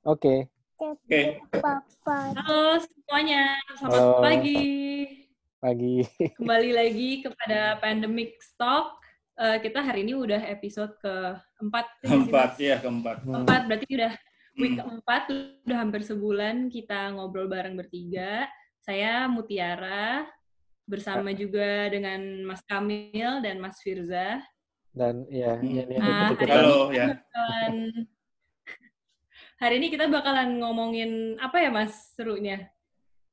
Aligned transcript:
Oke. 0.00 0.48
Oke. 0.80 1.44
Halo 2.08 2.80
semuanya, 2.80 3.60
selamat 3.76 4.00
Halo. 4.00 4.24
pagi. 4.24 4.64
Pagi. 5.60 5.96
Kembali 6.40 6.70
lagi 6.72 7.10
kepada 7.20 7.76
Pandemic 7.84 8.40
Stock. 8.40 8.96
Eh, 9.36 9.60
kita 9.60 9.84
hari 9.84 10.08
ini 10.08 10.16
udah 10.16 10.40
episode 10.48 10.96
keempat. 11.04 11.84
ya 12.00 12.08
Keempat, 12.08 12.50
ya 12.56 12.76
keempat. 12.80 13.16
Hmm. 13.20 13.32
Keempat, 13.44 13.60
berarti 13.68 13.86
udah 13.92 14.12
week 14.56 14.72
Hmm. 14.72 14.80
keempat, 14.80 15.22
udah 15.68 15.76
hampir 15.76 16.00
sebulan 16.00 16.72
kita 16.72 17.12
ngobrol 17.12 17.44
bareng 17.44 17.76
bertiga. 17.76 18.48
Saya 18.80 19.28
Mutiara, 19.28 20.24
bersama 20.88 21.36
juga 21.36 21.92
dengan 21.92 22.18
Mas 22.48 22.64
Kamil 22.64 23.44
dan 23.44 23.60
Mas 23.60 23.76
Firza. 23.84 24.40
Dan 24.96 25.28
ya, 25.28 25.60
Hmm. 25.60 25.68
yang 25.76 25.88
yang 25.92 26.02
Ah, 26.02 26.32
ikut-ikutan. 26.32 26.56
Halo 26.56 26.78
ya. 26.88 27.06
Bakalan, 27.12 27.74
hari 29.60 29.76
ini 29.76 29.92
kita 29.92 30.08
bakalan 30.08 30.56
ngomongin 30.56 31.36
apa 31.36 31.60
ya 31.60 31.68
Mas 31.68 31.92
serunya? 32.16 32.72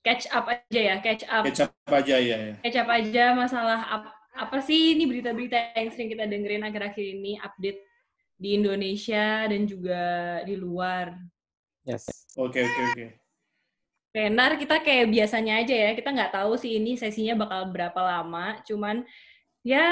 Catch 0.04 0.28
up 0.30 0.52
aja 0.52 0.80
ya, 0.80 0.96
catch 1.00 1.24
up. 1.26 1.44
Kecap 1.48 1.72
aja 1.88 2.16
ya. 2.20 2.38
ya. 2.52 2.56
catch 2.62 2.78
up 2.84 2.90
aja 2.92 3.26
masalah 3.32 3.80
ap- 3.88 4.16
apa 4.36 4.58
sih 4.62 4.94
ini 4.94 5.08
berita-berita 5.08 5.74
yang 5.74 5.90
sering 5.90 6.12
kita 6.12 6.28
dengerin 6.28 6.68
akhir-akhir 6.68 7.06
ini 7.18 7.40
update 7.40 7.80
di 8.38 8.60
Indonesia 8.60 9.48
dan 9.48 9.66
juga 9.66 10.04
di 10.44 10.56
luar. 10.60 11.16
Yes. 11.88 12.28
Oke 12.36 12.62
oke 12.62 12.82
oke. 12.94 13.06
Oke, 14.08 14.22
ntar 14.36 14.56
kita 14.60 14.84
kayak 14.84 15.08
biasanya 15.10 15.64
aja 15.64 15.76
ya, 15.76 15.90
kita 15.96 16.10
nggak 16.12 16.34
tahu 16.36 16.60
sih 16.60 16.80
ini 16.80 16.96
sesinya 17.00 17.38
bakal 17.38 17.72
berapa 17.72 17.98
lama, 17.98 18.60
cuman 18.64 19.04
ya 19.62 19.84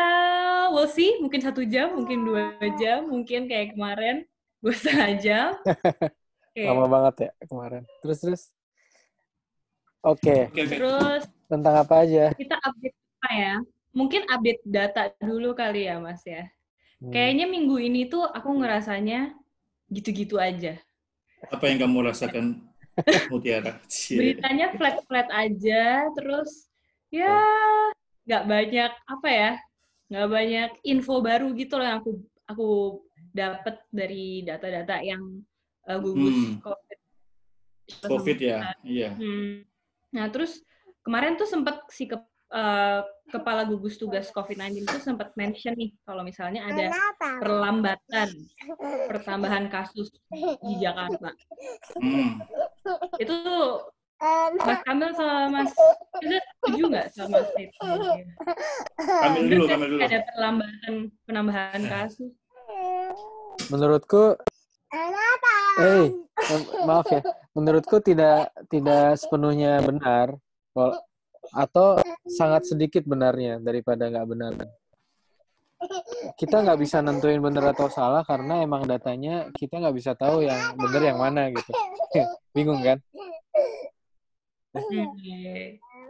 we'll 0.72 0.88
see, 0.88 1.20
mungkin 1.20 1.44
satu 1.44 1.64
jam, 1.68 1.96
mungkin 1.96 2.24
dua 2.24 2.56
jam, 2.80 3.08
mungkin 3.12 3.48
kayak 3.48 3.76
kemarin 3.76 4.24
dua 4.64 4.74
setengah 4.76 5.12
jam. 5.20 5.50
Oke, 6.56 6.72
Lama 6.72 6.88
banget 6.88 7.16
ya 7.20 7.32
kemarin. 7.52 7.84
Terus 8.00 8.18
terus. 8.24 8.42
Oke, 10.00 10.48
Oke 10.48 10.64
oke. 10.64 10.72
terus 10.72 11.28
tentang 11.52 11.84
apa 11.84 12.08
aja? 12.08 12.32
kita 12.32 12.56
update 12.64 12.96
apa 12.96 13.30
ya? 13.36 13.54
Mungkin 13.92 14.24
update 14.32 14.64
data 14.64 15.12
dulu 15.20 15.52
kali 15.52 15.92
ya, 15.92 16.00
Mas 16.00 16.24
ya. 16.24 16.48
Hmm. 17.04 17.12
Kayaknya 17.12 17.46
minggu 17.52 17.76
ini 17.76 18.08
tuh 18.08 18.24
aku 18.24 18.56
ngerasanya 18.56 19.36
gitu-gitu 19.92 20.40
aja. 20.40 20.80
Apa 21.52 21.68
yang 21.68 21.84
kamu 21.84 22.08
rasakan 22.08 22.64
Mutiara? 23.28 23.76
Beritanya 24.16 24.72
flat-flat 24.80 25.28
aja, 25.36 26.08
terus 26.16 26.72
ya 27.12 27.36
nggak 28.24 28.44
banyak 28.48 28.92
apa 28.96 29.28
ya, 29.28 29.52
nggak 30.08 30.28
banyak 30.32 30.70
info 30.88 31.20
baru 31.20 31.52
gitu 31.52 31.76
loh 31.76 31.84
yang 31.84 32.00
aku 32.00 32.12
aku 32.48 32.70
dapat 33.36 33.76
dari 33.92 34.40
data-data 34.48 35.04
yang 35.04 35.44
uh, 35.88 36.00
gugus 36.00 36.36
Hmm. 36.36 36.54
COVID. 36.62 36.98
Covid 38.10 38.38
ya. 38.42 38.60
Iya. 38.82 39.10
Hmm. 39.14 39.62
Nah 40.16 40.26
terus 40.34 40.62
kemarin 41.06 41.38
tuh 41.38 41.46
sempat 41.46 41.86
si 41.94 42.10
ke- 42.10 42.18
uh, 42.50 43.02
kepala 43.30 43.66
gugus 43.66 43.98
tugas 43.98 44.30
COVID-19 44.30 44.86
tuh 44.86 45.02
sempat 45.02 45.34
mention 45.38 45.74
nih 45.74 45.94
kalau 46.02 46.22
misalnya 46.22 46.66
ada 46.66 46.90
perlambatan 47.42 48.30
pertambahan 49.10 49.70
kasus 49.70 50.10
di 50.62 50.74
Jakarta. 50.82 51.34
Hmm. 51.98 52.42
Itu 53.18 53.36
Mas 54.56 54.80
Kamil 54.88 55.12
sama 55.12 55.52
Mas 55.52 55.72
Firza 56.18 56.40
setuju 56.40 56.84
nggak 56.88 57.08
sama 57.12 57.38
statement? 57.52 58.26
Kamil 58.96 59.44
dulu, 59.52 59.64
kamil 59.68 59.88
dulu. 59.92 60.02
Ada 60.02 60.20
perlambatan 60.32 60.94
penambahan 61.28 61.82
kasus. 61.86 62.32
Menurutku, 63.68 64.40
eh 65.76 66.08
maaf 66.88 67.08
ya, 67.12 67.22
menurutku 67.52 68.00
tidak 68.00 68.52
tidak 68.72 69.20
sepenuhnya 69.20 69.84
benar, 69.84 70.36
atau 71.54 72.00
sangat 72.26 72.66
sedikit 72.66 73.04
benarnya 73.06 73.60
daripada 73.60 74.08
nggak 74.08 74.28
benar. 74.28 74.54
Kita 76.40 76.64
nggak 76.66 76.80
bisa 76.82 77.04
nentuin 77.04 77.44
benar 77.44 77.76
atau 77.76 77.92
salah 77.92 78.26
karena 78.26 78.64
emang 78.64 78.88
datanya 78.88 79.52
kita 79.54 79.78
nggak 79.78 79.96
bisa 79.96 80.18
tahu 80.18 80.42
yang 80.42 80.74
benar 80.80 81.02
yang 81.04 81.20
mana 81.20 81.52
gitu. 81.52 81.72
Bingung 82.56 82.82
kan? 82.82 82.98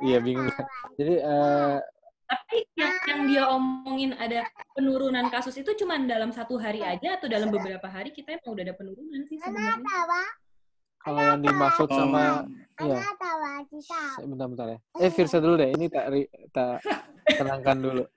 Iya 0.03 0.17
bingung 0.21 0.49
kan. 0.51 0.65
Jadi 0.97 1.13
eh, 1.21 1.77
Tapi 2.25 2.57
yang, 2.73 2.93
yang 3.05 3.21
dia 3.29 3.43
omongin 3.53 4.11
ada 4.17 4.49
penurunan 4.73 5.29
kasus 5.29 5.55
itu 5.61 5.71
cuma 5.77 6.01
dalam 6.01 6.33
satu 6.33 6.57
hari 6.57 6.81
aja 6.81 7.21
atau 7.21 7.29
dalam 7.29 7.53
beberapa 7.53 7.85
hari 7.85 8.09
kita 8.09 8.41
emang 8.41 8.57
udah 8.57 8.63
ada 8.65 8.75
penurunan 8.75 9.21
sih 9.29 9.37
sebenarnya. 9.37 9.85
kalau 11.05 11.21
yang 11.21 11.41
dimaksud 11.45 11.85
sama 11.85 12.41
Um, 12.75 12.91
Iya. 12.91 12.99
Bentar-bentar 14.19 14.67
ya. 14.67 14.79
Eh, 14.99 15.11
Firsa 15.15 15.39
dulu 15.39 15.55
deh. 15.55 15.71
Ini 15.71 15.85
tak 15.87 16.11
tak 16.51 16.83
tenangkan 17.39 17.79
dulu. 17.79 18.03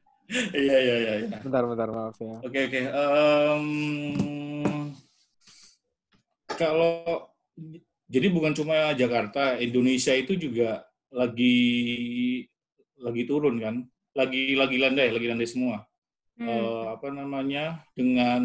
Iya 0.53 0.77
iya 0.85 0.97
iya. 1.01 1.13
iya. 1.25 1.39
Bentar-bentar, 1.41 1.89
maaf 1.89 2.21
ya. 2.21 2.37
Oke 2.45 2.69
oke. 2.69 2.81
Kalau 6.53 7.33
jadi 8.13 8.29
bukan 8.29 8.53
cuma 8.53 8.93
Jakarta, 8.93 9.57
Indonesia 9.57 10.13
itu 10.13 10.37
juga 10.37 10.85
lagi 11.09 11.57
lagi 13.01 13.25
turun 13.25 13.57
kan, 13.57 13.89
lagi 14.19 14.59
lagi 14.59 14.77
landai, 14.83 15.09
lagi 15.15 15.27
landai 15.31 15.47
semua. 15.47 15.87
Hmm. 16.35 16.51
Eh, 16.51 16.85
apa 16.91 17.09
namanya 17.15 17.87
dengan 17.95 18.43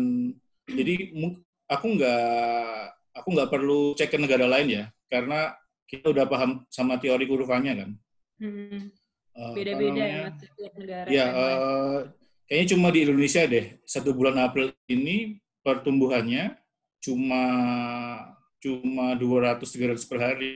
jadi 0.69 1.09
aku 1.65 1.85
nggak 1.97 2.77
aku 3.17 3.27
nggak 3.33 3.49
perlu 3.49 3.97
cek 3.97 4.13
ke 4.13 4.17
negara 4.21 4.45
lain 4.45 4.69
ya, 4.69 4.83
karena 5.09 5.57
kita 5.89 6.13
udah 6.13 6.25
paham 6.29 6.65
sama 6.69 7.01
teori 7.01 7.25
kurvanya 7.25 7.73
kan. 7.85 7.89
Hmm. 8.37 8.93
Eh, 9.33 9.53
Beda-beda 9.57 9.97
ya 9.97 9.97
namanya? 9.97 10.21
Mas, 10.29 10.37
setiap 10.45 10.73
negara. 10.77 11.07
Ya, 11.09 11.25
eh, 11.33 11.97
kayaknya 12.45 12.67
cuma 12.77 12.87
di 12.93 12.99
Indonesia 13.01 13.41
deh. 13.49 13.65
Satu 13.85 14.13
bulan 14.13 14.37
April 14.37 14.69
ini 14.85 15.41
pertumbuhannya 15.65 16.53
cuma 17.01 17.43
cuma 18.61 19.05
200-300 19.17 20.05
per 20.05 20.19
hari. 20.21 20.53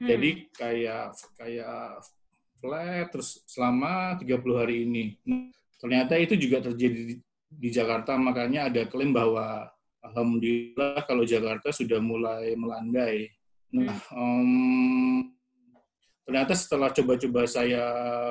Hmm. 0.00 0.08
Jadi 0.10 0.30
kayak 0.56 1.14
kayak 1.36 2.02
flat 2.64 3.12
terus 3.12 3.44
selama 3.44 4.16
30 4.16 4.40
hari 4.56 4.88
ini. 4.88 5.04
Ternyata 5.76 6.16
itu 6.16 6.32
juga 6.40 6.64
terjadi 6.64 7.12
di, 7.12 7.14
di 7.52 7.68
Jakarta, 7.68 8.16
makanya 8.16 8.72
ada 8.72 8.88
klaim 8.88 9.12
bahwa 9.12 9.68
alhamdulillah 10.00 11.04
kalau 11.04 11.28
Jakarta 11.28 11.68
sudah 11.68 12.00
mulai 12.00 12.56
melandai. 12.56 13.28
Nah, 13.68 13.92
em, 14.16 15.28
ternyata 16.24 16.56
setelah 16.56 16.88
coba-coba 16.88 17.44
saya 17.44 17.84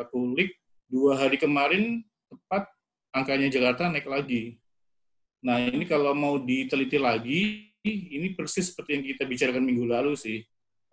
kulik 0.10 0.58
dua 0.90 1.14
hari 1.22 1.38
kemarin 1.38 2.02
tepat 2.26 2.66
angkanya 3.14 3.54
Jakarta 3.54 3.94
naik 3.94 4.10
lagi. 4.10 4.58
Nah 5.46 5.62
ini 5.62 5.86
kalau 5.86 6.18
mau 6.18 6.42
diteliti 6.42 6.98
lagi, 6.98 7.70
ini 7.86 8.34
persis 8.34 8.74
seperti 8.74 8.98
yang 8.98 9.04
kita 9.06 9.30
bicarakan 9.30 9.62
minggu 9.62 9.86
lalu 9.86 10.18
sih. 10.18 10.42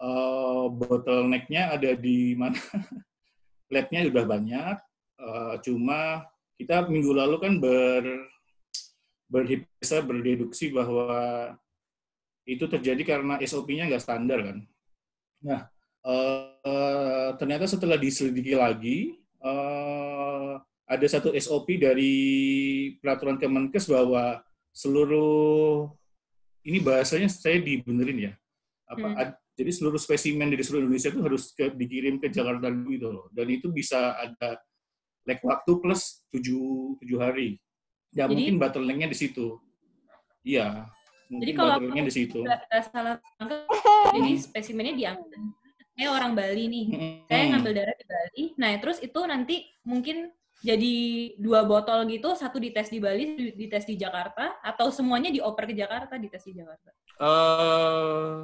Eh, 0.01 0.65
bottleneck-nya 0.77 1.77
ada 1.77 1.97
di 1.97 2.37
mana? 2.37 2.57
Lab-nya 3.71 4.11
udah 4.11 4.25
banyak, 4.27 4.77
eh, 5.23 5.55
cuma 5.65 6.27
kita 6.59 6.85
minggu 6.91 7.15
lalu 7.15 7.37
kan 7.41 7.53
ber 7.63 8.05
berhipotesa 9.31 10.03
berdeduksi 10.03 10.75
bahwa 10.75 11.55
itu 12.43 12.67
terjadi 12.67 13.17
karena 13.17 13.39
SOP-nya 13.39 13.87
nggak 13.87 14.03
standar 14.03 14.43
kan. 14.43 14.59
Nah, 15.41 15.61
eh, 16.03 17.31
ternyata 17.39 17.71
setelah 17.71 17.95
diselidiki 17.95 18.59
lagi, 18.59 19.23
eh, 19.39 20.53
ada 20.91 21.07
satu 21.07 21.31
SOP 21.39 21.79
dari 21.79 22.15
peraturan 22.99 23.39
Kemenkes 23.39 23.87
bahwa 23.87 24.43
seluruh 24.75 25.87
ini 26.67 26.83
bahasanya 26.83 27.31
saya 27.31 27.63
dibenerin 27.63 28.31
ya. 28.31 28.33
Apa 28.91 29.07
Hmm. 29.07 29.15
ad- 29.17 29.39
jadi 29.61 29.71
seluruh 29.71 30.01
spesimen 30.01 30.49
dari 30.49 30.65
seluruh 30.65 30.89
Indonesia 30.89 31.13
itu 31.13 31.21
harus 31.21 31.53
ke- 31.53 31.77
dikirim 31.77 32.17
ke 32.17 32.33
Jakarta 32.33 32.73
dulu 32.73 32.89
gitu 32.91 33.09
loh. 33.13 33.27
Dan 33.29 33.47
itu 33.53 33.69
bisa 33.69 34.17
ada 34.17 34.57
lag 35.29 35.41
waktu 35.45 35.73
plus 35.77 36.25
7 36.33 36.97
7 36.97 37.21
hari. 37.21 37.61
Ya 38.11 38.25
Jadi- 38.25 38.33
mungkin 38.33 38.55
bottleneck-nya 38.57 39.09
di 39.13 39.19
situ. 39.21 39.61
Iya. 40.41 40.89
Mungkin 41.29 41.45
Jadi 41.45 41.53
kalau 41.53 41.71
bottleneck-nya 41.77 42.05
di 42.09 42.15
situ. 42.17 42.41
salah 42.89 43.21
tangkap, 43.37 43.69
jadi 44.17 44.33
spesimennya 44.41 44.95
diambil. 44.97 45.41
Saya 45.93 46.09
orang 46.11 46.33
Bali 46.33 46.65
nih, 46.65 46.87
saya 47.29 47.43
Hmm. 47.45 47.51
ngambil 47.53 47.73
darah 47.77 47.93
di 47.93 48.07
Bali. 48.09 48.43
Nah, 48.57 48.71
terus 48.81 48.99
itu 48.99 49.21
nanti 49.29 49.57
mungkin 49.85 50.33
jadi 50.61 50.95
dua 51.37 51.65
botol 51.65 52.09
gitu, 52.09 52.33
satu 52.33 52.57
dites 52.57 52.89
di 52.89 52.97
Bali, 52.97 53.37
di- 53.37 53.53
dites 53.55 53.85
di 53.85 53.95
Jakarta, 53.95 54.57
atau 54.61 54.89
semuanya 54.89 55.29
dioper 55.29 55.69
ke 55.69 55.77
Jakarta, 55.77 56.17
dites 56.17 56.41
di 56.43 56.57
Jakarta. 56.57 56.89
Eh, 57.21 58.37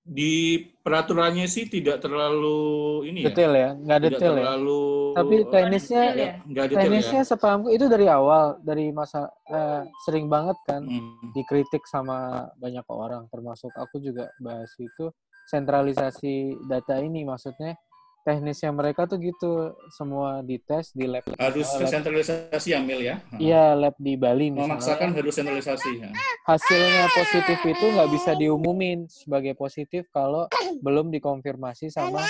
di 0.00 0.56
peraturannya 0.80 1.44
sih 1.44 1.68
tidak 1.68 2.00
terlalu 2.00 2.58
ini 3.06 3.20
ya. 3.22 3.26
Detail 3.30 3.52
ya, 3.52 3.70
nggak 3.76 3.98
Tidak 4.00 4.10
detail 4.16 4.32
ya. 4.32 4.38
terlalu 4.42 4.82
Tapi 5.12 5.34
teknisnya, 5.52 6.02
detail 6.02 6.18
ya. 6.18 6.32
nggak 6.40 6.66
detail 6.66 6.80
teknisnya 6.82 7.22
ya. 7.22 7.28
sepahamku 7.28 7.68
itu 7.70 7.86
dari 7.86 8.06
awal, 8.08 8.46
dari 8.64 8.86
masa 8.90 9.20
eh, 9.46 9.82
sering 10.02 10.26
banget 10.26 10.56
kan 10.64 10.82
Hmm. 10.88 11.30
dikritik 11.36 11.84
sama 11.86 12.48
banyak 12.56 12.84
orang, 12.88 13.28
termasuk 13.28 13.70
aku 13.76 14.00
juga 14.00 14.32
bahas 14.40 14.72
itu 14.80 15.12
sentralisasi 15.50 16.56
data 16.66 16.96
ini 17.02 17.26
maksudnya 17.26 17.74
teknisnya 18.20 18.68
mereka 18.70 19.04
tuh 19.04 19.16
gitu 19.16 19.50
semua 19.88 20.40
dites 20.40 20.92
di 20.92 21.04
lab 21.04 21.24
Harus 21.32 21.64
misalnya 21.66 21.80
lab- 21.80 21.92
sentralisasi 21.94 22.68
Amil 22.72 23.00
ya. 23.02 23.16
iya 23.36 23.72
lab 23.72 23.96
di 23.96 24.12
Bali 24.14 24.50
Memaksakan 24.50 24.76
misalnya 25.08 25.16
harus 25.16 25.34
sentralisasi. 25.34 25.90
ya. 25.98 26.10
hasilnya 26.42 27.06
positif 27.10 27.58
itu 27.62 27.84
nggak 27.86 28.10
bisa 28.10 28.30
diumumin 28.34 29.06
sebagai 29.06 29.54
positif 29.54 30.04
kalau 30.10 30.44
belum 30.78 31.08
dikonfirmasi 31.08 31.88
sama 31.88 32.20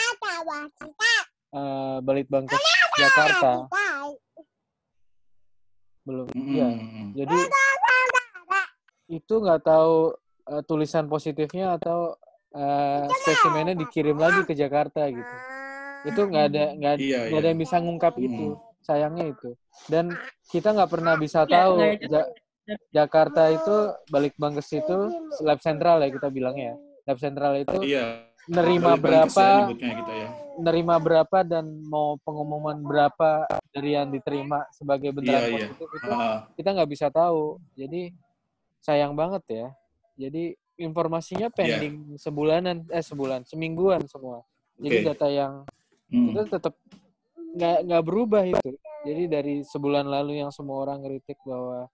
eh, 1.50 1.98
Balitbangkes 2.00 2.62
Jakarta 2.94 3.66
belum 6.00 6.26
Hmm. 6.28 6.48
iya 6.48 6.68
jadi 7.14 7.38
itu 9.10 9.34
nggak 9.36 9.62
tahu 9.62 10.14
eh, 10.46 10.62
tulisan 10.64 11.06
positifnya 11.06 11.76
atau 11.76 12.14
eh, 12.52 13.04
spesimennya 13.20 13.74
dikirim 13.76 14.14
lagi 14.14 14.42
ke 14.44 14.54
Jakarta 14.54 15.06
gitu 15.06 15.34
itu 16.02 16.20
nggak 16.22 16.44
ada 16.46 16.64
nggak 16.72 16.94
Iya, 16.96 17.18
nggak 17.28 17.38
ada 17.38 17.44
iya. 17.44 17.52
yang 17.52 17.60
bisa 17.60 17.76
ngungkap 17.76 18.14
itu 18.16 18.46
Hmm. 18.50 18.60
sayangnya 18.80 19.24
itu 19.28 19.50
dan 19.86 20.04
kita 20.46 20.68
nggak 20.70 20.90
pernah 20.90 21.14
bisa 21.14 21.44
Nggak- 21.44 21.52
tahu. 21.52 21.74
Ja- 22.08 22.30
Jakarta 22.92 23.50
itu 23.50 23.76
balik 24.06 24.34
bangkes 24.36 24.70
itu 24.70 24.96
lab 25.40 25.58
sentral 25.58 25.98
ya 25.98 26.08
kita 26.08 26.30
bilangnya 26.30 26.72
ya 26.72 26.76
lab 27.04 27.18
sentral 27.18 27.52
itu 27.56 27.76
Iya. 27.82 28.22
nerima 28.46 28.94
ya 28.94 28.96
berapa 28.96 29.46
kita 29.74 30.12
ya. 30.16 30.28
nerima 30.56 30.94
berapa 30.96 31.38
dan 31.42 31.66
mau 31.82 32.14
pengumuman 32.18 32.78
berapa 32.78 33.44
dari 33.70 33.94
yang 33.94 34.08
diterima 34.08 34.70
sebagai 34.70 35.10
beneran 35.10 35.50
Iya, 35.50 35.56
iya. 35.56 35.66
itu 35.68 35.84
Ah, 36.06 36.46
kita 36.54 36.68
nggak 36.70 36.90
bisa 36.90 37.06
tahu 37.08 37.58
jadi 37.74 38.14
sayang 38.78 39.12
banget 39.12 39.42
ya 39.46 39.66
jadi 40.16 40.54
informasinya 40.76 41.50
pending 41.50 42.16
sebulanan 42.16 42.86
eh 42.86 43.02
sebulan 43.02 43.44
semingguan 43.44 44.06
semua 44.06 44.46
jadi 44.78 44.96
Oke. 44.96 45.06
data 45.10 45.26
yang 45.26 45.52
hmm. 46.10 46.28
itu 46.34 46.40
tetap 46.50 46.74
nggak 47.56 47.78
nggak 47.86 48.04
berubah 48.06 48.42
itu 48.46 48.70
jadi 49.06 49.22
dari 49.26 49.54
sebulan 49.64 50.06
lalu 50.06 50.38
yang 50.44 50.52
semua 50.52 50.84
orang 50.84 51.02
ngeritik 51.02 51.40
bahwa 51.42 51.88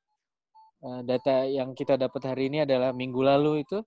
eh, 0.84 1.00
data 1.06 1.46
yang 1.46 1.72
kita 1.72 1.96
dapat 1.96 2.22
hari 2.28 2.48
ini 2.52 2.64
adalah 2.66 2.92
minggu 2.92 3.20
lalu 3.22 3.62
itu 3.64 3.80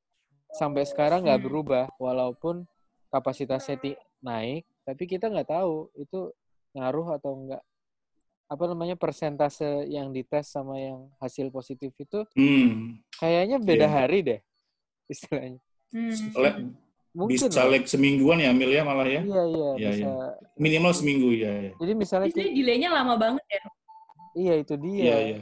sampai 0.56 0.86
sekarang 0.88 1.26
nggak 1.26 1.40
Hmm. 1.42 1.48
berubah 1.50 1.84
walaupun 2.02 2.66
kapasitasnya 3.14 3.78
ti- 3.78 4.00
naik 4.22 4.66
tapi 4.86 5.06
kita 5.06 5.30
nggak 5.30 5.50
tahu 5.50 5.94
itu 5.94 6.34
ngaruh 6.74 7.18
atau 7.18 7.32
enggak 7.38 7.62
apa 8.50 8.64
namanya 8.66 8.98
persentase 8.98 9.86
yang 9.94 10.10
dites 10.10 10.50
sama 10.50 10.82
yang 10.82 11.06
hasil 11.22 11.54
positif 11.54 11.94
itu 12.02 12.26
Hmm. 12.34 12.98
kayaknya 13.22 13.62
beda 13.62 13.86
Iya. 13.86 13.94
hari 13.94 14.20
deh 14.26 14.40
istilahnya 15.06 15.62
Hmm. 15.94 16.74
Mungkin 17.20 17.36
bisa 17.42 17.64
lag 17.66 17.84
semingguan 17.84 18.40
ya 18.40 18.50
Amil 18.50 18.72
ya 18.72 18.82
malah 18.82 19.04
ya. 19.04 19.20
iya 19.22 19.44
iya 19.46 19.70
Iya, 19.76 19.90
bisa 19.92 20.08
Minimal 20.56 20.92
seminggu 20.94 21.30
ya. 21.34 21.52
ya. 21.52 21.72
jadi 21.76 21.92
misalnya 21.94 22.28
Jadi 22.30 22.50
delaynya 22.54 22.90
lama 22.90 23.14
banget 23.16 23.44
ya. 23.46 23.64
iya 24.34 24.54
itu 24.56 24.74
dia 24.76 24.96
Iya, 24.96 25.18
iya. 25.22 25.40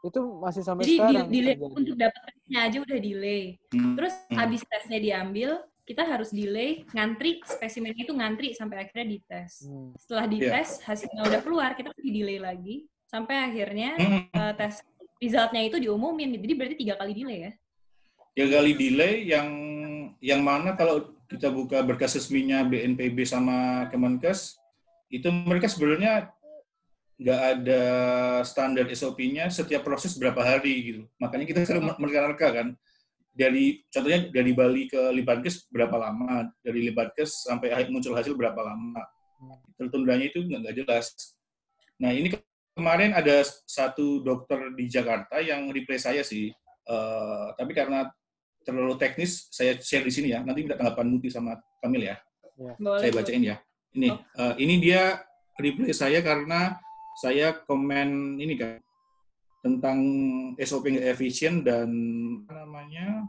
itu 0.00 0.20
masih 0.38 0.62
sampai 0.62 0.84
Jadi 0.84 0.94
sekarang 0.94 1.26
di- 1.26 1.32
delay 1.34 1.54
terjadi. 1.54 1.74
untuk 1.74 1.96
dapat 1.96 2.20
tesnya 2.28 2.58
aja 2.62 2.78
udah 2.78 2.98
delay. 3.00 3.42
Hmm. 3.72 3.94
Terus 3.96 4.14
Hmm. 4.28 4.36
habis 4.36 4.60
tesnya 4.62 4.98
diambil, 4.98 5.50
kita 5.82 6.02
harus 6.04 6.28
delay, 6.30 6.70
ngantri, 6.88 7.30
spesimen 7.42 7.96
itu 7.96 8.12
ngantri 8.12 8.52
sampai 8.52 8.84
akhirnya 8.84 9.06
dites. 9.08 9.64
Hmm. 9.64 9.90
Setelah 9.96 10.24
Iya. 10.24 10.32
dites, 10.52 10.70
hasilnya 10.80 11.22
udah 11.24 11.40
keluar, 11.40 11.70
kita 11.72 11.90
di 11.96 12.10
delay 12.12 12.38
lagi. 12.38 12.76
Sampai 13.06 13.40
akhirnya 13.40 13.96
Hmm. 13.96 14.28
eh, 14.28 14.52
tes 14.54 14.84
resultnya 15.18 15.62
itu 15.64 15.76
diumumin. 15.78 16.36
Jadi 16.36 16.52
berarti 16.52 16.76
tiga 16.76 16.94
kali 16.94 17.12
delay 17.12 17.38
ya. 17.40 17.52
Tiga 18.30 18.48
kali 18.54 18.72
delay 18.72 19.14
yang 19.26 19.48
yang 20.18 20.42
mana 20.42 20.74
kalau 20.74 21.14
kita 21.28 21.52
buka 21.52 21.84
berkas 21.84 22.16
resminya 22.16 22.64
BNPB 22.64 23.22
sama 23.28 23.86
Kemenkes 23.92 24.56
itu 25.08 25.28
mereka 25.30 25.68
sebenarnya 25.68 26.32
nggak 27.18 27.40
ada 27.58 27.82
standar 28.46 28.86
SOP-nya 28.94 29.50
setiap 29.50 29.82
proses 29.82 30.14
berapa 30.14 30.38
hari 30.38 30.74
gitu. 30.94 31.02
Makanya 31.18 31.44
kita 31.48 31.66
sering 31.66 31.82
menerka-nerka 31.84 32.48
kan. 32.50 32.68
Dari 33.34 33.86
contohnya 33.90 34.26
dari 34.34 34.50
Bali 34.50 34.90
ke 34.90 34.98
Libankes 35.14 35.66
berapa 35.70 35.94
lama, 35.94 36.50
dari 36.62 36.90
Libankes 36.90 37.46
sampai 37.46 37.70
akhir- 37.70 37.90
muncul 37.90 38.14
hasil 38.14 38.34
berapa 38.34 38.58
lama. 38.58 39.02
Tertundanya 39.78 40.26
itu 40.26 40.42
nggak 40.42 40.74
jelas. 40.74 41.14
Nah 42.02 42.10
ini 42.10 42.34
ke- 42.34 42.42
kemarin 42.74 43.14
ada 43.14 43.42
satu 43.66 44.22
dokter 44.22 44.74
di 44.74 44.90
Jakarta 44.90 45.38
yang 45.42 45.70
reply 45.70 45.98
saya 45.98 46.22
sih, 46.22 46.50
Eh, 46.88 47.46
tapi 47.60 47.76
karena 47.76 48.08
terlalu 48.68 48.94
teknis, 48.96 49.48
saya 49.48 49.72
share 49.74 50.04
di 50.04 50.12
sini 50.12 50.28
ya. 50.28 50.44
Nanti 50.44 50.60
minta 50.60 50.76
tanggapan 50.76 51.08
Muti 51.08 51.28
sama 51.28 51.56
Kamil 51.80 52.04
ya. 52.04 52.16
Boleh. 52.76 53.00
Saya 53.00 53.10
bacain 53.10 53.40
ya. 53.42 53.56
Ini, 53.90 54.08
Oh. 54.08 54.20
eh, 54.20 54.54
ini 54.60 54.74
dia 54.78 55.24
reply 55.56 55.90
saya 55.90 56.20
karena 56.20 56.76
saya 57.16 57.56
komen 57.56 58.36
ini 58.36 58.54
kan 58.54 58.76
tentang 59.58 59.98
SOP 60.56 60.86
nggak 60.88 61.08
efisien 61.08 61.64
dan 61.64 61.88
apa 62.44 62.62
namanya 62.62 63.26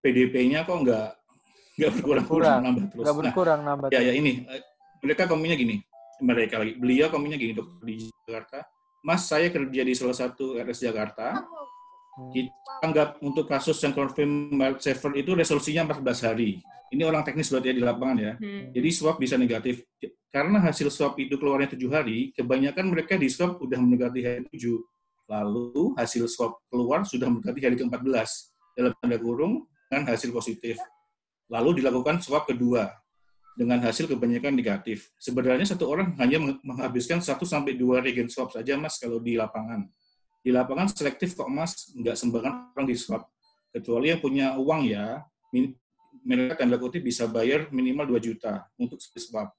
PDP-nya 0.00 0.62
kok 0.62 0.80
nggak 0.80 1.08
nggak 1.76 1.90
berkurang-kurang 1.92 2.40
Kurang. 2.40 2.60
nambah 2.64 2.84
terus. 2.88 3.02
nggak 3.02 3.12
Nah, 3.12 3.20
berkurang 3.20 3.60
nambah 3.60 3.86
ya 3.90 4.00
ya 4.00 4.12
ini 4.14 4.46
eh, 4.46 4.62
mereka 5.02 5.28
komennya 5.28 5.56
gini 5.56 5.76
mereka 6.18 6.54
lagi 6.56 6.72
beliau 6.74 7.12
komennya 7.12 7.36
gini 7.36 7.52
dokter 7.52 7.84
di 7.84 7.94
Jakarta 8.24 8.64
Mas 9.02 9.22
saya 9.22 9.52
kerja 9.52 9.82
di 9.82 9.92
salah 9.92 10.16
satu 10.16 10.56
RS 10.56 10.80
Jakarta 10.82 11.36
Hmm. 11.36 11.65
Kita 12.32 12.52
anggap 12.80 13.20
untuk 13.20 13.44
kasus 13.44 13.76
yang 13.84 13.92
confirm 13.92 14.48
mild 14.52 14.80
itu 15.14 15.30
resolusinya 15.36 15.92
14 15.92 16.26
hari 16.32 16.60
ini 16.88 17.02
orang 17.04 17.26
teknis 17.26 17.52
berarti 17.52 17.72
ya 17.72 17.74
di 17.76 17.84
lapangan 17.84 18.16
ya 18.16 18.32
Hmm. 18.40 18.72
jadi 18.72 18.88
swab 18.92 19.16
bisa 19.20 19.36
negatif 19.36 19.84
karena 20.32 20.60
hasil 20.60 20.88
swab 20.88 21.16
itu 21.20 21.36
keluarnya 21.36 21.72
tujuh 21.76 21.90
hari 21.92 22.32
kebanyakan 22.32 22.88
mereka 22.92 23.16
di 23.16 23.28
swab 23.28 23.60
udah 23.60 23.78
mendekati 23.80 24.20
hari 24.24 24.42
tujuh 24.52 24.80
lalu 25.26 25.92
hasil 25.98 26.24
swab 26.30 26.56
keluar 26.70 27.02
sudah 27.04 27.26
mendekati 27.28 27.60
hari 27.64 27.76
ke-14 27.76 28.28
dalam 28.76 28.92
tanda 29.00 29.18
kurung 29.18 29.66
dengan 29.90 30.12
hasil 30.14 30.30
positif 30.30 30.76
lalu 31.50 31.82
dilakukan 31.82 32.22
swab 32.22 32.46
kedua 32.46 32.90
dengan 33.56 33.80
hasil 33.80 34.04
kebanyakan 34.04 34.52
negatif. 34.52 35.08
Sebenarnya 35.16 35.64
satu 35.64 35.88
orang 35.88 36.12
hanya 36.20 36.36
meng- 36.36 36.60
menghabiskan 36.60 37.24
1 37.24 37.40
sampai 37.48 37.72
2 37.72 38.04
regen 38.04 38.28
swab 38.28 38.52
saja 38.52 38.76
Mas 38.76 39.00
kalau 39.00 39.16
di 39.16 39.32
lapangan. 39.32 39.88
Di 40.46 40.54
lapangan 40.54 40.86
selektif 40.86 41.34
kok 41.34 41.50
Mas, 41.50 41.90
nggak 41.90 42.14
sembarangan 42.14 42.70
orang 42.78 42.86
di 42.86 42.94
swab. 42.94 43.26
Kecuali 43.74 44.14
yang 44.14 44.22
punya 44.22 44.54
uang 44.54 44.86
ya, 44.86 45.26
mereka 46.22 46.62
tanda 46.62 46.78
kutip 46.78 47.02
bisa 47.02 47.26
bayar 47.26 47.66
minimal 47.74 48.14
2 48.14 48.22
juta 48.22 48.62
untuk 48.78 49.02
swab. 49.02 49.50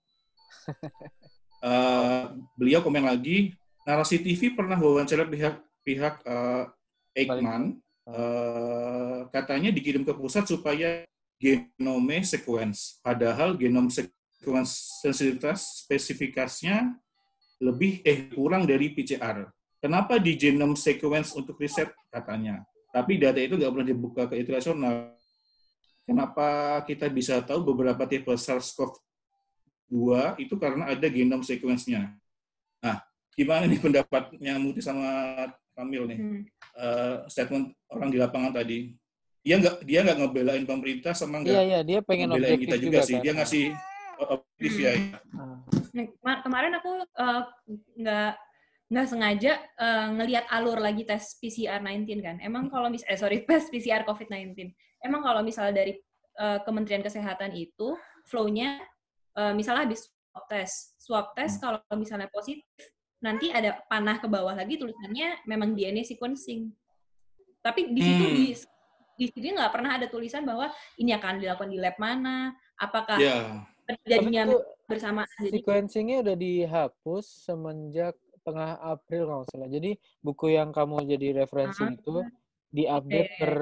Eh, 1.57 2.25
beliau 2.53 2.85
komen 2.85 3.01
lagi, 3.01 3.49
narasi 3.81 4.21
TV 4.21 4.53
pernah 4.53 4.77
wawancara 4.77 5.25
pihak 5.25 5.57
pihak 5.81 6.21
eh, 6.21 6.63
Eijkman, 7.17 7.81
eh, 8.05 9.19
katanya 9.33 9.73
dikirim 9.73 10.05
ke 10.05 10.13
pusat 10.13 10.45
supaya 10.45 11.01
genome 11.41 12.21
sequence. 12.21 13.01
Padahal 13.01 13.57
genom 13.57 13.89
sequence 13.89 15.01
sensitivitas 15.01 15.81
spesifikasinya 15.81 16.93
lebih 17.57 18.05
eh 18.05 18.29
kurang 18.29 18.69
dari 18.69 18.93
PCR. 18.93 19.49
Kenapa 19.77 20.17
di 20.17 20.33
genome 20.33 20.73
sequence 20.73 21.37
untuk 21.37 21.61
riset 21.61 21.93
katanya? 22.09 22.65
Tapi 22.89 23.21
data 23.21 23.37
itu 23.37 23.53
nggak 23.53 23.71
pernah 23.73 23.87
dibuka 23.87 24.25
ke 24.25 24.35
internasional. 24.41 25.13
Kenapa 26.07 26.81
kita 26.87 27.05
bisa 27.13 27.43
tahu 27.45 27.61
beberapa 27.61 28.09
tipe 28.09 28.31
SARS-CoV-2 28.33 29.93
itu 30.41 30.55
karena 30.57 30.89
ada 30.89 31.07
genome 31.11 31.45
sequence-nya. 31.45 32.15
Nah, 32.81 33.03
gimana 33.37 33.69
nih 33.69 33.77
pendapatnya 33.77 34.57
Muti 34.57 34.81
sama 34.81 35.45
Kamil 35.77 36.09
nih? 36.09 36.19
Hmm. 36.19 36.41
Eh, 36.77 37.15
statement 37.29 37.75
orang 37.93 38.09
di 38.09 38.17
lapangan 38.17 38.55
tadi. 38.55 38.97
Dia 39.45 39.61
nggak 39.61 39.85
dia 39.85 39.99
nggak 40.03 40.17
ngebelain 40.25 40.65
pemerintah 40.67 41.13
sama 41.13 41.39
iya 41.39 41.61
nggak 41.61 41.63
iya 41.63 41.79
dia 41.85 41.99
pengen 42.01 42.33
ngebelain 42.33 42.57
objektif 42.57 42.67
kita 42.67 42.77
juga, 42.81 42.99
sih. 43.05 43.15
kan. 43.15 43.23
Dia 43.23 43.33
ngasih 43.37 43.65
uh, 44.17 44.27
objektif 44.41 44.73
ya. 44.81 44.91
Ah. 45.37 45.61
Nah, 45.93 46.05
kema- 46.09 46.41
kemarin 46.43 46.71
aku 46.81 46.91
eh, 47.05 47.41
nggak 48.01 48.31
nggak 48.87 49.07
sengaja 49.07 49.59
eh, 49.59 50.07
ngelihat 50.15 50.47
alur 50.47 50.79
lagi 50.79 51.03
tes 51.03 51.35
PCR 51.43 51.83
19 51.83 52.07
kan. 52.23 52.35
Emang 52.39 52.71
kalau 52.71 52.87
mis 52.87 53.03
eh 53.03 53.19
sorry 53.19 53.43
tes 53.47 53.67
PCR 53.67 54.07
COVID-19. 54.07 54.55
Emang 55.03 55.21
kalau 55.23 55.43
misalnya 55.43 55.83
dari 55.83 55.93
eh, 56.39 56.59
Kementerian 56.63 57.03
Kesehatan 57.03 57.51
itu 57.55 57.99
flow-nya 58.27 58.79
eh, 59.35 59.53
misalnya 59.53 59.83
habis 59.87 60.07
swab 60.07 60.45
test. 60.47 60.77
Swab 60.99 61.27
test 61.35 61.59
kalau 61.59 61.83
misalnya 61.99 62.31
positif 62.31 62.63
nanti 63.17 63.49
ada 63.49 63.81
panah 63.89 64.21
ke 64.21 64.29
bawah 64.29 64.53
lagi 64.53 64.77
tulisannya 64.77 65.43
memang 65.49 65.73
DNA 65.75 66.05
sequencing. 66.05 66.71
Tapi 67.59 67.91
di 67.91 68.01
situ 68.01 68.23
Hmm. 68.23 68.35
di 68.37 68.47
di 69.17 69.25
sini 69.33 69.57
nggak 69.57 69.73
pernah 69.73 69.97
ada 69.97 70.05
tulisan 70.05 70.45
bahwa 70.45 70.69
ini 71.01 71.09
akan 71.17 71.41
dilakukan 71.41 71.73
di 71.73 71.81
lab 71.81 71.97
mana, 71.97 72.53
apakah 72.77 73.17
Ya, 73.17 73.65
terjadinya. 73.89 74.45
Jadi 74.87 75.57
sequencingnya 75.57 76.21
udah 76.21 76.35
dihapus 76.37 77.25
semenjak 77.49 78.13
tengah 78.47 78.79
April 78.79 79.21
kalau 79.27 79.39
nggak 79.43 79.51
salah. 79.51 79.67
Jadi 79.67 79.91
buku 80.23 80.55
yang 80.55 80.71
kamu 80.71 81.03
jadi 81.03 81.27
referensi 81.43 81.83
Ah, 81.83 81.91
itu 81.91 82.23
diupdate 82.71 83.27
oke. 83.27 83.37
per 83.37 83.53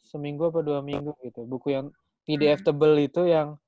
seminggu 0.00 0.48
apa 0.48 0.60
dua 0.64 0.80
minggu 0.80 1.12
gitu. 1.20 1.44
Buku 1.44 1.76
yang 1.76 1.92
PDF 2.24 2.64
tebel 2.64 2.96
itu 2.98 3.28
yang 3.28 3.60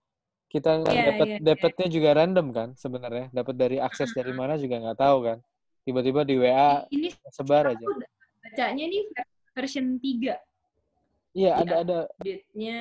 kita 0.48 0.80
Iya, 0.80 1.12
dapat 1.12 1.26
iya, 1.28 1.36
iya. 1.36 1.44
dapatnya 1.44 1.86
juga 1.92 2.08
random 2.16 2.46
kan 2.56 2.68
sebenarnya. 2.74 3.28
Dapat 3.30 3.54
dari 3.54 3.76
akses 3.76 4.16
dari 4.16 4.32
mana 4.32 4.56
juga 4.56 4.80
nggak 4.80 4.96
tahu 4.98 5.18
kan. 5.28 5.38
Tiba-tiba 5.84 6.24
di 6.24 6.34
WA 6.40 6.88
ini 6.88 7.12
sebar 7.28 7.76
aja. 7.76 7.86
bacanya 8.38 8.84
nih 8.88 9.04
version 9.52 10.00
3 10.00 10.40
Iya, 11.36 11.52
ada 11.60 11.74
ada 11.84 11.98
update-nya 12.16 12.80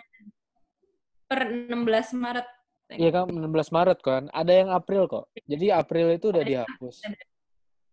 per 1.28 1.42
16 1.52 2.16
Maret. 2.16 2.48
Iya 2.88 3.10
kan 3.12 3.28
16 3.28 3.68
Maret 3.70 4.00
kan. 4.00 4.24
Ada 4.32 4.54
yang 4.56 4.70
April 4.72 5.12
kok. 5.12 5.28
Jadi 5.44 5.68
April 5.70 6.16
itu 6.16 6.32
udah 6.32 6.40
Ada. 6.40 6.50
dihapus. 6.64 6.96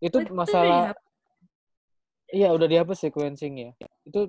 Itu 0.00 0.16
udah 0.22 0.34
masalah 0.34 0.78
dihapus. 0.80 1.04
Iya, 2.34 2.46
udah 2.56 2.66
dihapus 2.72 2.98
sequencingnya. 3.06 3.68
Itu 4.08 4.20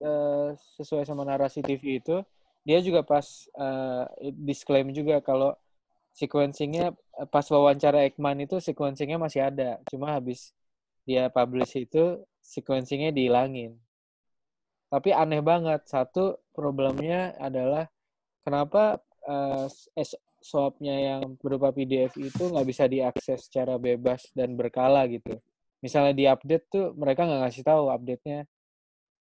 eh, 0.00 0.48
sesuai 0.78 1.04
sama 1.08 1.22
narasi 1.28 1.60
TV 1.66 1.84
itu, 2.00 2.16
dia 2.66 2.78
juga 2.86 3.00
pas 3.04 3.26
eh, 3.58 4.04
disclaim 4.48 4.88
juga 4.96 5.20
kalau 5.20 5.52
sequencingnya 6.20 6.86
eh, 7.20 7.28
pas 7.34 7.46
wawancara 7.54 8.06
Ekman 8.08 8.38
itu 8.46 8.56
sequencingnya 8.62 9.18
masih 9.20 9.42
ada. 9.50 9.80
Cuma 9.90 10.14
habis 10.16 10.40
dia 11.08 11.28
publish 11.32 11.72
itu 11.84 12.22
sequencingnya 12.44 13.10
dihilangin. 13.16 13.72
Tapi 14.92 15.10
aneh 15.22 15.42
banget. 15.50 15.80
Satu 15.86 16.38
problemnya 16.56 17.34
adalah 17.38 17.84
kenapa 18.44 19.00
S- 19.96 20.16
swabnya 20.40 20.96
yang 20.96 21.36
berupa 21.38 21.70
PDF 21.70 22.16
itu 22.16 22.42
nggak 22.48 22.66
bisa 22.66 22.84
diakses 22.88 23.46
secara 23.46 23.76
bebas 23.76 24.24
dan 24.32 24.56
berkala 24.56 25.04
gitu 25.06 25.36
misalnya 25.80 26.12
di 26.12 26.24
update 26.28 26.64
tuh 26.68 26.92
mereka 26.96 27.24
nggak 27.24 27.40
ngasih 27.48 27.64
tahu 27.64 27.88
update-nya 27.88 28.44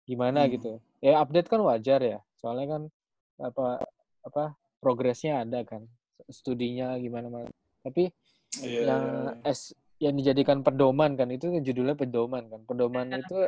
gimana 0.04 0.46
Hmm. 0.46 0.52
gitu. 0.54 0.72
Ya 1.04 1.20
update 1.20 1.48
kan 1.52 1.60
wajar 1.64 2.00
ya, 2.00 2.20
soalnya 2.40 2.78
kan 2.78 2.82
apa 3.40 3.84
apa 4.24 4.44
progresnya 4.80 5.44
ada 5.44 5.64
kan, 5.68 5.84
studinya 6.32 6.96
gimana 7.00 7.28
mana. 7.32 7.50
Tapi 7.84 8.12
Iya, 8.62 8.86
yang 8.86 9.04
iya, 9.42 9.50
S 9.50 9.74
yang 9.98 10.14
dijadikan 10.14 10.62
pedoman 10.62 11.18
kan 11.18 11.26
itu 11.34 11.50
judulnya 11.58 11.98
pedoman 11.98 12.46
kan. 12.52 12.62
Pedoman 12.70 13.08
itu 13.18 13.40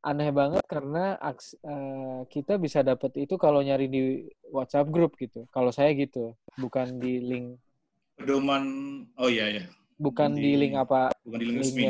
aneh 0.00 0.32
banget 0.32 0.64
karena 0.64 1.14
aks- 1.20 1.60
eh, 1.60 2.20
kita 2.28 2.56
bisa 2.56 2.80
dapat 2.80 3.12
itu 3.20 3.36
kalau 3.36 3.60
nyari 3.60 3.86
di 3.86 4.02
WhatsApp 4.48 4.88
grup 4.88 5.14
gitu. 5.16 5.44
Kalau 5.52 5.68
saya 5.70 5.92
gitu, 5.92 6.32
bukan 6.56 6.96
di 7.00 7.20
link 7.20 7.60
pedoman 8.16 8.64
oh 9.16 9.32
iya 9.32 9.48
ya 9.48 9.64
bukan 9.96 10.36
di, 10.36 10.52
Di- 10.52 10.58
link 10.60 10.76
apa 10.76 11.08
bukan 11.24 11.40
di 11.40 11.46
link 11.48 11.72
resmi 11.72 11.84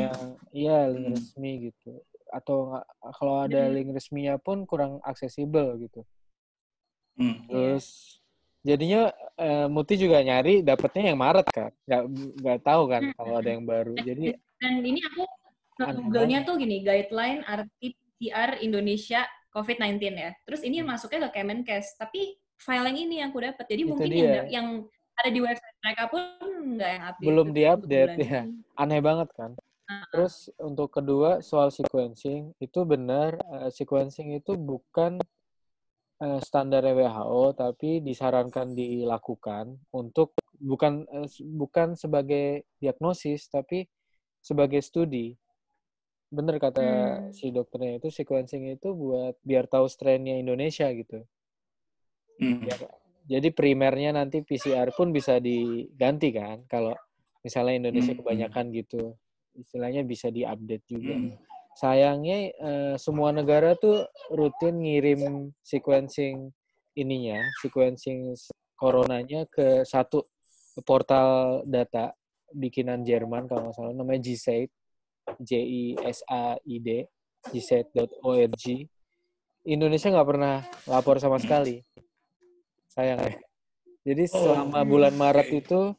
iya 0.55 0.87
link 0.87 1.11
Hmm. 1.11 1.15
resmi 1.19 1.51
gitu 1.67 1.91
atau 2.31 2.79
kalau 3.19 3.43
ada 3.43 3.67
Hmm. 3.67 3.75
link 3.75 3.91
resminya 3.91 4.39
pun 4.39 4.63
kurang 4.63 5.03
aksesibel 5.03 5.75
gitu 5.75 6.07
Hmm. 7.19 7.43
terus 7.51 8.15
jadinya 8.63 9.11
eh, 9.35 9.67
Muti 9.67 9.99
juga 9.99 10.23
nyari 10.23 10.63
dapetnya 10.63 11.11
yang 11.11 11.19
Maret 11.19 11.47
kan 11.51 11.71
nggak 11.83 12.03
nggak 12.39 12.59
tahu 12.63 12.83
kan 12.87 13.03
Hmm. 13.11 13.13
kalau 13.19 13.33
ada 13.35 13.49
yang 13.51 13.67
baru 13.67 13.93
jadi 13.99 14.39
Dan 14.61 14.87
ini 14.87 15.03
aku 15.03 15.27
Google-nya 15.79 16.43
tuh 16.43 16.59
gini, 16.59 16.83
guideline 16.83 17.41
RT-PCR 17.47 18.59
Indonesia 18.61 19.23
COVID-19 19.51 20.01
ya. 20.15 20.31
Terus 20.47 20.61
ini 20.63 20.83
masuknya 20.83 21.29
ke 21.31 21.41
Kemenkes, 21.41 21.95
tapi 21.95 22.39
file 22.59 22.91
yang 22.91 22.97
ini 22.97 23.15
yang 23.23 23.29
aku 23.33 23.39
dapat. 23.41 23.65
Jadi. 23.65 23.81
Itu 23.85 23.89
mungkin 23.95 24.11
dia. 24.11 24.21
yang, 24.21 24.47
yang 24.51 24.67
ada 25.17 25.29
di 25.29 25.39
website 25.41 25.77
mereka 25.81 26.03
pun 26.11 26.23
nggak 26.77 26.89
yang 26.89 27.03
update. 27.07 27.27
Belum 27.27 27.47
diupdate, 27.51 28.15
ya. 28.21 28.43
aneh 28.77 29.01
banget 29.01 29.29
kan 29.35 29.53
terus 30.11 30.47
untuk 30.61 30.93
kedua 30.93 31.43
soal 31.43 31.73
sequencing 31.73 32.55
itu 32.63 32.79
benar 32.87 33.35
eh, 33.59 33.69
sequencing 33.71 34.37
itu 34.39 34.55
bukan 34.55 35.19
eh, 36.23 36.39
standar 36.43 36.85
WHO 36.85 37.43
tapi 37.57 37.99
disarankan 37.99 38.71
dilakukan 38.71 39.75
untuk 39.91 40.35
bukan 40.55 41.03
eh, 41.11 41.27
bukan 41.43 41.99
sebagai 41.99 42.67
diagnosis 42.79 43.51
tapi 43.51 43.85
sebagai 44.41 44.81
studi. 44.81 45.37
Bener 46.31 46.63
kata 46.63 46.79
Hmm. 46.79 47.35
si 47.35 47.51
dokternya 47.51 47.99
itu 47.99 48.07
sequencing 48.07 48.71
itu 48.71 48.95
buat 48.95 49.35
biar 49.43 49.67
tahu 49.67 49.91
strainnya 49.91 50.39
Indonesia 50.39 50.87
gitu. 50.95 51.27
Hmm. 52.39 52.63
Biar- 52.63 52.95
jadi 53.27 53.51
primernya 53.51 54.15
nanti 54.15 54.39
PCR 54.39 54.95
pun 54.95 55.11
bisa 55.11 55.37
diganti 55.37 56.31
kan 56.31 56.63
kalau 56.71 56.95
misalnya 57.43 57.87
Indonesia 57.87 58.15
Hmm. 58.15 58.23
kebanyakan 58.23 58.65
gitu. 58.71 59.19
Istilahnya 59.59 60.07
bisa 60.07 60.31
diupdate 60.31 60.87
juga. 60.87 61.19
Hmm. 61.19 61.35
Sayangnya 61.75 62.37
eh, 62.55 62.95
semua 62.95 63.35
negara 63.35 63.75
tuh 63.75 64.07
rutin 64.31 64.79
ngirim 64.79 65.51
sequencing 65.59 66.47
ininya, 66.95 67.43
sequencing 67.59 68.35
coronanya 68.79 69.43
ke 69.51 69.83
satu 69.83 70.23
portal 70.87 71.61
data 71.67 72.15
bikinan 72.51 73.03
Jerman 73.03 73.47
kalau 73.47 73.67
nggak 73.67 73.75
salah 73.75 73.93
namanya 73.95 74.27
GSAID, 74.27 74.71
J 75.41 75.51
I 75.61 75.83
S 76.05 76.21
A 76.29 76.57
I 76.61 76.75
D, 76.81 77.05
gsaid.org. 77.49 78.65
Indonesia 79.61 80.09
nggak 80.09 80.29
pernah 80.29 80.65
lapor 80.89 81.21
sama 81.21 81.37
sekali. 81.37 81.85
Sayang 82.89 83.19
ya. 83.21 83.33
Jadi 84.01 84.23
selama 84.25 84.81
bulan 84.81 85.13
Maret 85.13 85.49
itu 85.53 85.93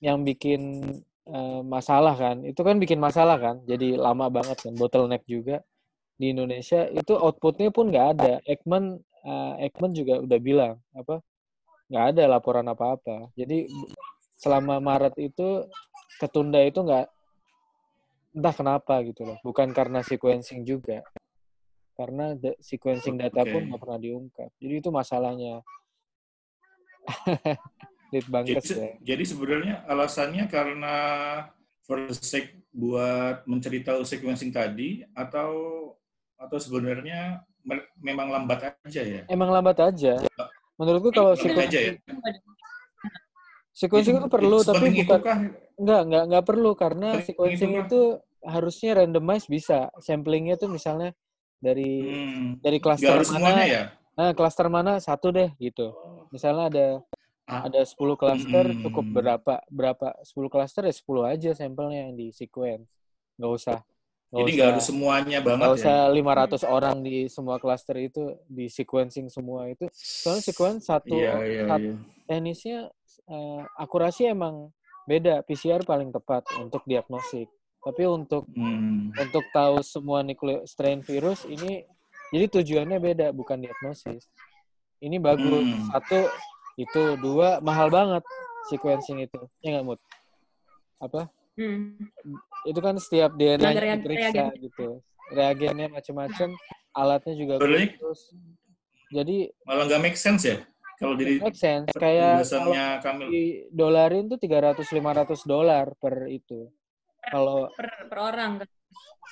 yang 0.00 0.24
bikin 0.24 0.80
eh, 1.28 1.60
masalah 1.64 2.16
kan, 2.16 2.40
itu 2.44 2.60
kan 2.64 2.80
bikin 2.80 2.96
masalah 3.00 3.36
kan, 3.36 3.56
jadi 3.68 4.00
lama 4.00 4.32
banget 4.32 4.60
kan, 4.64 4.72
bottleneck 4.76 5.24
juga 5.28 5.60
di 6.14 6.32
Indonesia 6.32 6.86
itu 6.88 7.12
outputnya 7.16 7.68
pun 7.68 7.92
nggak 7.92 8.06
ada. 8.16 8.32
Ekman 8.48 8.96
eh, 9.24 9.68
Ekman 9.68 9.92
juga 9.92 10.20
udah 10.24 10.38
bilang 10.40 10.74
apa 10.96 11.20
nggak 11.92 12.04
ada 12.16 12.22
laporan 12.28 12.66
apa-apa. 12.68 13.28
Jadi 13.36 13.68
selama 14.40 14.80
Maret 14.80 15.14
itu 15.20 15.68
ketunda 16.20 16.60
itu 16.64 16.80
nggak 16.80 17.06
entah 18.34 18.50
kenapa 18.50 18.98
gitu 19.06 19.22
loh, 19.22 19.38
bukan 19.46 19.70
karena 19.70 20.02
sequencing 20.02 20.66
juga, 20.66 21.06
karena 21.94 22.34
da- 22.34 22.58
sequencing 22.58 23.14
data 23.14 23.46
pun 23.46 23.62
Oke. 23.62 23.66
nggak 23.70 23.80
pernah 23.80 23.98
diungkap. 24.02 24.50
Jadi 24.58 24.74
itu 24.82 24.90
masalahnya. 24.90 25.62
Lead 28.14 28.30
Jadi, 28.30 28.68
ya. 28.78 28.90
jadi 29.02 29.24
sebenarnya 29.26 29.74
alasannya 29.90 30.46
karena 30.46 30.94
sake 32.14 32.62
buat 32.70 33.42
mencari 33.42 33.82
tahu 33.82 34.06
sequencing 34.06 34.54
tadi 34.54 35.02
atau 35.18 35.50
atau 36.38 36.58
sebenarnya 36.62 37.42
me- 37.66 37.90
memang 37.98 38.30
lambat 38.30 38.78
aja 38.86 39.02
ya? 39.02 39.22
Emang 39.26 39.50
lambat 39.50 39.82
aja. 39.82 40.22
Menurutku 40.78 41.10
kalau 41.10 41.34
Lambat 41.34 41.66
aja 41.66 41.78
ya? 41.90 41.92
sequencing, 41.98 42.38
sequencing 43.74 44.14
itu 44.22 44.28
perlu 44.30 44.62
tapi 44.62 44.86
bukan? 44.94 45.20
Enggak 45.74 46.00
enggak 46.06 46.22
enggak 46.26 46.44
perlu 46.44 46.70
karena 46.74 47.08
sequencing 47.20 47.72
itu 47.80 48.00
harusnya 48.40 49.02
randomize 49.02 49.46
bisa. 49.46 49.88
Samplingnya 49.98 50.54
tuh 50.54 50.68
misalnya 50.68 51.10
dari 51.58 52.04
Hmm. 52.04 52.60
dari 52.60 52.78
klaster 52.78 53.24
mana, 53.26 53.64
ya? 53.64 53.82
nah 54.14 54.30
klaster 54.30 54.68
mana 54.68 55.00
satu 55.00 55.32
deh 55.32 55.50
gitu. 55.58 55.90
Misalnya 56.30 56.64
ada 56.70 56.86
Ah. 57.44 57.68
ada 57.68 57.84
10 57.84 58.16
klaster 58.16 58.72
Mm-mm. 58.72 58.82
cukup 58.88 59.04
berapa 59.12 59.54
berapa 59.68 60.06
10 60.24 60.48
klaster 60.48 60.88
ya 60.88 60.94
10 60.96 61.28
aja 61.28 61.52
sampelnya 61.52 62.08
yang 62.08 62.16
di 62.16 62.32
sequence. 62.32 62.88
Nggak 63.36 63.52
usah 63.52 63.78
nggak 64.32 64.40
Jadi 64.40 64.50
usah 64.50 64.56
nggak 64.56 64.70
harus 64.72 64.84
semuanya 64.88 65.38
banget 65.44 65.60
nggak 65.60 65.70
ya? 65.70 65.78
usah 65.78 65.96
500 66.10 66.62
orang 66.64 66.96
di 67.04 67.16
semua 67.28 67.56
klaster 67.60 67.96
itu 68.00 68.22
di 68.48 68.66
sequencing 68.66 69.28
semua 69.28 69.68
itu. 69.68 69.86
Soalnya 69.92 70.42
sequence 70.42 70.88
satu 70.88 71.14
Iya, 71.14 71.32
iya, 71.44 71.64
sat- 71.68 71.84
iya. 71.84 71.94
teknisnya 72.24 72.78
eh, 73.24 73.62
akurasi 73.78 74.26
emang 74.26 74.72
beda. 75.04 75.44
PCR 75.44 75.84
paling 75.84 76.10
tepat 76.10 76.44
untuk 76.60 76.82
diagnostik. 76.84 77.48
Tapi 77.84 78.02
untuk 78.08 78.48
Hmm. 78.56 79.12
untuk 79.12 79.44
tahu 79.52 79.84
semua 79.84 80.24
nukleo 80.24 80.64
strain 80.64 81.04
virus 81.04 81.44
ini 81.44 81.84
jadi 82.32 82.48
tujuannya 82.48 82.98
beda 82.98 83.26
bukan 83.36 83.60
diagnosis. 83.60 84.26
Ini 85.04 85.20
bagus. 85.20 85.68
Hmm. 85.68 85.92
Satu 85.92 86.20
itu 86.80 87.02
dua 87.20 87.60
mahal 87.60 87.92
banget 87.92 88.24
sequencing 88.72 89.28
itu. 89.28 89.40
Ya 89.60 89.76
nggak 89.76 89.84
Mut? 89.84 90.00
Apa? 90.98 91.28
Hmm. 91.60 92.00
Itu 92.64 92.80
kan 92.80 92.96
setiap 92.96 93.36
DNA 93.36 94.00
diperiksa 94.00 94.56
gitu. 94.56 95.04
Reagennya 95.30 95.92
macam-macam, 95.92 96.48
alatnya 96.96 97.34
juga 97.36 97.54
khusus. 97.60 98.32
Jadi 99.12 99.52
Malah 99.68 99.84
nggak 99.86 100.02
make 100.02 100.18
sense 100.18 100.48
ya? 100.48 100.58
Kalau 101.04 101.14
di 101.14 101.24
make 101.38 101.54
sense 101.54 101.88
kayak 101.92 102.40
kalau 102.42 102.72
Kamil. 102.98 103.28
di 103.28 103.44
dolarin 103.68 104.24
tuh 104.26 104.38
300-500 104.38 104.96
dolar 105.44 105.92
per 105.94 106.26
itu. 106.26 106.66
Kalau 107.22 107.68
Per, 107.70 107.86
per 108.06 108.18
orang. 108.18 108.52
kan. 108.58 108.68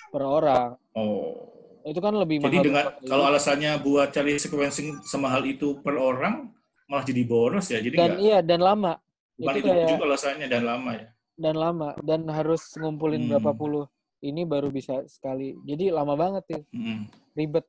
per 0.09 0.23
orang. 0.23 0.69
Oh. 0.93 1.49
Itu 1.83 1.99
kan 1.99 2.15
lebih 2.15 2.39
Jadi 2.39 2.53
mahal. 2.53 2.65
dengan 2.65 2.85
kalau 3.03 3.25
itu. 3.25 3.31
alasannya 3.33 3.73
buat 3.81 4.09
cari 4.11 4.37
sequencing 4.37 5.03
semahal 5.03 5.43
itu 5.43 5.77
per 5.79 5.97
orang 5.97 6.53
malah 6.85 7.03
jadi 7.03 7.23
boros 7.23 7.67
ya. 7.67 7.79
Jadi 7.79 7.97
dan 7.97 8.11
nggak 8.11 8.21
iya 8.21 8.39
dan 8.39 8.61
lama 8.61 9.01
bukan 9.35 9.51
itu 9.51 9.59
itu, 9.59 9.67
kayak- 9.67 9.91
juga 9.91 10.05
alasannya 10.07 10.47
dan 10.47 10.63
lama 10.63 10.91
ya. 10.93 11.07
dan 11.35 11.55
lama 11.57 11.89
dan 11.99 12.21
harus 12.29 12.63
ngumpulin 12.77 13.23
Hmm. 13.23 13.31
berapa 13.33 13.53
puluh 13.53 13.85
ini 14.21 14.45
baru 14.45 14.69
bisa 14.69 15.03
sekali. 15.07 15.57
Jadi 15.61 15.89
lama 15.89 16.15
banget 16.15 16.45
ya, 16.47 16.61
Hmm. 16.71 17.09
ribet. 17.33 17.67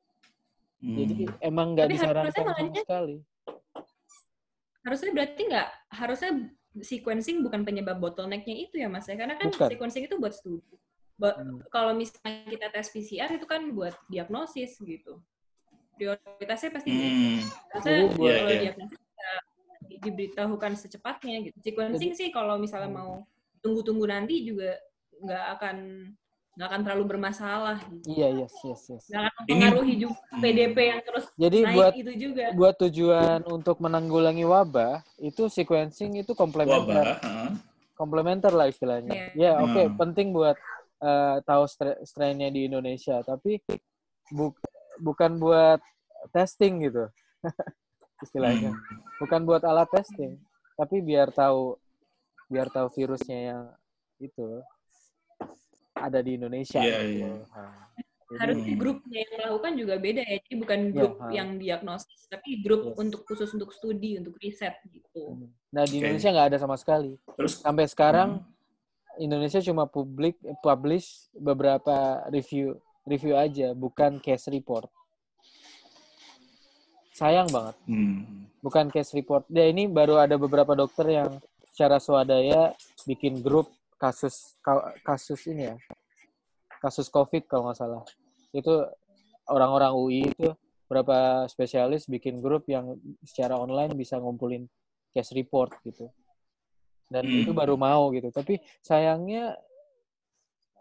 Hmm. 0.78 0.94
Jadi 0.94 1.14
emang 1.40 1.72
nggak 1.72 1.88
disarankan 1.90 2.30
sama 2.54 2.70
sekali. 2.76 3.16
Harusnya 4.84 5.10
berarti 5.10 5.42
nggak 5.48 5.68
harusnya 5.90 6.30
sequencing 6.78 7.40
bukan 7.40 7.64
penyebab 7.64 7.96
bottlenecknya 7.98 8.68
itu 8.68 8.78
ya 8.78 8.88
mas 8.90 9.08
ya 9.08 9.16
karena 9.16 9.34
kan 9.34 9.48
Bukan. 9.48 9.68
sequencing 9.72 10.04
itu 10.06 10.16
buat 10.20 10.34
studi 10.36 10.76
Hmm. 11.14 11.62
kalau 11.70 11.94
misalnya 11.94 12.42
kita 12.50 12.66
tes 12.74 12.90
PCR 12.90 13.30
itu 13.30 13.46
kan 13.46 13.62
buat 13.70 13.94
diagnosis 14.10 14.74
gitu 14.82 15.22
prioritasnya 15.94 16.74
pasti 16.74 16.90
gitu. 16.90 17.06
Hmm. 17.06 17.38
Harusnya 17.70 17.92
Jadi 17.94 18.02
buat- 18.02 18.18
kalau 18.18 18.34
Iya, 18.34 18.50
iya. 18.50 18.62
diagnosis 18.66 18.98
diberitahukan 19.94 20.72
secepatnya 20.74 21.36
gitu 21.46 21.56
sequencing 21.62 22.12
sih 22.12 22.28
kalau 22.28 22.58
misalnya 22.58 22.90
Hmm. 22.90 22.98
mau 22.98 23.12
tunggu-tunggu 23.62 24.04
nanti 24.04 24.42
juga 24.42 24.74
nggak 25.22 25.44
akan 25.56 25.76
nggak 26.54 26.68
akan 26.68 26.80
terlalu 26.80 27.04
bermasalah 27.08 27.76
gitu. 27.84 28.06
Iya 28.08 28.28
yes 28.38 28.54
yes 28.62 28.82
yes. 28.88 29.04
nggak 29.06 29.22
akan 29.24 29.32
Ini- 29.34 29.42
mempengaruhi 29.50 29.94
juga 29.96 30.16
Hmm. 30.24 30.40
PDP 30.40 30.76
yang 30.84 31.00
terus 31.02 31.24
Jadi 31.34 31.58
naik 31.60 31.74
buat 31.74 31.92
itu 31.94 32.12
juga 32.16 32.44
buat 32.52 32.74
tujuan 32.80 33.38
untuk 33.44 33.76
menanggulangi 33.78 34.44
wabah 34.44 34.94
itu 35.18 35.42
sequencing 35.48 36.14
itu 36.16 36.32
komplementer 36.32 36.78
Wabah. 37.04 37.18
heeh. 37.20 37.50
komplementer 37.92 38.50
lah 38.50 38.66
istilahnya. 38.66 39.30
Ya 39.32 39.56
oke 39.56 39.82
Hmm. 39.84 39.94
penting 39.96 40.30
buat 40.30 40.54
eh, 40.96 41.36
tahu 41.42 41.64
stra- 41.64 42.00
strainnya 42.02 42.48
di 42.48 42.64
Indonesia 42.64 43.18
tapi 43.20 43.58
bu- 44.28 44.56
bukan 44.96 45.36
buat 45.36 45.82
testing 46.30 46.80
gitu 46.82 47.10
istilahnya. 48.24 48.70
Hmm. 48.70 48.98
Bukan 49.16 49.42
buat 49.42 49.62
alat 49.62 49.90
testing 49.90 50.38
tapi 50.74 50.98
biar 51.00 51.30
tahu 51.30 51.78
biar 52.44 52.66
tahu 52.68 52.90
virusnya 52.90 53.38
yang 53.48 53.62
itu 54.16 54.62
ada 55.94 56.18
di 56.20 56.36
Indonesia. 56.36 56.82
Iya, 56.82 56.98
gitu. 57.00 57.26
Nah, 57.48 57.86
jadi- 57.94 58.12
harusnya 58.34 58.72
Hmm. 58.74 58.80
grupnya 58.82 59.18
yang 59.20 59.32
melakukan 59.36 59.72
juga 59.78 59.94
beda 59.94 60.22
ya 60.24 60.36
jadi 60.42 60.56
bukan 60.58 60.80
Ya, 60.80 60.90
grup 60.90 61.14
ha. 61.16 61.26
yang 61.30 61.48
diagnosis 61.54 62.20
tapi 62.26 62.50
grup 62.58 62.82
Yes. 62.82 62.96
untuk 62.98 63.20
khusus 63.22 63.50
untuk 63.54 63.70
studi 63.70 64.18
untuk 64.18 64.34
riset 64.42 64.74
gitu 64.90 65.38
Nah 65.70 65.84
di 65.84 65.96
Oke. 65.96 66.02
Indonesia 66.02 66.30
nggak 66.32 66.48
ada 66.50 66.58
sama 66.58 66.74
sekali. 66.74 67.14
Terus 67.36 67.62
Sampai 67.62 67.86
sekarang 67.86 68.42
Hmm. 68.42 69.22
Indonesia 69.22 69.62
cuma 69.62 69.86
publik 69.86 70.34
publish 70.60 71.30
beberapa 71.32 71.94
review 72.28 72.74
review 73.04 73.36
aja, 73.36 73.70
bukan 73.70 74.18
case 74.18 74.50
report. 74.50 74.90
Sayang 77.14 77.46
banget, 77.46 77.76
Hmm. 77.86 78.50
bukan 78.58 78.90
case 78.90 79.14
report. 79.14 79.46
Ya 79.46 79.62
ini 79.64 79.86
baru 79.86 80.18
ada 80.18 80.34
beberapa 80.34 80.74
dokter 80.74 81.06
yang 81.14 81.38
secara 81.70 82.02
swadaya 82.02 82.74
bikin 83.04 83.38
grup 83.38 83.70
kasus 83.96 84.58
ka- 84.60 84.92
kasus 85.02 85.40
ini 85.46 85.70
ya, 85.70 85.76
kasus 86.78 87.08
COVID 87.08 87.46
kalau 87.46 87.68
nggak 87.68 87.78
salah. 87.78 88.02
Itu 88.50 88.84
orang-orang 89.46 89.92
UI 89.92 90.20
itu 90.28 90.50
berapa 90.84 91.48
spesialis 91.48 92.04
bikin 92.06 92.38
grup 92.38 92.68
yang 92.68 92.94
secara 93.24 93.56
online 93.56 93.96
bisa 93.96 94.20
ngumpulin 94.20 94.68
case 95.10 95.32
report 95.32 95.72
gitu. 95.82 96.06
Dan 97.08 97.24
Hmm. 97.24 97.40
itu 97.44 97.50
baru 97.52 97.76
mau 97.76 98.12
gitu. 98.12 98.28
Tapi 98.28 98.58
sayangnya 98.80 99.56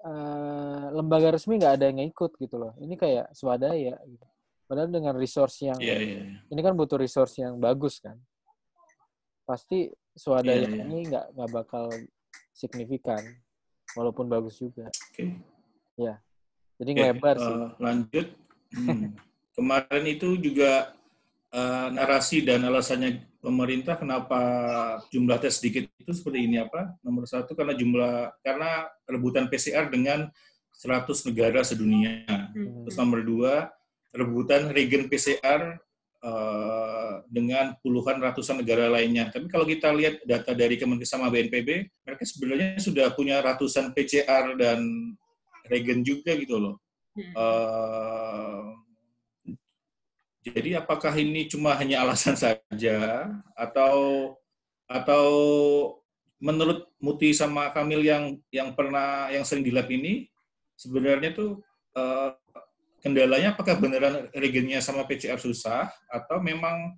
eh, 0.04 0.86
lembaga 0.92 1.32
resmi 1.32 1.56
nggak 1.56 1.80
ada 1.80 1.86
yang 1.88 2.04
ikut 2.04 2.36
gitu 2.36 2.60
loh. 2.60 2.76
Ini 2.76 3.00
kayak 3.00 3.32
swadaya 3.32 3.96
gitu. 4.04 4.28
Padahal 4.68 4.92
dengan 4.92 5.16
resource 5.16 5.64
yang 5.64 5.80
Iya, 5.80 5.96
iya. 5.96 6.20
iya. 6.28 6.40
ini 6.52 6.60
kan 6.60 6.76
butuh 6.76 7.00
resource 7.00 7.40
yang 7.40 7.56
bagus 7.56 8.04
kan. 8.04 8.20
Pasti 9.48 9.88
swadaya 10.12 10.68
Iya, 10.68 10.76
iya. 10.76 10.84
ini 10.88 11.08
nggak 11.08 11.26
nggak 11.40 11.50
bakal 11.56 11.86
signifikan 12.54 13.20
walaupun 13.98 14.30
bagus 14.30 14.62
juga. 14.62 14.88
Oke. 15.12 15.54
Jadi 16.84 16.90
Oke, 16.90 17.00
ngelebar 17.00 17.36
sih. 17.38 17.54
eh, 17.54 17.68
lanjut. 17.80 18.28
Hmm. 18.74 19.14
Kemarin 19.58 20.06
itu 20.10 20.34
juga 20.42 20.92
eh, 21.54 21.88
narasi 21.94 22.42
dan 22.42 22.66
alasannya 22.66 23.22
pemerintah 23.38 23.96
kenapa 23.96 24.40
jumlah 25.14 25.38
tes 25.38 25.62
sedikit 25.62 25.86
itu 25.96 26.12
seperti 26.12 26.50
ini 26.50 26.60
apa? 26.60 26.92
Nomor 27.06 27.30
satu 27.30 27.54
karena 27.54 27.78
jumlah 27.78 28.34
karena 28.42 28.90
rebutan 29.06 29.48
PCR 29.48 29.88
dengan 29.88 30.28
100 30.74 31.30
negara 31.30 31.62
sedunia. 31.62 32.26
Hmm. 32.52 32.84
Terus 32.84 32.98
nomor 32.98 33.22
dua 33.22 33.70
rebutan 34.14 34.70
regen 34.74 35.08
PCR 35.08 35.78
eh, 36.24 37.14
dengan 37.28 37.76
puluhan 37.84 38.24
ratusan 38.24 38.64
negara 38.64 38.88
lainnya. 38.88 39.28
Tapi 39.30 39.52
kalau 39.52 39.68
kita 39.68 39.92
lihat 39.92 40.24
data 40.24 40.56
dari 40.56 40.80
Kemenkes 40.80 41.12
sama 41.12 41.28
BNPB, 41.28 41.92
mereka 42.08 42.24
sebenarnya 42.24 42.80
sudah 42.80 43.12
punya 43.12 43.44
ratusan 43.44 43.92
PCR 43.92 44.56
dan 44.56 44.80
regen 45.68 46.02
juga 46.02 46.34
gitu 46.40 46.58
loh. 46.60 46.76
Hmm. 47.14 47.32
Eh, 47.36 48.64
jadi 50.44 50.84
apakah 50.84 51.16
ini 51.16 51.48
cuma 51.48 51.72
hanya 51.80 52.04
alasan 52.04 52.36
saja 52.36 53.32
atau 53.56 54.36
atau 54.92 55.28
menurut 56.44 56.92
Muti 57.00 57.32
sama 57.32 57.72
Kamil 57.72 58.04
yang 58.04 58.36
yang 58.52 58.76
pernah 58.76 59.32
yang 59.32 59.48
sering 59.48 59.64
di 59.64 59.72
lab 59.72 59.88
ini 59.88 60.28
sebenarnya 60.76 61.32
tuh 61.32 61.64
eh, 61.96 62.30
kendalanya 63.04 63.52
apakah 63.52 63.76
beneran 63.76 64.32
regennya 64.32 64.80
sama 64.80 65.04
PCR 65.04 65.36
susah 65.36 65.92
atau 66.08 66.40
memang 66.40 66.96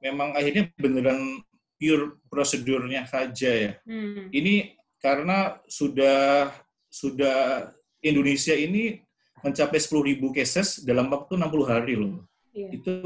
memang 0.00 0.32
akhirnya 0.32 0.72
beneran 0.80 1.44
pure 1.76 2.16
prosedurnya 2.32 3.04
saja 3.04 3.50
ya? 3.52 3.72
Hmm. 3.84 4.32
Ini 4.32 4.74
karena 4.96 5.60
sudah 5.68 6.48
sudah 6.88 7.68
Indonesia 8.00 8.56
ini 8.56 9.04
mencapai 9.44 9.76
10.000 9.76 10.16
cases 10.32 10.80
dalam 10.80 11.12
waktu 11.12 11.36
60 11.36 11.68
hari 11.68 11.94
loh. 12.00 12.24
Iya. 12.56 12.68
Itu 12.72 12.96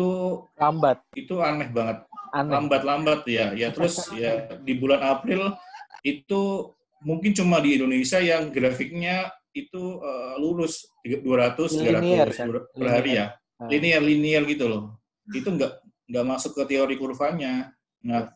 Lambat, 0.54 1.02
itu 1.18 1.42
aneh 1.42 1.68
banget. 1.74 2.06
Lambat-lambat 2.30 3.26
ya. 3.26 3.50
Ya 3.58 3.74
terus 3.74 4.06
ya 4.22 4.54
di 4.62 4.78
bulan 4.78 5.02
April 5.02 5.58
itu 6.06 6.70
mungkin 7.02 7.34
cuma 7.34 7.58
di 7.58 7.74
Indonesia 7.76 8.22
yang 8.22 8.54
grafiknya 8.54 9.34
itu 9.52 9.82
eh, 10.00 10.34
lurus 10.38 10.86
200 11.02 11.74
Linear, 11.80 12.28
300 12.30 12.38
kan? 12.38 12.46
per 12.76 12.86
hari 12.88 13.10
ya. 13.18 13.26
Nah, 13.60 13.68
Linear 13.68 14.02
linear 14.02 14.42
gitu 14.48 14.64
loh. 14.70 14.82
Itu 15.30 15.48
nggak 15.52 15.72
nggak 16.10 16.26
masuk 16.26 16.52
ke 16.58 16.62
teori 16.74 16.94
kurvanya. 16.98 17.70
Nah, 18.02 18.32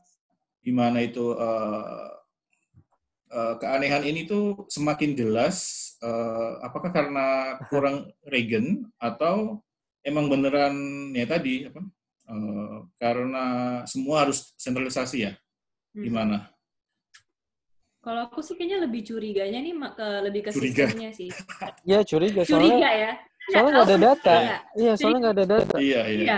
gimana 0.60 1.00
itu 1.00 1.34
eh, 1.36 2.08
eh, 3.32 3.54
keanehan 3.60 4.04
ini 4.04 4.24
tuh 4.28 4.66
semakin 4.68 5.12
jelas 5.16 5.56
eh, 6.02 6.52
apakah 6.62 6.90
karena 6.92 7.58
kurang 7.68 8.10
regen 8.28 8.88
atau 9.00 9.60
emang 10.04 10.28
beneran 10.28 10.74
ya 11.16 11.24
tadi 11.24 11.68
apa 11.68 11.80
eh, 12.32 12.76
karena 13.00 13.44
semua 13.88 14.26
harus 14.28 14.52
sentralisasi 14.58 15.18
ya 15.30 15.32
Hmm. 15.94 16.02
gimana 16.10 16.50
Kalau 18.04 18.28
aku 18.28 18.44
sih 18.44 18.52
kayaknya 18.54 18.84
lebih 18.84 19.00
curiganya 19.02 19.58
nih 19.58 19.72
ke 19.96 20.06
lebih 20.28 20.40
ke 20.44 20.50
Curiga. 20.52 20.84
sistemnya 20.84 21.10
sih. 21.10 21.28
Ya 21.90 22.04
curiga 22.04 22.44
Curiga 22.44 22.68
soalnya 22.68 22.90
ya. 22.92 23.12
soalnya 23.48 23.70
nggak 23.72 23.88
ada 23.88 23.98
data. 23.98 24.34
Iya. 24.36 24.56
Iya, 24.76 24.92
soalnya 24.96 25.18
nggak 25.20 25.36
ada 25.36 25.46
data. 25.48 25.76
iya 25.80 26.00
iya 26.04 26.20
Iya. 26.24 26.36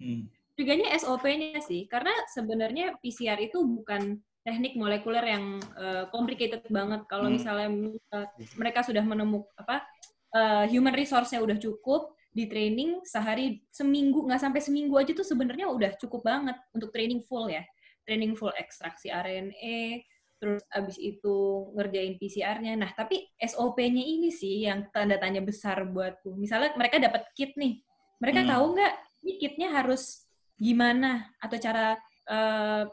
Hmm. 0.00 0.22
Curiganya 0.54 0.88
SOP-nya 0.94 1.58
sih, 1.64 1.88
karena 1.88 2.12
sebenarnya 2.30 2.86
PCR 3.00 3.38
itu 3.40 3.58
bukan 3.64 4.02
teknik 4.40 4.76
molekuler 4.76 5.24
yang 5.24 5.44
eh, 5.76 6.04
complicated 6.10 6.62
banget. 6.70 7.04
Kalau 7.06 7.26
Hmm. 7.26 7.34
misalnya 7.36 7.68
eh, 8.14 8.26
mereka 8.54 8.80
sudah 8.86 9.02
menemukan 9.02 9.50
apa 9.58 9.82
eh, 10.30 10.64
human 10.70 10.94
resource-nya 10.94 11.42
udah 11.42 11.58
cukup 11.58 12.14
di 12.30 12.46
training 12.46 13.02
sehari 13.02 13.58
seminggu 13.74 14.22
nggak 14.22 14.38
sampai 14.38 14.62
seminggu 14.62 14.94
aja 14.94 15.10
tuh 15.10 15.26
sebenarnya 15.26 15.66
udah 15.66 15.98
cukup 15.98 16.22
banget 16.22 16.54
untuk 16.70 16.94
training 16.94 17.18
full 17.26 17.50
ya. 17.50 17.66
Training 18.06 18.34
full 18.34 18.50
ekstraksi 18.54 19.10
RNA, 19.10 20.02
terus 20.40 20.64
abis 20.72 20.96
itu 20.96 21.36
ngerjain 21.76 22.16
PCR-nya. 22.16 22.72
Nah, 22.80 22.90
tapi 22.96 23.28
SOP-nya 23.36 24.00
ini 24.00 24.32
sih 24.32 24.64
yang 24.64 24.88
tanda 24.88 25.20
tanya 25.20 25.44
besar 25.44 25.84
buatku. 25.84 26.32
Misalnya 26.32 26.72
mereka 26.80 26.96
dapat 26.96 27.28
kit 27.36 27.52
nih, 27.60 27.84
mereka 28.16 28.40
Hmm. 28.42 28.50
tahu 28.56 28.64
nggak 28.74 28.94
ini 29.20 29.32
kitnya 29.36 29.68
harus 29.76 30.24
gimana 30.56 31.28
atau 31.38 31.56
cara 31.60 32.00
eh, 32.30 32.84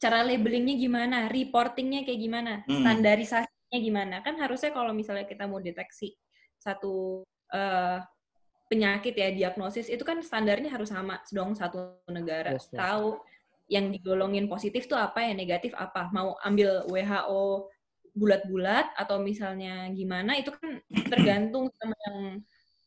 cara 0.00 0.18
labelingnya 0.22 0.78
gimana, 0.78 1.26
reportingnya 1.26 2.06
kayak 2.06 2.20
gimana, 2.20 2.52
Hmm. 2.64 2.78
standarisasinya 2.84 3.78
gimana. 3.82 4.16
Kan 4.22 4.38
harusnya 4.38 4.70
kalau 4.70 4.94
misalnya 4.94 5.26
kita 5.26 5.44
mau 5.50 5.60
deteksi 5.60 6.14
satu 6.56 7.20
eh, 7.52 7.98
penyakit 8.66 9.14
ya 9.14 9.30
diagnosis 9.30 9.86
itu 9.86 10.02
kan 10.02 10.18
standarnya 10.22 10.70
harus 10.74 10.90
sama 10.90 11.22
dong 11.30 11.54
satu 11.54 12.02
negara 12.10 12.54
Yes, 12.58 12.66
yes. 12.70 12.78
tahu 12.78 13.08
yang 13.66 13.90
digolongin 13.90 14.46
positif 14.46 14.86
tuh 14.86 14.98
apa 14.98 15.26
yang 15.26 15.42
negatif 15.42 15.74
apa 15.74 16.06
mau 16.14 16.38
ambil 16.46 16.86
WHO 16.86 17.66
bulat-bulat 18.16 18.96
atau 18.96 19.20
misalnya 19.20 19.92
gimana 19.92 20.40
itu 20.40 20.48
kan 20.54 20.80
tergantung 21.12 21.68
sama 21.76 21.94
yang 22.08 22.40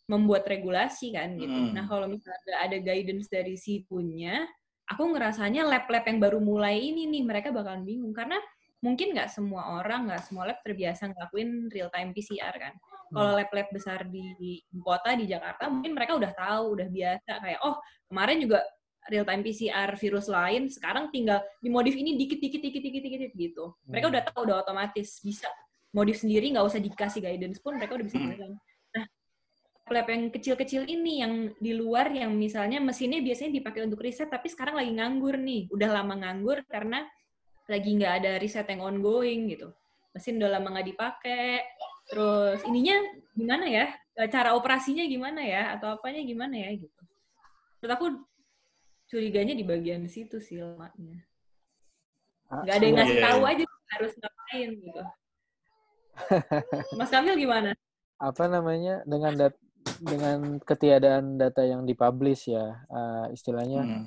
membuat 0.09 0.49
regulasi 0.49 1.13
kan 1.13 1.37
gitu. 1.37 1.53
Hmm. 1.53 1.77
Nah 1.77 1.85
kalau 1.85 2.09
misalnya 2.09 2.65
ada 2.65 2.81
guidance 2.81 3.29
dari 3.29 3.53
si 3.53 3.85
punya, 3.85 4.41
aku 4.89 5.05
ngerasanya 5.13 5.69
lab-lab 5.69 6.01
yang 6.09 6.17
baru 6.17 6.41
mulai 6.41 6.81
ini 6.81 7.05
nih 7.05 7.21
mereka 7.21 7.53
bakalan 7.53 7.85
bingung 7.85 8.09
karena 8.09 8.41
mungkin 8.81 9.13
nggak 9.13 9.29
semua 9.29 9.77
orang, 9.77 10.09
nggak 10.09 10.25
semua 10.25 10.49
lab 10.49 10.59
terbiasa 10.65 11.13
ngelakuin 11.13 11.69
real 11.69 11.93
time 11.93 12.09
PCR 12.09 12.55
kan. 12.57 12.73
Kalau 13.09 13.37
lab-lab 13.37 13.69
besar 13.69 14.05
di 14.09 14.65
kota 14.81 15.13
di 15.13 15.29
Jakarta 15.29 15.69
mungkin 15.69 15.93
mereka 15.93 16.17
udah 16.17 16.33
tahu, 16.33 16.73
udah 16.73 16.89
biasa 16.89 17.31
kayak 17.37 17.61
oh 17.61 17.77
kemarin 18.09 18.37
juga 18.41 18.65
real 19.09 19.25
time 19.25 19.41
PCR 19.41 19.89
virus 19.97 20.29
lain 20.29 20.69
sekarang 20.69 21.09
tinggal 21.09 21.41
dimodif 21.59 21.97
ini 21.97 22.15
dikit 22.15 22.37
dikit 22.37 22.61
dikit 22.61 22.81
dikit 22.81 23.01
dikit 23.03 23.31
gitu. 23.33 23.65
Mereka 23.89 24.05
Hmm. 24.07 24.13
udah 24.13 24.21
tahu 24.29 24.39
udah 24.45 24.57
otomatis 24.61 25.19
bisa 25.19 25.49
modif 25.89 26.21
sendiri 26.21 26.53
nggak 26.53 26.65
usah 26.65 26.77
dikasih 26.77 27.19
guidance 27.25 27.57
pun 27.57 27.75
mereka 27.75 27.97
udah 27.97 28.05
bisa 28.05 28.17
Hmm. 28.21 28.29
jalan. 28.37 28.51
Nah, 28.93 29.05
lab 29.89 30.07
yang 30.07 30.23
kecil-kecil 30.29 30.85
ini 30.85 31.25
yang 31.25 31.33
di 31.57 31.73
luar 31.73 32.13
yang 32.13 32.29
misalnya 32.37 32.77
mesinnya 32.77 33.19
biasanya 33.25 33.57
dipakai 33.57 33.81
untuk 33.89 34.05
riset 34.05 34.29
tapi 34.29 34.47
sekarang 34.47 34.77
lagi 34.77 34.93
nganggur 34.93 35.35
nih. 35.41 35.65
Udah 35.73 35.89
lama 35.89 36.13
nganggur 36.13 36.61
karena 36.69 37.09
lagi 37.65 37.89
nggak 37.97 38.13
ada 38.21 38.31
riset 38.37 38.69
yang 38.69 38.85
ongoing 38.85 39.49
gitu. 39.49 39.73
Mesin 40.13 40.37
udah 40.37 40.57
lama 40.57 40.77
nggak 40.77 40.87
dipakai. 40.93 41.61
Terus 42.09 42.61
ininya 42.65 42.97
gimana 43.33 43.65
ya? 43.69 43.85
Cara 44.29 44.57
operasinya 44.57 45.05
gimana 45.05 45.41
ya? 45.45 45.77
Atau 45.77 45.89
apanya 45.93 46.21
gimana 46.25 46.57
ya 46.57 46.69
gitu. 46.73 47.01
Menurut 47.79 47.93
aku 47.93 48.05
curiganya 49.09 49.53
di 49.53 49.65
bagian 49.65 50.05
situ 50.05 50.37
sih 50.37 50.57
lemahnya. 50.57 51.25
Ah, 52.47 52.61
Nggak 52.61 52.75
ada 52.75 52.85
yang 52.85 52.95
ngasih 52.95 53.17
Iya, 53.17 53.25
tahu 53.25 53.41
iya. 53.41 53.49
aja 53.51 53.63
harus 53.89 54.11
ngapain 54.15 54.69
gitu. 54.75 55.01
Mas 56.95 57.09
Kamil 57.09 57.35
gimana? 57.37 57.71
apa 58.19 58.51
namanya 58.51 58.99
dengan 59.07 59.31
dat 59.31 59.55
dengan 60.03 60.59
ketiadaan 60.59 61.39
data 61.39 61.63
yang 61.63 61.87
dipublish 61.87 62.51
ya 62.51 62.83
eh, 62.85 63.25
istilahnya 63.31 63.79
Hmm. 63.79 64.03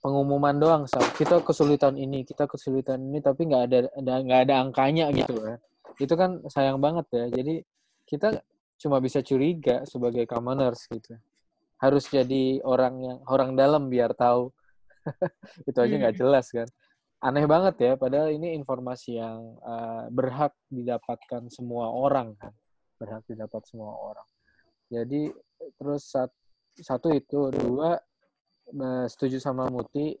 pengumuman 0.00 0.56
doang 0.56 0.82
Sal. 0.88 1.04
kita 1.12 1.44
kesulitan 1.44 2.00
ini 2.00 2.24
kita 2.24 2.48
kesulitan 2.48 2.96
ini 2.98 3.20
tapi 3.20 3.44
nggak 3.44 3.62
ada 3.68 3.78
ada- 3.92 4.22
nggak 4.24 4.40
ada 4.48 4.54
angkanya 4.56 5.12
gitu 5.12 5.36
ya 5.36 5.60
itu 6.00 6.14
kan 6.16 6.40
sayang 6.48 6.80
banget 6.80 7.04
ya 7.12 7.24
jadi 7.30 7.54
kita 8.08 8.40
cuma 8.80 9.04
bisa 9.04 9.20
curiga 9.20 9.84
sebagai 9.84 10.24
commoners 10.24 10.88
gitu 10.88 11.20
harus 11.76 12.08
jadi 12.08 12.60
orang 12.64 12.94
yang 13.04 13.18
orang 13.28 13.52
dalam 13.52 13.88
biar 13.92 14.16
tahu. 14.16 14.48
Itu 15.68 15.78
aja 15.78 15.94
nggak 15.96 16.14
Hmm. 16.16 16.22
jelas 16.24 16.46
kan. 16.50 16.68
Aneh 17.16 17.48
banget 17.48 17.74
ya 17.80 17.92
padahal 17.96 18.28
ini 18.32 18.52
informasi 18.54 19.16
yang 19.16 19.56
eh, 19.60 20.04
berhak 20.12 20.52
didapatkan 20.68 21.48
semua 21.48 21.88
orang 21.90 22.36
kan. 22.36 22.52
Berhak 23.00 23.24
didapat 23.28 23.62
semua 23.68 23.92
orang. 23.96 24.26
Jadi 24.88 25.28
terus 25.80 26.06
sat- 26.12 26.36
satu 26.76 27.08
itu 27.10 27.50
dua 27.52 27.96
eh, 28.72 29.06
setuju 29.08 29.40
sama 29.40 29.66
Muti 29.72 30.12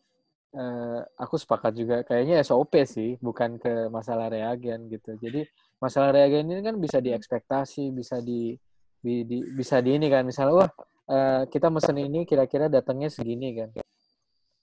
eh, 0.56 1.00
aku 1.20 1.36
sepakat 1.36 1.72
juga. 1.76 1.96
Kayaknya 2.04 2.40
SOP 2.40 2.72
sih 2.88 3.20
bukan 3.20 3.60
ke 3.60 3.92
masalah 3.92 4.32
reagen 4.32 4.88
gitu. 4.88 5.16
Jadi 5.20 5.44
masalah 5.76 6.16
reagen 6.16 6.48
ini 6.48 6.64
kan 6.64 6.76
bisa 6.80 6.98
diekspektasi 6.98 7.92
bisa 7.92 8.24
di, 8.24 8.56
di- 9.04 9.24
di- 9.28 9.46
bisa 9.52 9.84
di 9.84 10.00
ini 10.00 10.08
kan. 10.08 10.24
Misalnya 10.24 10.64
wah 10.64 10.70
eh, 11.06 11.42
kita 11.46 11.68
mesen 11.68 11.96
ini 11.96 12.22
kira-kira 12.22 12.66
datangnya 12.66 13.08
segini 13.08 13.54
kan 13.54 13.70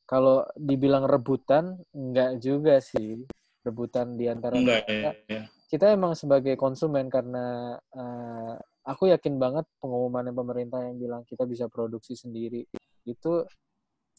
kalau 0.04 0.44
dibilang 0.54 1.08
rebutan 1.08 1.80
enggak 1.92 2.38
juga 2.38 2.78
sih 2.80 3.24
rebutan 3.64 4.20
di 4.20 4.28
antara 4.28 4.60
Enggak 4.60 4.84
kita 4.84 4.92
ya. 4.92 5.12
ya. 5.32 5.44
kita 5.72 5.86
emang 5.90 6.14
sebagai 6.14 6.54
konsumen 6.56 7.08
karena 7.08 7.74
eh, 7.80 8.54
aku 8.84 9.08
yakin 9.10 9.40
banget 9.40 9.64
pengumuman 9.80 10.28
pemerintah 10.30 10.84
yang 10.84 11.00
bilang 11.00 11.22
kita 11.24 11.48
bisa 11.48 11.72
produksi 11.72 12.20
sendiri 12.20 12.68
itu 13.08 13.34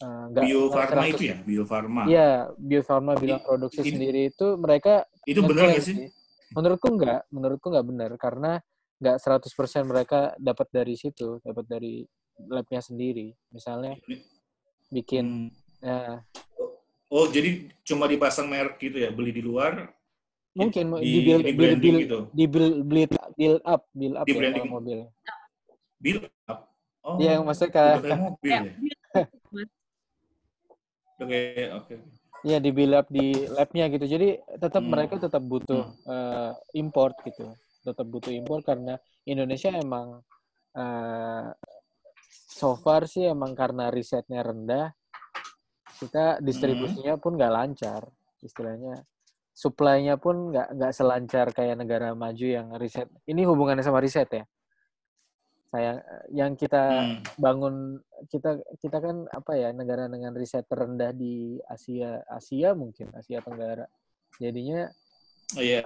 eh, 0.01 0.23
nggak 0.33 0.45
Bio 0.49 0.73
Farma 0.73 1.05
100 1.05 1.13
itu 1.13 1.25
ya, 1.29 1.37
Bio 1.45 1.65
Farma. 1.65 2.03
Iya, 2.09 2.31
Bio 2.57 2.83
Farma 2.83 3.13
bilang 3.15 3.45
Ini- 3.45 3.47
produksi 3.47 3.81
ini- 3.85 3.91
sendiri 3.93 4.21
itu 4.33 4.47
mereka 4.57 5.05
Itu 5.29 5.45
benar 5.45 5.71
nggak 5.71 5.85
sih? 5.85 5.97
Menurutku 6.55 6.89
enggak, 6.89 7.21
menurutku 7.29 7.67
enggak 7.69 7.87
benar 7.87 8.11
karena 8.17 8.53
nggak 9.05 9.21
100% 9.21 9.85
mereka 9.85 10.33
dapat 10.41 10.65
dari 10.73 10.97
situ, 10.97 11.37
dapat 11.45 11.69
dari 11.69 12.09
labnya 12.49 12.81
sendiri. 12.81 13.37
Misalnya 13.53 14.01
bikin 14.89 15.53
Hmm. 15.85 15.85
ya, 15.85 16.25
Oh, 17.13 17.29
jadi 17.31 17.69
cuma 17.87 18.09
dipasang 18.11 18.49
merek 18.51 18.81
gitu 18.81 18.99
ya, 18.99 19.13
beli 19.13 19.31
di 19.31 19.39
luar, 19.45 19.93
mungkin 20.57 20.99
di, 20.99 21.07
di 21.07 21.19
build, 21.23 21.43
di 21.45 21.53
build, 21.53 21.55
branding 21.55 21.79
build, 21.85 22.03
gitu. 22.03 22.19
di 22.33 22.45
build, 22.51 22.77
build, 22.91 23.13
build 23.39 23.61
up, 23.63 23.83
build 23.95 24.17
up 24.19 24.27
Di 24.27 24.33
ya 24.35 24.39
branding. 24.41 24.67
mobil. 24.67 24.99
Build 26.01 26.23
up. 26.51 26.59
Oh, 27.05 27.21
Iya, 27.21 27.39
maksudnya 27.45 27.71
kayak 27.71 28.19
mobil 28.19 28.51
Ya, 28.51 28.61
ya. 28.67 28.73
Oke, 31.23 31.41
oke. 31.71 31.95
Iya 32.45 32.59
di 32.59 32.71
build 32.75 32.95
up 32.99 33.07
di 33.07 33.47
labnya 33.47 33.85
gitu. 33.95 34.05
Jadi 34.11 34.29
tetap 34.59 34.83
Hmm. 34.83 34.91
mereka 34.91 35.15
tetap 35.23 35.43
butuh 35.47 35.95
eh, 36.11 36.51
import 36.75 37.15
gitu. 37.23 37.55
Tetap 37.85 38.07
butuh 38.09 38.33
import 38.33 38.65
karena 38.65 38.97
Indonesia 39.29 39.69
emang 39.69 40.25
eh, 40.75 41.49
so 42.49 42.75
far 42.81 43.05
sih 43.05 43.29
emang 43.29 43.53
karena 43.53 43.93
risetnya 43.93 44.41
rendah, 44.41 44.91
kita 46.01 46.41
distribusinya 46.41 47.15
pun 47.21 47.37
nggak 47.37 47.55
lancar. 47.55 48.09
Istilahnya 48.41 49.05
supply-nya 49.55 50.19
pun 50.19 50.51
nggak 50.51 50.75
nggak 50.75 50.93
selancar 50.97 51.47
kayak 51.55 51.79
negara 51.79 52.11
maju 52.17 52.47
yang 52.47 52.75
riset. 52.75 53.07
Ini 53.29 53.47
hubungannya 53.47 53.87
sama 53.87 54.03
riset 54.03 54.27
ya. 54.33 54.45
Saya 55.75 55.99
yang 56.31 56.55
kita 56.55 56.83
Hmm. 56.87 57.19
bangun 57.35 57.99
kita 58.31 58.63
kita 58.79 58.99
kan 59.03 59.27
apa 59.27 59.59
ya 59.59 59.75
negara 59.75 60.07
dengan 60.07 60.31
riset 60.31 60.67
terendah 60.71 61.11
di 61.11 61.59
Asia 61.67 62.23
Asia 62.31 62.79
mungkin 62.79 63.11
Asia 63.11 63.43
Tenggara 63.43 63.83
jadinya 64.39 64.87
Oh 65.59 65.63
iya. 65.63 65.83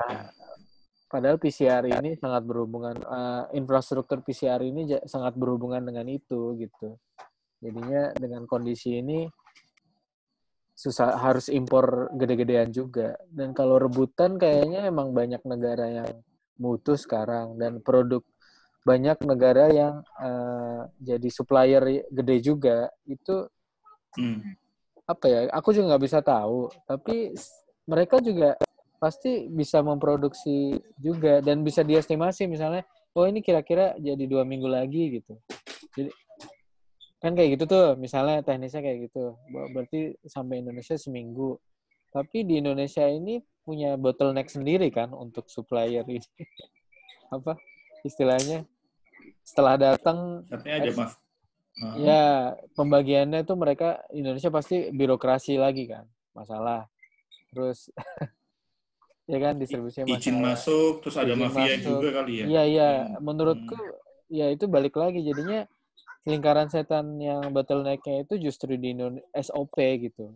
Padahal 1.08 1.40
PCR 1.40 1.88
ini 1.88 2.14
sangat 2.20 2.44
berhubungan 2.44 2.94
eh, 3.00 3.44
infrastruktur 3.56 4.20
PCR 4.20 4.60
ini 4.60 4.86
sangat 5.08 5.34
berhubungan 5.34 5.80
dengan 5.80 6.06
itu 6.06 6.54
gitu. 6.60 7.00
Jadinya 7.58 8.14
dengan 8.14 8.46
kondisi 8.46 9.00
ini 9.02 9.26
susah 10.78 11.18
harus 11.18 11.50
impor 11.50 12.12
gede-gedean 12.14 12.70
juga. 12.70 13.18
Dan 13.26 13.50
kalau 13.50 13.82
rebutan 13.82 14.38
kayaknya 14.38 14.86
emang 14.86 15.10
banyak 15.10 15.42
negara 15.42 15.90
yang 15.90 16.22
mutu 16.60 16.94
sekarang 16.94 17.58
dan 17.58 17.82
produk 17.82 18.22
banyak 18.86 19.18
negara 19.26 19.72
yang 19.74 20.04
eh, 20.22 20.82
jadi 21.02 21.28
supplier 21.32 22.06
gede 22.12 22.36
juga. 22.44 22.92
Itu 23.08 23.48
Hmm. 24.16 24.40
apa 25.04 25.24
ya 25.28 25.40
aku 25.52 25.70
juga 25.76 25.94
nggak 25.94 26.04
bisa 26.04 26.18
tahu. 26.24 26.72
Tapi 26.88 27.32
mereka 27.86 28.18
juga 28.24 28.56
pasti 28.98 29.46
bisa 29.46 29.78
memproduksi 29.80 30.74
juga 30.98 31.38
dan 31.38 31.62
bisa 31.62 31.86
diestimasi 31.86 32.50
misalnya 32.50 32.82
oh 33.14 33.24
ini 33.24 33.40
kira-kira 33.42 33.94
jadi 33.98 34.24
dua 34.26 34.42
minggu 34.42 34.66
lagi 34.66 35.22
gitu 35.22 35.38
jadi 35.94 36.10
kan 37.18 37.34
kayak 37.34 37.58
gitu 37.58 37.64
tuh 37.66 37.86
misalnya 37.98 38.42
teknisnya 38.42 38.82
kayak 38.82 39.10
gitu 39.10 39.34
Ber- 39.50 39.70
berarti 39.74 40.14
sampai 40.26 40.62
Indonesia 40.62 40.94
seminggu 40.98 41.58
tapi 42.10 42.42
di 42.46 42.58
Indonesia 42.58 43.06
ini 43.06 43.42
punya 43.62 43.94
bottleneck 43.94 44.50
sendiri 44.50 44.90
kan 44.90 45.10
untuk 45.14 45.46
supplier 45.50 46.06
ini 46.06 46.22
apa 47.36 47.58
istilahnya 48.02 48.66
setelah 49.42 49.74
datang 49.78 50.44
Ex- 50.50 50.98
maaf. 50.98 51.14
Ah. 51.78 51.94
Ya, 51.94 52.24
pembagiannya 52.74 53.46
tuh 53.46 53.54
mereka 53.54 54.02
Indonesia 54.10 54.50
pasti 54.50 54.90
birokrasi 54.90 55.62
lagi 55.62 55.86
kan, 55.86 56.10
masalah. 56.34 56.90
Terus 57.54 57.86
ya 59.28 59.38
kan 59.38 59.54
distribusinya 59.60 60.08
masalah. 60.08 60.22
izin 60.24 60.36
masuk, 60.40 60.92
terus 61.04 61.16
ada 61.20 61.32
Izin 61.32 61.40
mafia 61.44 61.64
masuk. 61.68 61.84
juga 61.94 62.08
kali 62.16 62.32
ya. 62.34 62.44
Iya, 62.48 62.62
iya, 62.64 62.88
Hmm. 63.04 63.20
menurutku 63.20 63.76
ya 64.28 64.46
itu 64.48 64.64
balik 64.64 64.96
lagi 64.96 65.20
jadinya 65.20 65.68
lingkaran 66.24 66.68
setan 66.68 67.20
yang 67.20 67.52
bottleneck-nya 67.52 68.24
itu 68.24 68.40
justru 68.40 68.74
di 68.74 68.96
SOP 69.32 69.76
gitu. 70.00 70.32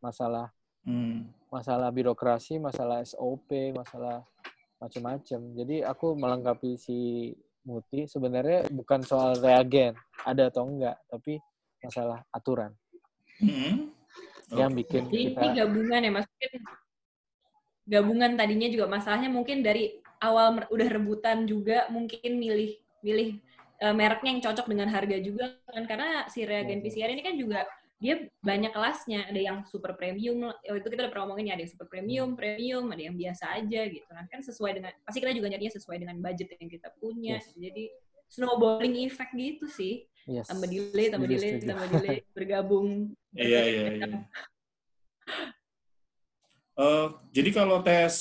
Masalah 0.00 0.48
Hmm. 0.80 1.28
masalah 1.52 1.92
birokrasi, 1.92 2.56
masalah 2.56 3.04
SOP, 3.04 3.76
masalah 3.76 4.24
macam-macam. 4.80 5.40
Jadi 5.54 5.84
aku 5.84 6.16
melengkapi 6.16 6.80
si 6.80 7.30
Muti 7.60 8.08
sebenarnya 8.08 8.72
bukan 8.72 9.04
soal 9.04 9.36
reagen 9.36 9.92
ada 10.24 10.48
atau 10.48 10.64
enggak, 10.64 10.96
tapi 11.06 11.36
masalah 11.84 12.24
aturan 12.30 12.72
Hmm. 13.36 13.92
yang 14.50 14.72
bikin 14.72 15.04
Jadi 15.06 15.36
kita 15.36 15.40
ini 15.42 15.56
gabungan 15.58 16.00
ya, 16.00 16.10
Mas. 16.10 16.26
Gabungan 17.90 18.38
tadinya 18.38 18.70
juga 18.70 18.86
masalahnya 18.86 19.26
mungkin 19.26 19.66
dari 19.66 19.98
awal 20.22 20.62
udah 20.70 20.88
rebutan 20.88 21.42
juga 21.50 21.90
mungkin 21.90 22.38
milih 22.38 22.78
milih 23.02 23.42
eh, 23.80 23.94
mereknya 23.96 24.30
yang 24.38 24.42
cocok 24.44 24.66
dengan 24.70 24.88
harga 24.92 25.16
juga 25.18 25.58
kan 25.66 25.84
karena 25.90 26.28
si 26.30 26.46
reagen 26.46 26.78
Mhm. 26.78 26.84
PCR 26.86 27.10
ini 27.10 27.22
kan 27.24 27.34
juga 27.34 27.66
dia 28.00 28.28
banyak 28.40 28.72
kelasnya 28.72 29.28
ada 29.28 29.40
yang 29.40 29.64
super 29.68 29.92
premium 29.92 30.48
oh, 30.48 30.76
itu 30.76 30.88
kita 30.88 31.04
udah 31.04 31.12
pernah 31.12 31.24
ngomongin 31.28 31.52
ya 31.52 31.54
ada 31.56 31.62
yang 31.68 31.72
super 31.72 31.88
premium 31.88 32.32
premium 32.32 32.88
ada 32.88 33.02
yang 33.08 33.16
biasa 33.16 33.60
aja 33.60 33.80
gitu 33.92 34.08
nah 34.08 34.24
kan 34.28 34.40
sesuai 34.40 34.72
dengan 34.80 34.92
pasti 35.04 35.18
kita 35.20 35.32
juga 35.36 35.48
nyarinya 35.52 35.72
sesuai 35.76 35.96
dengan 36.00 36.16
budget 36.20 36.48
yang 36.56 36.70
kita 36.70 36.88
punya 36.96 37.36
Yes. 37.40 37.52
jadi 37.56 37.84
snowballing 38.30 38.94
effect 39.10 39.34
gitu 39.34 39.66
sih. 39.66 40.06
Yes. 40.30 40.46
Tambah 40.46 40.70
delay, 40.70 41.06
tambah 41.10 41.26
delay, 41.26 41.50
tambah 41.58 41.88
delay, 41.90 42.16
bergabung. 42.36 43.10
Iya, 43.34 43.60
iya, 43.66 43.82
iya. 43.98 44.18
Eh, 46.80 47.06
jadi 47.36 47.50
kalau 47.52 47.84
tes 47.84 48.14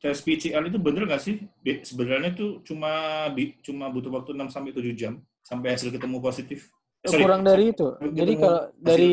tes 0.00 0.16
PCR 0.24 0.64
itu 0.64 0.78
bener 0.80 1.04
nggak 1.04 1.20
sih? 1.20 1.44
Sebenarnya 1.84 2.32
itu 2.32 2.64
cuma 2.64 3.26
cuma 3.60 3.84
butuh 3.92 4.08
waktu 4.08 4.32
6 4.32 4.48
sampai 4.48 4.72
7 4.72 4.96
jam 4.96 5.20
sampai 5.44 5.76
hasil 5.76 5.92
ketemu 5.92 6.16
positif. 6.22 6.72
Eh, 7.04 7.10
sorry, 7.12 7.22
kurang 7.28 7.44
dari 7.44 7.64
itu. 7.76 7.88
Jadi 8.00 8.32
kalau 8.40 8.62
dari 8.80 9.08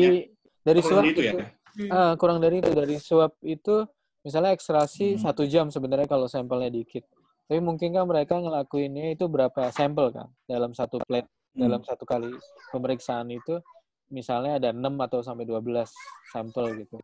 dari 0.64 0.80
Oh, 0.80 0.84
kurang 0.84 0.88
swab 0.88 1.04
dari 1.04 1.10
itu 1.12 1.22
ya. 1.22 1.32
Hmm. 1.76 1.90
Ah, 1.92 2.12
kurang 2.16 2.38
dari 2.40 2.56
itu 2.64 2.70
dari 2.72 2.96
swab 2.96 3.32
itu 3.44 3.84
misalnya 4.24 4.56
ekstraksi 4.56 5.14
Hmm. 5.14 5.20
satu 5.20 5.44
jam 5.44 5.68
sebenarnya 5.68 6.08
kalau 6.08 6.24
sampelnya 6.24 6.72
dikit. 6.72 7.04
Tapi 7.46 7.60
mungkin 7.62 7.94
kan 7.94 8.08
mereka 8.08 8.40
ngelakuinnya 8.40 9.12
itu 9.14 9.28
berapa 9.28 9.70
sampel 9.70 10.10
kan 10.10 10.32
dalam 10.48 10.72
satu 10.72 10.98
plate 11.04 11.28
Hmm. 11.52 11.68
dalam 11.68 11.80
satu 11.84 12.04
kali 12.08 12.32
pemeriksaan 12.72 13.28
itu 13.28 13.60
misalnya 14.08 14.56
ada 14.56 14.70
6 14.72 14.96
atau 15.04 15.20
sampai 15.20 15.44
12 15.44 15.92
sampel 16.32 16.84
gitu. 16.84 16.96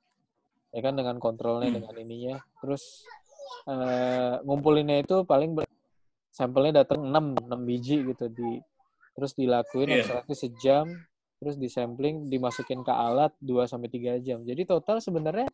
Ya 0.72 0.80
kan 0.80 0.96
dengan 0.96 1.20
kontrolnya 1.20 1.68
Hmm. 1.68 1.76
dengan 1.84 1.94
ininya. 1.96 2.36
Terus 2.60 3.04
eh, 3.62 4.34
ngumpulinnya 4.42 5.06
itu 5.06 5.22
paling 5.22 5.54
ber- 5.54 5.70
sampelnya 6.32 6.82
datang 6.82 7.04
6 7.06 7.36
6 7.38 7.60
biji 7.62 8.02
gitu 8.08 8.26
di 8.26 8.58
terus 9.12 9.36
dilakuin 9.36 9.92
Iya. 9.92 10.00
ekstraksi 10.00 10.34
sejam 10.34 10.88
terus 11.38 11.60
disampling 11.60 12.26
dimasukin 12.26 12.80
ke 12.80 12.90
alat 12.90 13.30
2 13.38 13.68
sampai 13.68 13.86
3 13.86 14.16
jam. 14.18 14.40
Jadi 14.42 14.64
total 14.64 14.98
sebenarnya 14.98 15.46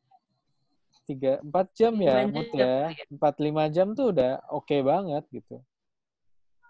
3 1.05 1.43
4 1.43 1.67
jam 1.75 1.93
ya, 1.99 2.25
Lima 2.25 2.33
Mut 2.33 2.49
jam, 2.49 2.61
ya. 2.61 2.77
ya. 2.95 3.05
4 3.11 3.35
5 3.43 3.65
jam 3.69 3.87
tuh 3.93 4.07
udah 4.15 4.33
oke 4.49 4.77
banget 4.81 5.25
gitu. 5.29 5.57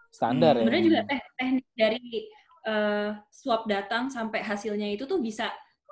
Standar 0.09 0.57
Hmm. 0.57 0.59
ya. 0.59 0.65
Sebenarnya 0.65 0.85
juga 0.89 1.01
teh 1.07 1.21
teknik 1.37 1.67
dari 1.77 2.03
eh, 2.69 3.11
swab 3.31 3.63
datang 3.71 4.11
sampai 4.11 4.43
hasilnya 4.43 4.91
itu 4.91 5.07
tuh 5.07 5.23
bisa 5.23 5.49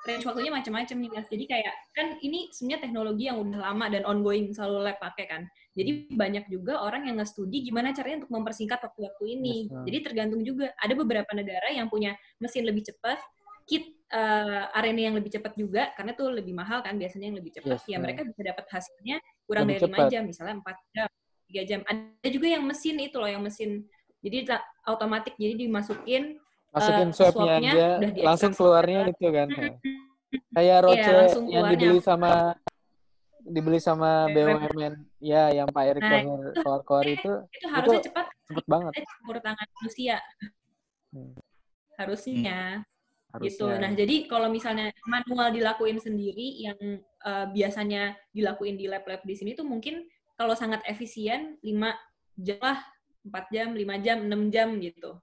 range 0.06 0.24
waktunya 0.24 0.54
macam-macam 0.54 0.96
nih 1.02 1.10
mas. 1.10 1.26
Jadi 1.26 1.44
kayak 1.50 1.74
kan 1.92 2.06
ini 2.22 2.48
sebenarnya 2.54 2.80
teknologi 2.86 3.24
yang 3.26 3.38
udah 3.42 3.60
lama 3.60 3.86
dan 3.90 4.02
ongoing 4.06 4.54
selalu 4.54 4.86
lab 4.86 4.96
pakai 5.02 5.26
kan. 5.26 5.42
Jadi 5.74 6.08
banyak 6.14 6.48
juga 6.48 6.80
orang 6.80 7.10
yang 7.10 7.18
nge-studi 7.18 7.66
gimana 7.66 7.92
caranya 7.92 8.24
untuk 8.24 8.32
mempersingkat 8.32 8.78
waktu-waktu 8.80 9.24
ini. 9.26 9.56
Yes. 9.68 9.84
Jadi 9.90 9.98
tergantung 10.06 10.42
juga. 10.46 10.70
Ada 10.78 10.94
beberapa 10.94 11.30
negara 11.34 11.68
yang 11.74 11.90
punya 11.90 12.14
mesin 12.38 12.64
lebih 12.64 12.86
cepat, 12.86 13.18
kit 13.66 13.84
eh, 14.14 14.64
RNA 14.70 15.02
yang 15.12 15.16
lebih 15.18 15.34
cepat 15.34 15.52
juga 15.58 15.90
karena 15.98 16.14
tuh 16.14 16.30
lebih 16.30 16.54
mahal 16.54 16.80
kan 16.80 16.94
biasanya 16.96 17.34
yang 17.34 17.38
lebih 17.42 17.58
cepat. 17.58 17.82
Yes, 17.82 17.90
ya 17.90 17.98
mereka 17.98 18.22
bisa 18.22 18.40
dapat 18.40 18.64
hasilnya 18.70 19.16
kurang 19.44 19.66
Lebih 19.66 19.74
dari 19.74 19.90
lima 19.90 19.98
jam, 20.08 20.22
misalnya 20.26 20.54
4 20.62 20.94
jam, 20.94 21.08
3 21.50 21.62
jam. 21.66 21.80
Ada 21.86 22.28
juga 22.30 22.46
yang 22.46 22.64
mesin 22.64 22.96
itu 23.02 23.16
loh, 23.18 23.30
yang 23.30 23.42
mesin 23.42 23.84
jadi 24.24 24.58
otomatik 24.90 25.38
jadi 25.38 25.54
dimasukin 25.54 26.40
Masukin 26.76 27.08
eh, 27.08 27.14
swabnya 27.16 27.72
aja, 27.72 27.88
langsung 28.20 28.52
keluarnya 28.52 29.08
itu 29.08 29.26
kan. 29.32 29.48
Kayak 30.52 30.78
roce 30.84 31.00
Iya, 31.00 31.16
langsung 31.16 31.44
yang 31.48 31.64
dibeli 31.72 31.98
sama 32.04 32.32
dibeli 33.46 33.78
sama 33.80 34.28
BUMN. 34.28 34.94
Ya, 35.22 35.48
yang 35.56 35.72
Pak 35.72 35.84
Erick 35.88 36.04
Nah, 36.04 36.20
Thohir 36.20 36.40
keluar-keluar 36.60 37.06
itu 37.08 37.32
itu 37.48 37.66
harusnya 37.72 38.00
Itu 38.02 38.06
cepat 38.12 38.26
cepet 38.52 38.64
banget. 38.68 38.92
campur 39.00 39.36
tangan 39.40 39.68
manusia 39.80 40.16
Hmm. 41.16 41.32
harusnya 41.96 42.84
gitu 43.40 43.64
harusnya. 43.64 43.80
nah 43.80 43.90
jadi 43.96 44.28
kalau 44.28 44.52
misalnya 44.52 44.92
manual 45.08 45.48
dilakuin 45.48 45.96
sendiri 45.96 46.60
yang 46.60 46.76
eh, 47.00 47.46
biasanya 47.56 48.12
dilakuin 48.36 48.76
di 48.76 48.84
lab-lab 48.84 49.24
di 49.24 49.32
sini 49.32 49.56
tuh 49.56 49.64
mungkin 49.64 50.04
kalau 50.36 50.52
sangat 50.52 50.84
efisien 50.84 51.56
5 51.64 51.96
jam 52.36 52.60
lah 52.60 52.84
4 53.24 53.44
jam 53.48 53.68
5 53.72 53.96
jam 54.04 54.18
6 54.28 54.52
jam 54.52 54.68
gitu 54.76 55.16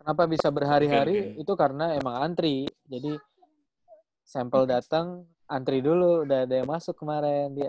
Kenapa 0.00 0.24
bisa 0.24 0.48
berhari-hari? 0.48 1.12
Oke, 1.12 1.28
oke. 1.36 1.40
Itu 1.44 1.52
karena 1.60 1.92
emang 1.92 2.16
antri. 2.24 2.64
Jadi 2.88 3.20
sampel 4.24 4.64
datang, 4.64 5.28
antri 5.44 5.84
dulu, 5.84 6.24
udah 6.24 6.48
ada 6.48 6.54
yang 6.56 6.68
masuk 6.72 6.96
kemarin 6.96 7.52
dia. 7.52 7.68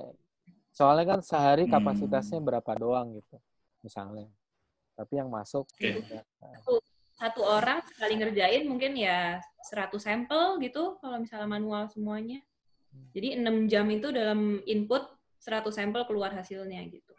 Soalnya 0.72 1.18
kan 1.18 1.20
sehari 1.20 1.68
Hmm. 1.68 1.76
kapasitasnya 1.76 2.40
berapa 2.40 2.72
doang 2.80 3.20
gitu, 3.20 3.36
misalnya. 3.84 4.32
Tapi 4.96 5.20
yang 5.20 5.28
masuk 5.28 5.68
Oke. 5.68 6.00
udah- 6.08 6.24
satu 7.12 7.44
orang 7.46 7.84
sekali 7.86 8.16
ngerjain 8.18 8.64
mungkin 8.66 8.96
ya 8.98 9.38
100 9.68 10.02
sampel 10.02 10.58
gitu 10.58 10.98
kalau 10.98 11.22
misalnya 11.22 11.46
manual 11.54 11.86
semuanya 11.86 12.42
jadi 13.14 13.38
6 13.38 13.70
jam 13.70 13.86
itu 13.94 14.10
dalam 14.10 14.58
input 14.66 15.06
100 15.38 15.70
sampel 15.70 16.02
keluar 16.10 16.34
hasilnya 16.34 16.82
gitu 16.90 17.14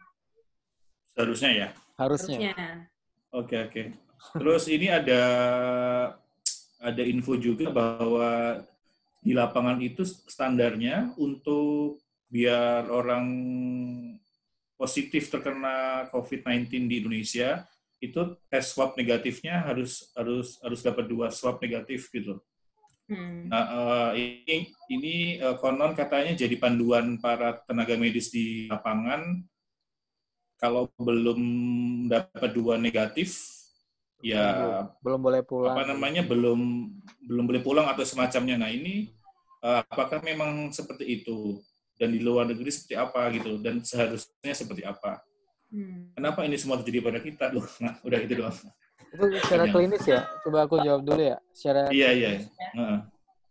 Seharusnya 1.15 1.51
ya. 1.55 1.69
harusnya. 1.95 2.51
harusnya 2.51 2.51
Oke 3.31 3.55
oke. 3.63 3.81
Terus 4.31 4.63
ini 4.71 4.87
ada 4.87 5.23
ada 6.83 7.03
info 7.03 7.35
juga 7.35 7.67
bahwa 7.71 8.63
di 9.23 9.31
lapangan 9.31 9.79
itu 9.79 10.03
standarnya 10.03 11.15
untuk 11.15 12.03
biar 12.27 12.91
orang 12.91 13.25
positif 14.75 15.31
terkena 15.31 16.09
COVID-19 16.11 16.91
di 16.91 16.95
Indonesia 16.99 17.63
itu 18.03 18.35
tes 18.51 18.67
swab 18.67 18.99
negatifnya 18.99 19.63
harus 19.63 20.11
harus 20.11 20.59
harus 20.59 20.83
dapat 20.83 21.07
dua 21.07 21.31
swab 21.31 21.63
negatif 21.63 22.11
gitu. 22.11 22.35
Hmm. 23.07 23.47
Nah, 23.47 23.63
eh, 24.11 24.43
ini 24.43 24.57
ini 24.91 25.13
eh, 25.39 25.55
konon 25.55 25.95
katanya 25.95 26.35
jadi 26.35 26.59
panduan 26.59 27.15
para 27.23 27.63
tenaga 27.63 27.95
medis 27.95 28.27
di 28.27 28.67
lapangan 28.67 29.39
kalau 30.59 30.91
belum 30.99 31.39
dapat 32.11 32.51
dua 32.51 32.75
negatif 32.75 33.62
ya 34.23 34.87
belum 35.03 35.19
boleh 35.19 35.43
pulang. 35.43 35.75
apa 35.75 35.83
namanya 35.91 36.23
belum 36.23 36.59
belum 37.27 37.43
boleh 37.43 37.59
pulang 37.59 37.87
atau 37.91 38.07
semacamnya. 38.07 38.55
Nah 38.55 38.71
ini 38.71 39.11
eh, 39.59 39.79
apakah 39.83 40.23
memang 40.23 40.71
seperti 40.71 41.21
itu 41.21 41.59
dan 41.99 42.09
di 42.09 42.23
luar 42.23 42.47
negeri 42.47 42.71
seperti 42.71 42.95
apa 42.95 43.27
gitu 43.35 43.59
dan 43.59 43.83
seharusnya 43.83 44.53
seperti 44.55 44.87
apa? 44.87 45.19
Hmm. 45.73 46.13
Kenapa 46.15 46.45
ini 46.47 46.55
semua 46.55 46.79
terjadi 46.79 47.03
pada 47.03 47.19
kita 47.19 47.49
loh? 47.51 47.65
Nah, 47.83 47.97
udah 48.05 48.19
itu 48.21 48.33
doang. 48.37 48.53
Itu 49.13 49.25
secara 49.41 49.65
Iya. 49.67 49.73
klinis 49.73 50.03
ya. 50.05 50.21
Coba 50.45 50.65
aku 50.65 50.75
jawab 50.79 51.01
dulu 51.03 51.21
ya. 51.21 51.37
Secara 51.51 51.89
Iya 51.91 52.09
iya. 52.13 52.29
Heeh. 52.73 52.99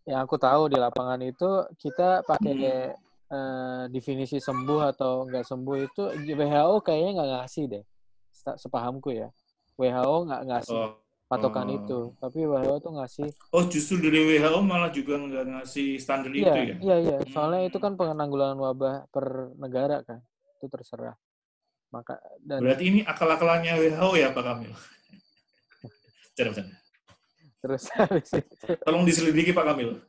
yang 0.02 0.18
aku 0.26 0.34
tahu 0.34 0.66
di 0.66 0.78
lapangan 0.82 1.22
itu 1.22 1.46
kita 1.78 2.26
pakai 2.26 2.90
Hmm. 2.90 3.00
eh, 3.32 3.82
definisi 3.88 4.36
sembuh 4.36 4.92
atau 4.92 5.24
nggak 5.24 5.40
sembuh 5.40 5.76
itu 5.80 6.02
WHO 6.36 6.84
kayaknya 6.84 7.10
nggak 7.16 7.30
ngasih 7.32 7.64
deh. 7.64 7.84
Sepahamku 8.34 9.08
ya. 9.08 9.32
WHO 9.82 10.16
nggak 10.30 10.42
ngasih 10.46 10.78
Oh, 10.78 10.90
patokan 11.26 11.66
oh. 11.66 11.76
itu, 11.76 11.98
tapi 12.16 12.38
WHO 12.44 12.74
tuh 12.78 12.92
ngasih. 12.94 13.28
oh 13.50 13.64
justru 13.66 13.98
dari 13.98 14.20
WHO 14.38 14.60
malah 14.62 14.88
juga 14.88 15.16
nggak 15.16 15.44
ngasih 15.48 15.96
standar 15.96 16.30
Iya, 16.30 16.38
itu 16.38 16.46
ya? 16.46 16.76
iya, 16.78 16.96
iya. 17.00 17.16
Soalnya 17.28 17.60
Hmm. 17.64 17.68
itu 17.68 17.78
kan 17.78 17.92
penanggulangan 17.96 18.58
wabah 18.58 18.94
per 19.08 19.26
negara 19.56 20.00
kan. 20.02 20.20
Itu 20.56 20.68
terserah. 20.68 21.16
Maka 21.90 22.16
dan 22.38 22.62
Berarti 22.62 22.84
ini 22.86 23.00
akal-akalannya 23.02 23.72
WHO 23.76 24.08
ya 24.14 24.28
Pak 24.30 24.42
Kamil? 24.42 24.72
Bercanda-bercanda. 26.32 26.76
terus 27.62 27.86
habis 27.94 28.26
itu 28.32 28.74
Tolong 28.82 29.06
diselidiki 29.06 29.50
Pak 29.50 29.64
Kamil. 29.64 30.02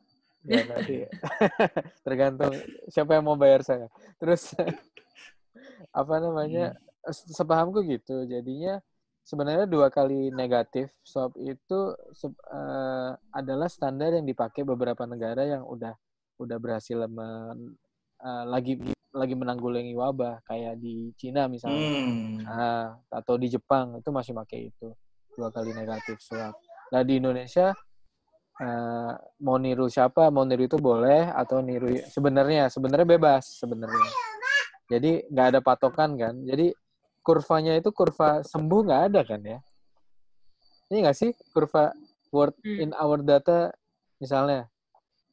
ya 0.43 0.59
nanti 0.65 1.07
tergantung 2.05 2.51
siapa 2.87 3.13
yang 3.13 3.23
mau 3.23 3.35
bayar 3.35 3.61
saya. 3.61 3.87
Terus 4.17 4.51
apa 5.93 6.15
namanya? 6.17 6.75
se- 7.05 7.29
Sepahamku 7.29 7.83
gitu. 7.83 8.23
Jadinya 8.25 8.79
sebenarnya 9.23 9.65
dua 9.65 9.87
kali 9.87 10.29
negatif 10.35 10.91
swab 11.01 11.33
itu 11.39 11.95
eh, 12.27 13.11
adalah 13.31 13.71
standar 13.71 14.11
yang 14.11 14.27
dipakai 14.27 14.67
beberapa 14.67 15.07
negara 15.07 15.47
yang 15.47 15.63
udah 15.63 15.95
udah 16.43 16.57
berhasil 16.59 17.07
men, 17.07 17.79
eh, 18.19 18.43
lagi 18.45 18.73
lagi 19.13 19.35
menanggulangi 19.37 19.93
wabah 19.95 20.43
kayak 20.43 20.81
di 20.81 21.13
Cina 21.15 21.45
misalnya. 21.47 21.85
Hmm. 21.85 22.41
Ah, 22.49 22.87
atau 23.13 23.37
di 23.39 23.47
Jepang 23.47 24.01
itu 24.01 24.09
masih 24.09 24.33
pakai 24.35 24.73
itu 24.73 24.91
dua 25.33 25.49
kali 25.49 25.71
negatif 25.71 26.19
swab. 26.19 26.53
Nah 26.91 27.01
di 27.01 27.23
Indonesia 27.23 27.71
eh, 28.59 29.13
mau 29.39 29.55
niru 29.55 29.87
siapa 29.87 30.27
mau 30.33 30.43
niru 30.43 30.67
itu 30.67 30.77
boleh 30.77 31.31
atau 31.31 31.63
niru 31.63 31.95
sebenarnya 32.11 32.67
sebenarnya 32.67 33.07
bebas 33.07 33.55
sebenarnya. 33.55 34.11
Jadi 34.91 35.31
nggak 35.31 35.47
ada 35.55 35.59
patokan 35.63 36.19
kan. 36.19 36.35
Jadi 36.43 36.75
kurvanya 37.23 37.73
itu 37.79 37.89
kurva 37.89 38.43
sembuh 38.43 38.79
nggak 38.83 39.01
ada 39.09 39.21
kan 39.23 39.41
ya? 39.41 39.59
Ini 40.91 40.97
nggak 41.07 41.17
sih 41.17 41.31
kurva 41.55 41.95
word 42.29 42.53
Hmm. 42.61 42.83
in 42.83 42.89
our 42.99 43.23
data 43.23 43.71
misalnya 44.19 44.67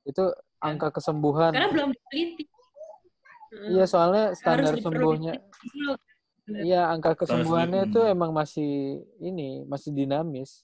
itu 0.06 0.30
angka 0.62 0.94
kesembuhan. 0.94 1.52
karena 1.52 1.68
belum 1.68 1.90
diteliti 1.92 2.44
Hmm. 3.50 3.66
Iya 3.66 3.84
soalnya 3.90 4.30
standar 4.38 4.78
Harus 4.78 4.86
sembuhnya. 4.86 5.34
Bener. 6.46 6.62
Iya, 6.62 6.86
angka 6.86 7.18
kesembuhannya 7.18 7.82
Hmm. 7.82 7.90
itu 7.90 8.00
emang 8.06 8.30
masih 8.30 9.02
ini, 9.18 9.66
masih 9.66 9.90
dinamis. 9.90 10.62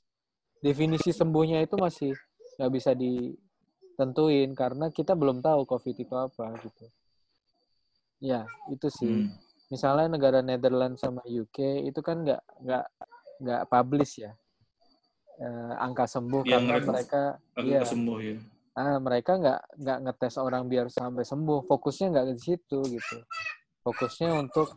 Definisi 0.62 1.10
sembuhnya 1.10 1.66
itu 1.66 1.74
masih 1.74 2.14
nggak 2.56 2.70
bisa 2.70 2.94
ditentuin 2.94 4.54
karena 4.54 4.86
kita 4.94 5.18
belum 5.18 5.42
tahu 5.42 5.66
COVID 5.66 5.96
itu 5.98 6.14
apa 6.14 6.46
gitu. 6.62 6.86
Ya, 8.22 8.46
itu 8.70 8.86
sih. 8.86 9.26
Hmm. 9.26 9.34
Misalnya 9.66 10.07
negara 10.09 10.40
Netherlands 10.40 11.00
sama 11.00 11.22
UK 11.22 11.59
itu 11.85 11.98
kan 11.98 12.22
nggak 12.22 12.42
nggak 12.62 12.85
nggak 13.42 13.62
publish 13.66 14.22
ya. 14.22 14.33
eh, 15.37 15.74
angka 15.76 16.09
sembuh 16.09 16.42
Yang 16.42 16.48
karena 16.48 16.64
mereka- 16.72 16.88
mereka 16.88 17.22
Aku 17.52 17.66
iya 17.66 17.81
sembuh 17.85 18.18
ya. 18.18 18.37
ah, 18.72 18.96
mereka 18.96 19.33
nggak 19.37 19.61
nggak 19.76 19.98
ngetes 20.00 20.35
orang 20.38 20.64
biar 20.64 20.88
sampai 20.88 21.22
sembuh 21.22 21.61
fokusnya 21.62 22.07
nggak 22.09 22.26
ke 22.26 22.35
situ 22.38 22.79
gitu 22.83 23.16
fokusnya 23.83 24.33
untuk 24.33 24.72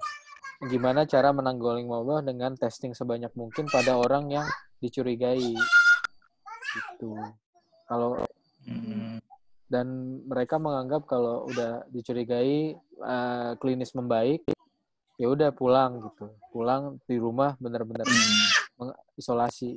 gimana 0.61 1.07
cara 1.07 1.31
menanggulangi 1.31 1.87
wabah 1.87 2.19
dengan 2.21 2.51
testing 2.53 2.91
sebanyak 2.91 3.31
mungkin 3.33 3.65
pada 3.65 3.95
orang 3.95 4.27
yang 4.29 4.47
dicurigai 4.77 5.55
gitu 6.67 7.15
kalau 7.85 8.19
Hmm. 8.59 9.15
dan 9.65 9.87
mereka 10.23 10.59
menganggap 10.59 11.07
kalau 11.07 11.47
udah 11.47 11.87
dicurigai 11.87 12.75
eh, 12.99 13.51
klinis 13.55 13.95
membaik 13.95 14.43
ya 15.19 15.27
udah 15.27 15.51
pulang 15.51 15.99
gitu 16.07 16.31
pulang 16.55 16.95
di 17.03 17.19
rumah 17.19 17.53
benar-benar 17.59 18.07
Hmm. 18.07 18.95
isolasi 19.19 19.75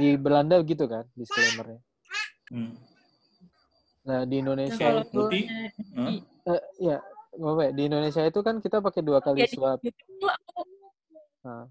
di 0.00 0.16
Belanda 0.16 0.56
gitu 0.64 0.88
kan 0.88 1.04
disclaimernya 1.12 1.80
Hmm. 2.48 2.72
nah 4.08 4.24
di 4.24 4.40
Nah, 4.40 4.40
Indonesia 4.40 4.88
kalau 4.88 5.04
itu 5.04 5.20
Hah? 5.92 6.16
eh, 6.48 6.62
ya 6.80 6.96
apa-apa. 7.36 7.64
di 7.76 7.82
Indonesia 7.84 8.22
itu 8.24 8.40
kan 8.40 8.56
kita 8.64 8.80
pakai 8.80 9.04
dua 9.04 9.20
kali 9.20 9.44
ya, 9.44 9.46
di- 9.46 9.52
swab 9.52 9.78
di- 9.84 9.92
itu 9.92 10.26
aku 10.26 10.60
Nah, 11.44 11.64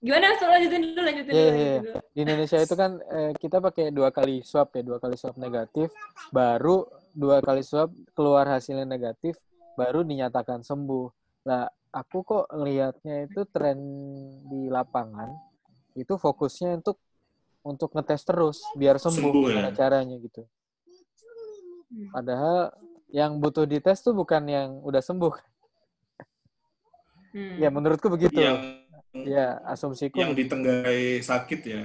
gimana 0.00 0.32
so, 0.40 0.48
lanjutin 0.48 0.80
dulu 0.80 1.00
lanjutin 1.04 1.32
Iya, 1.36 1.44
dulu, 1.44 1.52
iya, 1.60 1.76
lanjutin 1.76 1.84
dulu. 1.84 1.98
di 2.16 2.18
Indonesia 2.24 2.58
itu 2.64 2.74
kan 2.74 2.90
eh, 3.04 3.32
kita 3.36 3.56
pakai 3.60 3.84
dua 3.92 4.08
kali 4.08 4.34
swab 4.40 4.68
ya 4.72 4.80
dua 4.80 4.96
kali 4.96 5.16
swab 5.20 5.36
negatif 5.36 5.92
baru 6.32 6.88
dua 7.12 7.44
kali 7.44 7.60
swab 7.60 7.92
keluar 8.16 8.48
hasilnya 8.48 8.88
negatif 8.88 9.36
baru 9.80 10.04
dinyatakan 10.04 10.60
sembuh 10.60 11.06
lah 11.48 11.64
aku 11.90 12.18
kok 12.20 12.46
lihatnya 12.60 13.24
itu 13.24 13.48
tren 13.48 13.80
di 14.44 14.68
lapangan 14.68 15.32
itu 15.96 16.14
fokusnya 16.14 16.84
untuk 16.84 17.00
untuk 17.60 17.90
ngetes 17.92 18.22
terus 18.24 18.60
biar 18.72 18.96
sembuh, 18.96 19.32
Sembuh, 19.32 19.44
ya? 19.48 19.72
caranya 19.72 20.16
gitu 20.20 20.44
Hmm. 21.90 22.06
padahal 22.14 22.70
yang 23.10 23.42
butuh 23.42 23.66
dites 23.66 23.98
tuh 23.98 24.14
bukan 24.14 24.46
yang 24.46 24.78
udah 24.84 25.02
sembuh 25.02 25.34
Hmm. 27.30 27.56
ya 27.58 27.70
menurutku 27.70 28.10
begitu 28.10 28.42
yang 28.42 28.58
ya 29.14 29.58
asumsiku 29.66 30.18
yang 30.18 30.34
begitu. 30.34 30.54
ditenggai 30.54 31.18
sakit 31.22 31.60
ya. 31.62 31.82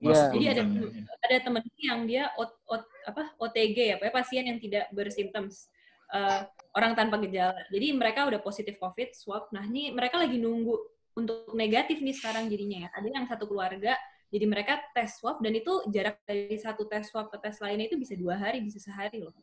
Iya. 0.00 0.32
Jadi 0.32 0.46
ada 0.48 0.62
ya. 0.64 1.04
ada 1.20 1.36
temen 1.44 1.62
yang 1.76 2.08
dia 2.08 2.24
ot, 2.36 2.56
ot, 2.64 2.84
apa 3.04 3.36
OTG 3.36 3.76
ya, 3.92 3.96
pasien 4.08 4.48
yang 4.48 4.56
tidak 4.56 4.88
bersimptoms, 4.92 5.68
Eh, 6.10 6.40
orang 6.74 6.98
tanpa 6.98 7.22
gejala. 7.22 7.54
Jadi 7.70 7.94
mereka 7.94 8.26
udah 8.26 8.42
positif 8.42 8.74
COVID 8.82 9.14
swab. 9.14 9.46
Nah 9.54 9.62
ini 9.62 9.94
mereka 9.94 10.18
lagi 10.18 10.42
nunggu 10.42 10.74
untuk 11.14 11.54
negatif 11.54 12.02
nih 12.02 12.14
sekarang 12.14 12.50
jadinya 12.50 12.86
ya. 12.86 12.88
Ada 12.94 13.06
yang 13.14 13.26
satu 13.30 13.46
keluarga, 13.46 13.94
jadi 14.30 14.44
mereka 14.46 14.78
tes 14.90 15.18
swab 15.18 15.38
dan 15.38 15.54
itu 15.54 15.70
jarak 15.90 16.18
dari 16.26 16.58
satu 16.58 16.86
tes 16.90 17.06
swab 17.10 17.30
ke 17.30 17.38
tes 17.38 17.58
lainnya 17.62 17.86
itu 17.86 17.94
bisa 17.98 18.14
dua 18.18 18.34
hari, 18.38 18.58
bisa 18.62 18.82
sehari 18.82 19.22
loh. 19.22 19.34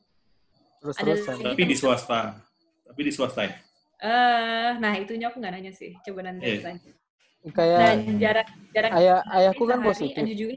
terus 0.77 0.93
ada- 1.01 1.51
Tapi 1.57 1.63
di 1.65 1.73
swasta. 1.73 2.37
Tapi 2.85 3.01
di 3.01 3.09
swasta 3.09 3.41
ya. 3.49 3.55
Eh, 3.97 4.69
nah 4.77 4.93
itunya 4.93 5.33
aku 5.33 5.41
nggak 5.41 5.53
nanya 5.57 5.73
sih. 5.73 5.97
Coba 6.05 6.29
nanti 6.29 6.45
Iya. 6.45 6.61
tanya. 6.63 6.93
kayak 7.47 7.79
Dan 7.79 7.97
jarak 8.19 8.47
jarak 8.75 8.91
ayah 8.93 9.17
ayahku 9.31 9.63
kan 9.65 9.79
positif 9.79 10.19
juga 10.35 10.53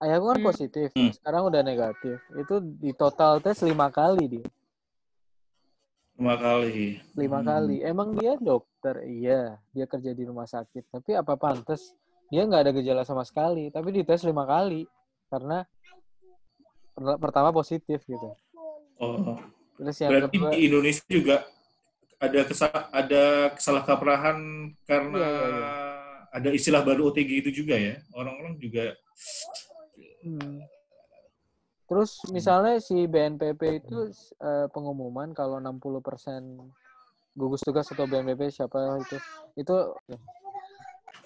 ayahku 0.00 0.26
kan 0.26 0.38
Hmm. 0.38 0.46
positif 0.46 0.88
Hmm. 0.90 1.12
sekarang 1.12 1.42
udah 1.46 1.62
negatif 1.62 2.16
itu 2.34 2.54
di 2.76 2.90
total 2.92 3.38
tes 3.38 3.60
lima 3.60 3.88
kali 3.88 4.26
dia 4.30 4.46
Lima 6.14 6.36
kali. 6.36 7.00
lima 7.14 7.38
Hmm. 7.38 7.46
kali 7.46 7.76
emang 7.82 8.08
dia 8.12 8.36
dokter 8.36 9.00
iya 9.02 9.40
dia 9.70 9.84
kerja 9.84 10.10
di 10.10 10.22
rumah 10.22 10.44
sakit 10.44 10.84
tapi 10.90 11.12
apa 11.12 11.32
pantas 11.34 11.96
dia 12.28 12.44
nggak 12.44 12.62
ada 12.62 12.72
gejala 12.72 13.02
sama 13.02 13.22
sekali 13.22 13.68
tapi 13.68 13.88
dites 13.90 14.20
lima 14.22 14.44
kali 14.44 14.84
karena 15.26 15.64
per- 16.92 17.16
pertama 17.18 17.48
positif 17.50 18.00
gitu 18.02 18.36
Oh. 18.96 19.40
terus 19.74 19.96
yang 19.96 20.12
Berarti 20.12 20.36
kedua 20.36 20.50
di 20.50 20.60
Indonesia 20.62 21.04
juga 21.06 21.36
ada 22.18 22.40
kesa- 22.44 22.88
ada 22.90 23.24
kesalahkaprahan 23.50 24.38
karena 24.84 25.24
Iya, 25.24 25.48
iya, 25.48 25.68
ada 26.30 26.48
istilah 26.52 26.82
baru 26.82 27.08
OTG 27.08 27.40
itu 27.40 27.64
juga 27.64 27.74
ya. 27.74 27.96
Orang-orang 28.12 28.54
juga 28.54 28.92
Hmm. 30.20 30.60
Terus 31.90 32.22
misalnya 32.30 32.78
si 32.78 33.10
BNPB 33.10 33.82
itu 33.82 34.14
eh, 34.38 34.66
pengumuman 34.70 35.34
kalau 35.34 35.58
60% 35.58 36.70
gugus 37.34 37.66
tugas 37.66 37.90
atau 37.90 38.06
BNPB 38.06 38.46
siapa 38.46 38.78
itu 39.02 39.16
itu 39.58 39.76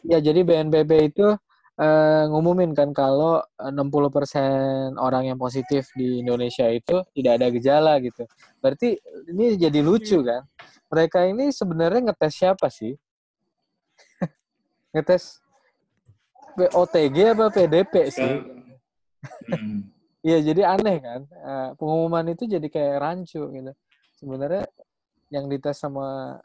ya 0.08 0.24
jadi 0.24 0.40
BNPB 0.40 1.12
itu 1.12 1.36
eh, 1.76 2.24
ngumumin 2.32 2.72
kan 2.72 2.96
kalau 2.96 3.44
eh, 3.60 3.72
60% 3.76 4.96
orang 4.96 5.28
yang 5.28 5.36
positif 5.36 5.92
di 5.92 6.24
Indonesia 6.24 6.64
itu 6.72 7.04
tidak 7.12 7.32
ada 7.36 7.46
gejala 7.52 7.92
gitu. 8.00 8.24
Berarti 8.64 8.96
ini 9.28 9.60
jadi 9.60 9.84
lucu 9.84 10.24
kan. 10.24 10.48
Mereka 10.88 11.28
ini 11.28 11.52
sebenarnya 11.52 12.08
ngetes 12.08 12.32
siapa 12.40 12.72
sih? 12.72 12.96
ngetes 14.96 15.44
OTG 16.56 17.36
apa 17.36 17.52
PDP 17.52 18.08
sih? 18.08 18.63
Hmm. 19.50 19.90
Iya, 20.24 20.40
jadi 20.40 20.62
aneh 20.72 20.96
kan. 21.04 21.20
Eh, 21.28 21.70
pengumuman 21.76 22.24
itu 22.32 22.48
jadi 22.48 22.64
kayak 22.64 22.96
rancu 22.96 23.44
gitu. 23.52 23.72
Sebenarnya 24.16 24.64
yang 25.28 25.52
dites 25.52 25.76
sama 25.76 26.40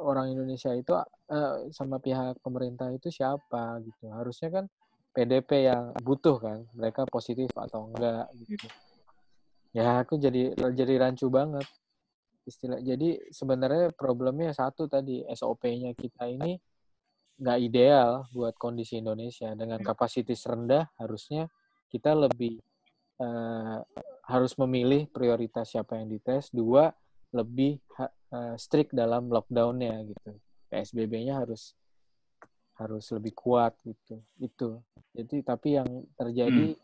orang 0.00 0.32
Indonesia 0.32 0.72
itu 0.72 0.96
eh, 1.28 1.68
sama 1.76 2.00
pihak 2.00 2.40
pemerintah 2.40 2.88
itu 2.88 3.12
siapa 3.12 3.84
gitu. 3.84 4.08
Harusnya 4.08 4.48
kan 4.48 4.64
PDP 5.12 5.68
yang 5.68 5.92
butuh 6.00 6.40
kan, 6.40 6.64
mereka 6.72 7.04
positif 7.04 7.52
atau 7.52 7.92
enggak 7.92 8.32
gitu. 8.48 8.68
Ya, 9.76 10.00
aku 10.00 10.16
jadi 10.16 10.56
jadi 10.72 10.94
rancu 10.96 11.28
banget 11.28 11.68
istilah. 12.48 12.80
Jadi 12.80 13.28
sebenarnya 13.28 13.92
problemnya 13.92 14.56
satu 14.56 14.88
tadi 14.88 15.20
SOP-nya 15.28 15.92
kita 15.92 16.32
ini 16.32 16.56
nggak 17.38 17.58
ideal 17.60 18.26
buat 18.34 18.56
kondisi 18.58 18.98
Indonesia 18.98 19.54
dengan 19.54 19.78
kapasitas 19.78 20.42
rendah 20.48 20.90
harusnya 20.98 21.46
kita 21.88 22.12
lebih 22.14 22.60
eh, 23.20 23.78
harus 24.28 24.52
memilih 24.60 25.08
prioritas 25.08 25.72
siapa 25.72 25.96
yang 25.96 26.12
dites. 26.12 26.52
Dua 26.52 26.92
lebih 27.32 27.80
eh, 28.00 28.54
strict 28.60 28.92
dalam 28.92 29.28
lockdownnya 29.32 30.04
gitu. 30.08 30.36
PSBB-nya 30.68 31.40
harus 31.40 31.72
harus 32.78 33.10
lebih 33.10 33.34
kuat 33.34 33.74
gitu. 33.82 34.22
Itu. 34.38 34.84
Jadi 35.16 35.42
tapi 35.42 35.80
yang 35.80 35.88
terjadi 36.14 36.76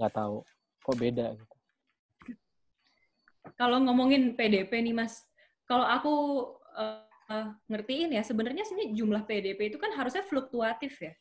nggak 0.00 0.14
tahu. 0.14 0.40
Kok 0.84 0.96
beda 0.96 1.34
gitu. 1.36 1.56
Kalau 3.60 3.76
ngomongin 3.84 4.32
PDP 4.32 4.80
nih 4.80 4.96
Mas, 4.96 5.20
kalau 5.68 5.84
aku 5.84 6.14
eh, 6.80 7.04
eh, 7.28 7.46
ngertiin 7.68 8.16
ya 8.16 8.22
sebenarnya 8.24 8.64
sini 8.64 8.96
jumlah 8.96 9.28
PDP 9.28 9.74
itu 9.74 9.78
kan 9.80 9.92
harusnya 9.92 10.24
fluktuatif 10.24 10.96
ya. 10.96 11.12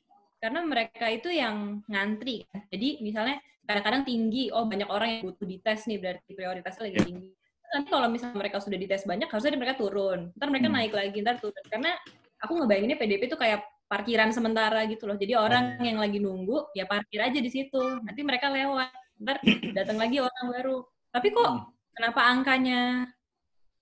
Karena 0.43 0.59
mereka 0.59 1.07
itu 1.07 1.31
yang 1.31 1.79
ngantri 1.87 2.43
kan. 2.51 2.67
Jadi 2.67 2.99
misalnya 2.99 3.39
kadang-kadang 3.63 4.03
tinggi, 4.03 4.51
oh 4.51 4.67
banyak 4.67 4.91
orang 4.91 5.07
yang 5.07 5.21
butuh 5.23 5.47
dites 5.47 5.87
nih 5.87 6.03
berarti 6.03 6.31
prioritasnya 6.35 6.83
lagi 6.91 6.99
Ya. 6.99 7.05
tinggi. 7.07 7.29
Nanti 7.71 7.87
kalau 7.87 8.07
misalnya 8.11 8.35
mereka 8.35 8.59
sudah 8.59 8.75
dites 8.75 9.07
banyak, 9.07 9.31
harusnya 9.31 9.55
mereka 9.55 9.79
turun. 9.79 10.35
Ntar 10.35 10.51
mereka 10.51 10.67
Hmm. 10.67 10.75
naik 10.75 10.91
lagi, 10.91 11.17
ntar 11.23 11.39
turun. 11.39 11.63
Karena 11.71 11.95
aku 12.43 12.59
ngebayanginnya 12.59 12.99
PDP 12.99 13.31
itu 13.31 13.39
kayak 13.39 13.63
parkiran 13.87 14.35
sementara 14.35 14.83
gitu 14.83 15.07
loh. 15.07 15.15
Jadi 15.15 15.31
orang 15.39 15.79
Hmm. 15.79 15.85
yang 15.87 15.97
lagi 16.03 16.19
nunggu, 16.19 16.75
ya 16.75 16.83
parkir 16.83 17.23
aja 17.23 17.39
di 17.39 17.47
situ. 17.47 17.79
Nanti 18.03 18.19
mereka 18.19 18.51
lewat. 18.51 18.91
Ntar 19.23 19.39
datang 19.71 19.95
lagi 19.95 20.19
orang 20.19 20.45
baru. 20.51 20.77
Tapi 21.07 21.27
kok 21.31 21.47
Hmm. 21.47 21.63
kenapa 21.95 22.21
angkanya 22.27 22.81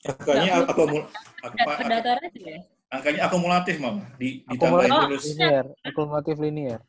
Angkanya 0.02 0.66
Nggak 0.66 0.66
perlu 0.66 0.74
akumul, 0.74 1.04
datar 1.46 1.66
apa, 1.78 1.84
datar 1.86 2.18
aja 2.26 2.42
ya? 2.42 2.60
Angkanya 2.92 3.22
akumulatif 3.26 3.76
malah 3.80 4.04
di, 4.20 4.44
ditambahin 4.52 4.92
akumulatif 4.92 4.92
Oh, 4.92 5.08
terus. 5.08 5.24
linear 5.32 5.66
akumulatif 5.82 6.36
linear. 6.38 6.80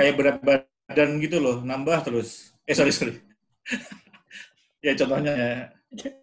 Kayak 0.00 0.14
berat 0.16 0.38
badan 0.40 1.10
gitu 1.20 1.36
loh 1.38 1.60
nambah 1.60 1.98
terus. 2.02 2.56
Eh 2.64 2.72
sorry 2.74 2.92
sorry. 2.92 3.14
Ya 4.78 4.94
contohnya 4.94 5.32
ya. 5.34 5.46
Iya. 5.46 6.10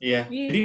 Iya. 0.00 0.20
jadi 0.32 0.62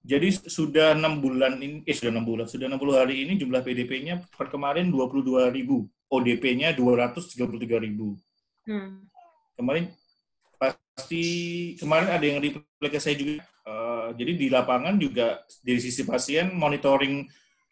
jadi 0.00 0.28
sudah 0.46 0.94
enam 0.94 1.18
bulan 1.18 1.58
ini 1.58 1.82
eh 1.82 1.90
sudah 1.90 2.14
enam 2.14 2.22
bulan 2.22 2.46
sudah 2.46 2.70
60 2.70 2.78
hari 3.02 3.26
ini 3.26 3.34
jumlah 3.34 3.66
PDP-nya 3.66 4.22
per 4.30 4.46
kemarin 4.46 4.88
22 4.94 5.26
ribu. 5.50 5.90
ODP-nya 6.06 6.74
233 6.74 7.38
ribu. 7.82 8.14
Hmm. 8.62 9.02
kemarin 9.58 9.90
pasti 10.54 11.22
kemarin 11.80 12.12
ada 12.12 12.22
yang 12.22 12.38
reply 12.38 12.88
ke 12.92 13.00
saya 13.00 13.16
juga 13.16 13.40
eh, 13.70 14.08
jadi 14.18 14.32
di 14.34 14.46
lapangan 14.50 14.98
juga 14.98 15.38
dari 15.62 15.78
sisi 15.78 16.02
pasien 16.02 16.50
monitoring 16.52 17.22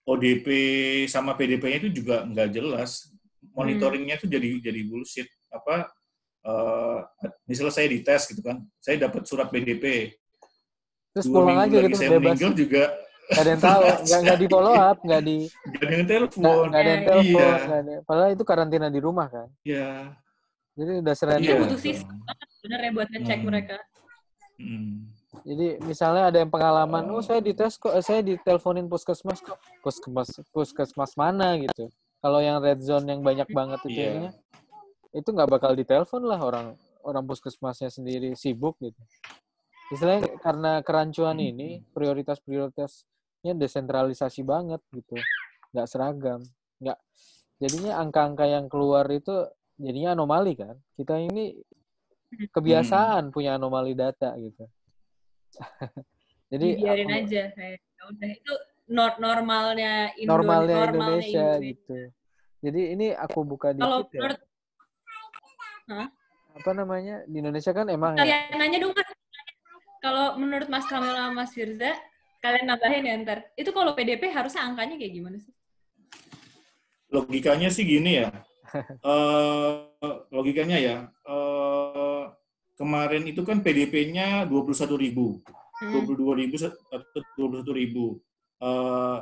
ODP 0.07 0.47
sama 1.11 1.35
PDP-nya 1.35 1.79
itu 1.85 2.01
juga 2.01 2.23
nggak 2.23 2.49
jelas 2.55 3.11
monitoringnya 3.53 4.17
itu 4.17 4.31
jadi 4.31 4.49
jadi 4.63 4.81
bullshit 4.87 5.27
apa 5.51 5.91
eh, 6.47 6.99
misalnya 7.45 7.75
saya 7.75 7.91
dites 7.91 8.23
gitu 8.31 8.41
kan 8.41 8.63
saya 8.79 8.97
dapat 9.05 9.27
surat 9.27 9.51
PDP 9.51 10.15
terus 11.13 11.27
dua 11.27 11.43
pulang 11.43 11.59
aja 11.61 11.77
lagi 11.77 11.87
gitu 11.91 11.99
saya 11.99 12.11
bebas 12.17 12.39
meninggal 12.39 12.55
juga 12.55 12.85
Nggak 13.29 13.45
ada 13.45 13.51
yang 13.53 13.61
tahu, 13.61 13.83
nggak 14.09 14.21
nggak 14.25 14.39
di 14.41 14.47
follow 14.49 14.73
up, 14.73 14.99
nggak 15.05 15.21
di 15.21 15.37
Gak 15.45 15.85
ada 15.85 15.93
yang 15.93 16.01
nggak 16.01 16.09
telepon. 16.09 16.65
nggak 16.73 16.81
ada 16.81 16.89
yang 16.89 17.03
Iya. 17.05 17.09
telepon, 17.13 17.29
Iya. 17.29 17.67
nggak 17.69 17.81
ada. 17.85 17.95
Padahal 18.09 18.31
itu 18.33 18.45
karantina 18.49 18.89
di 18.89 19.01
rumah 19.05 19.27
kan. 19.29 19.49
Iya. 19.69 19.89
Jadi 20.73 20.91
udah. 21.05 21.13
Itu 21.13 21.45
Iya. 21.45 21.57
butuh 21.61 21.77
sistem 21.85 22.17
banget 22.25 22.49
bener 22.65 22.79
ya 22.81 22.91
buat 22.97 23.09
ngecek 23.13 23.37
Hmm. 23.37 23.45
mereka. 23.45 23.77
Hmm. 24.57 24.95
Jadi 25.49 25.81
misalnya 25.89 26.29
ada 26.29 26.45
yang 26.45 26.53
pengalaman, 26.53 27.09
oh 27.09 27.25
saya 27.25 27.41
dites 27.41 27.81
kok, 27.81 27.97
eh, 27.97 28.05
saya 28.05 28.21
diteleponin 28.21 28.85
puskesmas 28.85 29.41
kok, 29.41 29.57
puskesmas 29.81 30.29
puskesmas 30.53 31.17
mana 31.17 31.57
gitu. 31.57 31.89
Kalau 32.21 32.45
yang 32.45 32.61
red 32.61 32.85
zone 32.85 33.09
yang 33.09 33.25
banyak 33.25 33.49
banget 33.49 33.81
itu 33.89 33.97
Iya. 33.97 34.13
ininya, 34.13 34.33
itu 35.17 35.29
nggak 35.33 35.49
bakal 35.49 35.73
ditelepon 35.73 36.21
lah 36.29 36.37
orang 36.37 36.77
orang 37.01 37.25
puskesmasnya 37.25 37.89
sendiri 37.89 38.37
sibuk 38.37 38.77
gitu. 38.77 39.01
Istilahnya 39.89 40.37
karena 40.45 40.85
kerancuan 40.85 41.41
ini 41.41 41.81
prioritas-prioritasnya 41.97 43.57
desentralisasi 43.57 44.45
banget 44.45 44.85
gitu, 44.93 45.17
nggak 45.73 45.89
seragam, 45.89 46.45
nggak 46.77 46.99
jadinya 47.57 48.05
angka-angka 48.05 48.45
yang 48.45 48.69
keluar 48.69 49.09
itu 49.09 49.49
jadinya 49.81 50.13
anomali 50.13 50.61
kan. 50.61 50.77
Kita 50.93 51.17
ini 51.17 51.57
kebiasaan 52.53 53.33
punya 53.33 53.57
anomali 53.57 53.97
data 53.97 54.37
gitu. 54.37 54.69
Jadi 56.53 56.67
Dibiarin 56.75 57.09
aku- 57.13 57.19
aja 57.25 57.43
kayak 57.53 57.79
ya 57.83 58.03
udah 58.09 58.29
itu 58.31 58.53
nor- 58.89 59.19
normalnya 59.21 59.93
Indo- 60.17 60.31
normalnya 60.33 60.77
normalnya 60.89 61.21
Indonesia 61.21 61.47
gitu. 61.61 61.99
Jadi 62.59 62.81
ini 62.97 63.07
aku 63.15 63.39
buka 63.45 63.71
Kalau 63.77 64.03
dikit 64.03 64.09
ya. 64.15 64.21
menurut 64.23 64.41
Apa 66.59 66.71
namanya? 66.75 67.23
Di 67.25 67.37
Indonesia 67.39 67.71
kan 67.71 67.87
emang 67.87 68.19
ya, 68.19 68.25
kalian 68.25 68.59
nanya 68.59 68.79
dong 68.83 68.93
Mas. 68.93 69.09
Kalau 69.99 70.27
menurut 70.39 70.69
Mas 70.71 70.87
Kamil 70.87 71.11
sama 71.15 71.31
Mas 71.35 71.51
Firza, 71.55 71.91
kalian 72.43 72.67
nambahin 72.67 73.07
ya 73.07 73.15
ntar. 73.23 73.39
Itu 73.55 73.71
kalau 73.75 73.95
PDP 73.95 74.31
harusnya 74.31 74.63
angkanya 74.67 74.95
kayak 74.99 75.13
gimana 75.15 75.37
sih? 75.39 75.53
Logikanya 77.09 77.69
sih 77.73 77.85
gini 77.87 78.25
ya. 78.25 78.29
Eh, 79.01 79.73
logikanya 80.29 80.77
ya. 80.77 80.97
eh, 81.09 81.68
kemarin 82.79 83.27
itu 83.27 83.43
kan 83.43 83.59
PDP-nya 83.61 84.47
21 84.47 84.95
ribu. 84.95 85.43
Hmm. 85.83 86.07
22 86.07 86.41
ribu 86.41 86.55
atau 86.63 87.21
21 87.37 87.67
ribu. 87.75 88.23
Eh, 88.59 89.19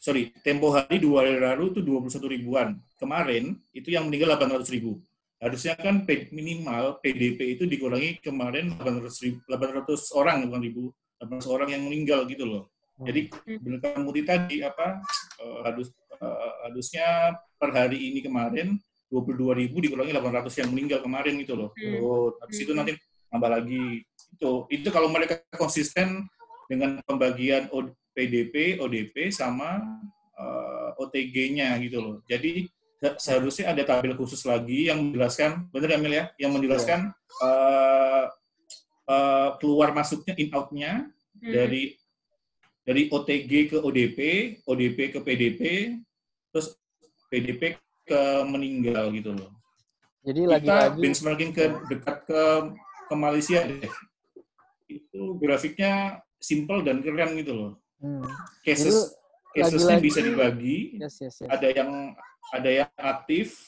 sorry, 0.00 0.32
tempo 0.40 0.72
hari 0.72 0.96
dua 0.96 1.24
hari 1.24 1.40
lalu 1.40 1.76
itu 1.76 1.80
21 1.84 2.24
ribuan. 2.28 2.68
Kemarin 2.96 3.56
itu 3.72 3.92
yang 3.92 4.08
meninggal 4.08 4.36
800 4.36 4.72
ribu. 4.72 5.00
Harusnya 5.40 5.72
kan 5.76 6.04
minimal 6.32 7.00
PDP 7.00 7.56
itu 7.56 7.64
dikurangi 7.64 8.20
kemarin 8.20 8.76
800, 8.76 9.24
ribu, 9.24 9.38
800 9.48 10.12
orang, 10.12 10.44
bukan 10.44 10.60
ribu, 10.60 10.82
800 11.16 11.48
orang 11.48 11.68
yang 11.72 11.82
meninggal 11.88 12.28
gitu 12.28 12.44
loh. 12.44 12.68
Jadi 13.00 13.32
benar 13.64 13.96
Muti 14.04 14.20
tadi 14.28 14.60
apa 14.60 15.00
eh, 15.40 15.60
harus 15.64 15.88
eh, 16.20 16.52
harusnya 16.68 17.32
per 17.56 17.72
hari 17.72 18.12
ini 18.12 18.20
kemarin 18.20 18.76
22 19.10 19.60
ribu 19.60 19.82
dikurangi 19.82 20.14
800 20.14 20.60
yang 20.62 20.70
meninggal 20.70 21.02
kemarin 21.02 21.34
gitu 21.42 21.58
loh. 21.58 21.70
Hmm. 21.74 21.98
Oh, 22.00 22.30
habis 22.38 22.62
itu 22.62 22.72
nanti 22.72 22.94
tambah 23.26 23.50
lagi 23.50 24.06
itu 24.06 24.50
itu 24.70 24.88
kalau 24.94 25.10
mereka 25.10 25.42
konsisten 25.58 26.30
dengan 26.70 27.02
pembagian 27.02 27.66
PDP, 28.14 28.78
ODP 28.78 29.34
sama 29.34 29.82
eh, 30.38 30.90
OTG-nya 31.02 31.74
gitu 31.82 31.98
loh. 31.98 32.16
Jadi 32.30 32.70
se- 33.02 33.18
seharusnya 33.18 33.74
ada 33.74 33.82
tabel 33.82 34.14
khusus 34.14 34.40
lagi 34.46 34.86
yang 34.86 35.02
menjelaskan, 35.10 35.66
benar 35.74 35.98
Emil 35.98 36.14
ya, 36.14 36.24
yang 36.38 36.54
menjelaskan 36.54 37.10
eh, 37.42 38.24
eh, 39.10 39.50
keluar 39.58 39.90
masuknya 39.90 40.34
in 40.38 40.50
out-nya 40.54 41.10
Hmm. 41.40 41.56
dari 41.56 41.96
dari 42.84 43.08
OTG 43.08 43.52
ke 43.72 43.76
ODP, 43.80 44.18
ODP 44.66 44.98
ke 45.14 45.18
PDP, 45.24 45.60
terus 46.52 46.76
PDP 47.32 47.80
ke 48.10 48.20
meninggal 48.44 49.14
gitu 49.14 49.30
loh. 49.30 49.50
Jadi 50.20 50.40
Kita 50.42 50.50
lagi-lagi 50.52 50.98
benchmarking 50.98 51.52
ke 51.54 51.64
dekat 51.88 52.16
ke 52.26 52.42
ke 53.06 53.14
Malaysia 53.14 53.62
deh. 53.62 53.86
Itu 54.86 55.38
grafiknya 55.38 56.18
simple 56.36 56.82
dan 56.82 56.98
keren 57.00 57.36
gitu 57.36 57.52
loh. 57.52 57.72
hmm, 58.00 58.24
Cases 58.62 59.12
casesnya 59.50 59.98
lagi-lagi- 59.98 60.04
bisa 60.04 60.20
dibagi, 60.20 60.78
yes 60.96 61.20
yes 61.20 61.36
yes. 61.38 61.48
ada 61.48 61.68
yang 61.68 61.90
ada 62.48 62.70
yang 62.72 62.90
aktif, 62.96 63.60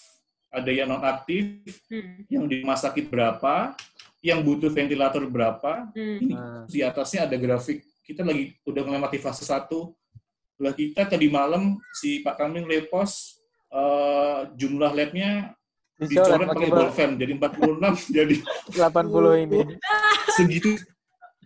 ada 0.49 0.71
yang 0.71 0.89
non 0.89 1.03
aktif, 1.03 1.45
Hmm. 1.87 2.23
yang 2.29 2.45
di 2.47 2.63
rumah 2.63 2.75
sakit 2.75 3.07
berapa, 3.07 3.77
yang 4.21 4.41
butuh 4.41 4.71
ventilator 4.71 5.27
berapa, 5.27 5.91
Hmm. 5.91 6.17
ini 6.19 6.33
Nah, 6.33 6.65
di 6.65 6.81
atasnya 6.81 7.27
ada 7.27 7.37
grafik 7.37 7.83
kita 8.01 8.23
lagi 8.23 8.55
udah 8.63 8.83
melewati 8.83 9.19
fase 9.19 9.43
satu 9.43 9.93
lah 10.57 10.73
kita 10.73 11.05
tadi 11.05 11.27
malam 11.27 11.75
si 11.93 12.19
Pak 12.19 12.35
Kamil 12.37 12.65
repost 12.65 13.42
eh, 13.73 14.39
jumlah 14.55 14.93
labnya 14.93 15.57
dicoret 15.99 16.49
pakai 16.49 16.69
bolpen 16.69 17.11
jadi 17.15 17.33
46 17.37 18.11
jadi 18.17 18.37
80 18.75 19.45
ini. 19.45 19.59
segitu 20.31 20.75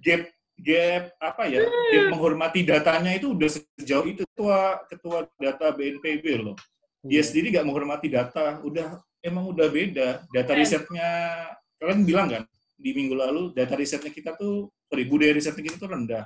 gap 0.00 0.22
gap 0.56 1.04
apa 1.18 1.42
ya 1.44 1.60
gap 1.62 2.04
menghormati 2.08 2.60
datanya 2.62 3.12
itu 3.12 3.30
udah 3.30 3.48
sejauh 3.48 4.06
itu 4.06 4.22
ketua 4.26 4.80
ketua 4.86 5.18
data 5.36 5.70
BNPB 5.70 6.24
loh 6.40 6.56
dia 7.00 7.20
Iya. 7.20 7.22
sendiri 7.22 7.46
nggak 7.52 7.66
menghormati 7.66 8.08
data 8.08 8.58
udah 8.60 8.98
emang 9.20 9.46
udah 9.46 9.68
beda 9.68 10.08
data 10.26 10.48
Keren. 10.48 10.58
risetnya 10.58 11.08
kalian 11.76 12.02
bilang 12.02 12.26
kan 12.26 12.42
di 12.74 12.90
minggu 12.90 13.14
lalu 13.14 13.42
data 13.52 13.74
risetnya 13.74 14.10
kita 14.10 14.34
tuh 14.34 14.66
sorry 14.84 15.04
budaya 15.04 15.32
risetnya 15.32 15.62
kita 15.62 15.76
tuh 15.76 15.90
rendah 15.90 16.24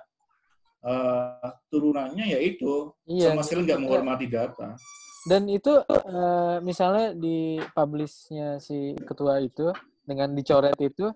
Eh, 0.80 1.48
turunannya 1.68 2.24
ya 2.24 2.40
itu 2.40 2.88
Iya. 3.04 3.36
sama 3.36 3.44
sekali 3.44 3.68
nggak 3.68 3.80
menghormati 3.80 4.24
data 4.24 4.80
Dan 5.20 5.46
itu 5.46 5.68
eh, 5.84 6.56
misalnya 6.64 7.12
di 7.12 7.60
publishnya 7.76 8.56
si 8.56 8.96
ketua 9.04 9.36
itu 9.38 9.68
dengan 10.02 10.32
dicoret 10.32 10.76
itu 10.80 11.12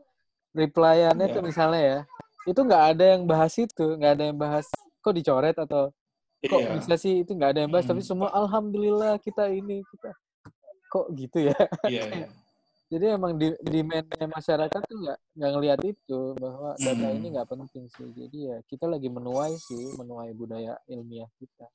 replyannya 0.53 1.27
Iya. 1.27 1.35
tuh 1.35 1.43
misalnya 1.43 1.83
ya 1.83 1.99
itu 2.45 2.61
nggak 2.61 2.85
ada 2.95 3.05
yang 3.17 3.23
bahas 3.25 3.57
itu 3.57 3.85
nggak 3.97 4.13
ada 4.21 4.25
yang 4.31 4.39
bahas 4.39 4.69
kok 5.01 5.17
dicoret 5.17 5.57
atau 5.57 5.89
kok 6.45 6.61
Iya. 6.61 6.71
bisa 6.77 6.95
sih 6.95 7.25
itu 7.25 7.33
nggak 7.33 7.51
ada 7.57 7.61
yang 7.65 7.73
bahas 7.73 7.89
tapi 7.89 8.05
Hmm. 8.05 8.11
semua 8.13 8.29
alhamdulillah 8.31 9.17
kita 9.19 9.49
ini 9.49 9.81
kita 9.89 10.13
kok 10.87 11.07
gitu 11.17 11.49
ya 11.51 11.57
iya 11.89 12.03
iya 12.23 12.29
jadi 12.93 13.17
emang 13.19 13.35
di 13.35 13.51
demandnya 13.65 14.29
masyarakat 14.29 14.81
tuh 14.85 14.99
nggak 15.01 15.19
nggak 15.35 15.51
ngelihat 15.57 15.81
itu 15.83 16.21
bahwa 16.39 16.77
data 16.79 17.07
Hmm. 17.09 17.17
ini 17.19 17.27
nggak 17.35 17.49
penting 17.51 17.85
sih 17.91 18.07
jadi 18.13 18.39
ya 18.53 18.57
kita 18.69 18.85
lagi 18.87 19.09
menuai 19.09 19.57
sih 19.59 19.97
menuai 19.97 20.31
budaya 20.37 20.77
ilmiah 20.87 21.27
kita 21.41 21.67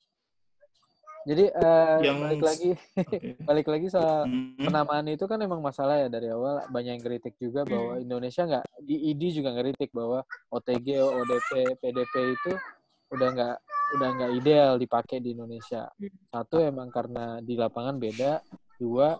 jadi 1.22 1.44
eh, 1.52 1.96
Yang- 2.00 2.20
balik 2.20 2.42
lagi 2.42 2.70
Oke. 2.96 3.18
balik 3.48 3.66
lagi 3.68 3.86
soal 3.88 4.24
Hmm. 4.24 4.56
penamaan 4.56 5.06
itu 5.06 5.24
kan 5.24 5.36
emang 5.38 5.60
masalah 5.60 5.96
ya 5.96 6.08
dari 6.08 6.28
awal 6.28 6.64
banyak 6.68 6.96
yang 6.96 7.04
kritik 7.04 7.34
juga 7.36 7.64
bahwa. 7.64 7.96
Indonesia 7.98 8.42
nggak 8.44 8.64
di 8.80 8.96
ID 9.10 9.22
juga 9.34 9.52
ngeritik 9.52 9.90
bahwa 9.90 10.24
OTG, 10.48 10.88
ODP, 10.98 11.50
PDP 11.78 12.14
itu 12.34 12.50
udah 13.10 13.28
nggak 13.30 13.56
udah 13.90 14.08
nggak 14.14 14.32
ideal 14.36 14.72
dipakai 14.76 15.18
di 15.18 15.34
Indonesia. 15.34 15.90
Satu 16.30 16.62
emang 16.62 16.88
karena 16.88 17.42
di 17.42 17.58
lapangan 17.58 17.98
beda, 17.98 18.38
dua 18.78 19.18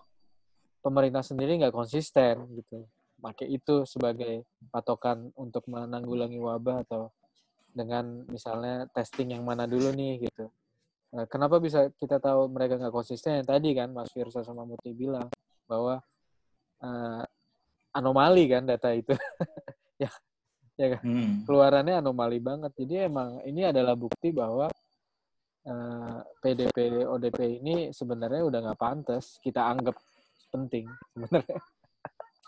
pemerintah 0.79 1.21
sendiri 1.21 1.59
nggak 1.59 1.75
konsisten 1.75 2.47
gitu, 2.55 2.87
pakai 3.19 3.51
itu 3.51 3.85
sebagai 3.85 4.41
patokan 4.69 5.29
untuk 5.35 5.67
menanggulangi 5.67 6.39
wabah 6.39 6.81
atau 6.87 7.11
dengan 7.71 8.25
misalnya 8.27 8.87
testing 8.91 9.31
yang 9.31 9.43
mana 9.43 9.67
dulu 9.67 9.91
nih 9.91 10.25
gitu. 10.25 10.49
Nah, 11.11 11.27
kenapa 11.27 11.59
bisa 11.59 11.91
kita 11.99 12.23
tahu 12.23 12.47
mereka 12.47 12.79
nggak 12.79 12.95
konsisten? 12.95 13.43
Yang 13.43 13.49
tadi 13.51 13.69
kan 13.75 13.91
Mas 13.91 14.11
Firsa 14.15 14.47
sama 14.47 14.63
Muti 14.63 14.95
bilang 14.95 15.27
bahwa 15.67 15.99
eh, 16.79 17.23
anomali 17.91 18.47
kan 18.47 18.63
data 18.63 18.95
itu. 18.95 19.11
ya, 20.03 20.07
ya 20.79 20.87
kan? 20.95 21.03
Hmm. 21.03 21.43
Keluarannya 21.43 21.99
anomali 21.99 22.39
banget. 22.39 22.71
Jadi 22.79 23.11
emang 23.11 23.43
ini 23.43 23.67
adalah 23.67 23.99
bukti 23.99 24.31
bahwa 24.31 24.71
eh, 25.67 26.19
PDP 26.39 27.03
ODP 27.03 27.39
ini 27.59 27.75
sebenarnya 27.91 28.47
udah 28.47 28.59
nggak 28.71 28.79
pantas 28.79 29.35
kita 29.43 29.67
anggap 29.67 29.99
penting 30.47 30.87
sebenarnya. 31.11 31.59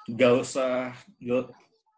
Gak 0.04 0.34
usah 0.40 0.92
gak- 1.20 1.52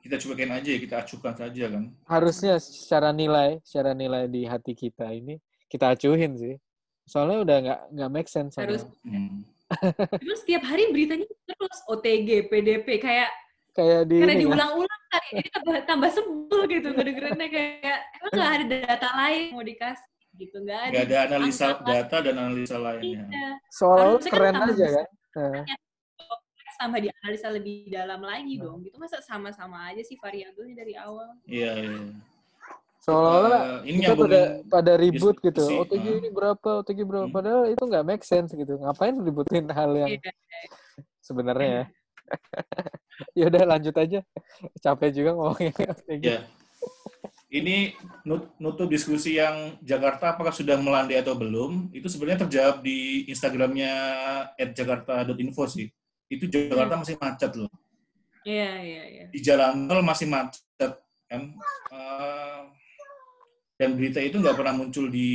kita 0.06 0.22
cuekin 0.22 0.54
aja 0.54 0.70
kita 0.78 0.96
acuhkan 1.02 1.34
saja 1.34 1.66
kan 1.66 1.90
Harusnya 2.06 2.62
secara 2.62 3.10
nilai, 3.10 3.58
secara 3.66 3.98
nilai 3.98 4.30
di 4.30 4.46
hati 4.46 4.78
kita 4.78 5.10
ini 5.10 5.42
kita 5.76 5.92
acuhin 5.92 6.34
sih. 6.34 6.56
Soalnya 7.04 7.38
udah 7.42 7.58
nggak 7.62 7.80
nggak 7.92 8.10
make 8.10 8.28
sense. 8.28 8.56
sama- 8.56 8.66
Harus. 8.66 8.84
Hmm. 9.04 9.44
Terus 10.22 10.40
setiap 10.40 10.64
hari 10.64 10.90
beritanya 10.90 11.26
terus 11.26 11.80
OTG, 11.88 12.48
PDP 12.48 12.88
kayak 12.98 13.30
kayak 13.72 14.06
di 14.06 14.18
karena 14.18 14.32
ini 14.32 14.38
kan. 14.38 14.44
diulang-ulang 14.48 15.02
kali 15.06 15.28
jadi 15.36 15.50
tambah, 15.52 15.76
tambah 15.84 16.10
sebel 16.10 16.62
gitu 16.70 16.88
ngedengerinnya 16.92 17.50
kayak 17.50 18.00
emang 18.16 18.32
nggak 18.32 18.52
ada 18.52 18.66
data 18.86 19.10
lain 19.16 19.44
mau 19.52 19.64
dikasih 19.64 20.08
gitu 20.36 20.56
nggak 20.62 20.80
ada. 20.80 20.94
Gak 20.94 21.04
ada 21.04 21.18
analisa 21.28 21.66
Angka- 21.68 21.84
data 21.84 22.18
dan 22.22 22.36
analisa 22.38 22.78
lainnya 22.78 23.26
Iya. 23.26 23.50
Harusnya 23.82 24.22
kan 24.24 24.32
keren 24.32 24.54
tambah 24.54 24.70
aja 24.72 24.88
kan. 24.88 25.08
Kompleks 26.16 26.76
tambah 26.78 27.00
dianalisa 27.02 27.48
lebih 27.50 27.76
dalam 27.88 28.22
lagi 28.22 28.54
Nah. 28.56 28.64
dong 28.64 28.78
gitu 28.82 28.96
masa 28.96 29.18
sama-sama 29.20 29.78
aja 29.88 30.02
sih 30.02 30.16
variabelnya 30.16 30.76
dari 30.78 30.94
awal 30.96 31.36
iya 31.44 31.72
iya 31.76 32.00
Seolah-olah 33.06 33.86
Eh, 33.86 33.94
ini 33.94 33.98
kita 34.02 34.18
pada 34.18 34.42
pada 34.66 34.94
ribut 34.98 35.38
gitu. 35.38 35.62
OTG 35.86 36.06
ah. 36.10 36.16
ini 36.26 36.30
berapa, 36.34 36.70
OTG 36.82 37.00
berapa. 37.06 37.30
Hmm. 37.30 37.36
Padahal 37.38 37.64
itu 37.70 37.84
nggak 37.86 38.06
make 38.06 38.26
sense 38.26 38.50
gitu. 38.58 38.82
Ngapain 38.82 39.14
ributin 39.22 39.70
hal 39.70 39.94
yang 39.94 40.10
Iya. 40.18 40.34
sebenarnya 41.22 41.70
ya. 41.70 41.86
ya 43.38 43.44
udah 43.54 43.64
lanjut 43.78 43.94
aja. 43.94 44.20
Capek 44.82 45.10
juga 45.14 45.38
ngomongin 45.38 45.70
OTG. 46.02 46.24
Ya. 46.26 46.40
Ini 47.46 47.94
nut- 48.26 48.58
nutup 48.58 48.90
diskusi 48.90 49.38
yang 49.38 49.78
Jakarta 49.86 50.34
apakah 50.34 50.52
sudah 50.52 50.76
melandai 50.76 51.22
atau 51.22 51.38
belum, 51.38 51.94
itu 51.94 52.10
sebenarnya 52.10 52.50
terjawab 52.50 52.82
di 52.82 53.30
Instagramnya 53.30 53.94
@jakarta.info 54.76 55.64
sih. 55.70 55.88
Itu 56.26 56.50
Jakarta 56.50 56.98
masih 57.00 57.16
macet 57.22 57.54
loh. 57.54 57.70
Iya, 58.44 58.72
iya, 58.82 59.04
iya. 59.08 59.26
Di 59.30 59.40
jalan 59.46 59.86
tol 59.86 60.02
masih 60.02 60.26
macet 60.28 60.92
kan. 61.30 61.42
Eh, 61.94 62.62
dan 63.76 64.00
berita 64.00 64.24
itu 64.24 64.40
nggak 64.40 64.56
pernah 64.56 64.72
muncul 64.72 65.12
di 65.12 65.30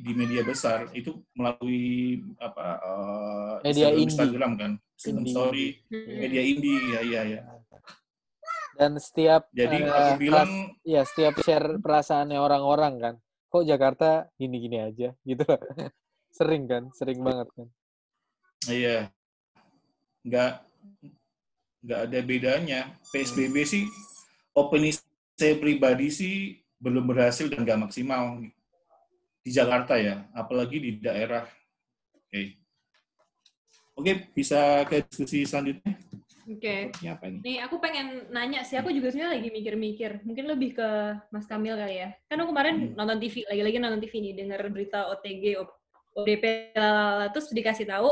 di 0.00 0.12
media 0.16 0.40
besar, 0.40 0.88
itu 0.96 1.20
melalui 1.36 2.20
apa 2.40 2.66
eh, 2.80 3.54
Media 3.68 3.88
Instagram, 3.92 3.92
indie. 3.92 4.04
Instagram 4.08 4.52
kan, 4.56 4.72
Instagram 4.96 5.20
Indie. 5.20 5.32
story, 5.32 5.66
Hmm. 5.92 6.16
media 6.16 6.42
indie 6.42 6.80
ya 6.96 7.00
iya 7.04 7.22
ya. 7.28 7.40
Dan 8.72 8.96
setiap 8.96 9.52
Jadi 9.52 9.84
eh, 9.84 9.92
aku 9.92 10.12
bilang 10.16 10.50
ya 10.82 11.04
setiap 11.04 11.36
share 11.44 11.76
perasaannya 11.78 12.40
orang-orang 12.40 12.94
kan. 12.96 13.14
Kok 13.52 13.68
Jakarta 13.68 14.32
gini-gini 14.40 14.80
aja 14.80 15.12
gitu. 15.28 15.44
sering 16.32 16.64
kan, 16.64 16.88
sering 16.96 17.20
banget 17.20 17.52
kan. 17.52 17.68
Iya. 18.64 19.12
Nggak 20.24 20.52
nggak 21.84 22.00
ada 22.08 22.18
bedanya. 22.24 22.80
PSBB 23.12 23.56
sih 23.68 23.84
opini 24.56 24.96
saya 25.36 25.60
pribadi 25.60 26.08
sih 26.08 26.61
belum 26.82 27.06
berhasil 27.06 27.46
dan 27.46 27.62
nggak 27.62 27.80
maksimal 27.88 28.42
di 29.42 29.50
Jakarta 29.54 29.94
ya, 29.94 30.26
apalagi 30.34 30.82
di 30.82 30.90
daerah. 30.98 31.46
Oke. 32.10 32.58
Oke, 33.94 34.12
bisa 34.34 34.82
ke 34.88 35.06
diskusi 35.06 35.46
selanjutnya. 35.46 35.94
Oke. 36.42 36.90
Ini 36.90 37.08
apa 37.14 37.24
ini? 37.30 37.38
Nih, 37.44 37.58
aku 37.62 37.78
pengen 37.78 38.26
nanya 38.34 38.66
sih. 38.66 38.74
Aku 38.74 38.90
juga 38.90 39.14
sebenarnya 39.14 39.38
lagi 39.38 39.48
mikir-mikir. 39.54 40.26
Mungkin 40.26 40.44
lebih 40.50 40.74
ke 40.74 40.88
Mas 41.30 41.46
Kamil 41.46 41.78
kali 41.78 42.02
ya. 42.02 42.08
Kan 42.26 42.42
aku 42.42 42.50
kemarin 42.50 42.74
Hmm. 42.82 42.92
nonton 42.98 43.18
TV, 43.22 43.46
lagi-lagi 43.46 43.78
nonton 43.78 44.00
TV 44.02 44.14
nih, 44.18 44.34
dengar 44.42 44.60
berita 44.74 45.06
OTG, 45.14 45.44
ODP, 46.18 46.44
lalala, 46.74 47.30
terus 47.30 47.46
dikasih 47.54 47.86
tahu 47.86 48.10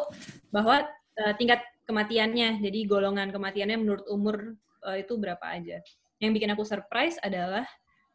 bahwa 0.54 0.86
eh, 1.20 1.34
tingkat 1.36 1.58
kematiannya, 1.90 2.62
jadi 2.62 2.78
golongan 2.86 3.34
kematiannya 3.34 3.76
menurut 3.82 4.06
umur 4.06 4.54
eh, 4.86 5.02
itu 5.02 5.18
berapa 5.18 5.42
aja. 5.42 5.82
Yang 6.22 6.30
bikin 6.38 6.50
aku 6.54 6.62
surprise 6.62 7.18
adalah 7.20 7.66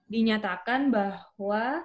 dinyatakan 0.09 0.93
bahwa 0.93 1.81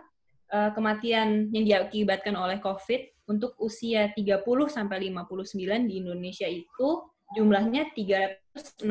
eh, 0.50 0.70
kematian 0.76 1.48
yang 1.52 1.64
diakibatkan 1.64 2.36
oleh 2.36 2.60
COVID 2.60 3.26
untuk 3.30 3.54
usia 3.62 4.10
30 4.12 4.42
sampai 4.66 5.08
59 5.10 5.86
di 5.86 6.02
Indonesia 6.02 6.48
itu 6.50 6.88
jumlahnya 7.38 7.94
364. 7.94 8.82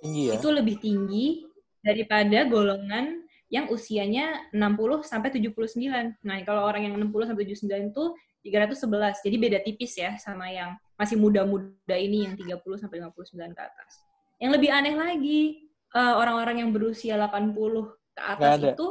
Tinggi 0.00 0.22
ya. 0.28 0.32
Itu 0.36 0.48
lebih 0.52 0.76
tinggi 0.80 1.44
daripada 1.80 2.44
golongan 2.44 3.24
yang 3.50 3.66
usianya 3.72 4.52
60 4.54 5.02
sampai 5.02 5.32
79. 5.32 6.22
Nah, 6.22 6.36
kalau 6.46 6.62
orang 6.68 6.86
yang 6.86 6.94
60 7.00 7.32
sampai 7.34 7.44
79 7.48 7.90
itu 7.90 8.04
311. 8.44 9.20
Jadi 9.20 9.36
beda 9.36 9.58
tipis 9.60 9.92
ya 9.96 10.16
sama 10.16 10.48
yang 10.48 10.76
masih 10.96 11.20
muda-muda 11.20 11.96
ini 11.96 12.28
yang 12.28 12.34
30 12.36 12.80
sampai 12.80 13.00
59 13.04 13.56
ke 13.56 13.62
atas. 13.64 13.90
Yang 14.40 14.50
lebih 14.56 14.70
aneh 14.72 14.94
lagi, 14.96 15.40
eh, 15.92 16.14
orang-orang 16.16 16.64
yang 16.64 16.70
berusia 16.72 17.20
80 17.20 17.99
ke 18.20 18.30
atas 18.36 18.52
ada. 18.60 18.70
itu 18.76 18.86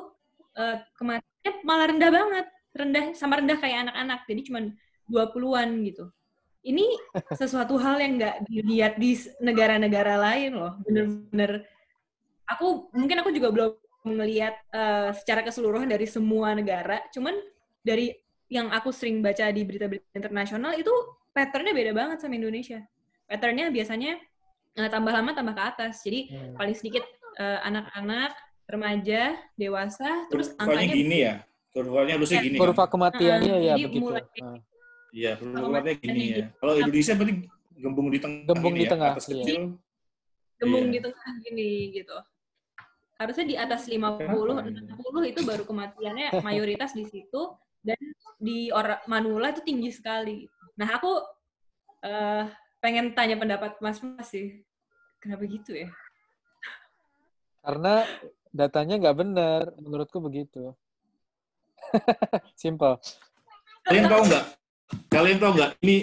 eh, 0.57 0.77
kematiannya 0.97 1.51
malah 1.61 1.85
rendah 1.93 2.11
banget. 2.11 2.45
Rendah 2.73 3.03
sama 3.13 3.37
rendah 3.37 3.57
kayak 3.61 3.77
anak-anak. 3.89 4.19
Jadi 4.25 4.41
cuma 4.49 4.59
20-an 5.09 5.69
gitu. 5.85 6.05
Ini 6.59 6.85
sesuatu 7.39 7.77
hal 7.77 8.01
yang 8.01 8.17
nggak 8.19 8.35
dilihat 8.49 8.93
di 8.97 9.13
negara-negara 9.39 10.17
lain 10.17 10.51
loh. 10.57 10.73
Bener-bener. 10.83 11.63
Aku 12.49 12.89
mungkin 12.97 13.21
aku 13.21 13.29
juga 13.29 13.53
belum 13.53 13.71
melihat 14.09 14.57
eh, 14.73 15.11
secara 15.13 15.45
keseluruhan 15.45 15.85
dari 15.85 16.09
semua 16.09 16.57
negara. 16.57 17.05
Cuman 17.13 17.37
dari 17.85 18.11
yang 18.49 18.73
aku 18.73 18.89
sering 18.89 19.21
baca 19.21 19.53
di 19.53 19.61
berita-berita 19.61 20.09
internasional 20.17 20.73
itu 20.73 20.89
patternnya 21.29 21.69
beda 21.77 21.93
banget 21.93 22.17
sama 22.25 22.33
Indonesia. 22.33 22.81
Patternnya 23.29 23.69
biasanya 23.69 24.17
eh, 24.77 24.89
tambah 24.89 25.13
lama 25.13 25.31
tambah 25.37 25.53
ke 25.53 25.63
atas. 25.63 26.01
Jadi 26.01 26.33
Hmm. 26.33 26.57
paling 26.57 26.73
sedikit 26.73 27.05
eh, 27.37 27.59
anak-anak, 27.63 28.33
remaja, 28.69 29.21
dewasa, 29.57 30.29
terus 30.29 30.53
Kurvanya 30.53 30.85
angkanya 30.85 30.95
gini 30.95 31.17
ya. 31.25 31.35
Kurvanya 31.73 32.13
harusnya 32.21 32.37
Ya, 32.37 32.45
gini 32.45 32.57
Kurva 32.61 32.85
kan? 32.85 32.89
kematiannya 32.93 33.53
Heeh, 33.57 33.65
ya 33.65 33.73
jadi 33.75 33.85
begitu. 33.89 34.05
mulai- 34.05 34.29
Nah, 34.39 34.57
Iya, 35.09 35.31
kurvanya 35.41 35.65
Kematiannya 35.65 35.93
gini 36.05 36.21
ya. 36.21 36.37
gitu. 36.37 36.49
Kalau 36.61 36.73
Indonesia 36.77 37.13
berarti 37.17 37.33
gembung 37.73 38.07
di 38.13 38.19
tengah 38.21 38.45
Gembung 38.45 38.75
di 38.77 38.85
ya, 38.85 38.91
tengah, 38.93 39.11
atas 39.17 39.25
iya. 39.25 39.33
kecil. 39.33 39.61
gembung 40.59 40.85
Iya. 40.85 40.93
di 40.93 40.99
tengah 41.01 41.29
gini 41.41 41.69
gitu. 41.97 42.17
Harusnya 43.17 43.45
di 43.47 43.55
atas 43.57 43.81
50, 43.87 44.53
Kenapa 44.59 44.69
ini? 44.69 44.79
60 44.85 45.23
itu 45.25 45.39
baru 45.43 45.63
kematiannya 45.65 46.27
mayoritas 46.47 46.91
di 46.93 47.03
situ 47.09 47.41
dan 47.81 47.99
di 48.37 48.69
orang 48.69 48.99
Manula 49.09 49.49
itu 49.55 49.63
tinggi 49.65 49.89
sekali. 49.89 50.45
Nah, 50.77 50.99
aku 50.99 51.11
eh, 52.05 52.43
pengen 52.79 53.15
tanya 53.17 53.39
pendapat 53.39 53.79
Mas 53.81 53.97
Mas 54.03 54.29
sih. 54.29 54.61
Kenapa 55.19 55.43
gitu 55.47 55.73
ya? 55.73 55.89
Karena 57.59 58.03
datanya 58.49 58.97
nggak 58.97 59.17
benar, 59.17 59.61
menurutku 59.77 60.17
begitu. 60.19 60.73
Simple. 62.61 62.97
Kalian 63.85 64.05
tahu 64.05 64.21
nggak? 64.29 64.45
Kalian 65.09 65.37
tahu 65.41 65.51
nggak? 65.57 65.71
Ini 65.81 65.95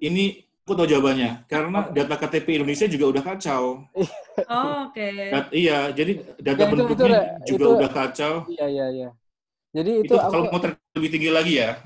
ini 0.00 0.24
aku 0.66 0.72
tahu 0.74 0.86
jawabannya. 0.86 1.46
Karena 1.46 1.86
data 1.90 2.14
KTP 2.16 2.62
Indonesia 2.62 2.86
juga 2.90 3.04
udah 3.14 3.22
kacau. 3.22 3.62
Oh, 4.46 4.90
Oke. 4.90 5.08
Dat- 5.30 5.52
iya, 5.54 5.90
jadi 5.90 6.12
data 6.38 6.58
Ya, 6.58 6.66
itu- 6.66 6.86
itu 6.86 7.04
juga 7.46 7.64
itu- 7.66 7.76
udah 7.78 7.90
kacau. 7.90 8.32
Iya 8.50 8.66
iya 8.66 8.86
iya. 8.90 9.10
Jadi 9.76 10.08
Itu, 10.08 10.08
itu, 10.08 10.14
aku 10.16 10.32
kalau 10.32 10.44
mau 10.48 10.60
ter- 10.64 10.80
lebih 10.96 11.10
tinggi 11.12 11.28
lagi 11.28 11.60
ya. 11.60 11.76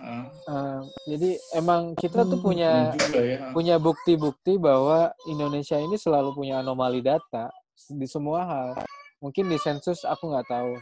eh, 0.46 0.78
jadi 1.10 1.30
emang 1.58 1.98
kita 1.98 2.22
tuh 2.22 2.38
punya 2.38 2.94
juga 2.94 3.18
ya. 3.18 3.38
punya 3.50 3.76
bukti-bukti 3.82 4.62
bahwa 4.62 5.10
Indonesia 5.26 5.74
ini 5.74 5.98
selalu 5.98 6.30
punya 6.30 6.62
anomali 6.62 7.02
data 7.02 7.50
di 7.90 8.06
semua 8.06 8.46
hal. 8.46 8.68
Mungkin 9.20 9.52
di 9.52 9.58
sensus 9.60 10.04
aku 10.04 10.32
nggak 10.32 10.48
tahu. 10.48 10.72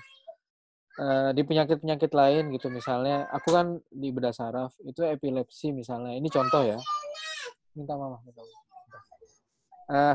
Eh, 0.99 1.31
di 1.31 1.43
penyakit-penyakit 1.47 2.11
lain 2.11 2.51
gitu 2.51 2.75
misalnya, 2.75 3.31
aku 3.31 3.55
kan 3.55 3.79
di 3.87 4.11
bedah 4.11 4.35
saraf 4.35 4.75
itu 4.83 5.07
epilepsi 5.07 5.71
misalnya. 5.71 6.19
Ini 6.19 6.27
contoh 6.27 6.63
ya. 6.67 6.79
Minta 7.79 7.95
mama. 7.95 8.19
Minta 8.27 8.43
mama. 8.43 8.59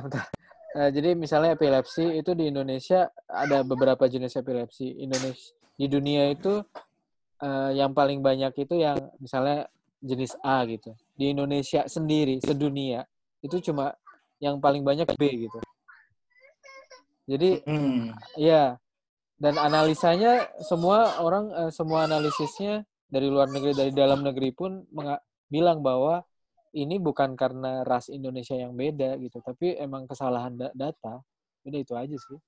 Bentar. 0.03 0.27
Eh, 0.73 0.89
jadi 0.89 1.13
misalnya 1.13 1.53
epilepsi 1.53 2.17
itu 2.17 2.33
di 2.33 2.49
Indonesia 2.49 3.05
ada 3.29 3.61
beberapa 3.61 4.09
jenis 4.09 4.33
epilepsi. 4.41 5.05
Indonesia 5.05 5.53
di 5.77 5.85
dunia 5.85 6.33
itu 6.33 6.65
eh, 7.45 7.71
yang 7.77 7.93
paling 7.93 8.25
banyak 8.25 8.57
itu 8.57 8.81
yang 8.81 8.97
misalnya 9.21 9.69
jenis 10.01 10.33
A 10.41 10.65
gitu. 10.65 10.97
Di 11.13 11.29
Indonesia 11.29 11.85
sendiri 11.85 12.41
sedunia 12.41 13.05
itu 13.45 13.61
cuma 13.61 13.93
yang 14.41 14.57
paling 14.57 14.81
banyak 14.81 15.05
B 15.13 15.45
gitu. 15.45 15.61
Jadi 17.23 17.63
Hmm. 17.63 18.11
ya 18.35 18.75
dan 19.37 19.55
analisanya 19.57 20.47
semua 20.61 21.19
orang 21.19 21.51
eh, 21.51 21.71
semua 21.71 22.03
analisisnya 22.03 22.83
dari 23.07 23.27
luar 23.27 23.47
negeri 23.47 23.71
dari 23.73 23.91
dalam 23.91 24.21
negeri 24.21 24.51
pun 24.51 24.83
bilang 25.47 25.79
bahwa 25.79 26.23
ini 26.73 26.97
bukan 26.97 27.37
karena 27.37 27.85
ras 27.85 28.09
Indonesia 28.09 28.57
yang 28.57 28.73
beda 28.73 29.13
gitu, 29.21 29.37
tapi 29.39 29.77
emang 29.77 30.09
kesalahan 30.09 30.57
da- 30.57 30.73
data. 30.73 31.21
Udah 31.61 31.79
itu 31.79 31.93
aja 31.93 32.17
sih. 32.17 32.39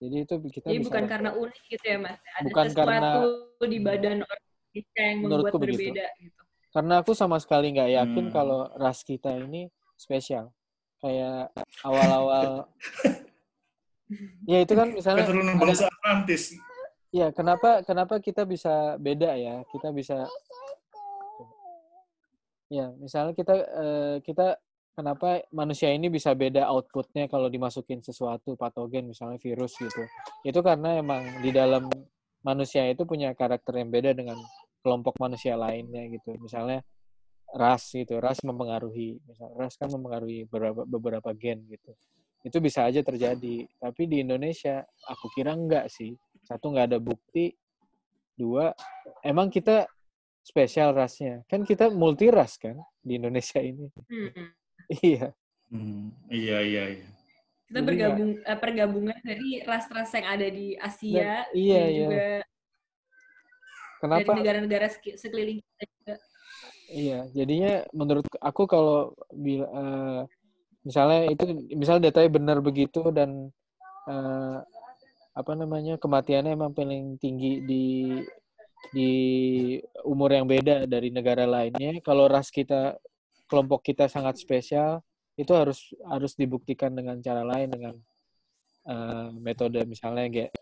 Jadi 0.00 0.16
itu 0.24 0.34
kita 0.48 0.66
Jadi 0.70 0.78
bisa 0.80 0.88
bukan 0.88 1.04
karena 1.04 1.30
unik 1.34 1.62
gitu 1.68 1.84
ya, 1.84 1.98
Mas. 1.98 2.16
Ada 2.16 2.44
Bukan 2.48 2.64
sesuatu 2.64 2.80
karena- 2.80 3.68
di 3.68 3.78
badan 3.78 4.16
orang 4.24 4.42
Indonesia 4.42 4.80
yang 4.96 5.16
membuat 5.18 5.22
Menurutku 5.28 5.58
begitu. 5.60 5.78
berbeda 5.92 6.06
gitu. 6.18 6.40
karena 6.68 6.94
aku 7.00 7.12
sama 7.12 7.36
sekali 7.40 7.72
nggak 7.72 7.90
yakin 7.90 8.24
Hmm. 8.28 8.32
kalau 8.32 8.60
ras 8.76 9.00
kita 9.02 9.32
ini 9.34 9.68
spesial. 9.94 10.52
Kayak 10.98 11.52
awal-awal 11.82 12.68
ya 14.48 14.58
itu 14.64 14.72
kan 14.72 14.88
misalnya 14.92 15.24
Keturunan 15.28 15.56
bangsa 15.60 15.86
Atlantis. 15.88 16.56
Ya, 17.08 17.32
kenapa 17.32 17.80
kenapa 17.88 18.20
kita 18.20 18.44
bisa 18.44 19.00
beda 19.00 19.32
ya? 19.36 19.64
Kita 19.72 19.88
bisa 19.92 20.28
Ya, 22.68 22.92
misalnya 23.00 23.32
kita 23.32 23.54
eh, 23.56 24.16
kita 24.20 24.60
kenapa 24.92 25.40
manusia 25.56 25.88
ini 25.88 26.12
bisa 26.12 26.36
beda 26.36 26.68
outputnya 26.68 27.24
kalau 27.24 27.48
dimasukin 27.48 28.04
sesuatu 28.04 28.60
patogen 28.60 29.08
misalnya 29.08 29.40
virus 29.40 29.72
gitu. 29.80 30.04
Itu 30.44 30.60
karena 30.60 31.00
emang 31.00 31.40
di 31.40 31.48
dalam 31.48 31.88
manusia 32.44 32.84
itu 32.92 33.08
punya 33.08 33.32
karakter 33.32 33.72
yang 33.80 33.88
beda 33.88 34.12
dengan 34.12 34.36
kelompok 34.84 35.16
manusia 35.16 35.56
lainnya 35.56 36.04
gitu. 36.12 36.36
Misalnya 36.36 36.84
ras 37.56 37.88
gitu, 37.88 38.20
ras 38.20 38.44
mempengaruhi. 38.44 39.16
Misal 39.24 39.48
ras 39.56 39.74
kan 39.80 39.88
mempengaruhi 39.88 40.44
beberapa 40.44 40.84
beberapa 40.84 41.30
gen 41.32 41.64
gitu. 41.72 41.96
Itu 42.46 42.62
bisa 42.62 42.86
aja 42.86 43.02
terjadi. 43.02 43.66
Tapi 43.78 44.02
di 44.06 44.22
Indonesia 44.22 44.86
aku 45.06 45.28
kira 45.34 45.54
enggak 45.54 45.90
sih 45.90 46.14
satu 46.46 46.72
nggak 46.72 46.94
ada 46.94 46.98
bukti, 47.02 47.52
dua 48.38 48.72
emang 49.20 49.50
kita 49.50 49.84
spesial 50.40 50.94
rasnya. 50.96 51.44
Kan 51.50 51.66
kita 51.66 51.90
multi 51.92 52.30
ras 52.32 52.56
kan 52.56 52.78
di 53.02 53.18
Indonesia 53.20 53.58
ini. 53.60 53.90
Hmm. 54.08 54.30
iya. 55.04 55.28
Hmm, 55.68 56.08
iya 56.32 56.58
iya 56.64 56.84
iya. 56.96 57.08
Kita 57.68 57.84
bergabung 57.84 58.40
eh, 58.40 58.56
pergabungan 58.56 59.18
dari 59.20 59.60
ras-ras 59.60 60.08
yang 60.16 60.24
ada 60.24 60.48
di 60.48 60.72
Asia 60.80 61.44
Dan- 61.44 61.52
iya, 61.52 61.76
dan 61.76 61.90
iya. 61.92 62.00
juga 62.00 62.16
dari 62.16 62.46
Kenapa? 64.00 64.30
negara-negara 64.40 64.86
seki- 64.88 65.18
sekeliling 65.20 65.58
kita 65.60 65.84
juga. 65.84 66.14
Iya, 66.88 67.18
jadinya 67.36 67.84
menurut 67.92 68.24
aku 68.40 68.64
kalau 68.64 69.12
bil- 69.28 69.68
eh, 69.68 70.20
misalnya 70.88 71.28
itu 71.28 71.44
misalnya 71.76 72.08
datanya 72.08 72.30
benar 72.32 72.58
begitu 72.64 73.12
dan 73.12 73.52
eh, 74.08 74.58
apa 75.36 75.52
namanya 75.54 76.00
kematiannya 76.00 76.56
emang 76.56 76.72
paling 76.74 77.20
tinggi 77.20 77.62
di 77.62 77.84
di 78.90 79.10
umur 80.06 80.32
yang 80.32 80.46
beda 80.48 80.88
dari 80.88 81.12
negara 81.12 81.44
lainnya. 81.44 82.00
Kalau 82.00 82.24
ras 82.26 82.48
kita 82.48 82.96
kelompok 83.50 83.84
kita 83.84 84.08
sangat 84.08 84.40
spesial, 84.40 85.04
itu 85.36 85.52
harus 85.52 85.92
harus 86.08 86.32
dibuktikan 86.34 86.90
dengan 86.96 87.20
cara 87.20 87.44
lain 87.44 87.68
dengan 87.68 87.94
eh, 88.88 89.28
metode 89.38 89.84
misalnya 89.84 90.26
ge- 90.32 90.54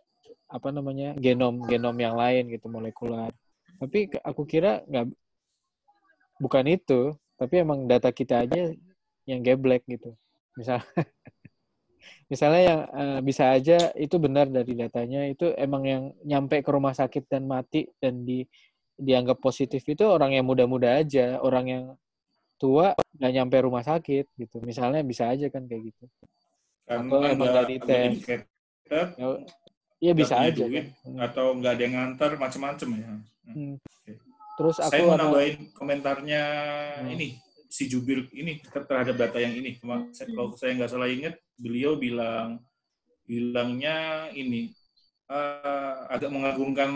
apa 0.46 0.68
namanya 0.70 1.14
genom 1.18 1.64
genom 1.66 1.96
yang 1.96 2.14
lain 2.18 2.50
gitu 2.50 2.66
molekuler. 2.68 3.32
Tapi 3.80 4.12
aku 4.24 4.42
kira 4.44 4.82
nggak 4.88 5.06
bukan 6.36 6.64
itu, 6.68 7.16
tapi 7.40 7.54
emang 7.64 7.88
data 7.88 8.12
kita 8.12 8.44
aja 8.44 8.72
yang 9.26 9.42
geblek 9.42 9.82
gitu. 9.84 10.14
Misal, 10.54 10.80
misalnya 12.32 12.62
yang 12.62 12.80
eh, 12.90 13.20
bisa 13.20 13.50
aja 13.50 13.76
itu 13.94 14.16
benar 14.16 14.46
dari 14.48 14.72
datanya 14.72 15.26
itu 15.26 15.52
emang 15.54 15.82
yang 15.84 16.02
nyampe 16.22 16.62
ke 16.62 16.70
rumah 16.70 16.94
sakit 16.94 17.26
dan 17.26 17.44
mati 17.44 17.86
dan 17.98 18.22
di 18.22 18.46
dianggap 18.96 19.36
positif 19.38 19.84
itu 19.84 20.02
orang 20.02 20.32
yang 20.32 20.48
muda-muda 20.48 20.96
aja, 20.96 21.36
orang 21.38 21.66
yang 21.68 21.84
tua 22.56 22.96
nggak 23.12 23.32
nyampe 23.34 23.56
rumah 23.60 23.84
sakit 23.84 24.24
gitu. 24.32 24.56
Misalnya 24.64 25.04
bisa 25.04 25.28
aja 25.28 25.52
kan 25.52 25.68
kayak 25.68 25.92
gitu. 25.92 26.04
Atau 26.88 27.20
Karena 27.20 27.34
emang 27.34 27.50
ada 27.52 27.60
dari 27.60 27.76
ada 27.76 27.84
tes. 27.84 28.06
indicated, 28.08 29.06
Ya, 29.18 29.26
ya 30.00 30.12
bisa 30.14 30.34
aja 30.38 30.64
duit, 30.64 30.94
kan. 30.96 31.18
atau 31.20 31.52
nggak 31.52 31.72
ada 31.74 31.82
yang 31.82 31.94
ngantar 31.94 32.30
macam-macam 32.38 32.88
ya. 32.94 33.08
Hmm. 33.50 33.74
Terus 34.56 34.76
aku 34.78 34.88
Saya 34.88 35.02
mau 35.02 35.12
ada- 35.12 35.20
nambahin 35.26 35.56
komentarnya 35.74 36.42
Hmm. 37.02 37.12
ini 37.12 37.28
si 37.68 37.90
Jubil 37.90 38.30
ini 38.32 38.62
ter- 38.62 38.86
terhadap 38.86 39.16
data 39.18 39.38
yang 39.38 39.54
ini. 39.54 39.76
Cuma 39.78 40.08
saya- 40.14 40.30
kalau 40.32 40.54
saya 40.56 40.72
nggak 40.78 40.90
salah 40.90 41.08
ingat, 41.10 41.34
beliau 41.58 41.98
bilang 41.98 42.62
bilangnya 43.26 44.30
ini 44.32 44.70
eh, 45.26 45.96
agak 46.06 46.30
mengagungkan 46.30 46.90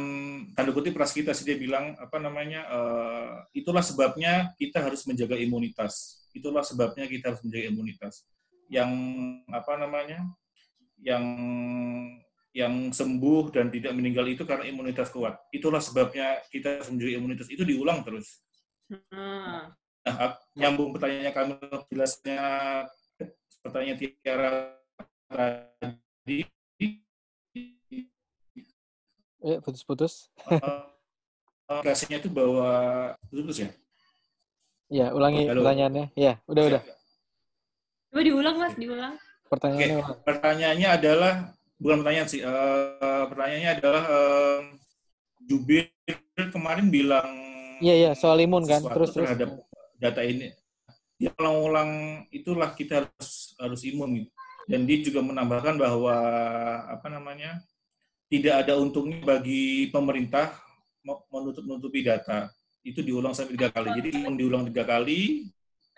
tanda 0.55 0.71
kutip 0.71 0.95
ras 0.95 1.11
kita 1.11 1.35
sih 1.35 1.43
dia 1.43 1.59
bilang 1.59 1.99
apa 1.99 2.23
namanya 2.23 2.63
eh, 2.71 3.35
itulah 3.59 3.83
sebabnya 3.83 4.55
kita 4.55 4.79
harus 4.79 5.03
menjaga 5.11 5.35
imunitas. 5.35 6.23
Itulah 6.31 6.63
sebabnya 6.63 7.11
kita 7.11 7.35
harus 7.35 7.43
menjaga 7.43 7.67
imunitas. 7.75 8.23
Yang 8.71 8.91
apa 9.51 9.73
namanya? 9.83 10.23
Yang 11.03 11.25
yang 12.51 12.91
sembuh 12.91 13.55
dan 13.55 13.71
tidak 13.71 13.95
meninggal 13.95 14.27
itu 14.27 14.43
karena 14.43 14.67
imunitas 14.67 15.11
kuat. 15.11 15.39
Itulah 15.55 15.79
sebabnya 15.83 16.43
kita 16.51 16.79
harus 16.83 16.91
menjaga 16.91 17.13
imunitas. 17.19 17.47
Itu 17.51 17.63
diulang 17.67 18.03
terus. 18.07 18.43
Hmm. 18.91 19.71
Nah, 20.01 20.33
nyambung 20.57 20.97
pertanyaannya 20.97 21.33
kami 21.33 21.53
jelasnya 21.93 22.41
pertanyaan 23.61 23.99
Tiara 24.01 24.53
tadi 25.29 26.49
eh, 29.41 29.59
putus-putus. 29.61 30.29
eh, 30.49 31.81
kasihnya 31.85 32.21
itu 32.21 32.29
bahwa 32.33 32.69
putus 33.29 33.61
ya. 33.61 33.71
Ya, 34.91 35.07
ulangi 35.15 35.47
Halo. 35.47 35.63
pertanyaannya. 35.63 36.07
Ya, 36.19 36.41
udah 36.51 36.63
udah. 36.67 36.83
Coba 38.11 38.21
diulang 38.27 38.57
mas, 38.59 38.75
diulang. 38.75 39.15
Pertanyaannya 39.47 39.97
ulang. 40.03 40.19
Pertanyaannya 40.27 40.89
adalah 40.91 41.33
bukan 41.79 41.97
pertanyaan 42.03 42.29
sih. 42.29 42.41
eh, 42.43 43.25
pertanyaannya 43.31 43.71
adalah 43.79 44.03
eh, 44.09 44.59
Jubir 45.41 45.89
kemarin 46.53 46.89
bilang 46.93 47.29
Iya, 47.81 47.95
iya, 47.97 48.11
soal 48.13 48.37
imun 48.45 48.65
kan. 48.69 48.85
Terus 48.85 49.09
terus. 49.17 49.29
terhadap 49.31 49.57
data 50.01 50.25
ini. 50.25 50.49
Dia 51.21 51.31
ulang-ulang 51.37 51.91
itulah 52.33 52.73
kita 52.75 53.05
harus 53.07 53.55
harus 53.61 53.81
imun 53.87 54.25
gitu. 54.25 54.31
Dan 54.71 54.87
dia 54.89 54.99
juga 55.05 55.21
menambahkan 55.25 55.77
bahwa 55.77 56.15
apa 56.89 57.07
namanya 57.13 57.61
tidak 58.31 58.67
ada 58.67 58.79
untungnya 58.79 59.19
bagi 59.25 59.91
pemerintah 59.91 60.55
me- 61.07 61.25
menutup-nutupi 61.33 62.03
data. 62.07 62.51
Itu 62.87 63.03
diulang 63.05 63.35
sampai 63.37 63.55
tiga 63.59 63.69
kali. 63.75 63.91
Jadi 63.99 64.09
yang 64.25 64.37
diulang 64.39 64.65
tiga 64.71 64.85
kali 64.87 65.51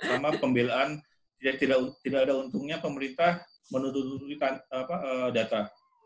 sama 0.03 0.35
pembelaan 0.37 0.99
tidak 1.39 1.57
tidak 1.63 1.79
tidak 2.05 2.21
ada 2.29 2.35
untungnya 2.39 2.79
pemerintah 2.83 3.43
menutup-nutupi 3.71 4.37
tan- 4.41 4.63
apa 4.73 4.95
eh, 5.05 5.29
data. 5.35 5.61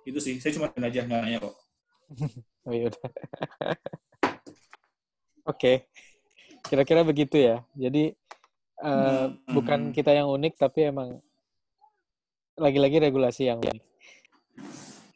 Itu 0.06 0.18
sih. 0.22 0.38
Saya 0.42 0.54
cuma 0.56 0.70
aja 0.72 1.02
nanya 1.06 1.38
kok. 1.42 1.54
Oh 2.66 2.74
iya. 2.74 2.90
Oke. 5.46 5.86
Kira-kira 6.66 7.06
begitu 7.06 7.36
ya. 7.38 7.62
Jadi 7.74 8.12
eh, 8.76 9.26
Hmm. 9.26 9.32
bukan 9.56 9.80
kita 9.90 10.12
yang 10.12 10.28
unik 10.28 10.60
tapi 10.60 10.92
emang 10.92 11.16
lagi-lagi 12.56 13.00
regulasi 13.00 13.48
yang 13.48 13.60
unik. 13.60 13.84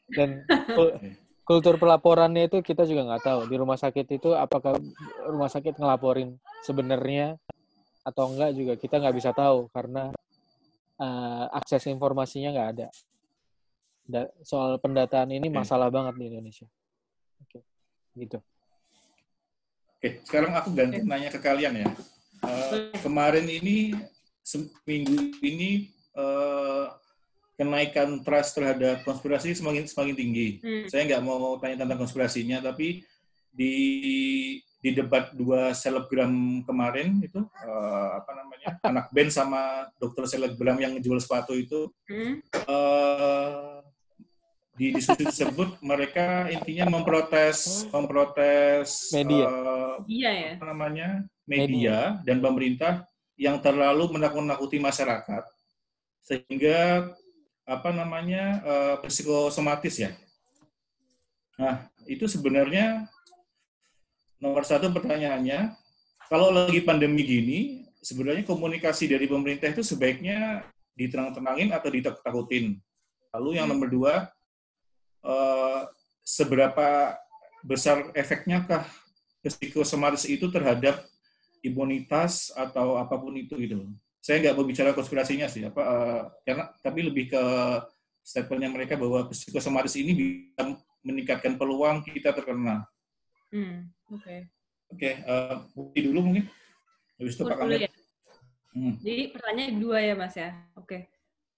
Dan 0.08 0.44
kul- 0.76 0.96
kultur 1.48 1.76
pelaporannya 1.76 2.46
itu 2.46 2.62
kita 2.62 2.86
juga 2.86 3.04
nggak 3.10 3.24
tahu 3.26 3.40
di 3.50 3.56
rumah 3.58 3.76
sakit 3.76 4.06
itu 4.16 4.32
apakah 4.32 4.78
rumah 5.26 5.50
sakit 5.50 5.76
ngelaporin 5.76 6.38
sebenarnya 6.62 7.34
atau 8.06 8.30
enggak 8.32 8.54
juga 8.56 8.72
kita 8.78 8.96
nggak 9.02 9.16
bisa 9.18 9.30
tahu 9.34 9.66
karena 9.74 10.14
eh, 11.00 11.44
akses 11.52 11.84
informasinya 11.90 12.54
nggak 12.54 12.70
ada. 12.76 12.88
Da- 14.10 14.32
soal 14.42 14.80
pendataan 14.80 15.30
ini 15.30 15.46
masalah 15.52 15.86
banget 15.92 16.14
di 16.18 16.24
Indonesia. 16.32 16.66
Oke, 17.44 17.60
gitu. 18.16 18.38
Oke, 20.00 20.24
sekarang 20.24 20.56
aku 20.56 20.72
ganti 20.72 21.04
nanya 21.04 21.28
ke 21.28 21.36
kalian 21.36 21.84
ya. 21.84 21.88
Eh, 22.40 22.88
kemarin 23.04 23.44
ini 23.44 23.92
seminggu 24.40 25.36
ini 25.44 25.92
eh, 26.16 26.84
kenaikan 27.60 28.24
trust 28.24 28.56
terhadap 28.56 29.04
konspirasi 29.04 29.52
semakin 29.52 29.84
semakin 29.84 30.16
tinggi. 30.16 30.56
Hmm. 30.64 30.88
Saya 30.88 31.04
nggak 31.04 31.20
mau 31.20 31.60
tanya 31.60 31.84
tentang 31.84 32.00
konspirasinya, 32.00 32.64
tapi 32.64 33.04
di 33.52 33.74
di 34.80 34.90
debat 34.96 35.36
dua 35.36 35.76
selebgram 35.76 36.64
kemarin 36.64 37.20
itu 37.20 37.44
eh, 37.60 38.10
apa 38.24 38.32
namanya 38.40 38.80
anak 38.80 39.12
band 39.12 39.28
sama 39.28 39.92
dokter 40.00 40.24
selebgram 40.24 40.80
yang 40.80 40.96
jual 40.96 41.20
sepatu 41.20 41.52
itu 41.52 41.92
Hmm. 42.08 42.40
eh, 42.56 43.79
di 44.80 44.96
diskusi 44.96 45.28
tersebut 45.28 45.76
mereka 45.84 46.48
intinya 46.48 46.88
memprotes 46.88 47.84
memprotes 47.92 49.12
Media. 49.12 49.44
eh, 49.44 49.96
Iya 50.08 50.30
ya. 50.32 50.50
apa 50.56 50.66
namanya 50.72 51.08
media 51.44 52.16
dan 52.24 52.40
pemerintah 52.40 53.04
yang 53.36 53.60
terlalu 53.60 54.16
menakut-nakuti 54.16 54.80
masyarakat 54.80 55.44
sehingga 56.24 57.12
apa 57.68 57.90
namanya 57.92 58.64
eh, 58.64 58.96
psikosomatis 59.04 60.00
ya. 60.00 60.16
Nah 61.60 61.84
itu 62.08 62.24
sebenarnya 62.24 63.04
nomor 64.40 64.64
satu 64.64 64.88
pertanyaannya 64.88 65.76
kalau 66.32 66.56
lagi 66.56 66.80
pandemi 66.80 67.20
gini 67.20 67.60
sebenarnya 68.00 68.48
komunikasi 68.48 69.12
dari 69.12 69.28
pemerintah 69.28 69.76
itu 69.76 69.84
sebaiknya 69.84 70.64
diterang-terangin 70.96 71.68
atau 71.68 71.92
ditakut-takutin. 71.92 72.80
Lalu 73.36 73.60
yang 73.60 73.68
nomor 73.68 73.92
dua 73.92 74.32
eh, 75.24 75.80
seberapa 76.24 77.16
besar 77.60 78.08
efeknya 78.16 78.64
kah 78.64 78.84
psikosomatis 79.40 80.24
itu 80.28 80.48
terhadap 80.48 81.04
imunitas 81.60 82.52
atau 82.56 82.96
apa 82.96 83.16
pun 83.16 83.36
itu 83.36 83.56
gitu. 83.60 83.88
Saya 84.20 84.40
nggak 84.44 84.56
mau 84.56 84.68
bicara 84.68 84.92
konspirasinya 84.92 85.48
sih, 85.48 85.64
apa 85.64 85.80
eh, 85.80 86.22
karena 86.44 86.64
tapi 86.80 87.00
lebih 87.04 87.32
ke 87.32 87.42
statementnya 88.20 88.70
mereka 88.70 88.94
bahwa 89.00 89.28
psikosomatis 89.32 89.96
ini 89.96 90.12
bisa 90.12 90.76
meningkatkan 91.00 91.56
peluang 91.56 92.04
kita 92.04 92.36
terkena. 92.36 92.84
Hmm. 93.50 93.88
Oke. 94.12 94.46
Oke, 94.90 95.10
eh, 95.22 95.56
Bukti 95.72 96.00
dulu 96.04 96.30
mungkin. 96.30 96.44
Habis 97.20 97.34
itu 97.36 97.42
Pak 97.44 97.56
Kamil. 97.58 97.80
ya. 97.84 97.90
Hmm. 98.70 98.94
Jadi 99.02 99.22
pertanyaan 99.34 99.74
dua 99.82 99.98
ya 99.98 100.14
Mas 100.14 100.34
ya. 100.38 100.50
Oke. 100.78 101.10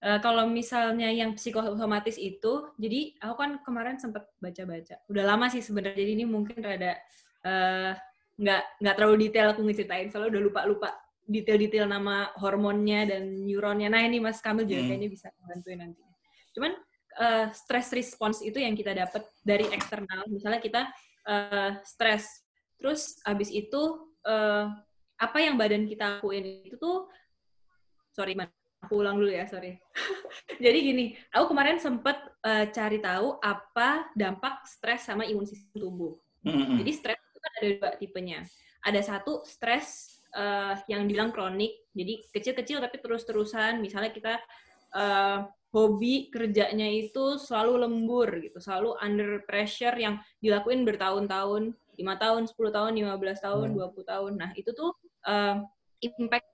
Eh, 0.03 0.19
kalau 0.19 0.51
misalnya 0.51 1.07
yang 1.07 1.31
psikosomatis 1.31 2.19
itu, 2.19 2.75
jadi 2.75 3.15
aku 3.23 3.35
kan 3.39 3.51
kemarin 3.63 3.95
sempat 3.95 4.27
baca-baca. 4.43 4.99
Udah 5.07 5.23
lama 5.23 5.47
sih 5.47 5.63
sebenarnya. 5.63 5.95
Jadi 5.95 6.11
ini 6.19 6.25
mungkin 6.27 6.59
rada 6.59 6.99
eh, 7.47 7.91
nggak 8.35 8.83
nggak 8.83 8.95
terlalu 8.99 9.15
detail 9.27 9.55
aku 9.55 9.63
ngeceritain. 9.63 10.11
Soalnya 10.11 10.35
udah 10.35 10.41
lupa-lupa 10.43 10.89
detail-detail 11.23 11.87
nama 11.87 12.35
hormonnya 12.35 13.15
dan 13.15 13.47
neuronnya. 13.47 13.87
Nah 13.87 14.03
ini 14.03 14.19
Mas 14.19 14.43
Kamil 14.43 14.67
juga 14.67 14.83
Hmm. 14.83 14.89
kayaknya 14.91 15.09
bisa 15.09 15.27
bantuin 15.39 15.79
nanti. 15.79 16.03
Cuman 16.51 16.75
uh, 17.15 17.47
stress 17.55 17.95
response 17.95 18.43
itu 18.43 18.59
yang 18.59 18.75
kita 18.75 18.91
dapat 18.91 19.23
dari 19.39 19.71
eksternal. 19.71 20.27
Misalnya 20.27 20.59
kita 20.59 20.91
uh, 21.31 21.79
stres, 21.87 22.43
terus 22.75 23.23
abis 23.23 23.47
itu 23.55 24.11
uh, 24.27 24.67
apa 25.15 25.37
yang 25.39 25.55
badan 25.55 25.87
kita 25.87 26.19
lakuin 26.19 26.67
itu 26.67 26.75
tuh, 26.75 27.07
sorry 28.11 28.35
man, 28.35 28.51
aku 28.83 28.99
ulang 28.99 29.15
dulu 29.15 29.31
ya, 29.31 29.47
sorry. 29.47 29.79
Jadi 30.63 30.77
gini, 30.83 31.05
aku 31.31 31.55
kemarin 31.55 31.79
sempat 31.79 32.19
uh, 32.43 32.67
cari 32.67 32.99
tahu 32.99 33.39
apa 33.39 34.11
dampak 34.13 34.67
stres 34.67 35.07
sama 35.07 35.23
imun 35.23 35.47
sistem 35.47 35.79
tubuh. 35.79 36.19
Mm-hmm. 36.43 36.83
Jadi 36.83 36.91
stres 36.91 37.19
itu 37.19 37.39
kan 37.39 37.51
ada 37.55 37.67
dua 37.79 37.89
tipenya. 37.95 38.39
Ada 38.83 39.01
satu 39.01 39.47
stres 39.47 40.19
uh, 40.35 40.75
yang 40.91 41.07
bilang 41.07 41.31
kronik, 41.31 41.87
jadi 41.95 42.19
kecil-kecil 42.35 42.83
tapi 42.83 42.99
terus-terusan. 42.99 43.79
Misalnya 43.79 44.11
kita 44.11 44.43
uh, 44.91 45.47
hobi 45.71 46.29
kerjanya 46.29 46.85
itu 46.85 47.39
selalu 47.39 47.87
lembur 47.87 48.29
gitu, 48.43 48.59
selalu 48.59 48.99
under 48.99 49.41
pressure 49.47 49.95
yang 49.95 50.19
dilakuin 50.43 50.83
bertahun-tahun, 50.83 51.71
lima 51.97 52.15
tahun, 52.19 52.45
10 52.45 52.59
tahun, 52.75 52.91
15 52.99 53.45
tahun, 53.45 53.67
hmm. 53.71 53.77
20 53.95 54.11
tahun. 54.11 54.31
Nah, 54.37 54.51
itu 54.53 54.69
tuh 54.75 54.91
uh, 55.25 55.63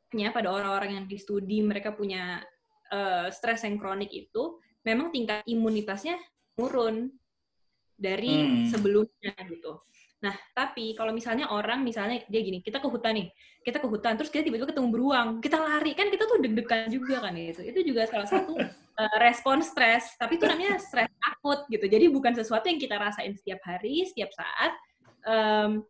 impact-nya 0.10 0.34
pada 0.34 0.50
orang-orang 0.50 0.98
yang 0.98 1.06
di 1.06 1.22
studi 1.22 1.62
mereka 1.62 1.94
punya 1.94 2.42
uh, 2.90 3.30
stres 3.30 3.62
yang 3.62 3.78
kronik 3.78 4.10
itu 4.10 4.58
memang 4.82 5.14
tingkat 5.14 5.46
imunitasnya 5.46 6.18
turun 6.58 7.14
dari 7.94 8.42
hmm. 8.42 8.74
sebelumnya 8.74 9.38
gitu. 9.46 9.86
Nah, 10.26 10.34
tapi 10.58 10.98
kalau 10.98 11.14
misalnya 11.14 11.54
orang, 11.54 11.86
misalnya 11.86 12.26
dia 12.26 12.42
gini, 12.42 12.60
kita 12.60 12.82
ke 12.82 12.90
hutan 12.90 13.22
nih, 13.22 13.28
kita 13.62 13.78
ke 13.78 13.88
hutan, 13.88 14.18
terus 14.18 14.34
kita 14.34 14.50
tiba-tiba 14.50 14.74
ketemu 14.74 14.90
beruang, 14.92 15.30
kita 15.40 15.62
lari, 15.62 15.94
kan 15.94 16.10
kita 16.10 16.26
tuh 16.26 16.42
deg-degan 16.42 16.90
juga 16.90 17.24
kan 17.24 17.38
itu. 17.38 17.62
Itu 17.64 17.80
juga 17.86 18.10
salah 18.10 18.26
satu 18.28 18.58
uh, 18.58 19.18
respon 19.26 19.62
stres, 19.62 20.18
tapi 20.18 20.42
itu 20.42 20.50
namanya 20.50 20.82
stres 20.82 21.08
akut 21.22 21.70
gitu. 21.70 21.86
Jadi 21.86 22.10
bukan 22.10 22.34
sesuatu 22.34 22.66
yang 22.66 22.82
kita 22.82 22.98
rasain 22.98 23.38
setiap 23.38 23.62
hari, 23.64 24.10
setiap 24.10 24.34
saat, 24.34 24.72
um, 25.24 25.86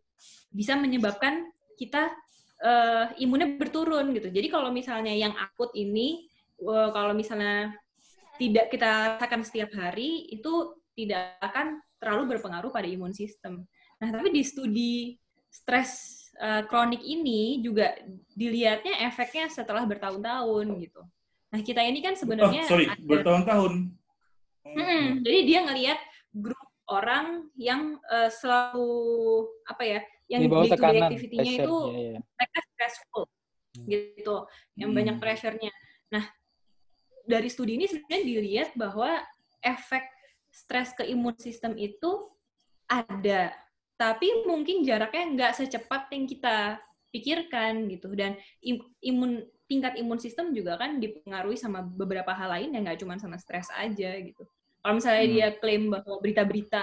bisa 0.52 0.76
menyebabkan 0.76 1.48
kita 1.74 2.12
uh, 2.64 3.12
imunnya 3.20 3.56
berturun 3.56 4.12
gitu. 4.16 4.28
Jadi 4.28 4.48
kalau 4.52 4.70
misalnya 4.70 5.12
yang 5.12 5.34
akut 5.36 5.72
ini, 5.76 6.28
uh, 6.64 6.92
kalau 6.92 7.16
misalnya 7.16 7.74
tidak 8.40 8.72
kita 8.72 9.16
rasakan 9.16 9.44
setiap 9.44 9.70
hari, 9.76 10.28
itu 10.32 10.76
tidak 10.96 11.36
akan 11.44 11.80
terlalu 12.00 12.36
berpengaruh 12.36 12.72
pada 12.72 12.88
imun 12.88 13.12
sistem. 13.12 13.68
Nah, 14.00 14.08
tapi 14.08 14.32
di 14.32 14.40
studi 14.40 15.20
stres 15.50 16.24
uh, 16.40 16.64
kronik 16.64 17.04
ini 17.04 17.60
juga 17.60 17.92
dilihatnya 18.32 19.04
efeknya 19.04 19.52
setelah 19.52 19.84
bertahun-tahun 19.84 20.66
gitu. 20.80 21.02
Nah, 21.50 21.60
kita 21.60 21.82
ini 21.84 22.00
kan 22.00 22.14
sebenarnya 22.16 22.64
oh, 22.64 22.70
sorry, 22.70 22.86
ada... 22.88 23.02
bertahun-tahun. 23.02 23.72
Hmm, 24.64 25.24
jadi 25.24 25.38
dia 25.44 25.60
ngelihat 25.66 25.98
grup 26.30 26.62
orang 26.86 27.50
yang 27.58 27.98
uh, 28.08 28.30
selalu 28.30 28.92
apa 29.66 29.82
ya, 29.82 30.00
yang 30.30 30.46
day 30.46 30.70
to 30.70 30.78
day 30.78 31.00
activity-nya 31.02 31.52
itu 31.66 31.76
ya, 31.90 31.98
ya. 32.14 32.20
mereka 32.22 32.58
stressful 32.70 33.24
hmm. 33.26 33.86
gitu, 33.90 34.36
yang 34.78 34.90
hmm. 34.94 34.98
banyak 35.02 35.16
pressure-nya. 35.18 35.72
Nah, 36.14 36.24
dari 37.26 37.48
studi 37.50 37.74
ini 37.74 37.90
sebenarnya 37.90 38.22
dilihat 38.22 38.70
bahwa 38.78 39.18
efek 39.60 40.06
stres 40.50 40.94
ke 40.94 41.06
imun 41.06 41.34
sistem 41.38 41.74
itu 41.78 42.30
ada 42.90 43.54
tapi 43.94 44.48
mungkin 44.48 44.82
jaraknya 44.82 45.24
nggak 45.36 45.52
secepat 45.60 46.08
yang 46.10 46.24
kita 46.24 46.80
pikirkan 47.12 47.86
gitu 47.92 48.10
dan 48.16 48.34
imun 49.04 49.44
tingkat 49.68 49.94
imun 50.00 50.18
sistem 50.18 50.50
juga 50.50 50.80
kan 50.80 50.98
dipengaruhi 50.98 51.54
sama 51.54 51.84
beberapa 51.84 52.32
hal 52.34 52.50
lain 52.58 52.74
yang 52.74 52.82
nggak 52.88 52.98
cuma 53.04 53.20
sama 53.20 53.38
stres 53.38 53.70
aja 53.76 54.16
gitu 54.18 54.42
kalau 54.80 54.98
misalnya 54.98 55.24
hmm. 55.28 55.34
dia 55.36 55.48
klaim 55.60 55.82
bahwa 55.92 56.16
berita-berita 56.18 56.82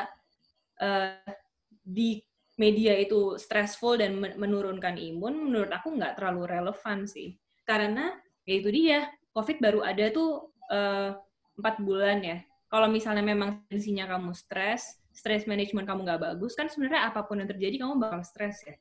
uh, 0.80 1.34
di 1.82 2.22
media 2.58 2.98
itu 2.98 3.38
stressful 3.38 4.02
dan 4.02 4.18
menurunkan 4.18 4.98
imun 4.98 5.50
menurut 5.50 5.70
aku 5.70 5.94
nggak 5.94 6.18
terlalu 6.18 6.50
relevan 6.50 7.06
sih 7.06 7.38
karena 7.64 8.18
ya 8.44 8.54
itu 8.58 8.70
dia 8.74 9.00
covid 9.32 9.62
baru 9.62 9.86
ada 9.86 10.10
tuh 10.10 10.50
eh, 10.74 11.14
empat 11.62 11.76
uh, 11.78 11.84
bulan 11.86 12.20
ya 12.26 12.38
kalau 12.68 12.90
misalnya 12.90 13.24
memang 13.24 13.64
tensinya 13.70 14.10
kamu 14.10 14.34
stres 14.34 14.98
stress 15.18 15.50
management 15.50 15.90
kamu 15.90 16.06
nggak 16.06 16.22
bagus, 16.22 16.54
kan 16.54 16.70
sebenarnya 16.70 17.10
apa 17.10 17.26
pun 17.26 17.42
yang 17.42 17.50
terjadi 17.50 17.82
kamu 17.82 17.98
bakal 17.98 18.22
stres 18.22 18.62
ya. 18.62 18.78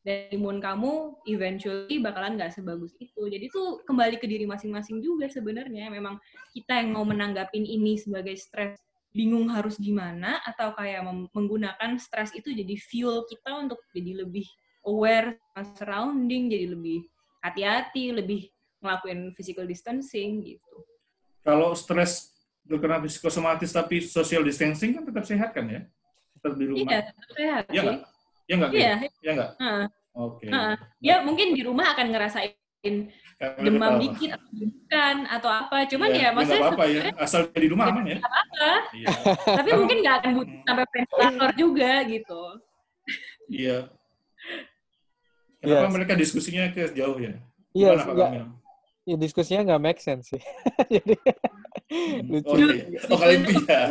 Dan 0.00 0.32
imun 0.32 0.62
kamu 0.62 1.20
eventually 1.28 1.98
bakalan 2.00 2.38
nggak 2.38 2.54
sebagus 2.54 2.94
itu. 3.02 3.26
Jadi 3.26 3.50
tuh 3.50 3.82
kembali 3.84 4.16
ke 4.22 4.24
diri 4.30 4.46
masing-masing 4.46 5.02
juga 5.02 5.26
sebenarnya. 5.28 5.90
Memang 5.90 6.16
kita 6.54 6.78
yang 6.78 6.94
mau 6.94 7.04
menanggapin 7.04 7.66
ini 7.66 7.98
sebagai 7.98 8.38
stres, 8.38 8.78
bingung 9.10 9.50
harus 9.50 9.74
gimana, 9.76 10.38
atau 10.46 10.70
kayak 10.74 11.02
menggunakan 11.34 11.98
stres 11.98 12.30
itu 12.34 12.54
jadi 12.54 12.74
fuel 12.78 13.26
kita 13.26 13.58
untuk 13.58 13.82
jadi 13.90 14.22
lebih 14.22 14.46
aware 14.86 15.36
surrounding, 15.76 16.48
jadi 16.48 16.72
lebih 16.72 17.04
hati-hati, 17.42 18.14
lebih 18.14 18.48
ngelakuin 18.80 19.34
physical 19.36 19.68
distancing 19.68 20.40
gitu. 20.44 20.74
Kalau 21.44 21.76
stres 21.76 22.32
kena 22.64 23.02
psikosomatis 23.02 23.74
tapi 23.74 23.98
social 23.98 24.46
distancing 24.46 24.94
kan 24.94 25.04
tetap 25.04 25.24
sehat 25.26 25.50
kan 25.52 25.66
ya? 25.66 25.80
Tetap 26.38 26.54
di 26.56 26.64
rumah. 26.70 26.88
Iya, 26.88 26.98
tetap 27.10 27.28
sehat. 27.34 27.64
Iya 27.68 27.80
nggak? 27.82 27.98
Iya 28.46 28.54
nggak? 28.56 28.70
Iya. 28.72 28.94
Iya 29.20 29.32
nggak? 29.36 29.50
Uh, 29.58 29.86
Oke. 30.16 30.44
Uh, 30.48 30.76
ya 31.02 31.16
mungkin 31.26 31.52
di 31.52 31.62
rumah 31.66 31.92
akan 31.92 32.06
ngerasain 32.14 32.94
demam 33.40 33.96
dikit 33.96 34.36
atau 34.36 34.50
bukan 34.52 35.16
atau 35.24 35.50
apa. 35.50 35.76
Cuman 35.88 36.08
ya, 36.12 36.14
ya, 36.14 36.20
ya 36.20 36.30
maksudnya 36.36 36.62
apa, 36.68 36.74
apa 36.76 36.84
ya. 36.86 37.02
Asal 37.16 37.40
di 37.56 37.68
rumah 37.72 37.88
aman 37.88 38.04
ya. 38.04 38.16
apa-apa. 38.20 38.72
Iya. 38.92 39.06
Tapi 39.56 39.70
mungkin 39.72 39.96
nggak 40.04 40.16
akan 40.20 40.30
butuh 40.36 40.52
hmm. 40.52 40.66
sampai 40.68 40.86
ventilator 40.92 41.50
juga 41.56 41.92
gitu. 42.04 42.42
Iya. 43.48 43.78
Kenapa 45.60 45.86
yes. 45.88 45.92
mereka 45.92 46.12
diskusinya 46.16 46.64
ke 46.72 46.82
jauh 46.96 47.18
ya? 47.20 47.36
Iya, 47.70 47.90
yes, 47.92 48.04
ya, 49.04 49.16
diskusinya 49.20 49.60
nggak 49.72 49.82
make 49.82 50.00
sense 50.00 50.32
sih. 50.32 50.42
Jadi 50.94 51.14
Lucu. 52.24 52.48
Oh, 52.48 52.56
iya. 52.56 53.00
oh 53.10 53.18
kalau 53.18 53.34
itu 53.34 53.52
ya. 53.66 53.82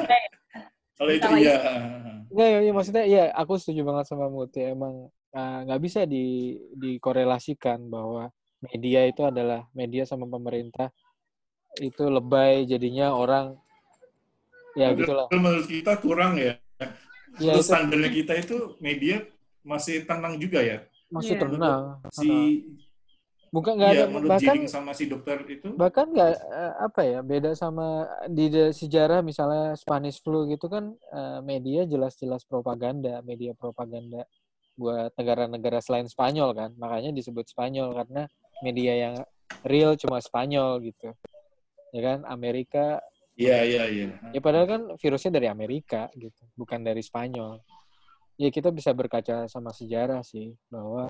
Kalau 0.99 1.11
itu 1.11 1.29
iya. 1.41 1.55
Enggak, 2.29 2.47
ya, 2.47 2.59
ya, 2.61 2.71
maksudnya 2.73 3.05
iya 3.05 3.23
aku 3.33 3.57
setuju 3.57 3.81
banget 3.85 4.05
sama 4.09 4.29
Muti. 4.29 4.61
Emang 4.61 5.09
ah, 5.33 5.65
nggak 5.65 5.79
uh, 5.79 5.83
bisa 5.83 6.05
di 6.05 6.57
dikorelasikan 6.77 7.89
bahwa 7.89 8.29
media 8.59 9.07
itu 9.07 9.21
adalah 9.23 9.67
media 9.71 10.03
sama 10.03 10.27
pemerintah 10.27 10.91
itu 11.79 12.03
lebay 12.09 12.65
jadinya 12.67 13.13
orang 13.15 13.55
ya 14.75 14.91
gitu 14.93 15.07
gitulah. 15.07 15.27
Menurut 15.31 15.67
kita 15.67 15.93
kurang 16.01 16.35
ya. 16.39 16.59
Ya, 17.37 17.55
Terus 17.55 17.69
standarnya 17.69 18.09
kita 18.11 18.33
itu 18.35 18.75
media 18.81 19.23
masih 19.63 20.03
tenang 20.03 20.35
juga 20.41 20.59
ya. 20.59 20.83
Masih 21.13 21.37
yeah. 21.37 21.41
tenang. 21.45 21.81
Si 22.11 22.29
Bukan 23.49 23.81
nggak 23.81 23.93
ya, 23.97 24.05
ada 24.05 24.29
bahkan 24.29 24.61
sama 24.69 24.93
si 24.93 25.09
dokter 25.09 25.41
itu. 25.49 25.73
Bahkan 25.73 26.05
nggak 26.13 26.31
eh, 26.37 26.73
apa 26.85 27.01
ya 27.01 27.19
beda 27.25 27.57
sama 27.57 28.05
di 28.29 28.45
sejarah 28.53 29.25
misalnya 29.25 29.73
Spanish 29.73 30.21
flu 30.21 30.45
gitu 30.45 30.69
kan 30.69 30.93
eh, 30.93 31.39
media 31.41 31.89
jelas-jelas 31.89 32.45
propaganda, 32.45 33.25
media 33.25 33.57
propaganda 33.57 34.21
buat 34.77 35.11
negara-negara 35.17 35.81
selain 35.81 36.05
Spanyol 36.05 36.53
kan. 36.53 36.69
Makanya 36.77 37.09
disebut 37.09 37.49
Spanyol 37.49 37.97
karena 37.97 38.29
media 38.65 38.93
yang 39.09 39.15
real 39.65 39.95
cuma 39.95 40.19
Spanyol 40.23 40.83
gitu. 40.83 41.11
Ya 41.95 42.01
kan 42.05 42.27
Amerika 42.29 43.01
Iya, 43.39 43.63
iya, 43.63 43.83
iya. 43.87 44.07
Ya 44.35 44.39
padahal 44.43 44.67
kan 44.67 44.81
virusnya 44.99 45.39
dari 45.39 45.47
Amerika 45.47 46.11
gitu, 46.11 46.43
bukan 46.59 46.83
dari 46.83 46.99
Spanyol. 46.99 47.63
Ya 48.35 48.51
kita 48.51 48.67
bisa 48.67 48.91
berkaca 48.91 49.47
sama 49.47 49.71
sejarah 49.71 50.19
sih 50.27 50.59
bahwa 50.67 51.07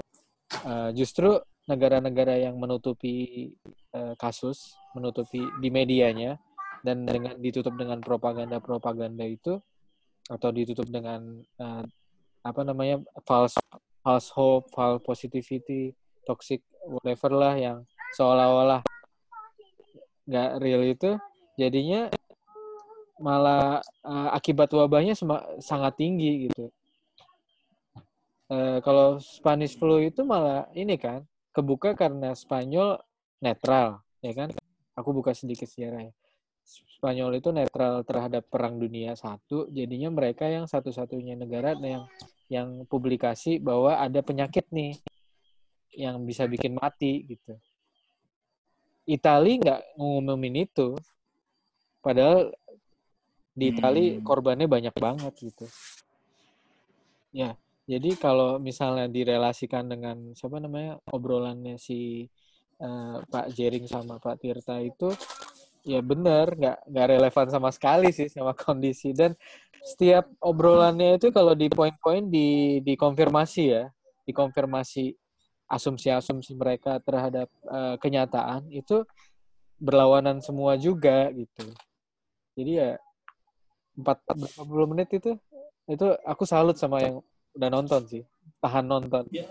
uh, 0.62 0.90
justru 0.94 1.42
negara-negara 1.66 2.38
yang 2.38 2.54
menutupi 2.62 3.50
uh, 3.98 4.14
kasus, 4.14 4.78
menutupi 4.94 5.42
di 5.58 5.74
medianya 5.74 6.38
dan 6.86 7.10
dengan 7.10 7.34
ditutup 7.42 7.74
dengan 7.74 7.98
propaganda-propaganda 7.98 9.26
itu 9.26 9.58
atau 10.30 10.50
ditutup 10.54 10.86
dengan 10.86 11.42
uh, 11.58 11.86
apa 12.46 12.62
namanya 12.62 13.02
false 13.26 13.58
false 14.06 14.30
hope, 14.38 14.70
false 14.70 15.02
positivity, 15.02 15.98
toxic 16.30 16.62
whatever 16.86 17.34
lah 17.34 17.58
yang 17.58 17.78
seolah-olah 18.14 18.86
nggak 20.30 20.50
real 20.62 20.86
itu 20.86 21.18
jadinya 21.58 22.06
malah 23.18 23.82
uh, 24.06 24.30
akibat 24.32 24.70
wabahnya 24.72 25.18
sangat 25.60 25.94
tinggi 25.98 26.48
gitu. 26.48 26.70
Uh, 28.50 28.82
kalau 28.82 29.18
Spanish 29.22 29.78
flu 29.78 30.02
itu 30.02 30.22
malah 30.26 30.66
ini 30.74 30.98
kan 30.98 31.22
kebuka 31.54 31.94
karena 31.94 32.34
Spanyol 32.34 32.98
netral, 33.44 34.02
ya 34.24 34.34
kan? 34.34 34.50
Aku 34.96 35.12
buka 35.12 35.36
sedikit 35.36 35.68
sejarahnya. 35.68 36.16
Spanyol 36.98 37.40
itu 37.40 37.50
netral 37.52 38.04
terhadap 38.04 38.48
Perang 38.48 38.80
Dunia 38.80 39.16
Satu, 39.16 39.70
jadinya 39.72 40.10
mereka 40.12 40.48
yang 40.48 40.68
satu-satunya 40.68 41.40
negara 41.40 41.76
yang 41.80 42.08
yang 42.50 42.84
publikasi 42.90 43.62
bahwa 43.62 43.96
ada 44.02 44.26
penyakit 44.26 44.66
nih 44.74 44.98
yang 45.94 46.22
bisa 46.26 46.46
bikin 46.50 46.78
mati 46.78 47.26
gitu. 47.28 47.54
Itali 49.10 49.52
nggak 49.62 49.82
ngumumin 49.98 50.56
itu, 50.66 50.94
padahal 52.04 52.52
Di 53.60 53.76
Itali 53.76 54.06
Hmm. 54.16 54.24
korbannya 54.24 54.68
banyak 54.72 54.96
banget 54.96 55.34
gitu. 55.44 55.66
Ya, 57.30 57.54
jadi 57.86 58.18
kalau 58.18 58.58
misalnya 58.58 59.06
direlasikan 59.12 59.86
dengan 59.86 60.34
siapa 60.34 60.58
namanya 60.58 60.98
obrolannya 61.14 61.78
si 61.78 62.26
eh, 62.80 63.18
Pak 63.28 63.52
Jering 63.54 63.86
sama 63.92 64.18
Pak 64.24 64.40
Tirta 64.40 64.80
itu 64.80 65.12
ya 65.84 66.00
benar 66.04 66.54
nggak 66.60 66.78
nggak 66.92 67.08
relevan 67.12 67.48
sama 67.52 67.70
sekali 67.76 68.12
sih 68.12 68.28
sama 68.32 68.52
kondisi 68.56 69.12
dan 69.16 69.36
setiap 69.84 70.28
obrolannya 70.44 71.20
itu 71.20 71.32
kalau 71.32 71.56
di 71.56 71.68
poin-poin 71.72 72.28
di 72.28 72.80
dikonfirmasi 72.84 73.64
ya 73.68 73.86
dikonfirmasi 74.28 75.16
asumsi-asumsi 75.70 76.58
mereka 76.58 76.98
terhadap 77.00 77.48
eh, 77.70 77.96
kenyataan 78.02 78.66
itu 78.74 79.06
berlawanan 79.80 80.42
semua 80.42 80.76
juga 80.76 81.30
gitu 81.32 81.70
jadi 82.58 82.72
ya 82.74 82.92
empat 83.96 84.18
berapa 84.28 84.64
puluh 84.68 84.88
menit 84.92 85.08
itu 85.14 85.38
itu 85.88 86.08
aku 86.26 86.44
salut 86.44 86.76
sama 86.76 87.00
yang 87.00 87.24
udah 87.56 87.70
nonton 87.72 88.02
sih 88.10 88.24
tahan 88.60 88.86
nonton 88.86 89.26
Ya, 89.30 89.46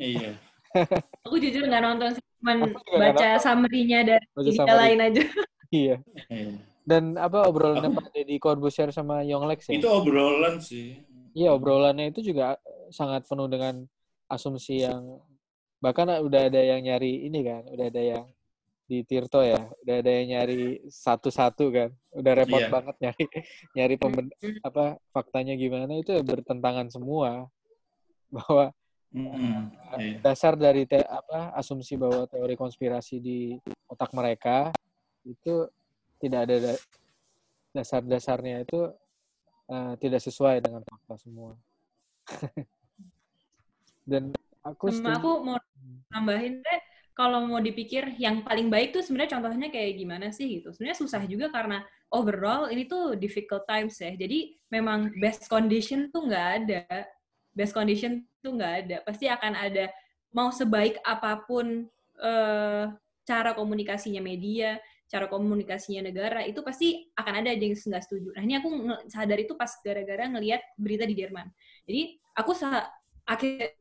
iya. 0.00 0.32
Aku 1.26 1.36
jujur 1.36 1.66
nggak 1.66 1.82
nonton 1.82 2.14
sih, 2.14 2.24
cuman 2.40 2.56
nggak 2.72 3.00
baca 3.10 3.28
summary-nya 3.42 4.00
dari 4.06 4.24
Baca 4.32 4.74
lain 4.86 4.98
aja. 5.02 5.22
iya 5.74 5.96
iya. 6.30 6.56
dan 6.86 7.18
apa 7.18 7.46
obrolannya 7.46 7.90
Pak 7.90 8.14
Deddy 8.14 8.38
Corbuzier 8.40 8.90
sama 8.94 9.22
Yonglex 9.26 9.70
ya 9.70 9.78
Itu 9.78 9.90
obrolan 9.90 10.62
sih. 10.62 10.98
Iya 11.34 11.54
obrolannya 11.54 12.10
itu 12.10 12.22
juga 12.22 12.58
sangat 12.90 13.26
penuh 13.26 13.46
dengan 13.46 13.86
asumsi 14.30 14.82
yang 14.82 15.20
bahkan 15.80 16.06
udah 16.20 16.52
ada 16.52 16.60
yang 16.60 16.84
nyari 16.84 17.24
ini 17.26 17.40
kan, 17.40 17.64
udah 17.66 17.86
ada 17.88 18.02
yang 18.04 18.24
di 18.84 19.00
Tirto 19.06 19.40
ya, 19.40 19.70
udah 19.80 19.96
ada 20.02 20.10
yang 20.12 20.26
nyari 20.36 20.84
satu-satu 20.86 21.64
kan, 21.72 21.90
udah 22.12 22.32
repot 22.36 22.60
Iya. 22.60 22.68
banget 22.68 22.96
nyari 23.00 23.24
nyari 23.76 23.94
pemben- 23.96 24.34
Hmm. 24.40 24.60
apa 24.60 24.84
faktanya 25.10 25.54
gimana 25.56 25.96
itu 25.96 26.12
bertentangan 26.20 26.92
semua 26.92 27.48
bahwa 28.36 28.70
Mm-mm. 29.10 29.74
Iya. 29.98 30.22
dasar 30.22 30.54
dari 30.54 30.86
te- 30.86 31.02
apa 31.02 31.50
asumsi 31.58 31.98
bahwa 31.98 32.22
teori 32.30 32.54
konspirasi 32.54 33.18
di 33.18 33.58
otak 33.90 34.14
mereka 34.14 34.70
itu 35.26 35.66
tidak 36.22 36.46
ada 36.46 36.56
da- 36.62 36.82
dasar-dasarnya 37.74 38.62
itu 38.62 38.86
eh, 39.66 39.94
tidak 39.98 40.18
sesuai 40.22 40.62
dengan 40.62 40.82
fakta 40.86 41.14
semua. 41.18 41.54
Dan 44.10 44.34
aku 44.62 44.90
Sama 44.90 45.18
aku 45.18 45.30
mau 45.46 45.58
nambahin 46.10 46.60
deh, 46.60 46.80
kalau 47.14 47.44
mau 47.44 47.60
dipikir 47.60 48.16
yang 48.16 48.40
paling 48.46 48.72
baik 48.72 48.96
tuh 48.96 49.02
sebenarnya 49.04 49.38
contohnya 49.38 49.68
kayak 49.68 49.98
gimana 49.98 50.30
sih 50.30 50.60
gitu. 50.60 50.72
Sebenarnya 50.72 50.98
susah 50.98 51.22
juga 51.26 51.52
karena 51.52 51.84
overall 52.10 52.70
ini 52.72 52.86
tuh 52.86 53.18
difficult 53.18 53.66
times 53.68 53.98
ya. 54.00 54.14
Jadi 54.14 54.56
memang 54.72 55.12
best 55.18 55.46
condition 55.46 56.08
tuh 56.08 56.26
nggak 56.26 56.46
ada. 56.64 56.82
Best 57.52 57.76
condition 57.76 58.24
tuh 58.40 58.56
nggak 58.56 58.74
ada. 58.86 58.96
Pasti 59.04 59.28
akan 59.28 59.52
ada 59.52 59.92
mau 60.32 60.48
sebaik 60.54 61.02
apa 61.02 61.44
pun 61.44 61.86
eh, 62.22 62.84
cara 63.26 63.50
komunikasinya 63.52 64.22
media, 64.22 64.80
cara 65.10 65.26
komunikasinya 65.26 66.06
negara 66.06 66.46
itu 66.46 66.62
pasti 66.62 67.10
akan 67.18 67.42
ada 67.42 67.50
yang 67.52 67.74
nggak 67.74 68.04
setuju. 68.06 68.30
Nah 68.32 68.42
ini 68.46 68.54
aku 68.62 68.68
sadar 69.10 69.38
itu 69.42 69.58
pas 69.58 69.70
gara-gara 69.82 70.24
ngelihat 70.30 70.62
berita 70.78 71.02
di 71.02 71.14
Jerman. 71.18 71.50
Jadi 71.84 72.02
aku 72.38 72.54
akhir 73.26 73.79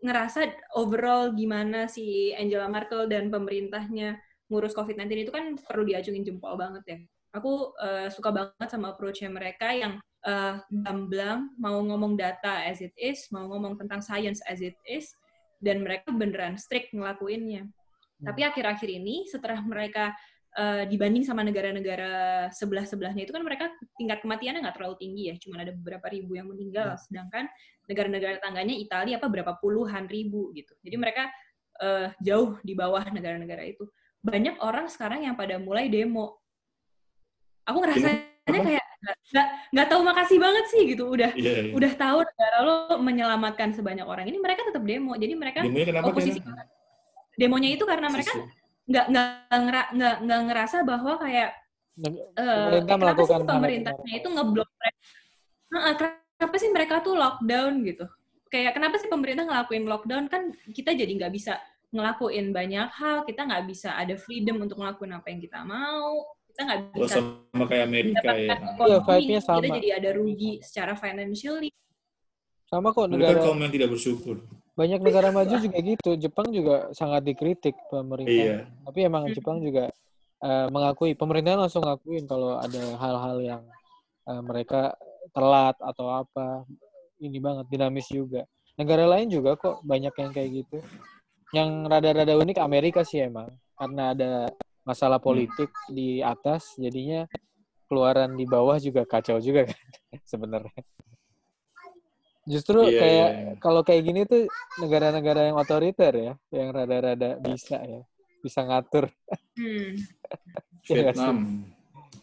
ngerasa 0.00 0.48
overall 0.76 1.32
gimana 1.36 1.84
si 1.84 2.32
Angela 2.32 2.66
Merkel 2.66 3.04
dan 3.08 3.28
pemerintahnya 3.28 4.16
ngurus 4.50 4.74
COVID-19 4.74 5.28
itu 5.28 5.32
kan 5.32 5.54
perlu 5.60 5.86
diacungin 5.86 6.26
jempol 6.26 6.56
banget 6.56 6.84
ya. 6.88 6.98
Aku 7.38 7.76
eh, 7.78 8.08
suka 8.10 8.34
banget 8.34 8.68
sama 8.68 8.96
approach-nya 8.96 9.30
mereka 9.30 9.70
yang 9.70 10.02
eh, 10.26 10.56
gamblang, 10.68 11.54
mau 11.60 11.78
ngomong 11.78 12.18
data 12.18 12.66
as 12.66 12.82
it 12.82 12.96
is, 12.98 13.30
mau 13.30 13.46
ngomong 13.46 13.78
tentang 13.78 14.02
science 14.02 14.42
as 14.50 14.58
it 14.58 14.74
is, 14.82 15.14
dan 15.62 15.84
mereka 15.84 16.10
beneran 16.10 16.58
strict 16.58 16.90
ngelakuinnya. 16.90 17.68
Tapi 18.20 18.44
akhir-akhir 18.44 18.88
ini 18.88 19.24
setelah 19.24 19.64
mereka 19.64 20.12
eh, 20.56 20.84
dibanding 20.90 21.22
sama 21.22 21.46
negara-negara 21.46 22.48
sebelah-sebelahnya 22.50 23.22
itu 23.22 23.32
kan 23.34 23.42
mereka 23.46 23.70
tingkat 23.94 24.18
kematiannya 24.24 24.66
nggak 24.66 24.76
terlalu 24.78 24.96
tinggi 24.98 25.22
ya, 25.30 25.34
cuma 25.38 25.62
ada 25.62 25.70
beberapa 25.70 26.06
ribu 26.10 26.34
yang 26.34 26.50
meninggal. 26.50 26.98
Sedangkan 27.06 27.46
negara-negara 27.86 28.38
tangganya 28.42 28.74
Italia 28.74 29.18
apa 29.18 29.26
berapa 29.30 29.52
puluhan 29.62 30.06
ribu 30.10 30.50
gitu. 30.54 30.74
Jadi 30.82 30.96
mereka 30.98 31.30
eh, 31.80 32.12
jauh 32.20 32.58
di 32.60 32.74
bawah 32.74 33.02
negara-negara 33.08 33.62
itu. 33.64 33.86
Banyak 34.20 34.60
orang 34.60 34.90
sekarang 34.92 35.24
yang 35.24 35.32
pada 35.38 35.56
mulai 35.56 35.88
demo. 35.88 36.36
Aku 37.64 37.80
ngerasanya 37.80 38.28
kayak 38.44 38.84
nggak- 39.32 39.50
nggak 39.72 39.88
tahu 39.88 40.00
makasih 40.04 40.38
banget 40.42 40.64
sih 40.68 40.82
gitu. 40.92 41.08
Udah 41.08 41.30
Iya, 41.32 41.70
iya. 41.70 41.72
udah 41.72 41.92
tahu 41.96 42.18
negara 42.20 42.56
lo 42.66 42.76
menyelamatkan 43.00 43.72
sebanyak 43.72 44.04
orang 44.04 44.28
ini 44.28 44.36
mereka 44.36 44.66
tetap 44.68 44.82
demo. 44.84 45.16
Jadi 45.16 45.32
mereka 45.38 45.64
Demonya 45.64 45.86
kenapa 45.88 46.08
demonya 47.40 47.68
itu 47.72 47.84
karena 47.88 48.12
mereka 48.12 48.32
Sisi. 48.36 48.59
Nggak 48.88 49.06
nggak 49.10 49.28
ngera, 49.60 49.82
nggak 49.92 50.14
nggak 50.24 50.40
ngerasa 50.48 50.76
bahwa 50.86 51.12
kayak 51.20 51.50
eh, 52.00 52.80
Pemerintah 52.80 52.86
kenapa 52.86 52.96
sih 52.96 52.96
melakukan 52.96 53.28
hal 53.28 53.40
yang 53.40 53.50
pemerintahnya 53.52 54.12
itu 54.16 54.28
ngeblok 54.32 54.70
mereka? 54.78 55.00
Heeh, 55.70 55.92
kenapa 56.00 56.54
sih 56.56 56.70
mereka 56.72 56.94
tuh 57.04 57.14
lockdown 57.14 57.72
gitu? 57.84 58.04
Kayak 58.50 58.72
kenapa 58.74 58.96
sih 58.98 59.08
pemerintah 59.12 59.44
ngelakuin 59.46 59.84
lockdown 59.86 60.24
kan 60.26 60.42
kita 60.74 60.90
jadi 60.96 61.12
nggak 61.20 61.32
bisa 61.34 61.60
ngelakuin 61.90 62.54
banyak 62.54 62.88
hal, 62.94 63.26
kita 63.26 63.46
nggak 63.46 63.64
bisa 63.66 63.98
ada 63.98 64.14
freedom 64.14 64.62
untuk 64.62 64.78
ngelakuin 64.78 65.10
apa 65.14 65.26
yang 65.30 65.40
kita 65.42 65.58
mau, 65.66 66.22
kita 66.50 66.60
nggak 66.66 66.78
Oh, 66.94 67.02
bisa 67.02 67.18
sama 67.50 67.64
kayak 67.66 67.84
Amerika 67.86 68.30
ya. 68.30 68.54
Iya, 68.58 68.98
vibe-nya 69.02 69.40
kita 69.42 69.46
sama. 69.46 69.74
jadi 69.78 69.88
ada 69.98 70.10
rugi 70.14 70.52
secara 70.62 70.94
financially. 70.94 71.70
Sama 72.70 72.94
kok 72.94 73.10
Mereka 73.10 73.18
negara 73.18 73.38
kaum 73.42 73.58
yang 73.58 73.72
tidak 73.74 73.88
bersyukur. 73.90 74.36
Banyak 74.80 75.00
negara 75.04 75.28
maju 75.28 75.54
juga 75.60 75.76
gitu. 75.76 76.10
Jepang 76.16 76.48
juga 76.48 76.88
sangat 76.96 77.20
dikritik 77.28 77.76
pemerintah. 77.92 78.32
Iya. 78.32 78.56
Tapi 78.88 78.98
emang 79.04 79.28
Hmm. 79.28 79.36
Jepang 79.36 79.60
juga 79.60 79.92
eh, 80.40 80.66
mengakui, 80.72 81.12
pemerintah 81.12 81.52
langsung 81.60 81.84
ngakuin 81.84 82.24
kalau 82.24 82.56
ada 82.56 82.96
hal-hal 82.96 83.36
yang 83.44 83.62
eh, 84.24 84.40
mereka 84.40 84.96
telat 85.36 85.76
atau 85.76 86.08
apa. 86.08 86.64
Ini 87.20 87.36
banget 87.36 87.68
dinamis 87.68 88.08
juga. 88.08 88.48
Negara 88.80 89.04
lain 89.04 89.28
juga 89.28 89.60
kok 89.60 89.84
banyak 89.84 90.14
yang 90.16 90.30
kayak 90.32 90.50
gitu. 90.64 90.80
Yang 91.52 91.68
rada-rada 91.92 92.32
unik 92.40 92.58
Amerika 92.64 93.04
sih 93.04 93.20
emang 93.20 93.52
karena 93.76 94.16
ada 94.16 94.32
masalah 94.80 95.20
politik 95.20 95.68
di 95.92 96.24
atas 96.24 96.72
jadinya 96.80 97.28
keluaran 97.84 98.32
di 98.38 98.48
bawah 98.48 98.80
juga 98.80 99.04
kacau 99.04 99.36
juga 99.42 99.68
kan 99.68 99.76
sebenarnya. 100.32 100.80
Justru 102.48 102.88
Iya, 102.88 103.00
kayak 103.00 103.28
iya. 103.30 103.52
kalau 103.60 103.80
kayak 103.84 104.02
gini 104.04 104.20
tuh 104.24 104.48
negara-negara 104.80 105.52
yang 105.52 105.56
otoriter 105.60 106.12
ya, 106.16 106.32
yang 106.48 106.68
rada-rada 106.72 107.36
bisa 107.36 107.76
ya, 107.84 108.00
bisa 108.40 108.60
ngatur. 108.64 109.08
Hmm. 109.56 109.96
Iya? 110.90 111.12
Vietnam. 111.12 111.36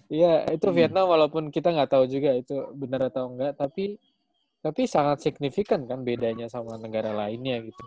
Iya, 0.09 0.34
itu 0.49 0.68
Hmm. 0.68 0.76
Vietnam 0.76 1.05
walaupun 1.07 1.53
kita 1.53 1.70
nggak 1.72 1.93
tahu 1.93 2.09
juga 2.09 2.34
itu 2.34 2.57
benar 2.74 3.13
atau 3.13 3.30
enggak, 3.30 3.53
tapi 3.53 4.01
tapi 4.59 4.89
sangat 4.89 5.22
signifikan 5.22 5.86
kan 5.86 6.01
bedanya 6.01 6.49
sama 6.49 6.76
negara 6.82 7.13
lainnya 7.13 7.61
gitu. 7.61 7.86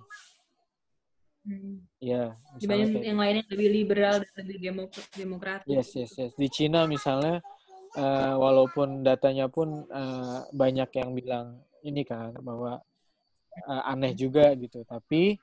Hmm. 1.42 1.82
Iya, 1.98 2.38
misalnya 2.54 2.86
Dibanding 2.86 3.02
yang 3.02 3.18
lainnya 3.18 3.44
lebih 3.50 3.68
liberal 3.72 4.14
dan 4.22 4.32
lebih 4.38 4.56
demok- 4.62 5.10
demokratis. 5.18 5.66
Yes, 5.68 5.88
yes, 5.98 6.12
yes. 6.16 6.32
Di 6.38 6.48
Cina 6.48 6.86
misalnya, 6.86 7.42
eh, 7.98 8.34
walaupun 8.38 9.02
datanya 9.02 9.50
pun 9.50 9.84
eh, 9.90 10.38
banyak 10.54 10.90
yang 10.96 11.10
bilang 11.18 11.46
ini 11.82 12.02
kan 12.04 12.34
bahwa 12.40 12.80
eh, 13.54 13.82
aneh 13.88 14.12
juga 14.14 14.52
gitu, 14.56 14.82
tapi 14.84 15.36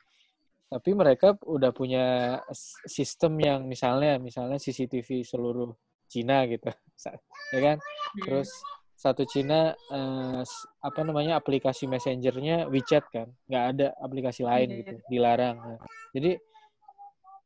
tapi 0.68 0.92
mereka 0.92 1.32
udah 1.48 1.72
punya 1.72 2.38
sistem 2.84 3.40
yang 3.40 3.64
misalnya 3.64 4.20
misalnya 4.20 4.60
CCTV 4.60 5.24
seluruh 5.24 5.72
Cina 6.12 6.44
gitu, 6.48 6.68
ya 7.56 7.60
kan? 7.64 7.78
Terus 8.20 8.52
satu 8.98 9.24
Cina 9.24 9.72
eh, 9.72 10.42
s- 10.44 10.68
apa 10.84 11.08
namanya 11.08 11.40
aplikasi 11.40 11.88
messengernya 11.88 12.68
WeChat 12.68 13.06
kan, 13.08 13.28
nggak 13.48 13.64
ada 13.76 13.88
aplikasi 14.02 14.44
lain 14.44 14.68
Iya. 14.72 14.78
gitu, 14.84 14.96
dilarang. 15.08 15.56
Nah, 15.56 15.80
jadi 16.12 16.36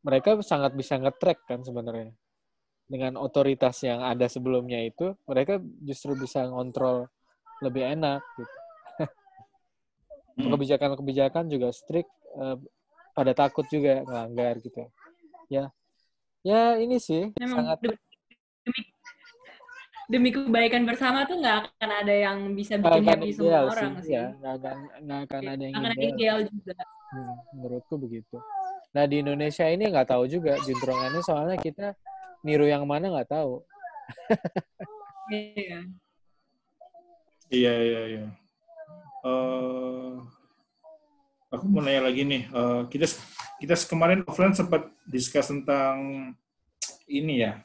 mereka 0.02 0.42
sangat 0.42 0.74
bisa 0.74 0.98
nge-track 0.98 1.46
kan 1.46 1.62
sebenarnya 1.62 2.10
dengan 2.90 3.16
otoritas 3.22 3.78
yang 3.86 4.02
ada 4.02 4.26
sebelumnya 4.28 4.82
itu 4.82 5.14
mereka 5.24 5.62
justru 5.86 6.18
bisa 6.18 6.44
ngontrol 6.44 7.06
lebih 7.62 7.86
enak 7.86 8.20
gitu. 8.36 8.56
Hmm. 10.40 10.52
Kebijakan-kebijakan 10.56 11.52
juga 11.52 11.70
strict 11.76 12.12
eh, 12.40 12.58
pada 13.12 13.32
takut 13.36 13.68
juga 13.68 14.04
ngelanggar 14.08 14.60
gitu. 14.64 14.88
Ya. 15.52 15.70
Ya 16.42 16.80
ini 16.82 16.98
sih 16.98 17.30
Memang 17.38 17.78
sangat 17.78 17.78
demi, 17.86 18.82
demi, 20.10 20.30
kebaikan 20.34 20.90
bersama 20.90 21.22
tuh 21.30 21.38
nggak 21.38 21.58
akan 21.70 21.90
ada 22.02 22.14
yang 22.16 22.38
bisa 22.58 22.82
bikin 22.82 23.06
akan 23.06 23.10
happy 23.14 23.30
semua 23.30 23.52
sih, 23.62 23.70
orang 23.70 23.94
sih. 24.02 24.14
ya. 24.16 24.26
Nggak 24.42 24.54
akan 24.58 24.78
nggak 25.06 25.20
akan 25.30 25.42
ada 25.46 25.64
yang 25.64 25.76
Akan 25.78 25.86
ada 25.86 25.96
ideal. 26.02 26.16
ideal 26.16 26.38
juga. 26.50 26.74
Hmm, 27.12 27.34
menurutku 27.54 27.96
begitu. 28.02 28.38
Nah 28.96 29.04
di 29.06 29.16
Indonesia 29.22 29.66
ini 29.70 29.84
nggak 29.92 30.10
tahu 30.10 30.24
juga 30.26 30.58
juntrungannya 30.64 31.22
soalnya 31.22 31.58
kita 31.60 31.94
niru 32.42 32.66
yang 32.66 32.88
mana 32.88 33.12
nggak 33.12 33.30
tahu. 33.30 33.62
Iya. 35.32 35.88
Iya, 37.48 37.74
iya, 37.80 38.28
Eh, 39.22 40.14
aku 41.54 41.66
mau 41.70 41.82
nanya 41.86 42.10
lagi 42.10 42.26
nih. 42.26 42.50
Eh, 42.50 42.82
kita 42.90 43.06
kita 43.62 43.76
kemarin 43.86 44.26
offline 44.26 44.58
sempat 44.58 44.90
discuss 45.06 45.54
tentang 45.54 46.34
ini 47.06 47.46
ya, 47.46 47.62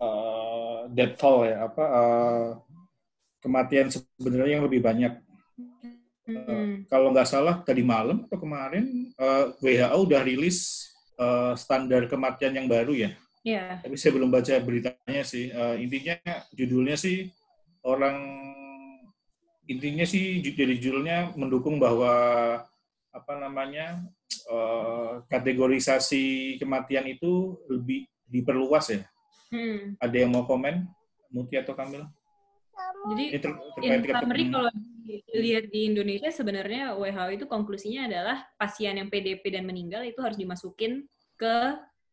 eh, 0.00 0.80
death 0.92 1.20
toll 1.20 1.44
ya, 1.44 1.68
apa 1.68 1.84
eh, 1.84 2.48
kematian 3.44 3.92
sebenarnya 3.92 4.60
yang 4.60 4.66
lebih 4.66 4.80
banyak. 4.80 5.14
Hmm. 6.24 6.88
kalau 6.88 7.12
nggak 7.12 7.28
salah 7.28 7.60
tadi 7.68 7.84
malam 7.84 8.24
atau 8.24 8.40
kemarin 8.40 9.12
eh, 9.12 9.44
WHO 9.60 10.08
udah 10.08 10.24
rilis 10.24 10.88
eh, 11.20 11.52
standar 11.52 12.08
kematian 12.08 12.56
yang 12.56 12.64
baru 12.64 12.96
ya. 12.96 13.10
Iya. 13.44 13.84
Tapi 13.84 13.92
saya 14.00 14.16
belum 14.16 14.32
baca 14.32 14.56
beritanya 14.64 15.22
sih. 15.28 15.52
Eh, 15.52 15.76
intinya 15.84 16.16
judulnya 16.56 16.96
sih 16.96 17.28
orang 17.84 18.16
intinya 19.64 20.04
sih 20.04 20.40
jadi 20.44 20.76
judulnya 20.76 21.32
mendukung 21.36 21.80
bahwa 21.80 22.12
apa 23.14 23.32
namanya 23.38 24.02
eh, 24.50 25.12
kategorisasi 25.30 26.56
kematian 26.60 27.06
itu 27.08 27.56
lebih 27.70 28.04
diperluas 28.28 28.92
ya. 28.92 29.00
Hmm. 29.48 29.94
Ada 30.02 30.16
yang 30.26 30.34
mau 30.34 30.44
komen? 30.44 30.84
Muti 31.30 31.54
atau 31.58 31.74
Kamil? 31.74 32.04
Jadi 33.14 33.24
Ini 33.30 33.38
ter- 33.38 33.60
in 33.82 33.90
terkait 34.02 34.22
summary 34.22 34.44
Hmm. 34.50 34.54
kalau 34.54 34.70
dilihat 35.04 35.64
di 35.70 35.80
Indonesia 35.86 36.30
sebenarnya 36.32 36.96
WHO 36.98 37.26
itu 37.36 37.44
konklusinya 37.46 38.08
adalah 38.08 38.42
pasien 38.56 38.98
yang 38.98 39.08
PDP 39.12 39.54
dan 39.54 39.64
meninggal 39.68 40.02
itu 40.02 40.18
harus 40.18 40.34
dimasukin 40.34 41.06
ke 41.36 41.56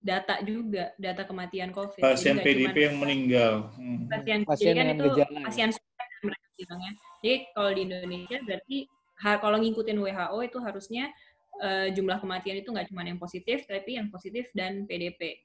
data 0.01 0.41
juga 0.41 0.91
data 0.97 1.23
kematian 1.25 1.69
COVID. 1.73 2.01
Jadi 2.01 2.05
pasien 2.05 2.35
PDP 2.41 2.77
yang 2.91 2.97
meninggal. 3.01 3.53
Hmm. 3.77 4.05
pasien, 4.09 4.39
Pasien 4.45 4.73
jadi 4.73 4.77
kan 4.77 4.85
dengan 4.85 4.97
itu 4.97 5.05
gejala 5.13 5.39
pasien 5.49 5.69
kan 5.73 6.07
mereka 6.25 6.47
bilangnya. 6.57 6.93
Jadi 7.21 7.53
kalau 7.53 7.69
di 7.71 7.81
Indonesia 7.85 8.37
berarti 8.41 8.77
kalau 9.21 9.61
ngikutin 9.61 9.97
WHO 10.01 10.37
itu 10.41 10.57
harusnya 10.57 11.05
eh, 11.61 11.93
jumlah 11.93 12.17
kematian 12.17 12.57
itu 12.59 12.73
nggak 12.73 12.89
cuma 12.89 13.05
yang 13.05 13.21
positif 13.21 13.63
tapi 13.69 13.95
yang 14.01 14.09
positif 14.09 14.49
dan 14.57 14.89
PDP. 14.89 15.37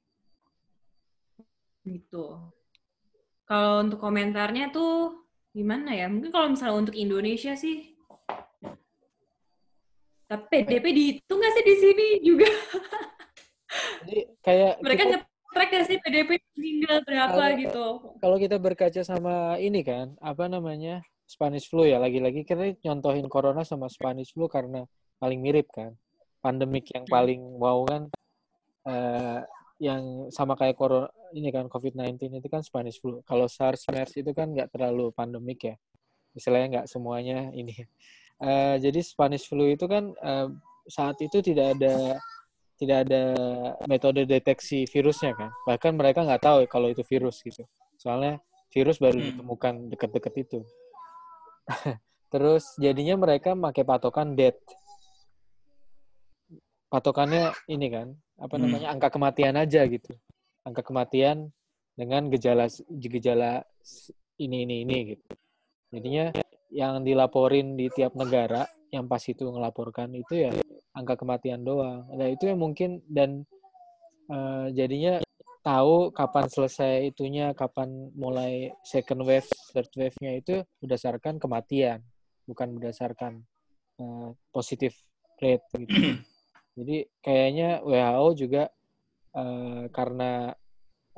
Gitu. 1.85 2.25
Kalau 3.47 3.73
untuk 3.85 4.01
komentarnya 4.01 4.73
tuh 4.73 5.23
gimana 5.53 5.93
ya? 5.93 6.09
Mungkin 6.09 6.33
kalau 6.33 6.49
misalnya 6.51 6.81
untuk 6.81 6.97
Indonesia 6.97 7.53
sih 7.55 7.93
tapi 10.27 10.43
PDP 10.67 10.87
dihitung 10.91 11.39
nggak 11.39 11.55
sih 11.55 11.65
di 11.65 11.75
sini 11.79 12.07
juga? 12.19 12.49
Jadi 14.09 14.21
kayak 14.43 14.73
Mereka 14.83 15.03
kita- 15.05 15.11
nge-track 15.23 15.69
nggak 15.71 15.85
sih 15.87 15.97
PDP 16.03 16.31
meninggal 16.59 16.97
berapa 17.07 17.31
Kalau- 17.31 17.61
gitu? 17.63 17.87
kalau 18.19 18.37
kita 18.41 18.57
berkaca 18.59 19.03
sama 19.07 19.55
ini 19.63 19.87
kan, 19.87 20.19
apa 20.19 20.51
namanya 20.51 21.05
Spanish 21.27 21.67
flu 21.67 21.83
ya, 21.83 21.99
lagi-lagi 21.99 22.47
kita 22.47 22.79
nyontohin 22.87 23.27
corona 23.27 23.67
sama 23.67 23.91
Spanish 23.91 24.31
flu 24.31 24.47
karena 24.47 24.87
paling 25.19 25.43
mirip 25.43 25.67
kan. 25.75 25.93
Pandemik 26.39 26.87
yang 26.95 27.05
paling 27.11 27.43
wow 27.59 27.83
kan, 27.83 28.03
eh, 28.87 29.41
yang 29.83 30.31
sama 30.31 30.55
kayak 30.55 30.79
corona 30.79 31.11
ini 31.35 31.51
kan 31.51 31.67
COVID-19 31.67 32.39
itu 32.39 32.49
kan 32.49 32.63
Spanish 32.63 33.03
flu. 33.03 33.21
Kalau 33.27 33.51
SARS, 33.51 33.85
MERS 33.91 34.23
itu 34.23 34.31
kan 34.31 34.55
nggak 34.55 34.71
terlalu 34.71 35.11
pandemik 35.11 35.67
ya, 35.67 35.75
istilahnya 36.33 36.81
nggak 36.81 36.89
semuanya 36.89 37.51
ini. 37.53 37.75
Eh, 38.37 38.77
jadi 38.85 39.01
Spanish 39.01 39.49
flu 39.49 39.65
itu 39.65 39.89
kan 39.89 40.13
eh, 40.13 40.49
saat 40.87 41.17
itu 41.25 41.41
tidak 41.41 41.73
ada 41.81 42.21
tidak 42.77 43.09
ada 43.09 43.23
metode 43.89 44.29
deteksi 44.29 44.85
virusnya 44.85 45.33
kan. 45.33 45.51
Bahkan 45.65 45.97
mereka 45.97 46.21
nggak 46.23 46.45
tahu 46.45 46.59
kalau 46.69 46.93
itu 46.93 47.01
virus 47.01 47.41
gitu. 47.41 47.65
Soalnya 47.97 48.37
virus 48.69 49.01
baru 49.01 49.17
Hmm. 49.17 49.27
ditemukan 49.33 49.75
deket-deket 49.89 50.35
itu. 50.37 50.59
Terus 52.33 52.65
jadinya 52.79 53.15
mereka 53.19 53.55
pakai 53.55 53.85
patokan 53.87 54.35
death. 54.35 54.59
Patokannya 56.87 57.51
ini 57.67 57.91
kan, 57.91 58.15
apa 58.39 58.55
Hmm. 58.57 58.63
namanya 58.67 58.95
angka 58.95 59.11
kematian 59.11 59.59
aja 59.59 59.83
gitu. 59.91 60.15
Angka 60.63 60.87
kematian 60.87 61.51
dengan 61.99 62.31
gejala 62.31 62.71
gejala 62.91 63.67
ini 64.39 64.67
ini 64.69 64.87
ini 64.87 64.97
gitu. 65.15 65.27
Jadinya 65.91 66.31
yang 66.71 67.03
dilaporin 67.03 67.75
di 67.79 67.91
tiap 67.91 68.15
negara 68.15 68.67
yang 68.95 69.07
pas 69.11 69.23
itu 69.27 69.47
ngelaporkan 69.47 70.15
itu 70.15 70.47
ya 70.47 70.51
angka 70.95 71.19
kematian 71.19 71.67
doang. 71.67 72.07
Nah 72.15 72.29
itu 72.31 72.47
yang 72.47 72.61
mungkin 72.63 73.03
dan 73.11 73.43
eh, 74.31 74.67
jadinya 74.75 75.23
tahu 75.67 76.15
kapan 76.15 76.47
selesai 76.47 77.11
itunya, 77.11 77.51
kapan 77.51 78.15
mulai 78.15 78.71
second 78.87 79.27
wave, 79.27 79.51
third 79.75 79.91
wave-nya 79.99 80.39
itu 80.39 80.55
berdasarkan 80.79 81.43
kematian, 81.43 82.07
bukan 82.47 82.79
berdasarkan 82.79 83.43
eh, 83.99 84.31
positif 84.55 84.95
rate 85.43 85.67
gitu. 85.75 85.91
Jadi 86.79 87.11
kayaknya 87.19 87.83
WHO 87.83 88.27
juga 88.39 88.71
eh, 89.35 89.85
karena 89.91 90.55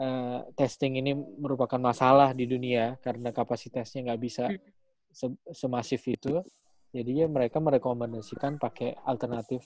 eh, 0.00 0.40
testing 0.56 0.96
ini 0.96 1.12
merupakan 1.12 1.76
masalah 1.76 2.32
di 2.32 2.48
dunia 2.48 2.96
karena 3.04 3.28
kapasitasnya 3.36 4.08
nggak 4.08 4.22
bisa 4.24 4.48
Hmm. 4.48 4.64
se- 5.12 5.44
semasif 5.52 6.00
itu, 6.08 6.40
jadinya 6.88 7.28
mereka 7.28 7.60
merekomendasikan 7.60 8.56
pakai 8.56 8.96
alternatif 9.04 9.60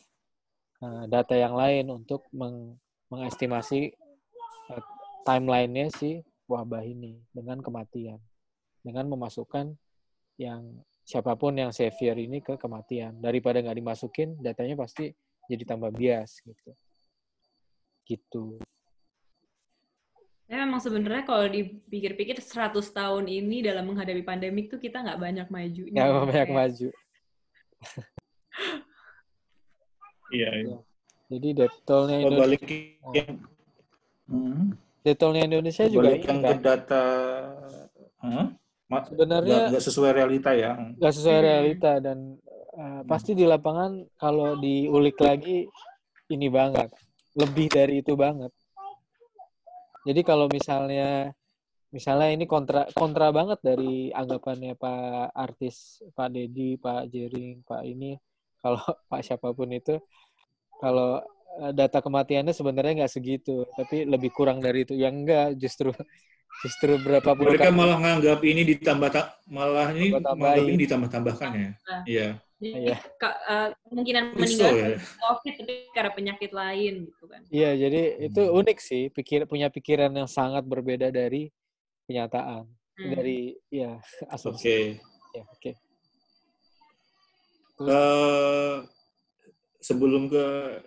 eh, 0.83 1.05
data 1.07 1.39
yang 1.39 1.55
lain 1.55 1.87
untuk 2.03 2.27
meng- 2.35 2.83
mengestimasi 3.13 3.95
timeline-nya 5.23 5.89
si 5.91 6.21
wabah 6.47 6.83
ini 6.83 7.17
dengan 7.31 7.59
kematian, 7.59 8.19
dengan 8.83 9.07
memasukkan 9.09 9.73
yang 10.37 10.63
siapa 11.03 11.35
pun 11.35 11.55
yang 11.55 11.71
severe 11.71 12.19
ini 12.19 12.39
ke 12.39 12.55
kematian 12.57 13.19
daripada 13.19 13.59
nggak 13.59 13.79
dimasukin 13.79 14.39
datanya 14.39 14.79
pasti 14.79 15.11
jadi 15.47 15.65
tambah 15.67 15.91
bias 15.91 16.41
gitu 16.43 16.71
gitu 18.07 18.45
Ya 20.47 20.61
memang 20.69 20.85
sebenarnya 20.85 21.25
kalau 21.25 21.49
dipikir-pikir 21.49 22.37
100 22.37 22.77
tahun 22.93 23.25
ini 23.25 23.65
dalam 23.65 23.89
menghadapi 23.89 24.21
pandemik 24.21 24.69
tuh 24.69 24.77
kita 24.77 25.01
nggak 25.01 25.17
banyak 25.17 25.47
majunya. 25.49 25.97
nggak 25.97 26.13
ya. 26.13 26.21
banyak 26.29 26.35
Kayak- 26.45 26.53
maju 26.61 26.89
Iya, 30.33 30.51
iya. 30.65 30.77
jadi 31.29 31.49
Kalau 31.57 32.05
Indonesia 32.09 32.41
balik 32.41 32.63
yang 33.13 33.31
Hmm. 34.33 34.73
detolnya 35.05 35.45
Indonesia 35.45 35.85
juga 35.93 36.09
balik 36.09 36.25
yang 36.25 36.41
ke 36.41 36.47
kan 36.49 36.59
data 36.65 37.05
Hah? 38.23 38.47
Ma- 38.89 39.05
sebenarnya 39.09 39.73
nggak 39.73 39.85
sesuai 39.85 40.11
realita 40.17 40.51
ya. 40.57 40.73
nggak 40.97 41.13
sesuai 41.13 41.39
Hmm. 41.39 41.47
realita 41.49 41.93
dan 42.01 42.19
uh, 42.77 43.03
pasti 43.05 43.37
di 43.37 43.45
lapangan 43.45 44.09
kalau 44.17 44.57
diulik 44.57 45.21
lagi 45.21 45.69
ini 46.33 46.49
banget 46.49 46.89
lebih 47.37 47.67
dari 47.69 48.01
itu 48.01 48.13
banget 48.17 48.53
jadi 50.03 50.21
kalau 50.27 50.49
misalnya 50.51 51.31
misalnya 51.93 52.29
ini 52.33 52.45
kontra 52.49 52.89
kontra 52.97 53.29
banget 53.31 53.61
dari 53.61 54.09
anggapannya 54.13 54.73
Pak 54.81 55.37
artis 55.37 56.01
Pak 56.17 56.29
Dedi 56.33 56.81
Pak 56.81 57.13
Jering 57.13 57.61
Pak 57.69 57.83
ini 57.85 58.17
kalau 58.65 58.81
Pak 59.13 59.21
siapa 59.21 59.53
pun 59.53 59.69
itu 59.73 60.01
kalau 60.81 61.21
data 61.73 61.99
kematiannya 62.01 62.57
sebenarnya 62.57 63.05
nggak 63.05 63.13
segitu 63.13 63.69
tapi 63.77 64.09
lebih 64.09 64.33
kurang 64.33 64.59
dari 64.59 64.89
itu 64.89 64.97
yang 64.97 65.13
enggak 65.25 65.53
justru 65.61 65.93
justru 66.65 66.97
berapa 67.01 67.33
puluh 67.37 67.53
Mereka 67.57 67.69
kali 67.69 67.77
malah 67.77 67.99
nganggap 68.01 68.41
ini 68.45 68.63
ditambah 68.65 69.09
ta- 69.13 69.37
malah 69.49 69.89
ini 69.93 70.17
menganggap 70.17 70.65
ini 70.65 70.77
ditambah-tambahkan 70.85 71.51
ya. 71.53 71.71
Iya. 72.07 72.29
Iya. 72.63 72.95
eh, 73.03 73.69
kemungkinan 73.91 74.39
meninggal 74.39 74.71
ya. 74.71 74.89
COVID 75.19 75.55
tapi 75.59 75.73
karena 75.91 76.11
penyakit 76.15 76.51
lain 76.55 77.11
gitu 77.11 77.25
kan. 77.27 77.43
Iya, 77.51 77.71
jadi 77.75 78.03
itu 78.31 78.39
Hmm. 78.39 78.59
unik 78.63 78.79
sih, 78.79 79.03
pikir 79.11 79.51
punya 79.51 79.67
pikiran 79.67 80.15
yang 80.15 80.31
sangat 80.31 80.63
berbeda 80.63 81.11
dari 81.11 81.51
kenyataan, 82.07 82.71
Hmm. 82.71 83.11
dari 83.19 83.59
ya 83.67 83.99
asumsi. 84.31 84.63
Oke. 84.63 84.79
Ya, 85.35 85.43
oke. 85.51 85.73
Eh, 87.83 88.77
sebelum 89.83 90.31
ke 90.31 90.45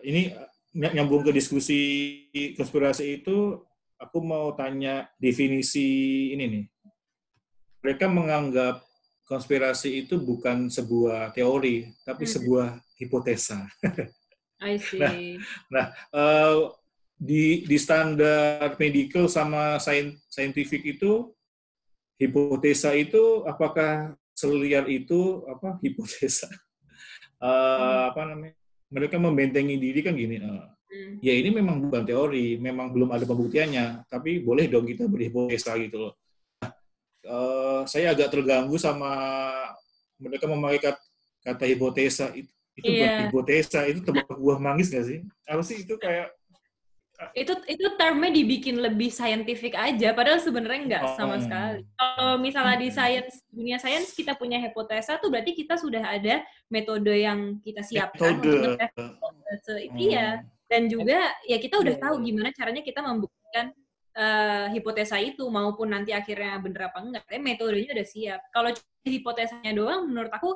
ini 0.07 0.31
nyambung 0.75 1.23
ke 1.23 1.31
diskusi 1.31 1.79
konspirasi 2.59 3.23
itu, 3.23 3.63
aku 3.95 4.19
mau 4.19 4.51
tanya 4.59 5.07
definisi 5.15 5.87
ini 6.35 6.45
nih. 6.51 6.65
Mereka 7.79 8.11
menganggap 8.11 8.83
konspirasi 9.25 10.05
itu 10.05 10.19
bukan 10.19 10.67
sebuah 10.67 11.31
teori, 11.31 11.89
tapi 12.03 12.27
Hmm. 12.27 12.33
sebuah 12.35 12.67
hipotesa. 12.99 13.65
I 14.59 14.75
see. 14.83 15.39
Eh, 15.39 16.55
di 17.15 17.63
di 17.63 17.77
standar 17.79 18.75
medical 18.75 19.31
sama 19.31 19.79
scientific 20.27 20.83
itu 20.83 21.31
hipotesa 22.19 22.91
itu 22.91 23.47
apakah 23.47 24.19
seliar 24.35 24.83
itu 24.91 25.47
apa 25.47 25.79
hipotesa 25.79 26.51
Eh, 27.35 28.01
apa 28.11 28.21
namanya 28.31 28.55
mereka 28.95 29.19
membentengi 29.19 29.75
diri 29.75 29.99
kan 29.99 30.15
gini 30.15 30.39
eh, 30.39 30.65
Hmm. 30.85 31.17
ya 31.19 31.33
ini 31.33 31.49
memang 31.49 31.89
bukan 31.89 32.05
teori 32.07 32.55
memang 32.61 32.93
belum 32.93 33.09
ada 33.11 33.25
pembuktiannya 33.25 34.05
tapi 34.07 34.39
boleh 34.39 34.69
dong 34.69 34.85
kita 34.87 35.09
berhipotesa 35.11 35.75
gitu 35.81 35.97
loh 36.07 36.13
Nah, 37.25 37.89
saya 37.89 38.13
agak 38.13 38.29
terganggu 38.29 38.77
sama 38.77 39.09
mereka 40.21 40.45
memakai 40.45 40.77
kata, 40.77 41.01
kata 41.41 41.63
hipotesa 41.65 42.29
itu 42.37 42.53
itu 42.77 42.91
Iya. 42.91 42.99
buat 43.01 43.11
hipotesa 43.25 43.79
itu 43.89 43.99
tebak 44.05 44.29
buah 44.35 44.59
manggis 44.61 44.93
gak 44.93 45.07
sih? 45.09 45.19
Apa 45.47 45.63
sih 45.65 45.81
itu 45.81 45.95
kayak 45.97 46.29
itu 47.31 47.53
itu 47.65 47.85
termnya 47.95 48.27
dibikin 48.27 48.75
lebih 48.77 49.07
scientific 49.07 49.71
aja 49.71 50.11
padahal 50.11 50.39
sebenarnya 50.39 50.81
nggak 50.85 51.03
sama 51.15 51.35
Oh. 51.35 51.41
sekali 51.41 51.79
kalau 51.95 52.35
misalnya 52.37 52.75
di 52.75 52.89
science 52.91 53.39
dunia 53.47 53.79
sains 53.79 54.11
kita 54.11 54.35
punya 54.35 54.59
hipotesa 54.59 55.15
tuh 55.17 55.31
berarti 55.31 55.55
kita 55.55 55.79
sudah 55.79 56.03
ada 56.03 56.43
metode 56.67 57.11
yang 57.11 57.59
kita 57.59 57.79
siapkan 57.81 58.35
untuk 58.35 58.51
metode? 58.75 58.87
hipotesa 58.91 59.73
itu 59.79 59.95
Hmm. 59.95 60.11
ya 60.11 60.27
dan 60.65 60.81
juga 60.85 61.19
ya 61.43 61.57
kita 61.57 61.75
udah 61.79 61.95
Iya, 61.95 62.03
tahu 62.03 62.15
iya. 62.19 62.25
gimana 62.25 62.49
caranya 62.51 62.81
kita 62.83 62.99
membuktikan 62.99 63.65
eh, 64.15 64.65
hipotesa 64.71 65.19
itu 65.19 65.43
maupun 65.47 65.91
nanti 65.91 66.15
akhirnya 66.15 66.55
bener 66.59 66.87
apa 66.87 67.03
enggak 67.03 67.27
tapi 67.27 67.39
metodenya 67.39 67.91
udah 67.91 68.07
siap 68.07 68.39
kalau 68.49 68.71
cuma 68.71 69.07
hipotesanya 69.07 69.71
doang 69.75 70.07
menurut 70.07 70.31
aku 70.31 70.55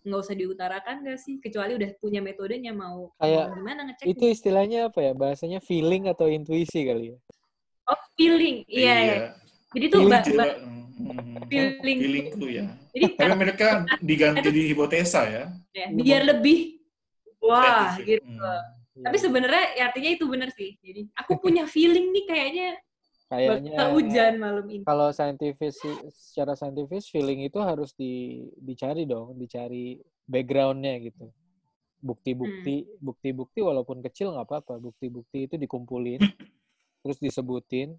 nggak 0.00 0.20
usah 0.24 0.32
diutarakan 0.32 1.04
gak 1.04 1.18
sih 1.20 1.36
kecuali 1.44 1.76
udah 1.76 1.90
punya 2.00 2.24
metodenya 2.24 2.72
mau, 2.72 3.12
Kayak 3.20 3.52
mau 3.52 3.56
gimana 3.60 3.80
ngecek 3.84 4.06
Itu 4.08 4.24
istilahnya 4.32 4.88
apa 4.88 5.00
ya? 5.04 5.12
Bahasanya 5.12 5.60
feeling 5.60 6.08
atau 6.08 6.26
intuisi 6.28 6.88
kali 6.88 7.12
ya? 7.12 7.16
oh 7.90 8.00
feeling 8.16 8.64
iya, 8.70 8.94
iya. 8.96 9.16
Jadi 9.70 9.86
tuh 9.90 9.98
Feeling 10.02 10.12
ba- 10.14 10.24
Coba, 10.24 10.42
ba- 10.42 10.58
hmm, 10.62 11.36
Feeling. 11.50 11.98
feeling 12.00 12.26
tuh 12.38 12.50
ya. 12.50 12.66
jadi 12.94 13.06
Tapi 13.18 13.28
kan 13.28 13.38
mereka 13.38 13.68
diganti 14.00 14.48
di 14.54 14.62
hipotesa 14.72 15.20
ya. 15.26 15.44
ya, 15.74 15.86
biar 15.90 16.22
lebih 16.26 16.80
wah 17.42 17.96
gitu. 18.00 18.22
Hmm. 18.24 19.04
Tapi 19.04 19.16
sebenarnya 19.16 19.64
ya 19.80 19.82
artinya 19.90 20.10
itu 20.12 20.24
benar 20.28 20.48
sih. 20.52 20.76
Jadi 20.80 21.08
aku 21.16 21.32
punya 21.44 21.64
feeling 21.68 22.12
nih 22.14 22.24
kayaknya 22.28 22.68
Kayaknya 23.30 23.78
bakal 23.78 23.88
hujan 23.94 24.32
malam 24.42 24.66
ini. 24.66 24.82
kalau 24.82 25.14
saintifis 25.14 25.78
secara 26.10 26.58
saintifis 26.58 27.06
feeling 27.14 27.46
itu 27.46 27.62
harus 27.62 27.94
di, 27.94 28.42
dicari 28.58 29.06
dong, 29.06 29.38
dicari 29.38 30.02
backgroundnya 30.26 30.98
gitu. 30.98 31.30
Bukti-bukti, 32.02 32.90
bukti-bukti 32.98 33.62
walaupun 33.62 34.02
kecil 34.02 34.34
nggak 34.34 34.50
apa-apa. 34.50 34.82
Bukti-bukti 34.82 35.46
itu 35.46 35.54
dikumpulin, 35.54 36.18
terus 37.06 37.22
disebutin, 37.22 37.94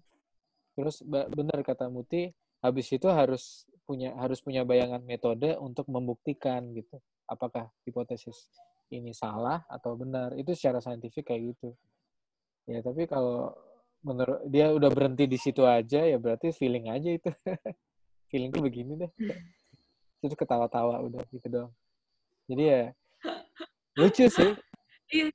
terus 0.76 1.00
benar 1.08 1.64
kata 1.64 1.88
Muti, 1.88 2.28
habis 2.60 2.92
itu 2.92 3.08
harus 3.08 3.64
punya 3.88 4.12
harus 4.20 4.44
punya 4.44 4.68
bayangan 4.68 5.00
metode 5.00 5.56
untuk 5.56 5.88
membuktikan 5.88 6.76
gitu. 6.76 7.00
Apakah 7.24 7.72
hipotesis 7.88 8.52
ini 8.92 9.16
salah 9.16 9.64
atau 9.64 9.96
benar? 9.96 10.36
Itu 10.36 10.52
secara 10.52 10.84
saintifik 10.84 11.32
kayak 11.32 11.56
gitu. 11.56 11.72
Ya 12.68 12.84
tapi 12.84 13.08
kalau 13.08 13.56
menurut 14.02 14.42
dia 14.50 14.70
udah 14.74 14.90
berhenti 14.90 15.24
di 15.30 15.38
situ 15.38 15.62
aja 15.62 16.02
ya 16.02 16.18
berarti 16.18 16.50
feeling 16.50 16.90
aja 16.90 17.10
itu 17.14 17.30
feeling 18.30 18.50
tuh 18.50 18.62
begini 18.62 18.98
deh 18.98 19.10
terus 20.22 20.34
ketawa-tawa 20.34 21.02
udah 21.06 21.22
gitu 21.30 21.46
dong 21.48 21.70
jadi 22.50 22.62
ya 22.62 22.82
lucu 23.98 24.26
sih 24.28 24.52
Iya. 25.12 25.28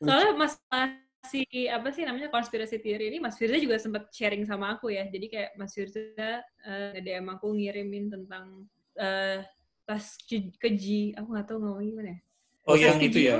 Soalnya 0.00 0.32
masalah 0.34 0.88
si 1.28 1.44
apa 1.68 1.88
sih 1.92 2.02
namanya 2.02 2.32
konspirasi 2.32 2.80
teori 2.80 3.12
ini 3.12 3.20
Mas 3.20 3.36
Firza 3.36 3.60
juga 3.60 3.76
sempat 3.76 4.08
sharing 4.10 4.42
sama 4.48 4.74
aku 4.74 4.88
ya. 4.88 5.04
Jadi 5.06 5.28
kayak 5.28 5.50
Mas 5.60 5.76
Firza 5.76 6.40
eh, 6.40 6.96
DM 6.98 7.28
aku 7.28 7.52
ngirimin 7.52 8.08
tentang 8.08 8.66
eh, 8.96 9.44
tas 9.84 10.16
ke- 10.24 10.50
keji, 10.58 11.12
aku 11.14 11.28
nggak 11.28 11.46
tahu 11.46 11.58
ngomong 11.60 11.84
gimana 11.84 12.08
ya. 12.16 12.18
Oh, 12.66 12.74
yang 12.74 12.98
Pasti 12.98 13.06
itu 13.12 13.18
ya. 13.30 13.36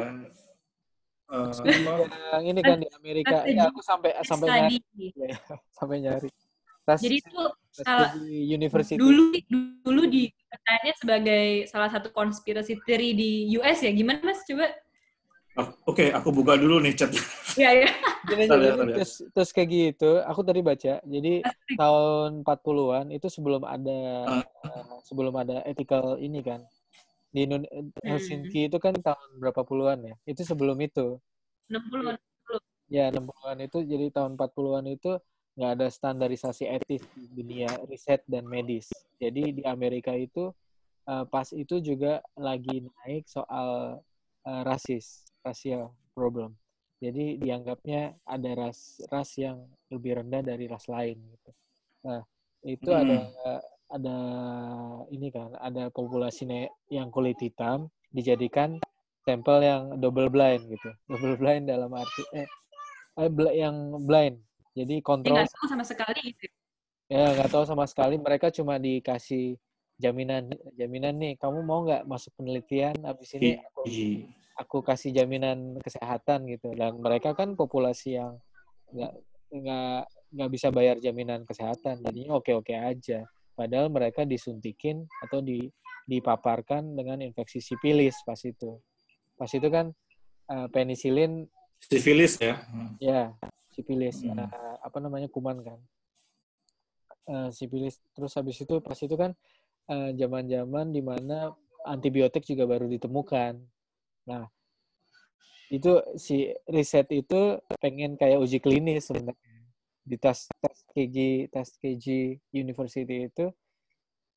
Apa? 1.32 1.64
yang 2.36 2.44
ini 2.52 2.60
kan 2.60 2.76
di 2.78 2.88
Amerika 2.92 3.36
ya 3.48 3.72
aku 3.72 3.80
sampai 3.80 4.10
sampai 4.22 4.46
nyari 4.52 4.78
ya, 5.16 5.36
sampai 5.78 5.96
nyari 6.04 6.28
tas 6.84 7.00
Jadi 7.00 7.16
itu 7.24 7.40
salah- 7.72 8.12
di 8.20 8.52
university 8.52 8.98
dulu 9.00 9.32
dulu 9.80 10.02
dikatanya 10.06 10.92
sebagai 11.00 11.44
salah 11.70 11.88
satu 11.88 12.12
konspirasi 12.12 12.78
teori 12.84 13.16
di 13.16 13.30
US 13.56 13.80
ya. 13.80 13.90
Gimana 13.94 14.20
Mas? 14.22 14.44
Coba. 14.44 14.68
Oh, 15.52 15.68
Oke, 15.92 16.08
aku 16.08 16.32
buka 16.32 16.56
dulu 16.56 16.80
nih 16.80 16.96
chat. 16.96 17.12
Ya 17.56 17.72
ya. 17.76 17.88
Jadi 18.22 18.48
ya. 18.48 18.72
terus 18.96 19.20
terus 19.34 19.50
kayak 19.50 19.68
gitu 19.68 20.22
aku 20.22 20.40
tadi 20.46 20.62
baca 20.62 21.02
jadi 21.02 21.42
tahun 21.74 22.46
40-an 22.46 23.10
itu 23.10 23.26
sebelum 23.26 23.66
ada 23.66 23.98
Ah. 24.22 24.44
eh, 24.46 24.84
sebelum 25.02 25.34
ada 25.34 25.58
ethical 25.66 26.16
ini 26.22 26.38
kan 26.40 26.62
di 27.34 27.38
Indone- 27.46 27.70
Helsinki 28.08 28.58
itu 28.68 28.78
kan 28.84 28.94
tahun 29.06 29.30
berapa 29.42 29.62
puluhan 29.68 29.98
ya? 30.10 30.14
Itu 30.30 30.42
sebelum 30.50 30.78
itu. 30.88 31.18
60 31.70 32.16
ya 32.96 33.04
60-an 33.12 33.58
itu. 33.66 33.78
Jadi 33.92 34.06
tahun 34.16 34.30
40-an 34.36 34.86
itu 34.96 35.10
nggak 35.56 35.70
ada 35.76 35.86
standarisasi 35.92 36.64
etis 36.76 37.02
di 37.16 37.24
dunia 37.38 37.68
riset 37.90 38.20
dan 38.28 38.44
medis. 38.48 38.88
Jadi 39.22 39.60
di 39.60 39.62
Amerika 39.68 40.12
itu 40.16 40.52
eh, 41.10 41.24
pas 41.32 41.48
itu 41.54 41.76
juga 41.82 42.22
lagi 42.38 42.84
naik 42.86 43.24
soal 43.30 44.00
eh, 44.48 44.62
rasis 44.68 45.28
rasial 45.46 45.92
problem. 46.16 46.54
Jadi 47.02 47.36
dianggapnya 47.42 48.16
ada 48.26 48.50
ras 48.56 49.02
ras 49.12 49.30
yang 49.36 49.58
lebih 49.92 50.22
rendah 50.24 50.42
dari 50.44 50.64
ras 50.70 50.86
lain 50.88 51.18
gitu. 51.34 51.50
Nah 52.06 52.22
itu 52.66 52.90
Hmm. 52.90 52.98
ada 53.02 53.20
ada 53.92 54.18
ini 55.12 55.28
kan 55.28 55.52
ada 55.60 55.92
populasi 55.92 56.48
yang 56.88 57.12
kulit 57.12 57.36
hitam 57.44 57.92
dijadikan 58.08 58.80
sampel 59.28 59.60
yang 59.60 59.82
double 60.00 60.32
blind 60.32 60.64
gitu. 60.72 60.90
Double 61.06 61.36
blind 61.36 61.68
dalam 61.68 61.92
arti 61.92 62.24
eh, 62.32 62.48
eh, 63.20 63.28
yang 63.52 64.00
blind. 64.08 64.40
Jadi 64.72 65.04
kontrol 65.04 65.44
nggak 65.44 65.52
tahu 65.52 65.66
sama 65.68 65.84
sekali 65.84 66.20
gitu. 66.32 66.48
ya 67.12 67.36
nggak 67.36 67.50
tahu 67.52 67.64
sama 67.68 67.84
sekali. 67.84 68.16
Mereka 68.16 68.48
cuma 68.56 68.80
dikasih 68.80 69.60
jaminan 70.00 70.48
jaminan 70.74 71.14
nih 71.20 71.36
kamu 71.36 71.60
mau 71.60 71.84
nggak 71.84 72.08
masuk 72.08 72.32
penelitian? 72.40 72.96
Habis 73.04 73.36
ini 73.36 73.60
aku, 73.60 73.82
aku 74.56 74.76
kasih 74.80 75.12
jaminan 75.12 75.76
kesehatan 75.84 76.48
gitu. 76.48 76.72
Dan 76.72 76.96
mereka 76.96 77.36
kan 77.36 77.52
populasi 77.52 78.16
yang 78.16 78.40
nggak 78.88 79.12
nggak 79.52 80.02
nggak 80.32 80.50
bisa 80.50 80.72
bayar 80.72 80.96
jaminan 80.96 81.44
kesehatan. 81.44 82.00
Jadinya 82.00 82.40
oke 82.40 82.56
oke 82.56 82.72
aja 82.72 83.28
padahal 83.52 83.92
mereka 83.92 84.24
disuntikin 84.24 85.04
atau 85.22 85.44
di 85.44 85.68
dipaparkan 86.02 86.98
dengan 86.98 87.22
infeksi 87.22 87.62
sipilis 87.62 88.18
pas 88.26 88.38
itu. 88.42 88.78
Pas 89.38 89.50
itu 89.50 89.68
kan 89.70 89.94
eh, 90.50 90.66
penisilin 90.70 91.46
Sifilis 91.82 92.38
ya. 92.38 92.62
Ya 93.02 93.34
sipilis 93.74 94.22
Hmm. 94.22 94.38
eh, 94.38 94.76
apa 94.82 94.98
namanya 94.98 95.26
kuman 95.30 95.62
kan. 95.62 95.78
Eh, 97.30 97.48
sipilis 97.54 98.02
terus 98.14 98.34
habis 98.34 98.58
itu 98.58 98.78
pas 98.82 98.98
itu 98.98 99.14
kan 99.14 99.34
zaman-zaman 99.92 100.94
di 100.94 101.02
mana 101.04 101.52
antibiotik 101.84 102.46
juga 102.46 102.64
baru 102.64 102.86
ditemukan. 102.88 103.60
Nah 104.30 104.46
itu 105.68 106.00
si 106.16 106.48
riset 106.70 107.10
itu 107.12 107.58
pengen 107.82 108.14
kayak 108.16 108.40
uji 108.40 108.62
klinis 108.62 109.10
sebenarnya 109.10 109.51
di 110.02 110.16
tes 110.18 110.50
tes 110.50 110.78
KG 110.90 111.48
tes 111.50 111.68
KG 111.78 112.36
University 112.50 113.30
itu 113.30 113.54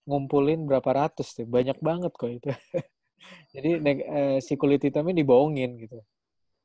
ngumpulin 0.05 0.69
berapa 0.69 0.85
ratus 0.85 1.33
tuh. 1.33 1.49
Banyak 1.49 1.81
banget 1.81 2.13
kok 2.13 2.29
itu. 2.29 2.49
Jadi 3.53 3.81
neg- 3.81 4.05
eh, 4.05 4.37
si 4.39 4.53
kulit 4.55 4.81
hitamnya 4.85 5.17
dibohongin 5.17 5.81
gitu. 5.81 5.99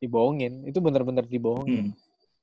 Dibohongin. 0.01 0.69
Itu 0.69 0.85
benar-benar 0.85 1.27
dibohongin. 1.27 1.93
Hmm. 1.93 1.99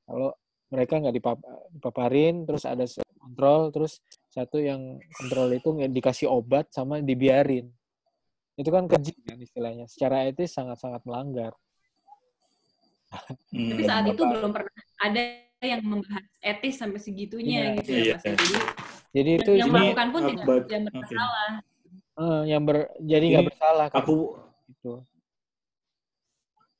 kalau 0.07 0.31
mereka 0.71 1.03
nggak 1.03 1.15
dipap- 1.19 1.47
dipaparin 1.67 2.47
terus 2.47 2.63
ada 2.63 2.87
kontrol 3.19 3.75
terus 3.75 3.99
satu 4.31 4.55
yang 4.55 4.95
kontrol 5.19 5.51
itu 5.51 5.67
nggak 5.67 5.91
dikasih 5.91 6.27
obat 6.31 6.71
sama 6.73 7.03
dibiarin. 7.03 7.67
Itu 8.57 8.73
kan 8.73 8.89
keji 8.89 9.13
kan 9.21 9.37
istilahnya. 9.37 9.85
Secara 9.85 10.25
etis 10.25 10.55
sangat-sangat 10.57 11.05
melanggar. 11.05 11.53
Hmm. 13.53 13.69
Tapi 13.71 13.83
saat 13.85 14.05
itu 14.09 14.23
belum 14.25 14.51
pernah 14.51 14.73
ada 14.99 15.46
yang 15.65 15.81
membahas 15.81 16.21
etis 16.37 16.77
sampai 16.77 16.99
segitunya 17.01 17.73
Iya, 17.73 17.77
gitu 17.81 17.89
iya, 17.89 17.97
ya 17.97 18.13
Mas. 18.13 18.21
iya. 18.21 18.35
Jadi 18.37 18.53
jadi 19.15 19.29
itu 19.41 19.51
yang 19.57 19.69
ini 19.69 19.73
melakukan 19.73 20.07
pun 20.13 20.21
aku 20.21 20.29
tidak 20.29 20.45
tidak 20.69 20.81
Oke. 20.93 20.97
bersalah. 21.01 21.51
eh, 22.17 22.41
yang 22.49 22.61
ber 22.61 22.77
jadi 23.01 23.25
nggak 23.25 23.45
bersalah 23.49 23.85
Aku 23.93 24.13
itu 24.69 24.93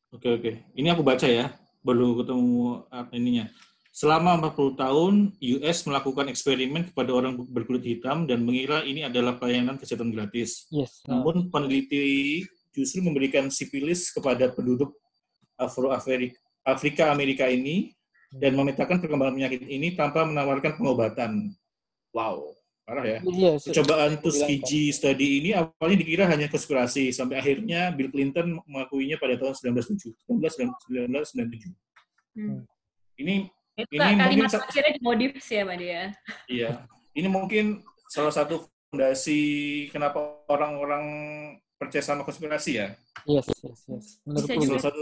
Oke 0.08 0.28
oke. 0.32 0.52
Ini 0.72 0.88
aku 0.96 1.04
baca 1.04 1.28
ya, 1.28 1.52
baru 1.84 2.24
ketemu 2.24 2.56
apa 2.88 3.12
ininya. 3.12 3.46
Selama 3.92 4.40
40 4.40 4.78
tahun, 4.80 5.14
US 5.60 5.78
melakukan 5.84 6.32
eksperimen 6.32 6.94
kepada 6.94 7.12
orang 7.12 7.36
berkulit 7.50 7.84
hitam 7.84 8.24
dan 8.24 8.46
mengira 8.46 8.88
ini 8.88 9.04
adalah 9.04 9.36
pelayanan 9.36 9.76
kesehatan 9.76 10.16
gratis. 10.16 10.64
yes 10.72 11.04
Namun 11.04 11.52
peneliti 11.52 12.46
justru 12.72 13.04
memberikan 13.04 13.52
sipilis 13.52 14.08
kepada 14.14 14.48
penduduk 14.54 14.96
Afro 15.60 15.92
Afrika 16.64 17.12
Amerika 17.12 17.50
ini 17.52 17.97
dan 18.34 18.52
memetakan 18.56 19.00
perkembangan 19.00 19.36
penyakit 19.40 19.62
ini 19.64 19.96
tanpa 19.96 20.28
menawarkan 20.28 20.76
pengobatan. 20.76 21.56
Wow, 22.12 22.56
parah 22.84 23.06
ya. 23.06 23.20
iya 23.24 23.52
Percobaan 23.56 24.20
Tuskegee 24.20 24.92
study 24.92 25.44
ini 25.44 25.50
awalnya 25.56 25.98
dikira 26.00 26.24
hanya 26.28 26.52
konspirasi 26.52 27.12
sampai 27.16 27.40
akhirnya 27.40 27.92
Bill 27.96 28.12
Clinton 28.12 28.60
mengakuinya 28.68 29.16
pada 29.20 29.40
tahun 29.40 29.56
1997. 29.78 30.16
1997. 30.28 31.72
Hmm. 32.36 32.64
Ini 33.18 33.48
Itu 33.78 33.94
Ini 33.94 34.18
kalimat 34.18 34.50
mungkin 34.50 34.66
akhirnya 34.66 34.92
dimodif 34.98 35.32
sih 35.38 35.62
ya 35.62 35.64
Mbak 35.70 35.78
Dia. 35.78 36.02
iya, 36.50 36.70
ini 37.14 37.30
mungkin 37.30 37.86
salah 38.10 38.34
satu 38.34 38.66
fondasi 38.90 39.42
kenapa 39.94 40.42
orang-orang 40.50 41.06
percaya 41.78 42.02
sama 42.02 42.26
konspirasi 42.26 42.82
ya. 42.82 42.98
Yes, 43.30 43.46
yes, 43.62 43.80
yes. 43.86 44.06
Menurutku 44.26 44.58
Bisa 44.58 44.66
juga. 44.66 44.74
Salah 44.82 44.86
satu, 44.90 45.02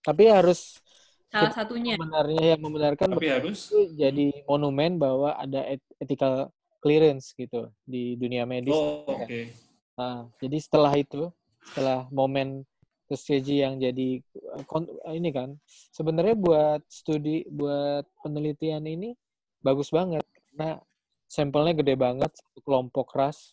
Tapi 0.00 0.24
harus 0.32 0.80
Salah 1.28 1.52
satunya. 1.52 1.94
sebenarnya 2.00 2.44
yang 2.56 2.62
membenarkan 2.64 3.08
tapi 3.12 3.28
harus 3.28 3.68
itu 3.68 3.92
jadi 4.00 4.28
monumen 4.48 4.96
bahwa 4.96 5.36
ada 5.36 5.60
et- 5.68 5.92
ethical 6.00 6.48
clearance 6.80 7.36
gitu 7.36 7.68
di 7.84 8.16
dunia 8.16 8.48
medis. 8.48 8.72
Oh, 8.72 9.04
oke. 9.04 9.52
Nah, 9.98 10.30
jadi 10.40 10.56
setelah 10.62 10.94
itu, 10.96 11.28
setelah 11.68 12.08
momen 12.08 12.64
Tuskegee 13.08 13.64
yang 13.64 13.80
jadi 13.80 14.20
uh, 14.52 14.64
kon- 14.68 14.88
ini 15.10 15.32
kan, 15.32 15.56
sebenarnya 15.92 16.36
buat 16.36 16.80
studi, 16.88 17.44
buat 17.48 18.04
penelitian 18.20 18.84
ini 18.84 19.16
bagus 19.64 19.88
banget 19.88 20.22
karena 20.28 20.80
sampelnya 21.28 21.76
gede 21.76 21.96
banget, 21.96 22.30
satu 22.36 22.58
kelompok 22.64 23.12
ras, 23.16 23.52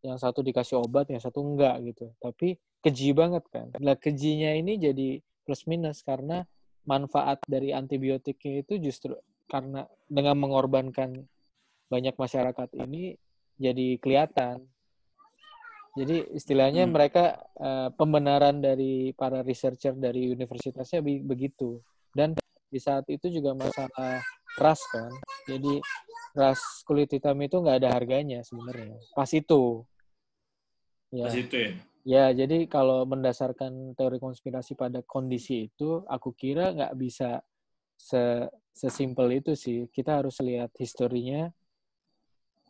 yang 0.00 0.16
satu 0.16 0.40
dikasih 0.40 0.80
obat, 0.80 1.08
yang 1.12 1.20
satu 1.20 1.44
enggak 1.44 1.76
gitu. 1.88 2.08
Tapi 2.20 2.56
keji 2.84 3.10
banget 3.16 3.44
kan. 3.52 3.72
Nah, 3.80 3.96
kejinya 3.98 4.54
ini 4.54 4.78
jadi 4.80 5.20
plus 5.44 5.66
minus 5.66 6.00
karena 6.00 6.46
manfaat 6.86 7.42
dari 7.44 7.74
antibiotiknya 7.74 8.62
itu 8.62 8.78
justru 8.78 9.12
karena 9.50 9.86
dengan 10.06 10.38
mengorbankan 10.38 11.26
banyak 11.90 12.14
masyarakat 12.14 12.68
ini 12.78 13.18
jadi 13.58 13.98
kelihatan. 13.98 14.62
Jadi 15.96 16.28
istilahnya 16.36 16.84
Hmm. 16.84 16.92
mereka 16.92 17.40
eh, 17.56 17.88
pembenaran 17.96 18.60
dari 18.60 19.16
para 19.16 19.40
researcher 19.40 19.96
dari 19.96 20.28
universitasnya 20.28 21.00
be- 21.00 21.24
begitu. 21.24 21.80
Dan 22.12 22.36
di 22.68 22.80
saat 22.80 23.08
itu 23.08 23.32
juga 23.32 23.56
masalah 23.56 24.20
ras 24.60 24.80
kan. 24.92 25.08
Jadi 25.48 25.80
ras 26.36 26.60
kulit 26.84 27.08
hitam 27.08 27.40
itu 27.40 27.56
nggak 27.56 27.80
ada 27.80 27.90
harganya 27.96 28.44
sebenarnya. 28.44 29.00
Pas 29.16 29.30
itu. 29.32 29.88
Ya. 31.16 31.32
Pas 31.32 31.36
itu 31.38 31.56
ya. 31.56 31.72
Ya, 32.06 32.30
jadi 32.30 32.70
kalau 32.70 33.02
mendasarkan 33.02 33.98
teori 33.98 34.22
konspirasi 34.22 34.78
pada 34.78 35.02
kondisi 35.02 35.66
itu, 35.66 36.06
aku 36.06 36.30
kira 36.38 36.70
nggak 36.70 36.94
bisa 36.94 37.42
se 37.98 38.46
sesimpel 38.70 39.42
itu 39.42 39.58
sih. 39.58 39.90
Kita 39.90 40.22
harus 40.22 40.38
lihat 40.38 40.70
historinya, 40.78 41.50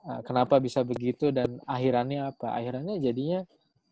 uh, 0.09 0.21
kenapa 0.25 0.57
bisa 0.57 0.81
begitu 0.89 1.37
dan 1.37 1.61
akhirannya 1.69 2.33
apa. 2.33 2.57
Akhirannya 2.57 2.97
jadinya 2.97 3.45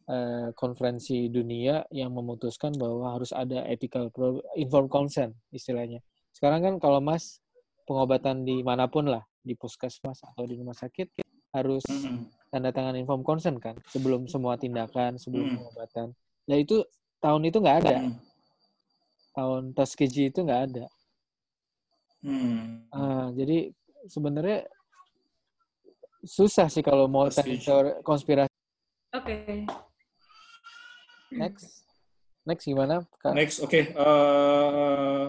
uh, 0.09 0.49
konferensi 0.57 1.29
dunia 1.29 1.85
yang 1.93 2.17
memutuskan 2.17 2.73
bahwa 2.81 3.13
harus 3.13 3.29
ada 3.37 3.69
ethical 3.69 4.09
informed 4.57 4.89
consent 4.89 5.37
istilahnya. 5.53 6.01
Sekarang 6.33 6.65
kan 6.65 6.75
kalau 6.81 7.05
Mas 7.05 7.45
pengobatan 7.85 8.49
di 8.49 8.65
mana 8.65 8.89
pun 8.89 9.13
lah, 9.13 9.21
di 9.45 9.53
puskesmas 9.53 10.25
atau 10.25 10.49
di 10.49 10.57
rumah 10.57 10.73
sakit 10.73 11.21
harus. 11.53 11.85
Tanda 12.55 12.71
tangan 12.71 12.95
inform 12.95 13.27
consent 13.27 13.59
kan 13.59 13.75
sebelum 13.91 14.31
semua 14.31 14.55
tindakan 14.55 15.19
sebelum 15.19 15.51
Hmm. 15.51 15.57
pengobatan. 15.59 16.09
Nah 16.47 16.55
itu 16.55 16.87
tahun 17.19 17.51
itu 17.51 17.59
nggak 17.59 17.79
ada, 17.83 17.97
Mm. 17.99 18.15
tahun 19.35 19.63
Tuskegee 19.75 20.31
itu 20.31 20.39
nggak 20.47 20.63
ada. 20.71 20.87
Hmm. 22.23 22.87
Ah, 22.95 23.27
jadi 23.35 23.75
sebenarnya 24.07 24.71
susah 26.23 26.71
sih 26.71 26.81
kalau 26.81 27.11
mau 27.11 27.27
teori 27.27 27.59
konspirasi. 28.07 28.55
Oke. 29.11 29.67
Next, 31.35 31.83
next 32.47 32.65
gimana? 32.65 33.03
Kak? 33.19 33.35
Next, 33.35 33.59
oke. 33.59 33.81
Eh, 33.91 35.25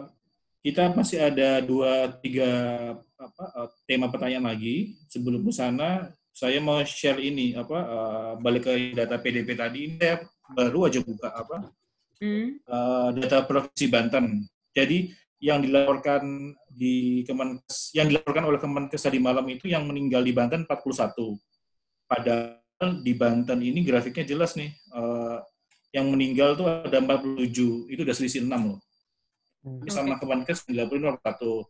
kita 0.61 0.93
masih 0.93 1.19
ada 1.25 1.57
dua 1.65 2.13
tiga 2.21 2.49
apa 3.17 3.43
eh, 3.65 3.69
tema 3.89 4.13
pertanyaan 4.13 4.53
lagi. 4.53 4.93
Sebelum 5.09 5.41
ke 5.41 5.51
sana, 5.51 6.13
saya 6.35 6.59
mau 6.59 6.83
share 6.83 7.23
ini 7.23 7.55
apa 7.55 7.77
eh, 7.79 8.31
balik 8.43 8.67
ke 8.67 8.91
data 8.91 9.15
PDP 9.15 9.55
tadi. 9.55 9.79
Ini 9.87 9.95
saya 9.95 10.17
baru 10.51 10.91
aja 10.91 10.99
buka 10.99 11.31
apa 11.31 11.71
Hmm. 12.15 12.59
eh, 12.63 13.09
data 13.23 13.43
provinsi 13.43 13.91
Banten. 13.91 14.39
Jadi 14.71 15.11
yang 15.43 15.59
dilaporkan 15.59 16.23
di 16.71 17.23
Kemenkes 17.27 17.91
yang 17.91 18.07
dilaporkan 18.07 18.47
oleh 18.47 18.55
Kemenkes 18.59 19.03
tadi 19.03 19.19
malam 19.19 19.43
itu 19.51 19.67
yang 19.67 19.83
meninggal 19.83 20.23
di 20.23 20.31
Banten 20.31 20.63
41. 20.63 21.35
Padahal 22.07 22.89
di 23.03 23.13
Banten 23.15 23.59
ini 23.59 23.83
grafiknya 23.83 24.23
jelas 24.27 24.55
nih. 24.55 24.71
eh, 24.95 25.37
yang 25.95 26.11
meninggal 26.11 26.59
tuh 26.59 26.67
ada 26.67 26.99
47. 26.99 27.87
Itu 27.87 28.03
udah 28.03 28.15
selisih 28.15 28.43
6 28.43 28.75
loh. 28.75 28.79
Hmm. 29.63 29.79
Ini 29.83 29.91
sama 29.91 30.15
Kemenkes 30.19 30.67
dilaporin 30.67 31.07
41. 31.07 31.67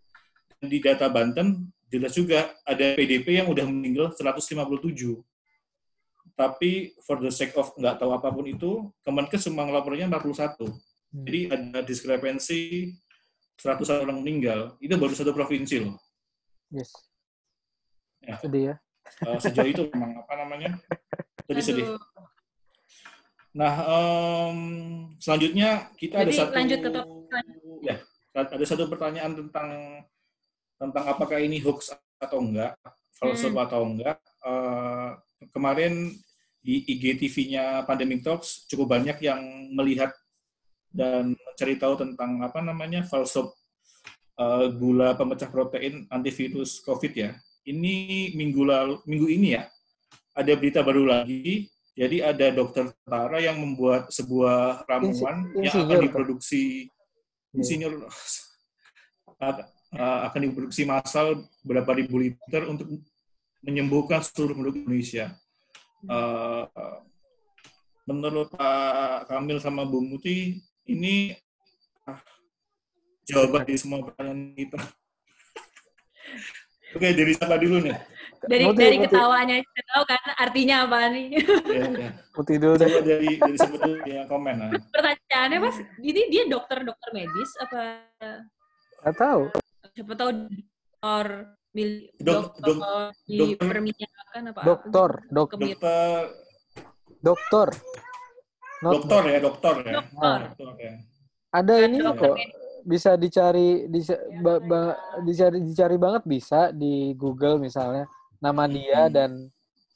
Dan 0.62 0.68
Di 0.70 0.78
data 0.82 1.06
Banten 1.10 1.74
jelas 1.90 2.14
juga 2.14 2.54
ada 2.66 2.98
PDP 2.98 3.42
yang 3.44 3.48
udah 3.50 3.66
meninggal 3.68 4.12
157. 4.14 5.22
Tapi 6.36 6.92
for 7.06 7.22
the 7.24 7.32
sake 7.32 7.56
of 7.56 7.72
nggak 7.80 7.96
tahu 8.02 8.12
apa 8.12 8.28
pun 8.28 8.46
itu, 8.50 8.92
Kemenkes 9.08 9.48
cuma 9.48 9.64
ngelapornya 9.64 10.12
41. 10.12 10.68
Hmm. 10.68 11.24
Jadi 11.24 11.40
ada 11.48 11.80
diskrepensi 11.86 12.92
100 13.56 14.04
orang 14.04 14.20
meninggal. 14.20 14.76
Itu 14.84 15.00
baru 15.00 15.16
satu 15.16 15.32
provinsi 15.32 15.86
loh. 15.88 15.96
Yes. 16.74 16.92
Ya. 18.20 18.36
Sedih 18.42 18.64
ya. 18.74 18.76
Eh, 19.24 19.40
sejauh 19.40 19.70
itu 19.70 19.84
memang 19.94 20.26
apa 20.26 20.34
namanya? 20.44 20.76
Jadi 21.46 21.62
sedih. 21.62 21.88
Nah, 23.56 23.74
em, 23.88 24.60
selanjutnya 25.24 25.88
kita 25.96 26.26
ada 26.26 26.28
Jadi 26.28 26.36
satu 26.36 26.52
lanjut 26.52 26.80
ke 26.84 26.90
topik 26.92 27.16
ya, 27.86 27.96
ada 28.36 28.66
satu 28.68 28.84
pertanyaan 28.92 29.32
tentang 29.32 29.70
tentang 30.76 31.06
apakah 31.08 31.40
ini 31.40 31.60
hoax 31.60 31.92
atau 32.20 32.40
enggak, 32.40 32.76
false 33.16 33.46
Hmm. 33.48 33.58
atau 33.58 33.82
enggak. 33.84 34.18
Eh, 34.46 35.10
kemarin 35.52 36.12
di 36.60 36.82
IGTV-nya 36.86 37.86
Pandemic 37.86 38.26
Talks 38.26 38.66
cukup 38.66 38.98
banyak 38.98 39.22
yang 39.22 39.40
melihat 39.72 40.10
dan 40.90 41.36
mencari 41.36 41.76
tahu 41.78 41.94
tentang 42.00 42.42
apa 42.42 42.60
namanya 42.60 43.04
false 43.06 43.38
eh, 44.36 44.68
gula 44.76 45.16
pemecah 45.16 45.48
protein 45.48 46.08
antivirus 46.12 46.84
COVID 46.84 47.14
ya. 47.16 47.32
Ini 47.66 48.30
minggu 48.36 48.62
lalu, 48.62 48.96
minggu 49.08 49.28
ini 49.32 49.56
ya, 49.56 49.66
ada 50.36 50.52
berita 50.54 50.84
baru 50.84 51.08
lagi. 51.08 51.66
Jadi 51.96 52.20
ada 52.20 52.52
dokter 52.52 52.92
tentara 52.92 53.40
yang 53.40 53.56
membuat 53.56 54.12
sebuah 54.12 54.84
ramuan 54.84 55.48
Insi- 55.56 55.64
yang 55.64 55.88
akan 55.88 56.00
diproduksi 56.04 56.64
Iya. 57.56 57.56
insinyur 57.56 57.94
eh, 59.96 60.20
akan 60.30 60.40
diproduksi 60.52 60.84
massal 60.84 61.48
berapa 61.64 61.96
ribu 61.96 62.20
liter 62.20 62.68
untuk 62.68 62.92
menyembuhkan 63.66 64.22
seluruh 64.22 64.54
penduduk 64.54 64.86
Indonesia. 64.86 65.34
Eh, 66.06 66.66
menurut 68.06 68.54
Pak 68.54 69.32
Kamil 69.32 69.58
sama 69.58 69.88
Bu 69.88 70.04
Muti, 70.04 70.62
ini 70.86 71.34
ah, 72.06 72.22
jawaban 73.26 73.66
di 73.66 73.76
semua 73.80 74.06
pertanyaan 74.06 74.54
kita. 74.54 74.78
Oke, 76.96 77.12
dari 77.12 77.34
siapa 77.34 77.58
dulu 77.58 77.82
nih? 77.82 77.98
Dari 78.46 78.64
Muti, 78.64 78.78
dari 78.78 78.98
Muti. 79.02 79.10
ketawanya 79.10 79.56
kita 79.58 79.82
tahu 79.90 80.04
kan 80.06 80.22
artinya 80.38 80.76
apa 80.86 81.00
nih. 81.10 81.28
Ya, 81.76 81.92
ya. 81.92 82.12
Putih 82.32 82.56
dulu. 82.62 82.80
Coba 82.80 83.02
dari 83.04 83.36
dari 83.36 83.58
dulu 83.58 83.92
yang 84.06 84.30
komen. 84.30 84.56
Nah. 84.56 84.70
Pertanyaannya 84.94 85.58
Mas, 85.60 85.78
ini 86.00 86.22
dia 86.32 86.44
dokter-dokter 86.48 87.10
medis 87.12 87.52
apa 87.60 88.06
Nggak 89.04 89.18
tahu. 89.18 89.44
Siapa 89.96 90.14
tahu 90.14 90.30
dokter 90.52 91.28
mil, 91.72 91.90
Dok- 92.20 92.60
dokter 92.60 93.16
dok- 93.16 93.60
perminyakan 93.64 94.42
apa? 94.52 94.62
Dokter, 94.68 95.10
dok, 95.32 95.50
Dokter, 95.56 96.24
dokter. 97.24 97.68
Dokter 98.84 99.22
ya, 99.32 99.40
dokter 99.40 99.76
ya. 99.88 99.92
Dokter. 100.04 100.40
Dokter 100.52 100.70
ya. 100.84 100.94
Ada 101.56 101.74
ini 101.88 101.98
Dokter 102.04 102.20
kok 102.20 102.36
bisa 102.86 103.12
dicari 103.16 103.88
bisa, 103.88 104.14
ba- 104.44 104.60
ba- 104.62 105.00
dicari 105.24 105.64
dicari 105.64 105.96
banget 105.96 106.24
bisa 106.28 106.70
di 106.76 107.16
Google 107.16 107.58
misalnya 107.58 108.06
nama 108.44 108.68
dia 108.68 109.08
Hmm. 109.08 109.16
dan 109.16 109.32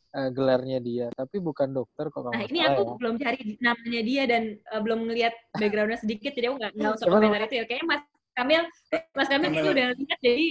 eh, 0.09 0.29
gelarnya 0.33 0.79
dia 0.81 1.05
tapi 1.13 1.37
bukan 1.37 1.69
dokter 1.69 2.09
kok 2.09 2.33
Nah 2.33 2.41
ini 2.49 2.65
aku 2.65 2.81
ya. 2.81 2.93
belum 2.97 3.15
cari 3.21 3.39
namanya 3.61 4.01
dia 4.01 4.23
dan 4.25 4.43
eh, 4.57 4.81
belum 4.81 5.05
ngelihat 5.05 5.33
backgroundnya 5.53 5.99
sedikit 6.01 6.31
jadi 6.33 6.49
aku 6.49 6.55
nggak 6.57 6.71
nggak 6.73 6.91
usah 6.97 7.07
komentar 7.11 7.41
itu 7.45 7.55
ya. 7.61 7.63
Kayaknya 7.67 7.85
Mas 7.85 8.01
Kamil, 8.39 8.63
Mas 9.11 9.27
Kamil 9.27 9.51
itu 9.51 9.67
udah 9.67 9.87
lihat 9.99 10.19
jadi 10.23 10.47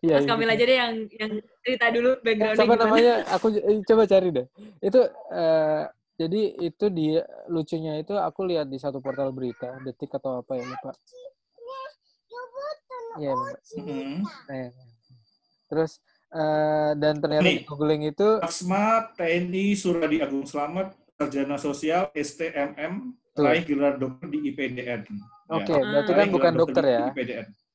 Iya, 0.00 0.14
Mas 0.16 0.24
iya. 0.24 0.30
Kamil 0.30 0.48
aja 0.54 0.64
deh 0.64 0.76
yang 0.78 0.94
yang 1.18 1.32
cerita 1.66 1.86
dulu 1.90 2.10
backgroundnya 2.22 2.56
Siapa 2.62 2.74
gimana. 2.78 2.84
namanya? 2.86 3.14
Aku 3.36 3.46
eh, 3.58 3.80
coba 3.82 4.02
cari 4.06 4.28
deh. 4.30 4.46
Itu 4.78 5.00
eh, 5.34 5.82
jadi 6.14 6.40
itu 6.62 6.84
dia 6.94 7.26
lucunya 7.50 7.98
itu 7.98 8.14
aku 8.14 8.46
lihat 8.46 8.70
di 8.70 8.78
satu 8.78 9.02
portal 9.02 9.34
berita, 9.34 9.74
detik 9.82 10.14
atau 10.14 10.40
apa 10.46 10.52
ya 10.54 10.64
lupa. 10.64 10.92
Iya. 13.18 13.34
Eh, 14.50 14.70
Terus 15.66 15.98
eh, 16.30 16.90
dan 16.94 17.14
ternyata 17.18 17.42
Nih. 17.42 17.58
di 17.58 17.66
googling 17.66 18.02
itu 18.14 18.28
Laksma 18.38 19.10
TNI 19.18 19.74
Suradi 19.74 20.22
Agung 20.22 20.46
Slamet, 20.46 20.94
Sarjana 21.18 21.58
Sosial 21.58 22.14
STMM, 22.14 23.10
raih 23.34 23.66
gelar 23.66 23.98
dokter 23.98 24.30
di 24.30 24.54
IPDN. 24.54 25.33
Oke, 25.46 25.70
Ya. 25.70 25.80
berarti 25.82 26.12
Ah. 26.12 26.16
kan 26.16 26.26
Raih 26.26 26.34
bukan 26.34 26.52
dokter 26.54 26.84
di 26.84 26.92
ya. 26.92 27.04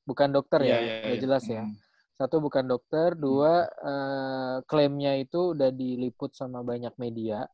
Bukan 0.03 0.29
dokter 0.31 0.59
ya. 0.61 0.67
Iya, 0.67 0.77
iya, 0.79 0.95
Udah 0.99 1.13
iya. 1.13 1.21
jelas 1.21 1.43
ya. 1.45 1.63
Mm. 1.63 1.73
Satu 2.13 2.35
bukan 2.37 2.65
dokter, 2.65 3.07
dua 3.13 3.53
eh, 3.69 4.55
klaimnya 4.65 5.15
itu 5.15 5.53
udah 5.53 5.69
diliput 5.69 6.33
sama 6.33 6.59
banyak 6.61 6.91
media 6.97 7.47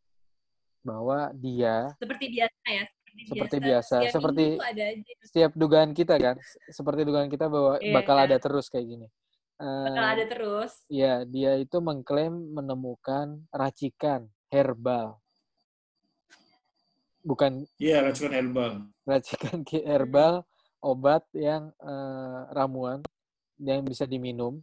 bahwa 0.81 1.29
dia 1.33 1.91
Seperti 1.97 2.25
biasa 2.31 2.67
ya. 2.67 2.85
Seperti 3.15 3.57
biasa, 3.59 3.95
Setiap 4.03 4.11
seperti- 4.11 4.59
ada 4.59 4.83
aja. 4.91 5.13
setiap 5.23 5.51
dugaan 5.55 5.91
kita 5.91 6.19
kan, 6.19 6.35
seperti 6.67 7.01
dugaan 7.03 7.31
kita 7.31 7.47
bahwa 7.47 7.79
Iya. 7.79 7.93
bakal 7.93 8.17
ada 8.19 8.35
terus 8.35 8.67
kayak 8.67 8.87
gini. 8.87 9.07
Eh, 9.55 9.87
Bakal 9.87 10.05
ada 10.19 10.25
terus. 10.27 10.71
Ya, 10.91 11.23
dia 11.23 11.55
itu 11.55 11.79
mengklaim 11.79 12.35
menemukan 12.51 13.39
racikan 13.49 14.27
herbal. 14.51 15.15
Bukan 17.23 17.63
Iya, 17.79 18.03
racikan 18.03 18.35
herbal. 18.35 18.73
Racikan 19.05 19.61
ki- 19.61 19.85
herbal, 19.85 20.43
obat 20.81 21.23
yang 21.33 21.71
eh, 21.81 22.39
ramuan 22.53 23.01
yang 23.61 23.85
bisa 23.87 24.03
diminum, 24.03 24.59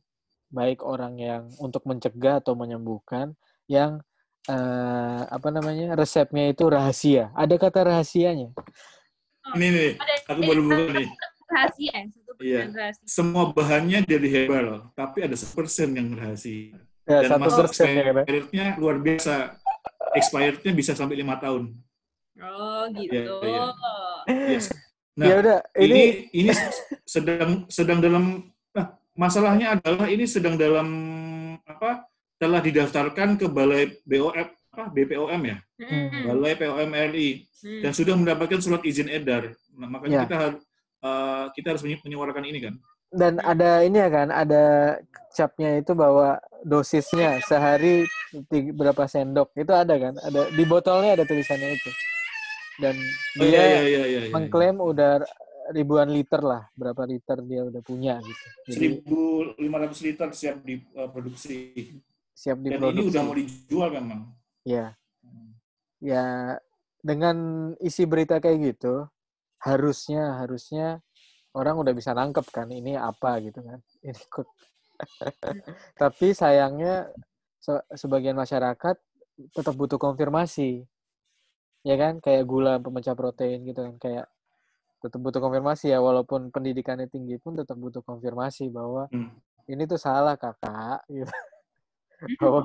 baik 0.52 0.84
orang 0.84 1.16
yang 1.16 1.42
untuk 1.58 1.82
mencegah 1.88 2.42
atau 2.44 2.52
menyembuhkan, 2.58 3.32
yang 3.70 4.02
eh, 4.50 5.22
apa 5.26 5.48
namanya 5.48 5.96
resepnya 5.96 6.50
itu 6.52 6.66
rahasia. 6.68 7.30
Ada 7.38 7.56
kata 7.56 7.88
rahasianya. 7.88 8.52
Ini 9.52 9.66
nih, 9.74 9.92
aku 10.28 10.40
baru 10.46 10.60
buka 10.62 10.92
nih. 10.92 11.08
rahasia 11.52 11.92
ya, 11.92 12.02
satu 12.08 12.32
Iya. 12.40 12.58
persen 12.64 12.72
rahasia. 12.74 13.04
Semua 13.06 13.44
bahannya 13.52 13.98
dari 14.06 14.28
herbal, 14.30 14.88
tapi 14.96 15.18
ada 15.26 15.36
sepersen 15.36 15.94
yang 15.94 16.08
rahasia. 16.16 16.78
Ya, 17.02 17.18
Dan 17.26 17.30
satu 17.34 17.42
masa 17.42 17.60
persen 17.66 17.86
ya 17.90 18.02
kan? 18.06 18.14
expirednya 18.22 18.64
luar 18.78 18.96
biasa. 19.02 19.34
Expirednya 20.14 20.72
bisa 20.72 20.92
sampai 20.94 21.18
lima 21.18 21.36
tahun. 21.42 21.74
Oh 22.40 22.88
gitu. 22.96 23.36
Iya, 23.42 23.44
iya. 23.44 23.64
Yes. 24.28 24.70
Nah, 25.12 25.26
ya 25.28 25.34
udah, 25.44 25.58
ini 25.76 26.32
ini 26.32 26.48
ini 26.48 26.52
sedang 27.04 27.68
sedang 27.68 28.00
dalam 28.00 28.48
nah, 28.72 28.96
masalahnya 29.12 29.76
adalah 29.76 30.08
ini 30.08 30.24
sedang 30.24 30.56
dalam 30.56 30.88
apa 31.68 32.08
telah 32.40 32.64
didaftarkan 32.64 33.36
ke 33.36 33.44
balai 33.46 33.92
BOM 34.08 34.32
apa 34.72 34.88
BPOM 34.88 35.42
ya 35.44 35.58
Hmm. 35.82 36.32
balai 36.32 36.54
POM 36.56 36.90
RI 37.12 37.44
Hmm. 37.62 37.82
dan 37.84 37.92
sudah 37.92 38.14
mendapatkan 38.16 38.58
surat 38.58 38.80
izin 38.82 39.12
edar 39.12 39.52
nah, 39.76 39.86
makanya 39.86 40.16
Ya. 40.16 40.22
kita 40.24 40.36
harus 40.40 40.60
eh, 41.04 41.44
kita 41.60 41.66
harus 41.76 41.82
menyuarakan 41.84 42.44
ini 42.48 42.58
kan 42.64 42.74
dan 43.12 43.36
ada 43.44 43.84
ini 43.84 44.00
ya 44.00 44.08
kan, 44.08 44.32
ada 44.32 44.96
capnya 45.36 45.76
itu 45.76 45.92
bahwa 45.92 46.40
dosisnya 46.64 47.44
sehari 47.44 48.08
berapa 48.72 49.04
sendok 49.04 49.52
itu 49.52 49.68
ada 49.68 50.00
kan? 50.00 50.16
Ada 50.16 50.48
di 50.48 50.64
botolnya 50.64 51.20
ada 51.20 51.28
tulisannya 51.28 51.76
itu. 51.76 51.90
Dan 52.80 52.96
oh, 52.96 53.44
dia 53.44 53.48
iya, 53.48 53.64
iya, 53.66 53.82
iya, 53.84 54.02
iya, 54.06 54.20
iya. 54.28 54.32
mengklaim 54.32 54.76
udah 54.80 55.20
ribuan 55.72 56.10
liter 56.10 56.40
lah, 56.42 56.66
berapa 56.74 57.02
liter 57.06 57.38
dia 57.46 57.62
udah 57.64 57.82
punya 57.84 58.18
gitu. 58.20 58.46
Jadi 58.72 58.86
1.500 59.04 60.00
liter 60.06 60.28
siap 60.34 60.56
diproduksi 60.64 61.54
siap 62.32 62.58
dan 62.58 62.64
ini 62.64 62.72
diproduksi. 62.74 63.10
udah 63.12 63.22
mau 63.22 63.36
dijual 63.36 63.88
memang 63.92 64.20
Ya, 64.62 64.94
ya 65.98 66.54
dengan 67.02 67.36
isi 67.82 68.06
berita 68.06 68.38
kayak 68.38 68.74
gitu, 68.74 69.10
harusnya 69.58 70.38
harusnya 70.38 71.02
orang 71.52 71.82
udah 71.82 71.92
bisa 71.92 72.14
nangkep 72.14 72.46
kan 72.54 72.70
ini 72.70 72.94
apa 72.94 73.42
gitu 73.42 73.60
kan. 73.62 73.78
Ini 74.06 74.22
kok. 74.30 74.46
Tapi 76.02 76.30
sayangnya 76.30 77.10
se- 77.58 77.86
sebagian 77.98 78.38
masyarakat 78.38 78.96
tetap 79.50 79.74
butuh 79.74 79.98
konfirmasi. 79.98 80.86
Ya 81.82 81.98
kan, 81.98 82.22
kayak 82.22 82.46
gula 82.46 82.78
pemecah 82.78 83.18
protein 83.18 83.66
gitu 83.66 83.82
kan, 83.82 83.98
kayak 83.98 84.26
tetap 85.02 85.18
butuh 85.18 85.42
konfirmasi 85.42 85.90
ya 85.90 85.98
walaupun 85.98 86.54
pendidikannya 86.54 87.10
tinggi 87.10 87.34
pun 87.42 87.58
tetap 87.58 87.74
butuh 87.74 88.06
konfirmasi 88.06 88.70
bahwa 88.70 89.10
Hmm. 89.10 89.34
ini 89.66 89.82
tuh 89.90 89.98
salah 89.98 90.38
kakak 90.38 91.02
gitu. 91.10 91.26
bahwa 92.38 92.62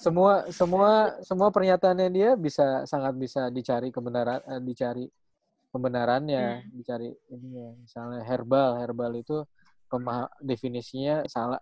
semua 0.00 0.48
semua 0.48 0.90
semua 1.20 1.48
pernyataannya 1.52 2.08
dia 2.08 2.30
bisa 2.40 2.88
sangat 2.88 3.12
bisa 3.20 3.52
dicari 3.52 3.92
kebenaran 3.92 4.40
eh, 4.48 4.62
dicari 4.64 5.04
pembenarannya 5.68 6.64
dicari 6.72 7.12
ininya. 7.28 7.76
Misalnya 7.84 8.24
herbal 8.24 8.80
herbal 8.80 9.12
itu 9.20 9.44
pemah 9.92 10.32
definisinya 10.40 11.28
salah. 11.28 11.60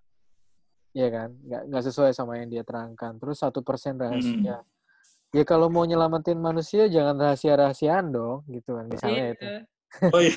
Ya 0.95 1.11
kan? 1.11 1.35
Nggak 1.43 1.63
nggak 1.67 1.85
sesuai 1.91 2.15
sama 2.15 2.39
yang 2.39 2.47
dia 2.47 2.63
terangkan. 2.63 3.19
Terus 3.19 3.43
satu 3.43 3.59
persen 3.67 3.99
rahasia 3.99 4.63
ya 5.31 5.43
kalau 5.43 5.67
mau 5.67 5.83
nyelamatin 5.83 6.37
manusia 6.37 6.87
jangan 6.87 7.17
rahasia 7.17 7.55
rahasiaan 7.55 8.11
dong 8.11 8.45
gitu 8.49 8.75
kan 8.75 8.87
misalnya 8.87 9.25
itu 9.33 9.47
Gitu. 9.47 10.13
oh 10.13 10.21
iya 10.21 10.37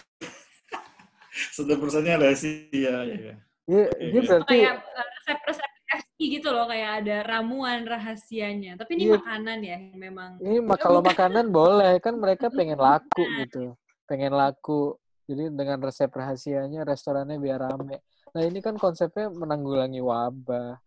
satu 1.51 1.73
persennya 1.77 2.15
rahasia 2.17 2.69
ya 2.71 2.95
ya, 3.05 3.33
Oke, 3.69 3.81
dia 4.01 4.19
oke. 4.19 4.27
berarti 4.27 4.55
kayak 4.55 4.75
resep-resep 4.81 5.69
FI 5.89 6.25
gitu 6.37 6.49
loh 6.49 6.65
kayak 6.65 7.05
ada 7.05 7.17
ramuan 7.23 7.85
rahasianya 7.85 8.77
tapi 8.77 8.97
ini 8.97 9.09
Iya. 9.09 9.17
makanan 9.17 9.57
ya 9.59 9.69
yang 9.77 9.83
memang 9.95 10.29
Ini 10.39 10.57
ma- 10.61 10.77
Ya, 10.77 10.81
kalau 10.81 10.99
bukan. 11.01 11.09
makanan 11.13 11.45
boleh 11.49 11.93
kan 11.99 12.13
mereka 12.15 12.47
pengen 12.49 12.79
laku 12.79 13.23
gitu, 13.37 13.75
pengen 14.05 14.31
laku. 14.31 14.95
Jadi 15.27 15.53
dengan 15.53 15.77
resep 15.83 16.09
rahasianya 16.09 16.81
restorannya 16.81 17.37
biar 17.37 17.59
rame. 17.61 18.01
Nah 18.33 18.41
ini 18.41 18.57
kan 18.57 18.73
konsepnya 18.73 19.29
menanggulangi 19.29 20.01
wabah 20.01 20.79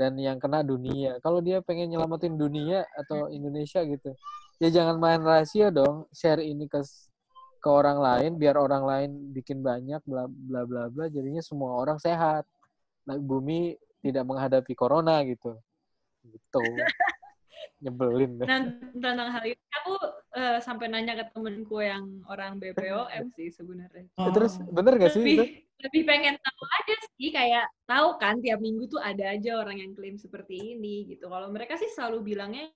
dan 0.00 0.16
yang 0.16 0.40
kena 0.40 0.64
dunia. 0.64 1.20
Kalau 1.20 1.44
dia 1.44 1.60
pengen 1.60 1.92
nyelamatin 1.92 2.40
dunia 2.40 2.88
atau 2.96 3.28
Indonesia 3.28 3.84
gitu, 3.84 4.16
ya 4.56 4.72
jangan 4.72 4.96
main 4.96 5.20
rahasia 5.20 5.68
dong. 5.68 6.08
Share 6.16 6.40
ini 6.40 6.64
ke 6.64 6.80
ke 7.60 7.68
orang 7.68 8.00
lain 8.00 8.40
biar 8.40 8.56
orang 8.56 8.88
lain 8.88 9.10
bikin 9.36 9.60
banyak 9.60 10.00
bla 10.08 10.24
bla 10.24 10.64
bla 10.64 10.88
bla. 10.88 11.04
Jadinya 11.12 11.44
semua 11.44 11.76
orang 11.76 12.00
sehat. 12.00 12.48
Nah, 13.04 13.20
bumi 13.20 13.76
tidak 14.00 14.24
menghadapi 14.24 14.72
corona 14.72 15.20
gitu. 15.28 15.60
Gitu. 16.24 16.64
Nyebelin 17.80 18.30
deh. 18.40 18.46
Nah, 18.46 18.60
tentang 18.92 19.30
hal 19.32 19.44
itu 19.48 19.62
aku 19.82 19.94
eh, 20.36 20.58
sampai 20.60 20.86
nanya 20.92 21.16
ke 21.16 21.24
temenku 21.32 21.80
yang 21.80 22.04
orang 22.28 22.60
BPOM 22.60 23.32
sih 23.32 23.48
sebenarnya. 23.48 24.04
Ya, 24.20 24.28
terus 24.32 24.60
bener 24.68 25.00
gak 25.00 25.12
sih 25.16 25.24
itu? 25.24 25.40
lebih 25.40 25.48
lebih 25.80 26.02
pengen 26.04 26.36
tahu 26.36 26.62
aja 26.76 26.94
sih 27.16 27.30
kayak 27.32 27.66
tahu 27.88 28.20
kan 28.20 28.36
tiap 28.44 28.60
minggu 28.60 28.84
tuh 28.84 29.00
ada 29.00 29.32
aja 29.32 29.56
orang 29.56 29.80
yang 29.80 29.92
klaim 29.96 30.20
seperti 30.20 30.76
ini 30.76 31.08
gitu. 31.16 31.32
Kalau 31.32 31.48
mereka 31.48 31.80
sih 31.80 31.88
selalu 31.88 32.36
bilangnya 32.36 32.68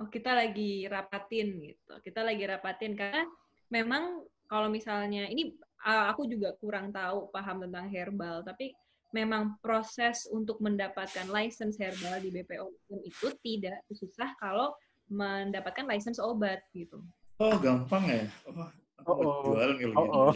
oh 0.00 0.08
kita 0.08 0.32
lagi 0.32 0.88
rapatin 0.88 1.60
gitu. 1.60 1.92
Kita 2.00 2.24
lagi 2.24 2.44
rapatin 2.48 2.96
karena 2.96 3.28
memang 3.68 4.24
kalau 4.48 4.72
misalnya 4.72 5.28
ini 5.28 5.52
uh, 5.84 6.08
aku 6.08 6.24
juga 6.24 6.56
kurang 6.56 6.88
tahu 6.90 7.28
paham 7.28 7.68
tentang 7.68 7.86
herbal 7.92 8.40
tapi 8.40 8.72
memang 9.12 9.56
proses 9.64 10.28
untuk 10.28 10.60
mendapatkan 10.60 11.26
license 11.32 11.80
herbal 11.80 12.20
di 12.20 12.28
BPOM 12.28 12.72
itu 13.04 13.26
tidak 13.40 13.80
susah 13.92 14.36
kalau 14.36 14.76
mendapatkan 15.08 15.88
license 15.88 16.20
obat 16.20 16.60
gitu. 16.76 17.00
oh 17.40 17.56
gampang 17.60 18.04
ya 18.04 18.24
oh, 18.48 18.68
Oh, 19.08 19.14
oh. 19.14 19.56
jualan 19.56 19.76
kalau 19.80 19.94
Oh, 19.96 20.08
oh. 20.28 20.32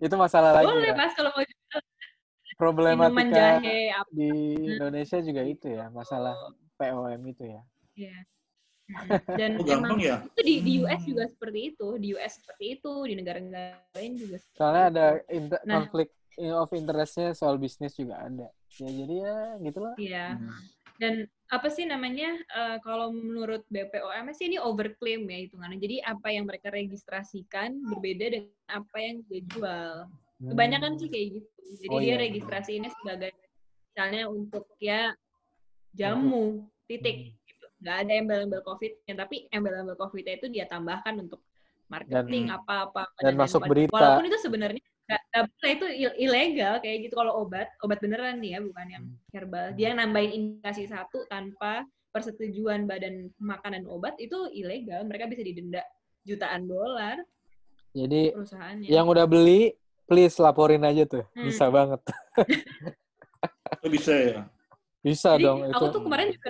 itu 0.00 0.14
masalah 0.16 0.56
lagi 0.56 0.70
Boleh 0.70 0.90
ya. 0.90 0.96
mas 0.96 1.12
kalau 1.12 1.30
mau 1.34 1.44
jual 1.44 1.80
Problematika 2.54 3.58
jahe 3.60 3.90
apa 3.90 4.08
di 4.14 4.30
Indonesia 4.54 5.18
juga 5.20 5.42
itu 5.42 5.66
ya, 5.74 5.90
masalah 5.90 6.38
POM 6.78 7.20
itu 7.26 7.44
ya. 7.50 7.60
ya. 7.98 8.16
Dan 9.40 9.58
oh 9.58 9.64
gampang 9.66 9.96
emang 9.96 9.98
ya 9.98 10.16
itu 10.22 10.40
di, 10.46 10.54
di 10.62 10.72
US 10.86 11.02
juga 11.02 11.24
seperti 11.26 11.60
itu, 11.74 11.88
di 11.98 12.06
US 12.14 12.32
seperti 12.38 12.64
itu, 12.78 12.92
di 13.10 13.14
negara-negara 13.18 13.80
lain 13.98 14.12
juga. 14.14 14.36
seperti 14.38 14.56
Soalnya 14.56 14.84
itu. 14.86 14.92
ada 14.94 15.06
inter- 15.34 15.64
Nah. 15.66 15.74
konflik 15.82 16.08
of 16.36 16.70
interest-nya 16.70 17.32
soal 17.32 17.56
bisnis 17.56 17.94
juga 17.94 18.18
ada. 18.20 18.48
Ya 18.74 18.88
jadi 18.88 19.14
ya 19.22 19.36
gitulah. 19.60 19.94
Iya. 19.96 20.26
Hmm. 20.34 20.50
Dan 20.94 21.14
apa 21.48 21.68
sih 21.68 21.84
namanya? 21.84 22.38
eh, 22.38 22.76
kalau 22.80 23.10
menurut 23.10 23.66
BPOM 23.66 24.30
sih 24.30 24.46
ini 24.46 24.58
overclaim 24.58 25.26
ya 25.26 25.38
hitungannya. 25.42 25.78
Jadi 25.78 25.96
apa 26.00 26.28
yang 26.30 26.46
mereka 26.46 26.70
registrasikan 26.70 27.74
berbeda 27.84 28.26
dengan 28.30 28.54
apa 28.70 28.96
yang 28.98 29.22
dia 29.26 29.42
jual. 29.48 29.94
Kebanyakan 30.40 30.94
sih 30.96 31.08
kayak 31.08 31.28
gitu. 31.38 31.50
Jadi 31.80 31.90
Oh, 31.90 31.98
dia 31.98 32.14
iya. 32.14 32.20
registrasi 32.20 32.70
ini 32.78 32.88
sebagai 32.92 33.30
misalnya 33.90 34.22
untuk 34.26 34.64
ya 34.78 35.14
jamu 35.92 36.66
titik 36.86 37.16
Hmm. 37.32 37.46
gitu. 37.46 37.66
Nggak 37.80 37.96
ada 38.00 38.12
embel-embel 38.14 38.62
COVID-nya, 38.62 39.14
tapi 39.16 39.36
embel-embel 39.50 39.96
COVID-nya 39.96 40.34
itu 40.36 40.46
dia 40.48 40.66
tambahkan 40.66 41.14
untuk 41.20 41.40
marketing 41.86 42.48
Dan- 42.48 42.56
apa-apa 42.58 43.02
dan 43.20 43.34
masuk 43.36 43.60
lain-lain. 43.60 43.70
berita. 43.70 43.94
Walaupun 43.94 44.24
itu 44.26 44.38
sebenarnya 44.40 44.82
nggak 45.04 45.20
boleh 45.52 45.72
itu 45.72 45.86
il- 46.00 46.18
ilegal 46.18 46.80
kayak 46.80 47.04
gitu 47.04 47.14
kalau 47.14 47.44
obat 47.44 47.68
obat 47.80 48.00
beneran 48.00 48.40
nih 48.40 48.56
ya 48.56 48.60
bukan 48.60 48.86
yang 48.88 49.04
Hmm. 49.04 49.20
herbal. 49.30 49.66
Dia 49.72 49.92
nambahin 49.92 50.32
indikasi 50.32 50.88
satu 50.88 51.28
tanpa 51.28 51.84
persetujuan 52.08 52.86
badan 52.86 53.28
makanan 53.36 53.84
obat 53.84 54.16
itu 54.16 54.48
ilegal. 54.50 55.04
Mereka 55.04 55.28
bisa 55.28 55.42
didenda 55.42 55.84
jutaan 56.24 56.64
dolar 56.64 57.20
Jadi 57.92 58.32
perusahaannya. 58.32 58.88
yang 58.88 59.04
udah 59.04 59.22
beli, 59.24 59.76
please 60.04 60.34
laporin 60.36 60.82
aja 60.82 61.04
tuh. 61.04 61.24
Hmm. 61.36 61.46
Bisa 61.46 61.68
banget. 61.68 62.00
oh, 63.84 63.90
bisa 63.90 64.12
ya 64.12 64.40
Bisa 64.98 65.36
Jadi 65.36 65.44
dong 65.44 65.60
aku 65.68 65.84
itu. 65.84 65.92
tuh 65.92 66.02
kemarin 66.02 66.28
juga 66.32 66.48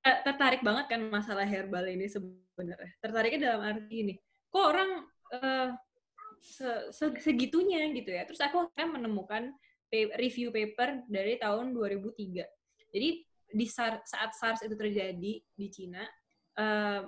ter- 0.00 0.20
tertarik 0.24 0.64
banget 0.64 0.86
kan 0.88 1.00
masalah 1.04 1.44
herbal 1.44 1.84
ini 1.84 2.08
sebenarnya. 2.08 2.90
Tertariknya 2.98 3.40
dalam 3.46 3.60
arti 3.60 3.92
ini, 3.94 4.14
kok 4.48 4.64
orang 4.64 4.90
eh, 5.30 5.68
se- 6.40 6.88
se- 6.90 7.20
segitunya 7.20 7.84
gitu 7.92 8.10
ya. 8.10 8.24
Terus 8.24 8.40
aku 8.40 8.72
kan 8.72 8.88
menemukan 8.90 9.52
review 10.16 10.48
paper 10.50 11.04
dari 11.06 11.36
tahun 11.36 11.74
2003. 11.76 12.46
Jadi 12.90 13.08
di 13.50 13.66
SAR- 13.66 14.02
saat 14.06 14.32
SARS 14.34 14.62
itu 14.64 14.74
terjadi 14.78 15.32
di 15.42 15.66
Cina, 15.70 16.02
eh, 16.56 17.02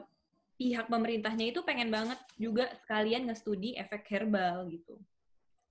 pihak 0.59 0.87
pemerintahnya 0.87 1.51
itu 1.51 1.63
pengen 1.67 1.91
banget 1.91 2.19
juga 2.39 2.71
sekalian 2.87 3.27
nge-studi 3.27 3.75
efek 3.75 4.07
herbal 4.11 4.69
gitu. 4.71 4.99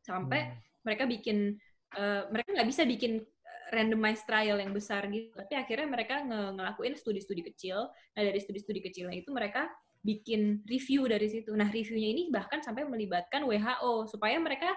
Sampai 0.03 0.51
Hmm. 0.51 0.57
mereka 0.83 1.03
bikin 1.05 1.55
eh, 1.91 2.23
mereka 2.31 2.55
nggak 2.55 2.69
bisa 2.71 2.87
bikin 2.87 3.19
eh, 3.19 3.65
randomized 3.75 4.23
trial 4.23 4.63
yang 4.63 4.71
besar 4.71 5.03
gitu 5.11 5.27
tapi 5.35 5.59
akhirnya 5.59 5.91
mereka 5.91 6.23
nge- 6.23 6.55
ngelakuin 6.55 6.95
studi-studi 6.95 7.43
kecil 7.51 7.91
nah 8.15 8.21
dari 8.23 8.39
studi-studi 8.39 8.79
kecilnya 8.79 9.19
itu 9.19 9.27
mereka 9.35 9.67
bikin 10.01 10.65
review 10.65 11.05
dari 11.05 11.29
situ 11.29 11.53
nah 11.53 11.69
reviewnya 11.69 12.09
ini 12.09 12.23
bahkan 12.33 12.61
sampai 12.61 12.85
melibatkan 12.89 13.45
WHO 13.45 14.09
supaya 14.09 14.41
mereka 14.41 14.73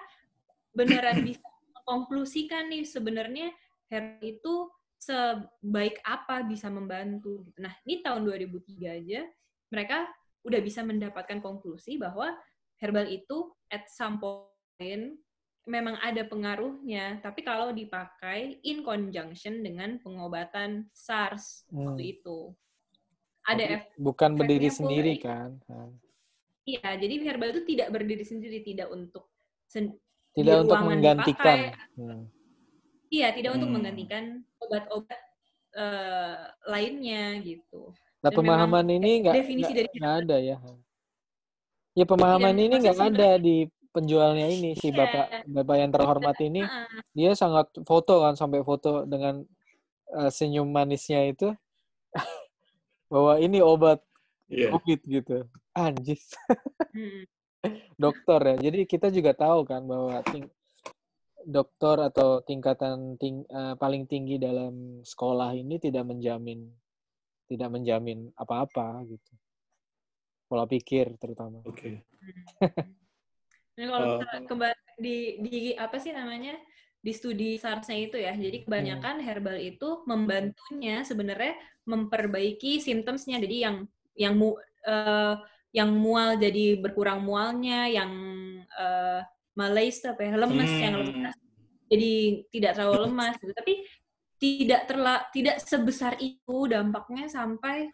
beneran 0.76 1.20
bisa 1.28 1.44
mengkonklusikan 1.72 2.68
nih 2.68 2.84
sebenarnya 2.84 3.52
herbal 3.88 4.20
itu 4.24 4.54
sebaik 5.04 6.00
apa 6.00 6.40
bisa 6.48 6.72
membantu 6.72 7.44
gitu. 7.44 7.60
Nah, 7.60 7.76
ini 7.84 8.00
tahun 8.00 8.24
2003 8.24 9.04
aja 9.04 9.20
mereka 9.68 10.08
udah 10.48 10.60
bisa 10.64 10.80
mendapatkan 10.80 11.44
konklusi 11.44 12.00
bahwa 12.00 12.32
herbal 12.80 13.04
itu 13.08 13.52
at 13.68 13.84
some 13.92 14.16
point 14.16 15.20
memang 15.64 15.96
ada 16.04 16.24
pengaruhnya, 16.28 17.20
tapi 17.24 17.40
kalau 17.40 17.72
dipakai 17.72 18.60
in 18.64 18.84
conjunction 18.84 19.64
dengan 19.64 19.96
pengobatan 20.00 20.88
SARS 20.92 21.64
Hmm. 21.72 21.88
waktu 21.88 22.20
itu. 22.20 22.52
Ada 23.44 23.60
Tapi 23.60 23.74
ef- 23.76 23.92
bukan 24.00 24.30
berdiri 24.34 24.68
sendiri 24.68 25.14
kan. 25.20 25.60
Iya, 26.64 26.96
jadi 26.96 27.14
herbal 27.22 27.52
itu 27.52 27.62
tidak 27.68 27.92
berdiri 27.92 28.24
sendiri, 28.24 28.64
tidak 28.64 28.88
untuk 28.88 29.28
sen- 29.68 30.00
Tidak 30.32 30.64
untuk 30.64 30.80
menggantikan. 30.80 31.76
Hmm. 31.94 32.24
Iya, 33.12 33.30
tidak 33.36 33.54
untuk 33.54 33.68
Hmm. 33.68 33.76
menggantikan 33.78 34.24
obat-obat 34.58 35.20
eh, 35.74 36.38
lainnya 36.70 37.34
gitu. 37.42 37.90
Nah 38.22 38.30
Dan 38.30 38.38
pemahaman 38.38 38.86
ini 38.88 39.26
nggak 39.26 39.34
nggak- 39.34 40.22
ada 40.22 40.36
ya. 40.38 40.56
Ya 41.94 42.04
pemahaman 42.06 42.54
ini 42.54 42.78
nggak 42.78 42.98
ada 43.10 43.30
di 43.36 43.66
penjualnya 43.90 44.46
ini 44.46 44.74
si 44.74 44.90
Iya. 44.90 44.98
bapak 45.02 45.26
bapak 45.46 45.76
yang 45.78 45.90
terhormat 45.90 46.36
ini 46.40 46.62
dia 47.10 47.30
sangat 47.34 47.74
foto 47.82 48.22
kan 48.22 48.34
sampai 48.34 48.62
foto 48.62 49.02
dengan 49.02 49.42
eh, 50.14 50.30
senyum 50.30 50.66
manisnya 50.66 51.26
itu 51.26 51.50
bahwa 53.14 53.38
ini 53.38 53.62
obat 53.62 54.02
Iya. 54.50 54.74
covid 54.74 55.00
gitu. 55.06 55.46
Anjis. 55.70 56.34
Hmm. 56.90 57.22
dokter 58.02 58.40
ya. 58.44 58.56
Jadi 58.68 58.84
kita 58.84 59.08
juga 59.08 59.32
tahu 59.32 59.62
kan 59.64 59.86
bahwa 59.86 60.18
ting- 60.26 60.50
dokter 61.46 61.96
atau 62.10 62.42
tingkatan 62.42 63.14
ting- 63.16 63.46
eh, 63.46 63.74
paling 63.78 64.04
tinggi 64.04 64.36
dalam 64.36 65.00
sekolah 65.00 65.54
ini 65.54 65.78
tidak 65.78 66.04
menjamin 66.04 66.66
tidak 67.46 67.70
menjamin 67.70 68.34
apa-apa 68.34 69.06
gitu. 69.06 69.32
Pola 70.44 70.68
pikir 70.68 71.14
terutama. 71.16 71.64
Oke. 71.64 72.04
Nah, 73.74 73.86
kalau 73.90 74.12
Eh, 74.20 74.42
keba- 74.44 74.76
di 75.00 75.16
di 75.40 75.56
apa 75.74 75.96
sih 75.98 76.12
namanya 76.14 76.54
di 77.04 77.12
studi 77.12 77.60
SARS-nya 77.60 77.98
itu 78.00 78.16
ya, 78.16 78.32
jadi 78.32 78.64
kebanyakan 78.64 79.20
herbal 79.20 79.60
itu 79.60 80.00
membantunya 80.08 81.04
sebenarnya 81.04 81.52
memperbaiki 81.84 82.80
symptoms-nya. 82.80 83.36
Jadi 83.44 83.56
yang 83.60 83.76
yang 84.16 84.34
mu, 84.40 84.56
eh, 84.88 85.36
yang 85.76 85.92
mual 85.92 86.40
jadi 86.40 86.80
berkurang 86.80 87.20
mualnya, 87.20 87.92
yang 87.92 88.08
eh, 88.64 89.20
malaise 89.52 90.00
apa 90.08 90.24
ya, 90.24 90.32
lemes 90.40 90.72
yang 90.80 90.96
Hmm. 90.96 91.04
lemas 91.12 91.36
jadi 91.92 92.12
tidak 92.48 92.72
terlalu 92.80 92.98
lemas 93.12 93.34
gitu. 93.36 93.52
Tapi 93.52 93.74
tidak 94.40 94.80
terla 94.88 95.14
tidak 95.30 95.56
sebesar 95.60 96.16
itu 96.18 96.56
dampaknya 96.72 97.28
sampai 97.28 97.92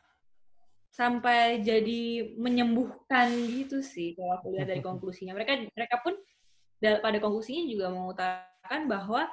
sampai 0.90 1.62
jadi 1.62 2.34
menyembuhkan 2.34 3.30
gitu 3.46 3.78
sih 3.82 4.14
kalau 4.14 4.38
aku 4.38 4.54
lihat 4.54 4.70
dari 4.70 4.82
konklusinya. 4.88 5.34
Mereka 5.34 5.66
mereka 5.74 5.98
pun 5.98 6.14
da- 6.78 7.02
pada 7.02 7.18
konklusinya 7.18 7.66
juga 7.66 7.90
mengutarakan 7.90 8.49
bahwa 8.86 9.26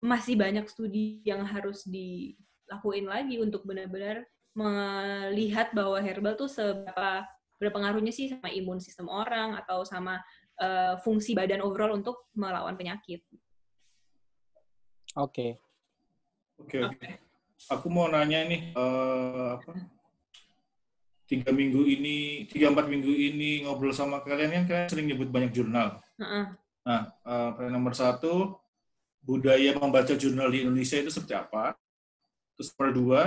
masih 0.00 0.36
banyak 0.36 0.68
studi 0.68 1.20
yang 1.24 1.44
harus 1.44 1.84
dilakuin 1.84 3.08
lagi 3.08 3.40
untuk 3.40 3.64
benar-benar 3.64 4.24
melihat 4.56 5.72
bahwa 5.72 6.00
herbal 6.00 6.36
tuh 6.36 6.48
seberapa 6.48 7.24
berpengaruhnya 7.60 8.12
sih 8.12 8.32
sama 8.32 8.48
imun 8.48 8.80
sistem 8.80 9.08
orang 9.08 9.56
atau 9.60 9.84
sama 9.84 10.20
eh, 10.60 10.96
fungsi 11.04 11.36
badan 11.36 11.60
overall 11.64 11.96
untuk 11.96 12.28
melawan 12.32 12.76
penyakit. 12.76 13.24
oke 15.16 15.60
Oke, 16.60 16.76
oke. 16.84 17.08
Aku 17.72 17.86
mau 17.88 18.08
nanya 18.08 18.44
nih, 18.44 18.76
eh, 18.76 19.48
apa? 19.56 19.72
Tiga 21.24 21.54
minggu 21.54 21.86
ini, 21.86 22.44
tiga 22.50 22.74
empat 22.74 22.90
minggu 22.90 23.08
ini 23.08 23.64
ngobrol 23.64 23.94
sama 23.94 24.20
kalian 24.26 24.50
kan 24.50 24.64
kalian 24.66 24.90
sering 24.90 25.06
nyebut 25.08 25.30
banyak 25.30 25.54
jurnal. 25.54 26.02
Heeh. 26.18 26.59
Nah, 26.86 27.12
eh, 27.12 27.50
poin 27.56 27.72
nomor 27.72 27.92
satu, 27.92 28.56
budaya 29.20 29.76
membaca 29.76 30.16
jurnal 30.16 30.48
di 30.48 30.64
Indonesia 30.64 30.96
itu 30.96 31.12
seperti 31.12 31.36
apa? 31.36 31.76
Terus 32.56 32.72
nomor 32.72 32.90
dua, 32.92 33.22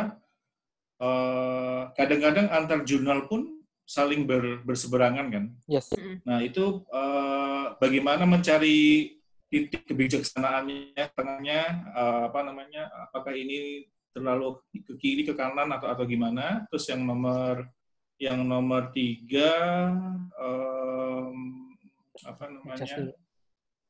eh, 1.01 1.81
kadang-kadang 1.97 2.47
antar 2.49 2.79
jurnal 2.85 3.29
pun 3.29 3.61
saling 3.83 4.25
ber- 4.25 4.63
berseberangan 4.65 5.27
kan? 5.29 5.45
yes 5.67 5.91
Nah, 6.23 6.39
itu 6.41 6.81
eh, 6.87 7.65
bagaimana 7.77 8.23
mencari 8.23 9.11
titik 9.51 9.85
kebijaksanaannya, 9.85 11.13
tengahnya, 11.13 11.61
eh, 11.93 12.21
apa 12.31 12.39
namanya, 12.41 12.89
apakah 13.09 13.37
ini 13.37 13.85
terlalu 14.13 14.61
ke 14.85 14.93
kiri, 14.97 15.21
ke 15.25 15.33
kanan, 15.37 15.69
atau 15.73 15.89
atau 15.93 16.05
gimana? 16.09 16.65
Terus 16.69 16.85
yang 16.89 17.01
nomor 17.05 17.65
yang 18.21 18.39
nomor 18.45 18.93
tiga, 18.93 19.51
em, 20.37 21.37
apa 22.23 22.45
namanya. 22.47 22.97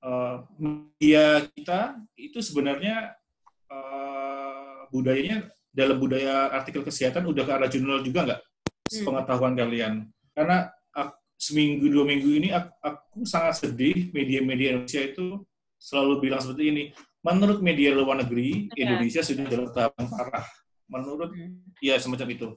Eh, 0.03 0.35
media 0.59 1.47
kita 1.55 1.79
itu 2.19 2.43
sebenarnya 2.43 3.15
eh, 3.71 4.79
budayanya 4.91 5.49
dalam 5.73 5.97
budaya 5.97 6.53
artikel 6.53 6.85
kesehatan 6.85 7.25
udah 7.25 7.43
ke 7.43 7.51
arah 7.51 7.69
jurnal 7.71 8.05
juga 8.05 8.19
nggak? 8.29 8.41
Hmm. 8.93 9.03
Pengetahuan 9.09 9.53
kalian? 9.57 9.93
Karena 10.37 10.69
ak- 10.93 11.17
seminggu 11.33 11.89
dua 11.89 12.05
minggu 12.05 12.29
ini 12.29 12.53
ak- 12.53 12.77
aku 12.77 13.25
sangat 13.25 13.65
sedih 13.65 14.13
media-media 14.13 14.77
Indonesia 14.77 15.01
itu 15.01 15.41
selalu 15.81 16.29
bilang 16.29 16.39
seperti 16.43 16.63
ini. 16.69 16.83
Menurut 17.23 17.63
media 17.63 17.95
luar 17.95 18.19
negeri, 18.19 18.67
Ya. 18.75 18.83
Indonesia 18.85 19.23
sudah 19.23 19.47
dalam 19.47 19.71
tahap 19.71 19.95
yang 19.97 20.11
parah. 20.11 20.45
Menurut 20.91 21.31
Hmm. 21.33 21.63
ya 21.79 21.95
semacam 21.97 22.27
itu. 22.29 22.47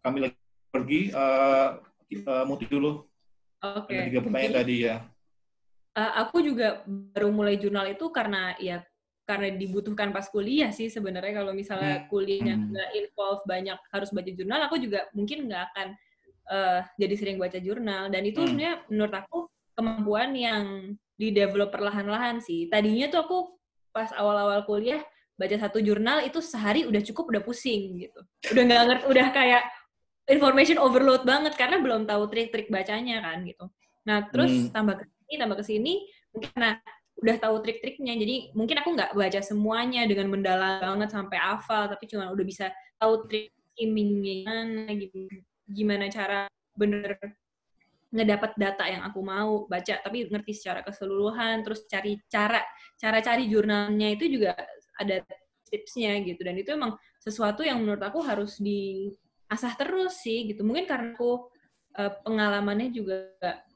Kami 0.00 0.18
lagi 0.24 0.38
pergi, 0.70 1.00
eh, 1.12 1.68
kita 2.08 2.46
muti 2.48 2.64
dulu. 2.70 3.04
Oke. 3.60 3.92
Ada 3.92 4.08
tiga 4.08 4.20
pertanyaan 4.24 4.54
tadi 4.64 4.74
ya. 4.88 5.04
Uh, 5.90 6.12
aku 6.22 6.38
juga 6.38 6.86
baru 6.86 7.34
mulai 7.34 7.58
jurnal 7.58 7.90
itu 7.90 8.06
karena 8.14 8.54
ya 8.62 8.78
karena 9.26 9.50
dibutuhkan 9.54 10.14
pas 10.14 10.26
kuliah 10.30 10.70
sih 10.70 10.86
sebenarnya 10.86 11.42
kalau 11.42 11.50
misalnya 11.50 12.02
Hmm. 12.02 12.06
kuliahnya 12.06 12.54
Hmm. 12.54 12.66
nggak 12.70 12.88
involve 12.94 13.42
banyak 13.42 13.78
harus 13.90 14.10
baca 14.14 14.30
jurnal 14.30 14.60
aku 14.70 14.78
juga 14.78 15.10
mungkin 15.18 15.50
nggak 15.50 15.62
akan 15.74 15.88
uh, 16.46 16.80
jadi 16.94 17.14
sering 17.18 17.38
baca 17.42 17.58
jurnal 17.58 18.06
dan 18.06 18.22
itu 18.22 18.38
Hmm. 18.38 18.54
sebenarnya 18.54 18.74
menurut 18.86 19.14
aku 19.18 19.38
kemampuan 19.74 20.30
yang 20.34 20.64
di 21.18 21.34
develop 21.34 21.74
perlahan-lahan 21.74 22.38
sih 22.38 22.70
tadinya 22.70 23.10
tuh 23.10 23.20
aku 23.26 23.38
pas 23.90 24.14
awal-awal 24.14 24.62
kuliah 24.66 25.02
baca 25.34 25.56
satu 25.58 25.82
jurnal 25.82 26.22
itu 26.22 26.38
sehari 26.38 26.86
udah 26.86 27.02
cukup 27.02 27.34
udah 27.34 27.42
pusing 27.42 27.98
gitu 27.98 28.20
udah 28.54 28.62
nggak 28.62 28.82
ngerti 28.86 29.04
udah 29.10 29.26
kayak 29.34 29.62
information 30.30 30.78
overload 30.78 31.26
banget 31.26 31.58
karena 31.58 31.82
belum 31.82 32.06
tahu 32.06 32.30
trik-trik 32.30 32.70
bacanya 32.70 33.26
kan 33.26 33.42
gitu 33.42 33.66
nah 34.06 34.22
terus 34.30 34.70
Hmm. 34.70 34.70
tambah 34.70 34.96
tambah 35.38 35.58
ke 35.60 35.64
sini 35.66 36.08
mungkin 36.34 36.50
karena 36.54 36.72
udah 37.20 37.36
tahu 37.36 37.56
trik-triknya. 37.60 38.16
Jadi 38.16 38.56
mungkin 38.56 38.76
aku 38.80 38.90
nggak 38.96 39.12
baca 39.12 39.40
semuanya 39.44 40.08
dengan 40.08 40.32
mendalam 40.32 40.80
banget 40.80 41.12
sampai 41.12 41.38
hafal 41.38 41.86
tapi 41.92 42.08
cuma 42.08 42.32
udah 42.32 42.44
bisa 42.46 42.72
tahu 42.96 43.28
trik 43.28 43.52
skimmingnya 43.76 44.44
gimana 45.70 46.12
cara 46.12 46.50
bener 46.76 47.16
ngedapat 48.10 48.58
data 48.58 48.84
yang 48.90 49.06
aku 49.06 49.22
mau 49.22 49.70
baca 49.70 50.02
tapi 50.02 50.26
ngerti 50.26 50.52
secara 50.56 50.80
keseluruhan. 50.82 51.62
Terus 51.62 51.86
cari 51.86 52.18
cara 52.26 52.60
cara 52.98 53.18
cari 53.22 53.46
jurnalnya 53.46 54.08
itu 54.16 54.26
juga 54.26 54.56
ada 54.98 55.22
tipsnya 55.68 56.18
gitu. 56.24 56.40
Dan 56.42 56.58
itu 56.58 56.74
emang 56.74 56.98
sesuatu 57.20 57.62
yang 57.62 57.78
menurut 57.84 58.02
aku 58.02 58.24
harus 58.24 58.58
diasah 58.58 59.76
terus 59.78 60.24
sih 60.24 60.50
gitu. 60.50 60.66
Mungkin 60.66 60.88
karena 60.88 61.14
aku 61.14 61.46
eh, 62.00 62.12
pengalamannya 62.26 62.90
juga 62.90 63.30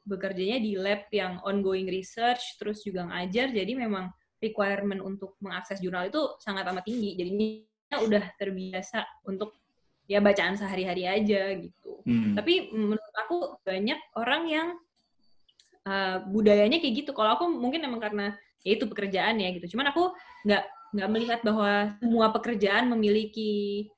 bekerjanya 0.05 0.61
di 0.61 0.77
lab 0.77 1.09
yang 1.11 1.41
ongoing 1.45 1.89
research 1.89 2.61
terus 2.61 2.85
juga 2.85 3.09
ngajar 3.09 3.51
jadi 3.53 3.73
memang 3.73 4.13
requirement 4.39 5.01
untuk 5.01 5.41
mengakses 5.41 5.81
jurnal 5.81 6.09
itu 6.09 6.21
sangat 6.41 6.69
amat 6.69 6.85
tinggi 6.85 7.17
jadinya 7.17 7.99
udah 8.05 8.25
terbiasa 8.37 9.05
untuk 9.25 9.57
ya 10.05 10.21
bacaan 10.21 10.61
sehari-hari 10.61 11.09
aja 11.09 11.57
gitu 11.57 11.95
Hmm. 12.05 12.37
tapi 12.37 12.69
menurut 12.69 13.15
aku 13.17 13.65
banyak 13.65 13.97
orang 14.21 14.43
yang 14.45 14.69
uh, 15.89 16.21
budayanya 16.29 16.81
kayak 16.81 17.05
gitu. 17.05 17.11
Kalau 17.17 17.37
aku 17.37 17.49
mungkin 17.49 17.81
emang 17.85 18.01
karena 18.01 18.37
ya 18.61 18.77
itu 18.77 18.85
pekerjaannya 18.89 19.61
gitu. 19.61 19.77
Cuman 19.77 19.93
aku 19.93 20.13
nggak 20.45 20.65
nggak 20.95 21.11
melihat 21.11 21.41
bahwa 21.41 21.97
semua 21.99 22.27
pekerjaan 22.29 22.93
memiliki 22.93 23.89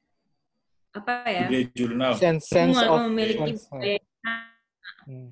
apa 0.94 1.26
ya? 1.26 1.46
Budaya 1.50 1.66
jurnal. 1.74 2.12
sense 2.14 2.46
sense 2.46 2.78
semua 2.78 2.94
of 2.94 2.98
memiliki 3.10 3.58
sense. 3.58 3.66
budaya. 3.70 4.00
Hmm. 5.06 5.30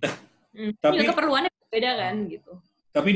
Hmm, 0.55 0.73
Tapi- 0.79 0.97
juga 1.03 1.11
keperluannya 1.13 1.51
beda 1.67 1.91
kan 1.99 2.15
gitu. 2.31 2.53
Tapi 2.95 3.11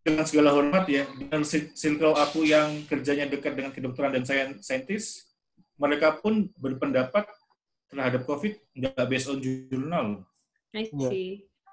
dengan 0.00 0.24
segala 0.24 0.50
hormat 0.54 0.86
ya, 0.86 1.04
dengan 1.12 1.42
cir- 1.42 1.74
circle 1.74 2.14
aku 2.14 2.46
yang 2.46 2.86
kerjanya 2.86 3.26
dekat 3.26 3.58
dengan 3.58 3.74
kedokteran 3.74 4.14
dan 4.14 4.22
sain- 4.24 4.62
saintis, 4.62 5.26
mereka 5.74 6.14
pun 6.16 6.46
berpendapat 6.54 7.26
terhadap 7.90 8.22
COVID 8.22 8.54
nggak 8.78 9.04
based 9.10 9.28
on 9.28 9.42
jurnal. 9.42 10.22
Iya. 10.70 11.10
sih. 11.10 11.30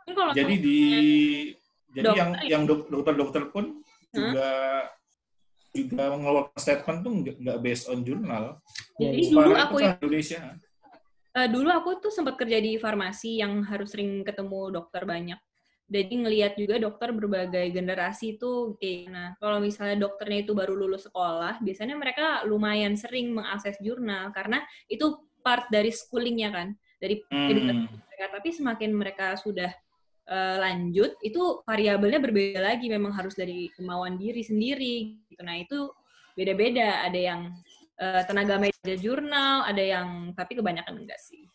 Kalau 0.08 0.34
Jadi 0.34 0.54
di 0.58 0.80
jadi 1.94 2.04
Dokter 2.10 2.18
yang 2.18 2.30
ya? 2.34 2.48
yang 2.58 2.64
dok- 2.66 2.90
dokter-dokter 2.90 3.44
pun 3.54 3.66
juga 4.10 4.50
juga 5.72 6.04
mengeluarkan 6.10 6.58
statement 6.58 7.00
tuh 7.06 7.12
nggak 7.38 7.58
based 7.62 7.86
on 7.86 8.02
jurnal. 8.02 8.58
Ya, 8.98 9.14
Jadi 9.14 9.20
ya. 9.22 9.30
dulu 9.30 9.46
Separah 9.46 9.62
aku 9.70 9.76
ya 9.78 9.92
Indonesia. 10.02 10.42
Eh, 11.38 11.48
dulu 11.54 11.70
aku 11.70 12.02
tuh 12.02 12.10
sempat 12.10 12.34
kerja 12.34 12.58
di 12.58 12.82
farmasi 12.82 13.46
yang 13.46 13.62
harus 13.62 13.94
sering 13.94 14.26
ketemu 14.26 14.74
dokter 14.74 15.06
banyak. 15.06 15.38
Jadi 15.88 16.14
ngelihat 16.26 16.58
juga 16.58 16.82
dokter 16.82 17.14
berbagai 17.14 17.70
generasi 17.72 18.36
itu 18.36 18.76
nah 19.08 19.38
kalau 19.40 19.62
misalnya 19.62 20.10
dokternya 20.10 20.50
itu 20.50 20.58
baru 20.58 20.74
lulus 20.74 21.06
sekolah, 21.06 21.62
biasanya 21.62 21.96
mereka 21.96 22.42
lumayan 22.44 22.98
sering 22.98 23.32
mengakses 23.38 23.78
jurnal 23.80 24.34
karena 24.34 24.66
itu 24.90 25.16
part 25.46 25.70
dari 25.70 25.94
schoolingnya 25.94 26.50
kan, 26.52 26.68
dari 26.98 27.22
edukasi 27.24 27.86
Hmm. 27.86 28.02
mereka. 28.02 28.26
Tapi 28.34 28.50
semakin 28.52 28.92
mereka 28.98 29.28
sudah 29.38 29.72
eh, 30.28 30.58
lanjut, 30.60 31.16
itu 31.24 31.64
variabelnya 31.64 32.20
berbeda 32.20 32.60
lagi. 32.60 32.92
Memang 32.92 33.16
harus 33.16 33.38
dari 33.38 33.72
kemauan 33.78 34.20
diri 34.20 34.44
sendiri. 34.44 35.24
Gitu. 35.30 35.40
Nah 35.40 35.56
itu 35.56 35.88
beda-beda. 36.36 37.08
Ada 37.08 37.20
yang 37.32 37.42
eh, 37.98 38.22
tenaga 38.24 38.56
medis 38.58 38.98
jurnal, 38.98 39.62
ada 39.64 39.80
yang 39.80 40.08
tapi 40.32 40.54
kebanyakan 40.54 41.02
enggak 41.02 41.20
sih. 41.20 41.46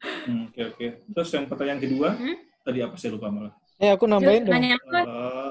Hmm, 0.00 0.48
Oke 0.48 0.60
oke. 0.66 0.86
Terus 1.06 1.28
yang 1.30 1.44
pertanyaan 1.44 1.76
kedua 1.78 2.08
Hmm? 2.14 2.36
tadi 2.62 2.78
apa 2.80 2.96
saya 2.96 3.12
lupa 3.12 3.28
malah. 3.28 3.52
Eh 3.76 3.88
aku 3.88 4.04
nambahin 4.04 4.44
dong. 4.44 4.52
Nanya 4.52 4.76
apa? 4.78 5.00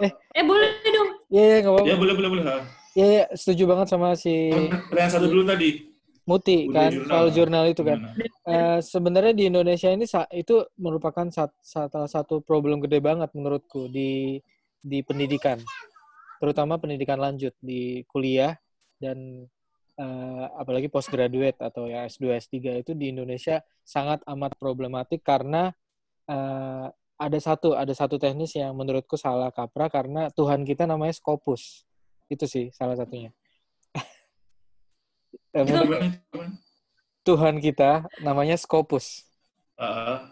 Eh, 0.01 0.09
Eh. 0.09 0.11
Eh 0.35 0.43
boleh 0.43 0.69
dong. 0.85 1.09
Iya, 1.29 1.43
iya, 1.43 1.57
nggak 1.59 1.71
apa-apa. 1.71 1.87
ya 1.87 1.95
boleh 1.95 2.13
boleh 2.15 2.29
boleh. 2.31 2.43
Ha. 2.43 2.55
Iya, 2.91 3.05
iya, 3.07 3.23
setuju 3.31 3.63
banget 3.65 3.87
sama 3.87 4.13
si 4.13 4.49
Pertanyaan 4.89 5.13
satu 5.13 5.27
dulu 5.27 5.43
tadi. 5.45 5.69
Muti 6.25 6.57
Budaya 6.63 6.77
kan 6.79 6.91
jurnal. 6.91 7.09
soal 7.09 7.27
jurnal 7.31 7.65
itu 7.67 7.81
kan. 7.83 7.97
Eh, 8.43 8.79
sebenarnya 8.83 9.33
di 9.33 9.43
Indonesia 9.45 9.89
ini 9.89 10.05
sa- 10.05 10.29
itu 10.31 10.61
merupakan 10.75 11.25
salah 11.29 12.05
satu 12.07 12.37
problem 12.39 12.77
gede 12.79 12.97
banget 12.99 13.29
menurutku 13.31 13.85
di 13.87 14.37
di 14.79 15.01
pendidikan, 15.01 15.57
terutama 16.37 16.77
pendidikan 16.77 17.17
lanjut 17.17 17.51
di 17.59 18.01
kuliah 18.05 18.53
dan 18.95 19.43
eh, 19.99 20.45
apalagi 20.55 20.88
postgraduate 20.88 21.59
atau 21.59 21.91
ya 21.91 22.07
S2 22.07 22.39
S3 22.39 22.55
itu 22.88 22.91
di 22.95 23.11
Indonesia 23.11 23.59
sangat 23.84 24.23
amat 24.23 24.55
problematik 24.55 25.21
karena 25.21 25.76
eh, 26.26 26.88
ada 27.19 27.39
satu 27.43 27.76
ada 27.76 27.91
satu 27.91 28.15
teknis 28.15 28.55
yang 28.55 28.71
menurutku 28.80 29.19
salah 29.19 29.51
kaprah 29.51 29.91
karena 29.91 30.31
Tuhan 30.31 30.63
kita 30.63 30.88
namanya 30.88 31.11
Scopus 31.11 31.84
itu 32.31 32.45
sih 32.47 32.71
salah 32.71 32.95
satunya. 32.95 33.35
Tuhan 37.27 37.59
kita 37.59 38.07
namanya 38.23 38.55
Scopus. 38.55 39.27
Ah, 39.76 40.31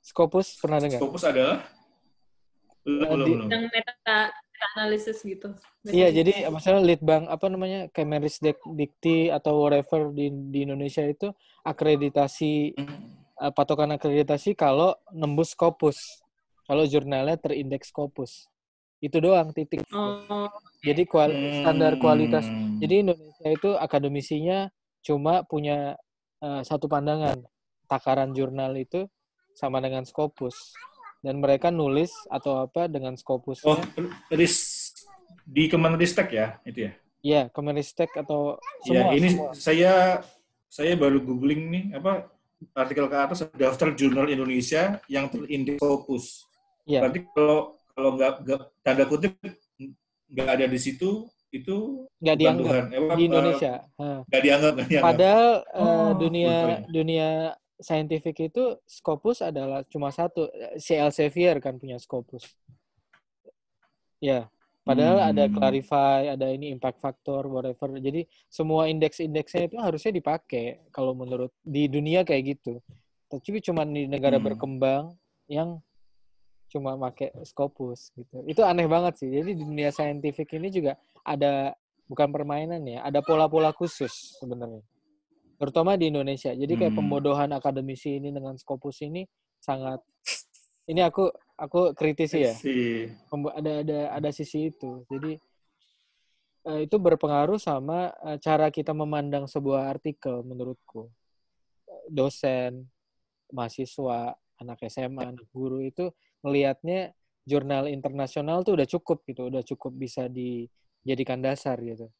Scopus 0.00 0.56
pernah 0.56 0.80
dengar? 0.80 1.04
Scopus 1.04 1.22
adalah 1.28 1.68
belum 2.82 3.08
belum 3.12 3.26
belum. 3.28 3.48
Yang 3.50 3.64
meta 3.70 4.20
analisis 4.74 5.20
gitu. 5.20 5.52
Iya, 5.84 6.08
jadi 6.14 6.46
misalnya 6.48 6.82
litbang 6.84 7.26
apa 7.26 7.46
namanya 7.46 7.90
Kemeris 7.90 8.38
Dik- 8.38 8.62
Dikti 8.72 9.28
atau 9.28 9.62
whatever 9.62 10.10
di 10.10 10.30
di 10.30 10.64
Indonesia 10.64 11.02
itu 11.02 11.30
akreditasi 11.62 12.78
Hmm. 12.78 13.18
eh, 13.42 13.50
patokan 13.50 13.90
akreditasi 13.92 14.54
kalau 14.54 14.94
nembus 15.10 15.52
Scopus. 15.52 15.98
Kalau 16.62 16.86
jurnalnya 16.86 17.34
terindeks 17.36 17.90
Scopus. 17.90 18.46
Itu 19.02 19.18
doang 19.18 19.50
titik. 19.50 19.82
Oh, 19.90 20.46
Jadi 20.80 21.02
kual- 21.10 21.34
standar 21.58 21.98
kualitas. 21.98 22.46
Hmm. 22.46 22.78
Jadi 22.78 23.02
Indonesia 23.02 23.48
itu 23.50 23.70
akademisinya 23.74 24.70
cuma 25.02 25.42
punya 25.42 25.98
eh, 26.38 26.62
satu 26.62 26.86
pandangan. 26.86 27.42
Takaran 27.90 28.30
jurnal 28.32 28.78
itu 28.78 29.04
sama 29.52 29.82
dengan 29.82 30.06
Scopus. 30.06 30.72
Dan 31.22 31.38
mereka 31.38 31.70
nulis 31.70 32.10
atau 32.26 32.66
apa 32.66 32.90
dengan 32.90 33.14
Scopusnya. 33.14 33.70
Oh, 33.70 33.78
ris 34.28 34.90
di 35.46 35.70
Kemenristek 35.70 36.28
ya, 36.34 36.58
itu 36.66 36.90
ya. 36.90 36.92
Iya, 37.22 37.42
Kemeristek 37.54 38.10
atau 38.18 38.58
ya, 38.82 39.06
semua. 39.06 39.12
ini 39.14 39.28
semua. 39.30 39.50
saya 39.54 39.92
saya 40.66 40.98
baru 40.98 41.22
googling 41.22 41.62
nih 41.70 41.84
apa 41.94 42.26
artikel 42.74 43.06
ke 43.06 43.16
atas 43.16 43.46
daftar 43.54 43.94
jurnal 43.94 44.26
Indonesia 44.26 44.98
yang 45.06 45.30
terindeks 45.30 45.78
Scopus. 45.78 46.46
Iya. 46.82 47.06
Berarti 47.06 47.18
kalau 47.30 47.58
kalau 47.94 48.10
nggak 48.18 48.32
tanda 48.82 49.04
kutip 49.06 49.38
nggak 50.26 50.48
ada 50.48 50.66
di 50.66 50.78
situ 50.80 51.28
itu 51.52 52.08
nggak 52.18 52.36
dianggap 52.40 52.64
Tuhan. 52.66 52.84
Eh, 52.88 53.00
di 53.14 53.22
Indonesia. 53.28 53.72
Hah. 54.00 54.20
nggak 54.26 54.42
dianggap 54.42 54.72
nggak 54.74 54.88
dianggap. 54.88 55.06
Padahal 55.12 55.48
eh, 55.62 55.78
Oh, 55.78 56.10
dunia 56.18 56.48
betul 56.50 56.66
ya. 56.66 56.78
dunia 56.90 57.28
saintifik 57.82 58.48
itu 58.48 58.78
Scopus 58.86 59.42
adalah 59.42 59.82
cuma 59.90 60.08
satu. 60.14 60.46
Si 60.78 60.94
Elsevier 60.94 61.58
kan 61.58 61.76
punya 61.76 61.98
Scopus. 61.98 62.46
Ya, 64.22 64.46
padahal 64.86 65.18
ada 65.34 65.50
Hmm. 65.50 65.54
clarify, 65.58 66.30
ada 66.30 66.46
ini 66.48 66.70
impact 66.70 67.02
factor, 67.02 67.42
whatever. 67.50 67.98
Jadi 67.98 68.24
semua 68.46 68.86
indeks-indeksnya 68.86 69.66
itu 69.66 69.76
harusnya 69.82 70.14
dipakai 70.14 70.78
kalau 70.94 71.12
menurut 71.12 71.50
di 71.66 71.90
dunia 71.90 72.22
kayak 72.22 72.56
gitu. 72.56 72.78
Tapi 73.26 73.58
cuma 73.58 73.82
di 73.82 74.06
negara 74.06 74.38
Hmm. 74.38 74.46
berkembang 74.46 75.04
yang 75.50 75.82
cuma 76.70 76.94
pakai 76.96 77.34
Scopus 77.44 78.14
gitu. 78.14 78.46
Itu 78.46 78.62
aneh 78.64 78.86
banget 78.86 79.20
sih. 79.20 79.28
Jadi 79.28 79.58
di 79.58 79.64
dunia 79.66 79.90
saintifik 79.90 80.54
ini 80.56 80.70
juga 80.70 80.96
ada 81.26 81.74
bukan 82.06 82.28
permainan 82.30 82.80
ya, 82.84 83.02
ada 83.02 83.20
pola-pola 83.24 83.72
khusus 83.72 84.36
sebenarnya. 84.38 84.84
Terutama 85.62 85.94
di 85.94 86.10
Indonesia. 86.10 86.50
Jadi 86.50 86.74
kayak 86.74 86.90
Hmm. 86.90 87.06
pembodohan 87.06 87.54
akademisi 87.54 88.18
ini 88.18 88.34
dengan 88.34 88.58
Scopus 88.58 88.98
ini 89.06 89.22
sangat 89.62 90.02
ini 90.90 90.98
aku 91.06 91.30
aku 91.54 91.94
kritisi 91.94 92.42
ya. 92.42 92.54
Ada 93.30 93.86
ada 93.86 93.98
ada 94.10 94.30
sisi 94.34 94.74
itu. 94.74 95.06
Jadi 95.06 95.38
eh, 96.66 96.80
itu 96.82 96.96
berpengaruh 96.98 97.62
sama 97.62 98.10
eh, 98.26 98.42
cara 98.42 98.74
kita 98.74 98.90
memandang 98.90 99.46
sebuah 99.46 99.86
artikel 99.86 100.42
menurutku. 100.42 101.06
Dosen, 102.10 102.90
mahasiswa, 103.54 104.34
anak 104.58 104.82
SMA, 104.90 105.30
anak 105.30 105.46
guru 105.54 105.78
itu 105.78 106.10
melihatnya 106.42 107.14
jurnal 107.46 107.86
internasional 107.86 108.66
tuh 108.66 108.74
udah 108.74 108.86
cukup 108.90 109.22
gitu, 109.30 109.46
udah 109.46 109.62
cukup 109.62 109.94
bisa 109.94 110.26
dijadikan 110.26 111.38
dasar 111.38 111.78
gitu. 111.78 112.10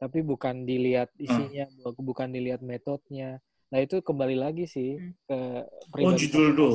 Tapi 0.00 0.24
bukan 0.24 0.64
dilihat 0.64 1.12
isinya, 1.20 1.68
bu- 1.76 2.00
bukan 2.00 2.32
dilihat 2.32 2.64
metodenya. 2.64 3.36
Nah 3.68 3.78
itu 3.84 4.00
kembali 4.00 4.34
lagi 4.34 4.64
sih 4.64 4.96
Hmm. 4.96 5.12
ke 5.28 5.38
Oh 6.00 6.12
judul 6.16 6.46
do. 6.56 6.70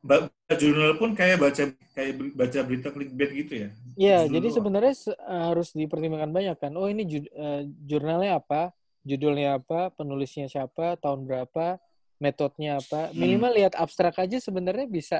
Ba- 0.00 0.32
jurnal 0.56 0.96
pun 0.96 1.12
kayak 1.12 1.36
baca 1.38 1.62
kayak 1.92 2.12
baca 2.32 2.58
berita 2.64 2.88
clickbait 2.88 3.30
gitu 3.36 3.52
ya. 3.54 3.70
Iya, 4.00 4.18
jadi 4.32 4.48
doang. 4.48 4.56
sebenarnya 4.56 4.94
se- 4.96 5.20
harus 5.28 5.76
dipertimbangkan 5.76 6.32
banyak 6.32 6.56
kan. 6.56 6.72
Oh 6.74 6.88
ini 6.88 7.04
ju- 7.04 7.28
eh, 7.30 7.68
jurnalnya 7.84 8.40
apa, 8.40 8.72
judulnya 9.04 9.60
apa, 9.60 9.92
penulisnya 9.92 10.48
siapa, 10.48 10.96
tahun 10.98 11.28
berapa, 11.28 11.76
metodenya 12.16 12.80
apa. 12.80 13.12
Hmm. 13.12 13.20
Minimal 13.20 13.52
lihat 13.60 13.72
abstrak 13.76 14.16
aja 14.16 14.40
sebenarnya 14.40 14.88
bisa 14.88 15.18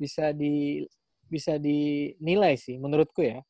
bisa 0.00 0.32
di 0.32 0.82
bisa 1.28 1.60
dinilai 1.60 2.56
sih 2.56 2.80
menurutku 2.80 3.20
ya. 3.22 3.44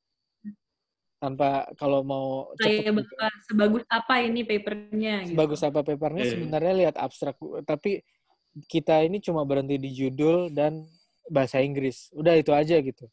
Tanpa 1.25 1.65
kalau 1.81 2.05
mau 2.05 2.53
cepet 2.61 2.85
kayak 2.85 2.85
gitu. 2.85 2.93
bapak 3.01 3.33
sebagus 3.49 3.85
apa 3.89 4.15
ini 4.21 4.41
papernya 4.45 5.15
gitu. 5.25 5.33
Sebagus 5.33 5.61
apa 5.65 5.81
papernya 5.81 6.25
Iya. 6.29 6.33
sebenarnya 6.37 6.73
lihat 6.85 6.97
abstrak. 7.01 7.41
Tapi 7.65 8.05
kita 8.69 9.01
ini 9.09 9.25
cuma 9.25 9.41
berhenti 9.49 9.81
di 9.81 9.89
judul 9.97 10.53
dan 10.53 10.85
bahasa 11.33 11.65
Inggris. 11.65 12.13
Udah 12.13 12.37
itu 12.37 12.53
aja 12.53 12.77
gitu. 12.77 13.09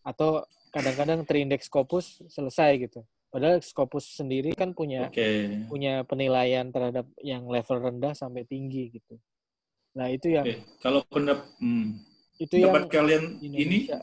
Atau 0.00 0.48
kadang-kadang 0.72 1.28
terindeks 1.28 1.68
Scopus 1.68 2.24
selesai 2.32 2.88
gitu. 2.88 3.04
Padahal 3.28 3.60
Scopus 3.60 4.16
sendiri 4.16 4.56
kan 4.56 4.72
punya 4.72 5.12
Oke. 5.12 5.66
punya 5.68 6.08
penilaian 6.08 6.72
terhadap 6.72 7.04
yang 7.20 7.44
level 7.44 7.84
rendah 7.84 8.16
sampai 8.16 8.48
tinggi 8.48 8.96
gitu. 8.96 9.20
Nah, 9.94 10.08
itu 10.08 10.32
yang 10.34 10.48
Oke. 10.48 10.64
Kalau 10.80 11.04
pendap 11.06 11.46
hmm, 11.60 12.00
itu 12.40 12.54
yang 12.58 12.74
pendapat 12.74 12.90
kalian 12.90 13.24
di 13.38 13.46
ini 13.46 13.58
Indonesia. 13.86 14.00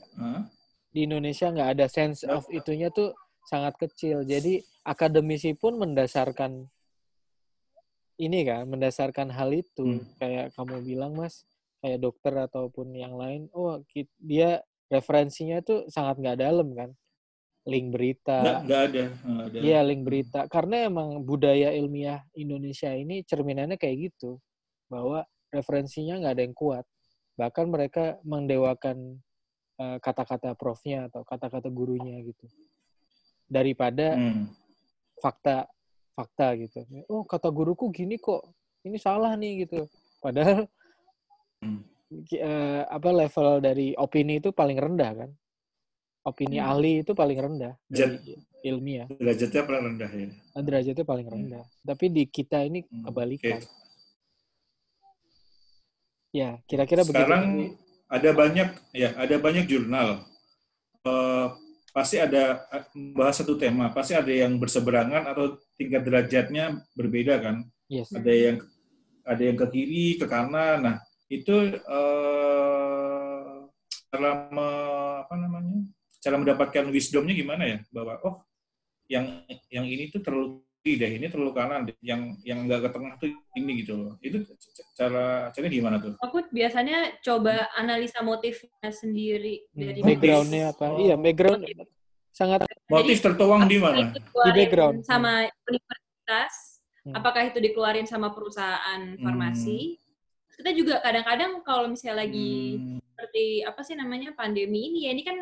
Di 0.92 1.08
Indonesia 1.08 1.48
nggak 1.48 1.70
ada 1.80 1.88
sense 1.88 2.28
of 2.28 2.44
itunya 2.52 2.92
tuh 2.92 3.16
sangat 3.48 3.80
kecil. 3.80 4.28
Jadi 4.28 4.60
akademisi 4.84 5.56
pun 5.56 5.80
mendasarkan 5.80 6.68
ini 8.22 8.40
kan, 8.46 8.70
mendasarkan 8.70 9.34
hal 9.34 9.50
itu. 9.56 9.98
Hmm. 9.98 10.04
Kayak 10.20 10.54
kamu 10.54 10.84
bilang 10.84 11.16
Mas, 11.18 11.48
kayak 11.82 12.04
dokter 12.04 12.36
ataupun 12.36 12.94
yang 12.94 13.16
lain, 13.16 13.48
oh 13.56 13.82
dia 14.20 14.62
referensinya 14.92 15.64
itu 15.64 15.88
sangat 15.88 16.20
nggak 16.20 16.40
dalam 16.44 16.76
kan 16.76 16.92
link 17.66 17.94
berita 17.94 18.66
Nggak, 18.66 18.82
ada. 18.90 19.04
Iya 19.54 19.80
link 19.86 20.02
berita 20.02 20.50
karena 20.50 20.90
emang 20.90 21.22
budaya 21.22 21.70
ilmiah 21.78 22.26
Indonesia 22.34 22.90
ini 22.90 23.22
cerminannya 23.22 23.78
kayak 23.78 24.12
gitu 24.12 24.42
bahwa 24.90 25.22
referensinya 25.54 26.18
nggak 26.26 26.34
ada 26.34 26.44
yang 26.44 26.58
kuat 26.58 26.86
bahkan 27.38 27.70
mereka 27.70 28.18
mendewakan 28.26 29.22
kata-kata 29.98 30.54
profnya 30.54 31.08
atau 31.08 31.22
kata-kata 31.24 31.68
gurunya 31.70 32.20
gitu 32.22 32.46
daripada 33.46 34.16
Hmm. 34.16 34.48
fakta 35.18 35.68
fakta 36.12 36.56
gitu 36.58 36.82
oh 37.08 37.24
kata 37.24 37.48
guruku 37.50 37.90
gini 37.90 38.16
kok 38.18 38.42
ini 38.84 38.98
salah 38.98 39.34
nih 39.36 39.66
gitu 39.66 39.86
padahal 40.20 40.66
Hmm. 41.62 41.86
eh, 42.32 42.84
apa 42.86 43.10
level 43.10 43.62
dari 43.62 43.94
opini 43.96 44.42
itu 44.42 44.50
paling 44.52 44.76
rendah 44.76 45.12
kan 45.14 45.30
opini 46.22 46.58
Hmm. 46.58 46.70
ahli 46.70 47.02
itu 47.02 47.14
paling 47.14 47.38
rendah 47.38 47.74
Derajat- 47.86 48.22
ilmiah 48.62 49.08
derajatnya 49.10 49.62
paling 49.64 49.84
rendah 49.90 50.10
ya. 50.12 50.28
derajatnya 50.58 51.06
paling 51.06 51.26
Hmm. 51.26 51.36
rendah 51.38 51.64
tapi 51.82 52.06
di 52.10 52.24
kita 52.26 52.62
ini 52.62 52.82
Hmm. 52.84 53.04
kebalikan 53.06 53.58
Oke. 53.58 53.70
ya 56.32 56.58
kira-kira 56.66 57.02
begitu 57.04 57.20
Sekarang 57.20 57.46
ada 58.12 58.30
banyak 58.36 58.70
ya, 58.92 59.16
ada 59.16 59.36
banyak 59.40 59.66
jurnal. 59.72 60.28
Eh, 61.08 61.48
pasti 61.96 62.20
ada 62.20 62.68
eh, 62.68 62.84
membahas 62.92 63.40
satu 63.40 63.56
tema, 63.56 63.90
pasti 63.96 64.14
ada 64.14 64.30
yang 64.30 64.60
berseberangan 64.60 65.32
atau 65.32 65.56
tingkat 65.80 66.04
derajatnya 66.04 66.84
berbeda 66.94 67.40
kan. 67.40 67.56
yes 67.88 68.12
Ada 68.12 68.32
yang 68.32 68.58
ada 69.24 69.42
yang 69.42 69.58
ke 69.58 69.68
kiri, 69.72 70.08
ke 70.20 70.28
kanan. 70.28 70.78
Nah, 70.84 70.98
itu 71.32 71.56
eh, 71.80 73.52
cara 74.12 74.32
me- 74.52 75.18
apa 75.24 75.36
namanya? 75.40 75.88
Cara 76.22 76.36
mendapatkan 76.38 76.86
wisdomnya 76.92 77.34
gimana 77.34 77.64
ya? 77.64 77.80
Bahwa 77.96 78.20
oh, 78.28 78.36
yang 79.08 79.48
yang 79.72 79.88
ini 79.88 80.12
tuh 80.12 80.20
terlalu 80.20 80.62
deh, 80.84 81.12
ini 81.22 81.30
terlalu 81.30 81.52
kanan 81.54 81.86
deh. 81.86 81.98
Yang 82.02 82.42
yang 82.42 82.66
enggak 82.66 82.82
ke 82.86 82.90
tengah 82.90 83.14
tuh 83.22 83.30
ini 83.54 83.86
gitu 83.86 83.94
loh. 83.94 84.14
Itu 84.18 84.42
cara 84.98 85.54
caranya 85.54 85.72
gimana 85.72 85.96
tuh? 86.02 86.14
Aku 86.18 86.42
biasanya 86.50 87.22
coba 87.22 87.70
analisa 87.78 88.26
motifnya 88.26 88.90
sendiri 88.90 89.62
Hmm, 89.72 89.78
dari 89.78 90.00
backgroundnya 90.02 90.74
apa 90.74 90.86
Oh. 90.90 90.98
iya 90.98 91.16
background 91.16 91.62
sangat 92.34 92.66
Motif 92.90 93.22
tertuang 93.22 93.70
di 93.70 93.78
mana? 93.78 94.10
dikeluarin 94.10 94.58
background. 94.58 94.98
sama 95.06 95.46
universitas, 95.68 96.54
Hmm. 97.02 97.14
apakah 97.14 97.42
itu 97.46 97.58
dikeluarin 97.58 98.06
sama 98.06 98.30
perusahaan 98.30 99.02
farmasi. 99.18 99.98
Terus 100.50 100.58
Kita 100.58 100.72
juga 100.74 100.96
kadang-kadang 101.02 101.62
kalau 101.62 101.90
misalnya 101.90 102.26
lagi 102.26 102.78
Hmm. 102.78 102.98
seperti 103.04 103.46
apa 103.62 103.82
sih 103.82 103.94
namanya 103.94 104.34
pandemi 104.34 104.90
ini 104.90 105.00
ya 105.06 105.12
ini 105.14 105.22
kan 105.22 105.38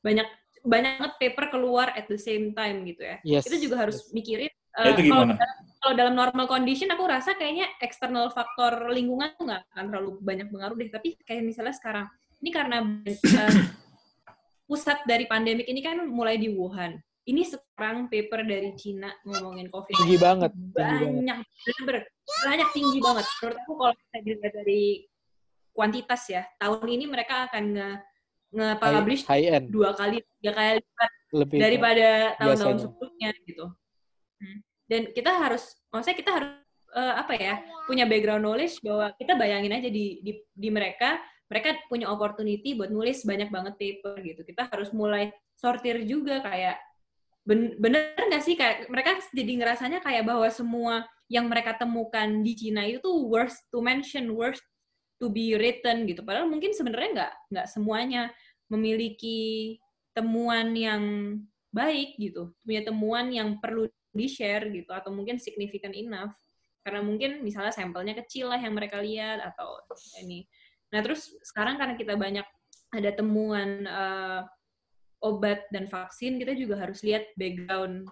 banyak 0.00 0.28
banyak 0.64 0.92
banget 0.96 1.12
paper 1.20 1.44
keluar 1.52 1.92
at 1.92 2.08
the 2.08 2.16
same 2.16 2.56
time 2.56 2.88
gitu 2.88 3.04
ya. 3.04 3.16
yes 3.22 3.44
Kita 3.44 3.60
juga 3.60 3.84
harus 3.84 4.08
mikirin 4.10 4.50
Nah, 4.74 4.90
eh, 4.90 5.06
itu 5.06 5.14
kalau 5.78 5.94
dalam 5.94 6.18
normal 6.18 6.50
condition 6.50 6.90
aku 6.90 7.06
rasa 7.06 7.38
kayaknya 7.38 7.70
eksternal 7.78 8.34
faktor 8.34 8.90
lingkungan 8.90 9.30
tuh 9.38 9.46
nggak 9.46 9.62
akan 9.70 9.84
terlalu 9.86 10.10
banyak 10.18 10.50
pengaruh 10.50 10.74
deh. 10.74 10.90
Tapi 10.90 11.08
kayak 11.22 11.46
misalnya 11.46 11.74
sekarang 11.78 12.06
ini 12.42 12.50
karena 12.50 12.82
eh, 13.06 13.54
pusat 14.66 14.98
dari 15.06 15.30
pandemik 15.30 15.70
ini 15.70 15.78
kan 15.78 16.02
mulai 16.10 16.42
di 16.42 16.50
Wuhan. 16.50 16.98
Ini 17.24 17.40
sekarang 17.46 18.10
paper 18.10 18.44
dari 18.44 18.74
Cina 18.76 19.08
ngomongin 19.24 19.70
COVID 19.70 19.94
tinggi 19.96 20.18
banget 20.20 20.50
tinggi 20.52 20.74
banget. 20.76 21.08
banyak 21.22 21.38
bener 21.80 21.96
banyak 22.44 22.68
tinggi 22.74 22.98
banget. 22.98 23.26
Menurut 23.40 23.58
aku 23.62 23.72
kalau 23.78 23.94
kita 23.94 24.16
dilihat 24.26 24.52
dari 24.58 24.82
kuantitas 25.70 26.22
ya 26.28 26.42
tahun 26.58 26.88
ini 26.90 27.04
mereka 27.06 27.46
akan 27.46 27.64
nge 27.78 27.90
nge-publish 28.54 29.22
high, 29.26 29.50
high 29.50 29.56
end 29.58 29.66
dua 29.74 29.90
kali 29.98 30.22
tiga 30.38 30.52
kali 30.54 30.78
lipat 30.78 31.10
lebih 31.34 31.58
daripada 31.58 32.08
tahun-tahun 32.38 32.78
sebelumnya 32.86 33.30
gitu. 33.42 33.66
Hmm. 34.38 34.58
Dan 34.86 35.02
kita 35.10 35.30
harus, 35.34 35.74
maksudnya 35.90 36.16
kita 36.16 36.30
harus 36.30 36.50
eh, 36.94 37.14
apa 37.18 37.32
ya 37.34 37.54
punya 37.90 38.04
background 38.06 38.46
knowledge 38.46 38.78
bahwa 38.84 39.10
kita 39.18 39.34
bayangin 39.34 39.74
aja 39.74 39.90
di 39.90 40.22
di, 40.22 40.32
di 40.54 40.68
mereka, 40.70 41.18
mereka 41.50 41.74
punya 41.90 42.06
opportunity 42.08 42.78
buat 42.78 42.94
nulis 42.94 43.26
banyak 43.26 43.50
banget 43.50 43.74
paper 43.74 44.14
gitu. 44.22 44.40
Kita 44.46 44.70
harus 44.70 44.94
mulai 44.94 45.34
sortir 45.58 46.06
juga 46.06 46.38
kayak 46.40 46.78
ben- 47.42 47.74
bener 47.76 48.14
nggak 48.14 48.44
sih 48.44 48.54
kayak 48.54 48.86
mereka 48.88 49.18
jadi 49.34 49.52
ngerasanya 49.60 49.98
kayak 50.00 50.24
bahwa 50.24 50.48
semua 50.48 51.04
yang 51.26 51.48
mereka 51.48 51.74
temukan 51.74 52.44
di 52.44 52.52
Cina 52.54 52.84
itu 52.84 53.00
tuh 53.00 53.16
worth 53.26 53.56
to 53.72 53.80
mention, 53.80 54.30
worth 54.32 54.60
to 55.18 55.32
be 55.32 55.56
written 55.56 56.04
gitu. 56.04 56.20
Padahal 56.20 56.50
mungkin 56.50 56.76
sebenarnya 56.76 57.10
nggak 57.16 57.32
nggak 57.52 57.66
semuanya 57.70 58.28
memiliki 58.70 59.76
temuan 60.14 60.72
yang 60.76 61.02
baik 61.74 62.14
gitu, 62.16 62.54
punya 62.62 62.86
temuan 62.86 63.28
yang 63.34 63.58
perlu 63.58 63.90
di-share 64.14 64.70
gitu, 64.70 64.94
atau 64.94 65.10
mungkin 65.10 65.42
significant 65.42 65.94
enough. 65.94 66.32
Karena 66.86 67.02
mungkin 67.02 67.42
misalnya 67.42 67.74
sampelnya 67.74 68.14
kecil 68.14 68.52
lah 68.52 68.60
yang 68.60 68.76
mereka 68.76 69.02
lihat, 69.02 69.42
atau 69.42 69.82
ini. 70.22 70.46
Nah 70.94 71.02
terus 71.02 71.34
sekarang 71.42 71.80
karena 71.80 71.98
kita 71.98 72.14
banyak 72.14 72.46
ada 72.94 73.10
temuan 73.10 73.82
eh, 73.88 74.40
obat 75.24 75.66
dan 75.74 75.90
vaksin, 75.90 76.38
kita 76.38 76.54
juga 76.54 76.78
harus 76.78 77.02
lihat 77.02 77.26
background 77.34 78.06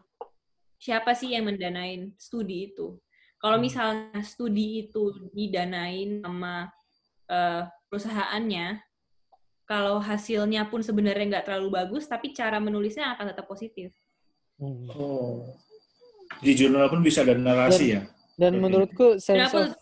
siapa 0.82 1.14
sih 1.14 1.38
yang 1.38 1.46
mendanain 1.46 2.10
studi 2.18 2.74
itu. 2.74 2.98
Kalau 3.38 3.58
Hmm. 3.58 3.66
misalnya 3.70 4.22
studi 4.26 4.90
itu 4.90 5.30
didanain 5.30 6.26
sama 6.26 6.66
eh, 7.30 7.62
perusahaannya, 7.86 8.82
kalau 9.72 9.96
hasilnya 10.04 10.68
pun 10.68 10.84
sebenarnya 10.84 11.40
nggak 11.40 11.46
terlalu 11.48 11.80
bagus, 11.80 12.04
tapi 12.04 12.36
cara 12.36 12.60
menulisnya 12.60 13.16
akan 13.16 13.32
tetap 13.32 13.48
positif. 13.48 13.88
Hmm. 14.60 14.84
Oh. 14.92 15.48
Di 16.44 16.52
jurnal 16.52 16.92
pun 16.92 17.00
bisa 17.00 17.24
ada 17.24 17.32
narasi 17.32 17.96
ya. 17.96 18.04
dan 18.36 18.56
Oke. 18.56 18.62
menurutku 18.64 19.06
sense 19.16 19.52
of 19.56 19.72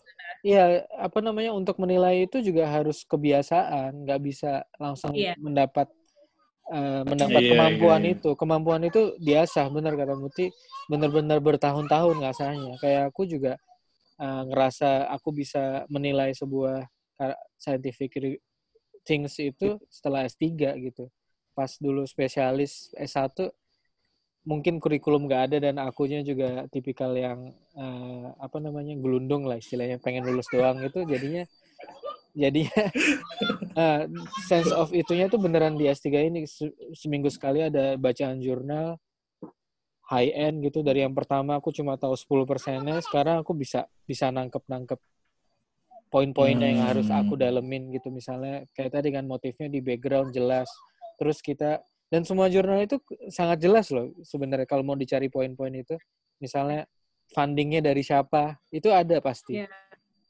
Iya, 0.41 0.89
apa 0.97 1.21
namanya 1.21 1.53
untuk 1.53 1.77
menilai 1.77 2.25
itu 2.25 2.41
juga 2.41 2.65
harus 2.65 3.05
kebiasaan, 3.05 3.93
nggak 4.09 4.21
bisa 4.25 4.65
langsung 4.81 5.13
Iya. 5.13 5.37
mendapat 5.37 5.85
eh, 6.71 7.03
mendapat 7.03 7.41
Iya, 7.45 7.51
kemampuan 7.51 8.01
iya, 8.01 8.07
iya. 8.09 8.15
itu. 8.15 8.31
Kemampuan 8.39 8.83
itu 8.87 9.01
diasah, 9.21 9.67
benar 9.69 9.99
kata 9.99 10.15
Muti, 10.17 10.49
benar-benar 10.87 11.43
bertahun-tahun 11.43 12.23
ngasahnya. 12.23 12.79
Kayak 12.79 13.03
aku 13.11 13.27
juga 13.27 13.59
eh, 14.23 14.43
ngerasa 14.49 15.11
aku 15.13 15.29
bisa 15.35 15.85
menilai 15.93 16.31
sebuah 16.33 16.87
ka- 17.19 17.41
scientific 17.61 18.15
things 19.07 19.37
itu 19.41 19.79
setelah 19.89 20.27
S3 20.27 20.77
gitu. 20.79 21.09
Pas 21.57 21.71
dulu 21.81 22.07
spesialis 22.07 22.93
S1 22.97 23.51
mungkin 24.41 24.81
kurikulum 24.81 25.29
nggak 25.29 25.43
ada 25.53 25.57
dan 25.69 25.77
akunya 25.77 26.25
juga 26.25 26.65
tipikal 26.73 27.13
yang 27.13 27.53
eh, 27.77 28.27
apa 28.41 28.57
namanya 28.57 28.97
gelundung 28.97 29.45
lah 29.45 29.61
istilahnya 29.61 30.01
pengen 30.01 30.25
lulus 30.25 30.49
doang 30.49 30.81
itu 30.81 31.05
jadinya 31.05 31.45
jadinya 32.33 32.83
eh, 33.83 34.03
sense 34.49 34.73
of 34.73 34.91
itunya 34.97 35.27
tuh 35.29 35.41
beneran 35.43 35.77
di 35.77 35.87
S3 35.91 36.25
ini. 36.25 36.47
Se- 36.49 36.75
seminggu 36.97 37.29
sekali 37.29 37.65
ada 37.67 37.99
bacaan 38.01 38.41
jurnal 38.41 38.97
high 40.11 40.33
end 40.35 40.67
gitu. 40.67 40.83
Dari 40.83 41.07
yang 41.07 41.15
pertama 41.15 41.57
aku 41.59 41.71
cuma 41.71 41.95
tahu 41.95 42.15
10 42.19 42.45
persennya 42.49 42.99
sekarang 43.05 43.43
aku 43.43 43.53
bisa 43.55 43.87
bisa 44.05 44.29
nangkep 44.35 44.63
nangkep 44.67 45.01
poin-poinnya 46.11 46.67
yang 46.75 46.83
harus 46.91 47.07
aku 47.09 47.39
Hmm. 47.39 47.43
dalemin 47.47 47.95
gitu. 47.95 48.11
Misalnya 48.11 48.67
kayak 48.75 48.99
tadi 48.99 49.09
kan 49.15 49.25
motifnya 49.25 49.71
di 49.71 49.79
background 49.81 50.35
jelas 50.35 50.67
terus 51.17 51.39
kita 51.41 51.79
dan 52.11 52.27
semua 52.27 52.51
jurnal 52.51 52.83
itu 52.83 52.99
sangat 53.31 53.63
jelas 53.63 53.89
loh 53.95 54.11
sebenarnya 54.27 54.67
kalau 54.67 54.83
mau 54.83 54.99
dicari 54.99 55.31
poin-poin 55.31 55.71
itu. 55.73 55.95
Misalnya 56.43 56.85
fundingnya 57.31 57.79
dari 57.79 58.03
siapa 58.03 58.59
itu 58.75 58.91
ada 58.91 59.23
pasti. 59.23 59.63
Iya. 59.63 59.71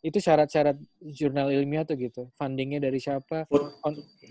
itu 0.01 0.17
syarat-syarat 0.17 0.81
jurnal 1.13 1.53
ilmiah 1.53 1.85
tuh 1.85 1.93
gitu. 2.01 2.33
Fundingnya 2.41 2.81
dari 2.81 2.97
siapa 2.97 3.45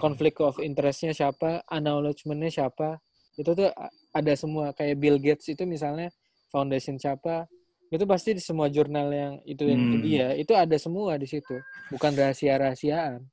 konflik 0.02 0.42
of 0.42 0.58
interestnya 0.58 1.14
siapa 1.14 1.62
acknowledgementnya 1.70 2.50
siapa. 2.50 2.98
Itu 3.38 3.54
tuh 3.54 3.70
ada 4.10 4.34
semua. 4.34 4.74
Kayak 4.74 4.98
Bill 4.98 5.22
Gates 5.22 5.46
itu 5.46 5.70
misalnya 5.70 6.10
foundation 6.50 6.98
siapa 6.98 7.46
itu 7.90 8.04
pasti 8.06 8.38
di 8.38 8.42
semua 8.42 8.70
jurnal 8.70 9.08
yang 9.10 9.34
itu 9.46 9.64
yang 9.66 9.82
Hmm. 9.82 10.02
dia 10.02 10.28
itu 10.38 10.54
ada 10.54 10.78
semua 10.78 11.18
di 11.18 11.26
situ 11.26 11.56
bukan 11.90 12.14
rahasia-rahasiaan 12.14 13.26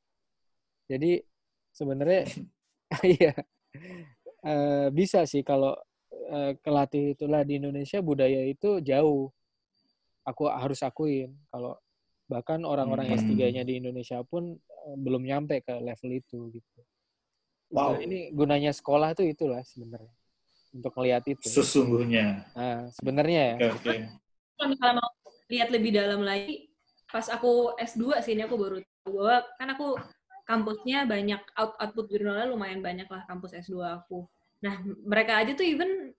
jadi 0.88 1.20
sebenarnya 1.72 2.22
iya 3.16 3.34
Eh, 4.46 4.88
bisa 4.94 5.26
sih 5.26 5.42
kalau 5.42 5.74
eh, 6.30 6.54
kelatih 6.62 7.18
itulah 7.18 7.42
di 7.42 7.58
Indonesia 7.58 7.98
budaya 7.98 8.46
itu 8.46 8.78
jauh 8.78 9.26
aku 10.22 10.46
harus 10.46 10.86
akuin 10.86 11.34
kalau 11.50 11.74
bahkan 12.30 12.62
orang-orang 12.62 13.10
Hmm. 13.10 13.18
S3-nya 13.18 13.66
di 13.66 13.82
Indonesia 13.82 14.22
pun 14.22 14.54
eh, 14.54 14.96
belum 15.02 15.26
nyampe 15.26 15.66
ke 15.66 15.74
level 15.82 16.10
itu 16.14 16.38
gitu. 16.54 16.80
Wow. 17.74 17.98
Nah, 17.98 18.06
ini 18.06 18.30
gunanya 18.30 18.70
sekolah 18.70 19.18
tuh 19.18 19.26
itulah 19.26 19.66
sebenarnya 19.66 20.14
untuk 20.70 20.94
melihat 20.94 21.26
itu. 21.26 21.46
Sesungguhnya. 21.50 22.46
Nah, 22.54 22.86
sebenarnya 22.94 23.42
ya. 23.42 23.56
Oke. 23.74 23.94
Kalau 24.56 24.68
misalnya 24.72 24.94
mau 25.04 25.10
lihat 25.52 25.68
lebih 25.68 25.90
dalam 25.92 26.24
lagi, 26.24 26.72
pas 27.12 27.28
aku 27.28 27.76
S2 27.76 28.24
sih 28.24 28.32
ini 28.34 28.48
aku 28.48 28.56
baru 28.56 28.76
tahu 28.80 29.10
bahwa 29.20 29.36
kan 29.60 29.68
aku 29.76 29.86
kampusnya 30.48 31.04
banyak 31.04 31.42
out 31.58 31.76
output 31.78 32.06
jurnalnya 32.08 32.48
lumayan 32.48 32.80
banyak 32.80 33.06
lah 33.06 33.22
kampus 33.28 33.52
S2 33.52 33.76
aku. 34.02 34.24
Nah, 34.64 34.80
mereka 35.04 35.36
aja 35.36 35.52
tuh 35.52 35.66
even 35.66 36.16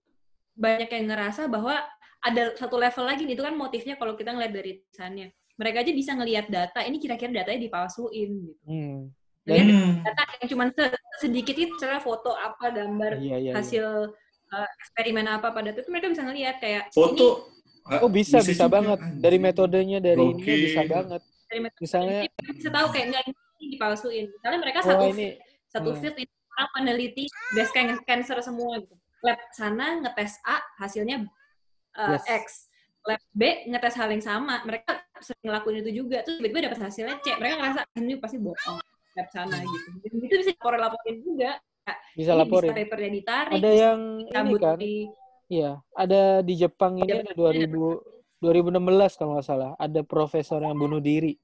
banyak 0.54 0.90
yang 0.90 1.06
ngerasa 1.10 1.50
bahwa 1.50 1.82
ada 2.22 2.54
satu 2.58 2.78
level 2.78 3.06
lagi 3.06 3.26
nih, 3.26 3.38
itu 3.38 3.44
kan 3.46 3.54
motifnya 3.58 3.98
kalau 3.98 4.14
kita 4.18 4.34
ngeliat 4.34 4.54
dari 4.54 4.82
tulisannya. 4.86 5.28
Mereka 5.58 5.78
aja 5.82 5.92
bisa 5.94 6.12
ngelihat 6.14 6.46
data, 6.54 6.86
ini 6.86 7.02
kira-kira 7.02 7.42
datanya 7.42 7.66
dipalsuin 7.66 8.30
gitu. 8.46 8.62
Hmm. 8.70 9.10
Ngeliat 9.48 9.66
Hmm. 9.74 9.94
data 10.06 10.22
yang 10.44 10.50
cuma 10.54 10.64
sedikit 11.18 11.56
itu 11.58 11.74
misalnya 11.74 12.02
foto 12.04 12.36
apa, 12.38 12.70
gambar, 12.70 13.18
Iya, 13.18 13.38
iya, 13.38 13.38
iya. 13.42 13.52
hasil 13.58 13.86
uh, 14.54 14.70
eksperimen 14.82 15.26
apa 15.26 15.50
pada 15.50 15.74
itu 15.74 15.90
mereka 15.90 16.14
bisa 16.14 16.24
ngelihat 16.26 16.62
kayak 16.62 16.94
Foto. 16.94 17.57
Oh 18.04 18.12
bisa, 18.12 18.44
bisa, 18.44 18.68
juga, 18.68 18.76
banget. 18.80 19.00
anjing. 19.00 19.22
Dari 19.24 19.38
metodenya, 19.40 20.00
dari 20.04 20.20
ininya 20.20 20.44
Oke. 20.44 20.54
bisa 20.68 20.82
banget. 20.84 21.22
ini 21.24 21.46
dari 21.48 21.60
metode 21.64 21.82
Misalnya, 21.88 22.18
ini, 22.20 22.28
mereka 22.28 22.52
bisa 22.60 22.70
tahu 22.70 22.88
kayak 22.92 23.06
nggak 23.08 23.24
ini 23.28 23.66
dipalsuin. 23.72 24.26
Misalnya 24.28 24.60
mereka 24.60 24.80
oh 24.84 24.88
satu 24.92 25.04
ini, 25.16 25.28
satu 25.72 25.90
hmm. 25.96 26.00
field 26.04 26.18
ini 26.20 26.34
orang 26.58 26.70
peneliti 26.76 27.26
breast 27.56 27.72
can- 27.72 28.04
cancer 28.04 28.38
semua 28.44 28.72
gitu. 28.84 28.96
Lab 29.24 29.40
sana 29.56 29.86
ngetes 30.04 30.34
A 30.46 30.58
hasilnya 30.84 31.26
uh, 31.98 32.20
Yes. 32.20 32.26
X. 32.28 32.46
Lab 33.08 33.22
B 33.32 33.42
ngetes 33.72 33.96
hal 33.96 34.10
yang 34.12 34.24
sama. 34.24 34.62
Mereka 34.68 34.92
sering 35.24 35.44
ngelakuin 35.48 35.80
itu 35.82 35.92
juga. 36.04 36.22
Terus 36.28 36.38
tiba-tiba 36.44 36.62
dapat 36.70 36.80
hasilnya 36.92 37.16
C. 37.24 37.28
Mereka 37.40 37.54
ngerasa 37.56 37.80
"Ah, 37.88 38.00
ini 38.04 38.14
pasti 38.20 38.38
bohong. 38.38 38.80
Lab 39.18 39.28
sana 39.32 39.58
gitu. 39.64 39.90
Dan 40.04 40.12
itu 40.22 40.36
bisa 40.44 40.52
laporin-laporin 40.60 41.18
juga. 41.24 41.52
bisa 42.20 42.36
Ini 42.36 42.40
laporin. 42.44 42.70
Bisa 42.76 42.80
papernya 42.84 43.12
ditarik. 43.16 43.58
Ada 43.64 43.72
yang 43.72 44.00
ini 44.20 44.32
kan, 44.60 44.76
di 44.76 44.94
iya. 45.48 45.80
Ada 45.92 46.40
di 46.42 46.54
Jepang 46.56 46.96
ini 46.96 47.08
Iya, 47.10 47.24
ada 47.24 47.34
2000, 47.34 48.00
2016 48.40 49.18
kalau 49.18 49.36
nggak 49.36 49.48
salah. 49.48 49.72
Ada 49.76 50.02
profesor 50.02 50.62
yang 50.62 50.76
bunuh 50.76 51.00
diri. 51.00 51.36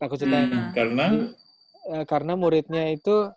Aku 0.00 0.16
ceritain. 0.16 0.48
Hmm. 0.48 0.72
Karena 0.72 1.06
Eh, 1.80 2.04
karena 2.04 2.36
muridnya 2.36 2.92
itu 2.92 3.32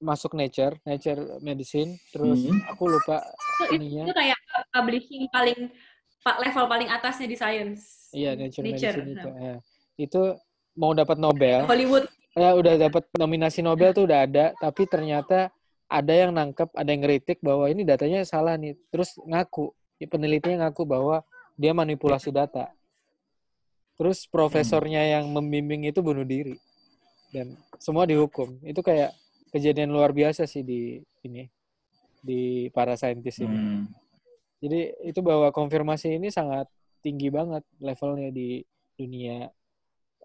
masuk 0.00 0.32
Nature, 0.34 0.80
Nature 0.82 1.38
Medicine, 1.38 2.00
terus 2.10 2.40
Hmm. 2.42 2.64
aku 2.66 2.88
lupa 2.88 3.20
itu, 3.60 3.76
ininya. 3.76 4.08
itu 4.08 4.14
kayak 4.16 4.38
publishing 4.72 5.28
paling 5.28 5.68
pa- 6.18 6.40
level 6.40 6.64
paling 6.66 6.88
atasnya 6.88 7.28
di 7.28 7.36
science. 7.36 8.08
Iya, 8.10 8.34
Nature, 8.34 8.64
Nature. 8.64 8.96
Medicine 8.98 9.08
itu. 9.14 9.28
Ya. 9.36 9.56
Itu 9.96 10.22
mau 10.74 10.90
dapat 10.90 11.20
Nobel. 11.20 11.68
Hollywood. 11.68 12.08
Ya 12.34 12.50
udah 12.50 12.74
dapat 12.80 13.04
nominasi 13.14 13.60
Nobel 13.60 13.92
tuh 13.92 14.08
udah 14.08 14.26
ada, 14.26 14.56
tapi 14.58 14.88
ternyata 14.88 15.52
ada 15.94 16.10
yang 16.10 16.34
nangkep, 16.34 16.74
ada 16.74 16.90
yang 16.90 17.06
ngeritik 17.06 17.38
bahwa 17.38 17.70
ini 17.70 17.86
datanya 17.86 18.26
salah 18.26 18.58
nih. 18.58 18.74
Terus 18.90 19.14
ngaku, 19.22 19.70
ya, 20.02 20.10
penelitinya 20.10 20.66
ngaku 20.66 20.82
bahwa 20.82 21.22
dia 21.54 21.70
manipulasi 21.70 22.34
data. 22.34 22.74
Terus 23.94 24.26
profesornya 24.26 25.06
yang 25.06 25.30
membimbing 25.30 25.86
itu 25.86 26.02
bunuh 26.02 26.26
diri. 26.26 26.58
Dan 27.30 27.54
semua 27.78 28.10
dihukum. 28.10 28.58
Itu 28.66 28.82
kayak 28.82 29.14
kejadian 29.54 29.94
luar 29.94 30.10
biasa 30.10 30.50
sih 30.50 30.66
di 30.66 30.98
ini 31.22 31.46
di 32.18 32.66
para 32.74 32.98
saintis 32.98 33.38
ini. 33.38 33.54
Hmm. 33.54 33.86
Jadi 34.58 34.98
itu 35.06 35.22
bahwa 35.22 35.54
konfirmasi 35.54 36.18
ini 36.18 36.34
sangat 36.34 36.66
tinggi 37.06 37.30
banget 37.30 37.62
levelnya 37.78 38.34
di 38.34 38.66
dunia 38.98 39.46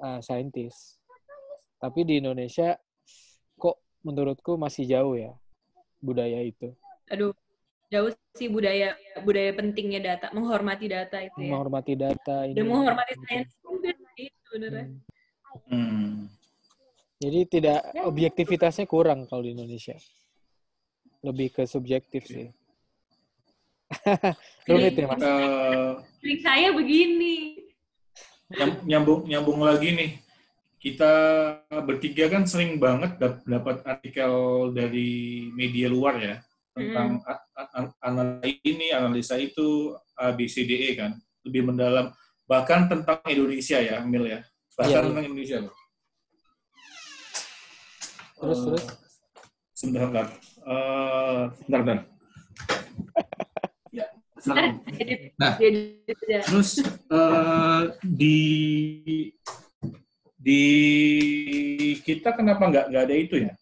uh, 0.02 0.18
saintis. 0.26 0.98
Tapi 1.78 2.10
di 2.10 2.18
Indonesia 2.18 2.74
kok 3.62 3.78
menurutku 4.02 4.58
masih 4.58 4.90
jauh 4.90 5.14
ya 5.14 5.38
budaya 6.00 6.40
itu. 6.44 6.72
Aduh, 7.12 7.36
jauh 7.92 8.12
sih 8.36 8.48
budaya 8.48 8.96
budaya 9.24 9.52
pentingnya 9.56 10.00
data, 10.00 10.28
menghormati 10.32 10.88
data 10.88 11.20
itu 11.20 11.38
ya. 11.40 11.52
Menghormati 11.52 11.94
data 11.96 12.36
ini. 12.48 12.56
Dan 12.56 12.66
menghormati 12.72 13.14
sains 13.28 13.52
juga 13.62 13.92
itu 14.18 14.48
beneran. 14.52 14.88
Hmm. 15.68 15.70
Hmm. 15.70 16.16
Jadi 17.20 17.40
tidak 17.52 17.80
objektivitasnya 18.00 18.88
kurang 18.88 19.28
kalau 19.28 19.44
di 19.44 19.52
Indonesia. 19.52 20.00
Lebih 21.20 21.52
ke 21.52 21.64
subjektif 21.68 22.24
sih. 22.32 22.48
Rumit 24.70 24.96
ya, 24.96 25.06
Mas? 25.10 25.20
Eh, 25.20 25.92
Trik 26.24 26.40
saya 26.40 26.72
begini. 26.72 27.60
nyam- 28.50 28.82
nyambung 28.88 29.22
nyambung 29.28 29.60
lagi 29.62 29.94
nih. 29.94 30.12
Kita 30.80 31.12
bertiga 31.84 32.32
kan 32.32 32.48
sering 32.48 32.80
banget 32.80 33.20
dap- 33.20 33.44
dapat 33.44 33.84
artikel 33.84 34.32
dari 34.72 35.44
media 35.52 35.92
luar 35.92 36.16
ya 36.16 36.36
tentang 36.72 37.20
a- 37.28 37.92
analisa 38.00 38.48
ini, 38.64 38.88
analisa 38.96 39.36
itu, 39.36 39.92
A, 40.16 40.32
B, 40.32 40.48
C, 40.48 40.64
D, 40.64 40.72
E 40.72 40.96
kan, 40.96 41.20
lebih 41.44 41.68
mendalam. 41.68 42.16
Bahkan 42.48 42.88
tentang 42.88 43.20
Indonesia 43.28 43.78
ya, 43.84 44.00
Mil 44.08 44.24
ya. 44.24 44.40
Bahkan 44.80 44.96
iya. 44.96 45.08
tentang 45.12 45.26
Indonesia 45.28 45.58
loh. 45.68 45.76
Terus, 48.40 48.58
Eh, 48.58 48.64
terus. 48.64 48.84
Sebentar, 49.76 50.02
sebentar. 50.08 50.28
Eh, 50.64 51.42
sebentar, 51.60 51.80
sebentar. 51.84 52.00
ya, 54.00 54.06
Nah. 55.36 55.54
Terus 56.48 56.70
eh, 56.88 57.84
di 58.08 58.38
di 60.40 60.64
kita 61.99 62.32
kenapa 62.32 62.64
nggak 62.72 62.86
nggak 62.88 63.03
ada 63.03 63.16
itu 63.16 63.36
ya? 63.44 63.53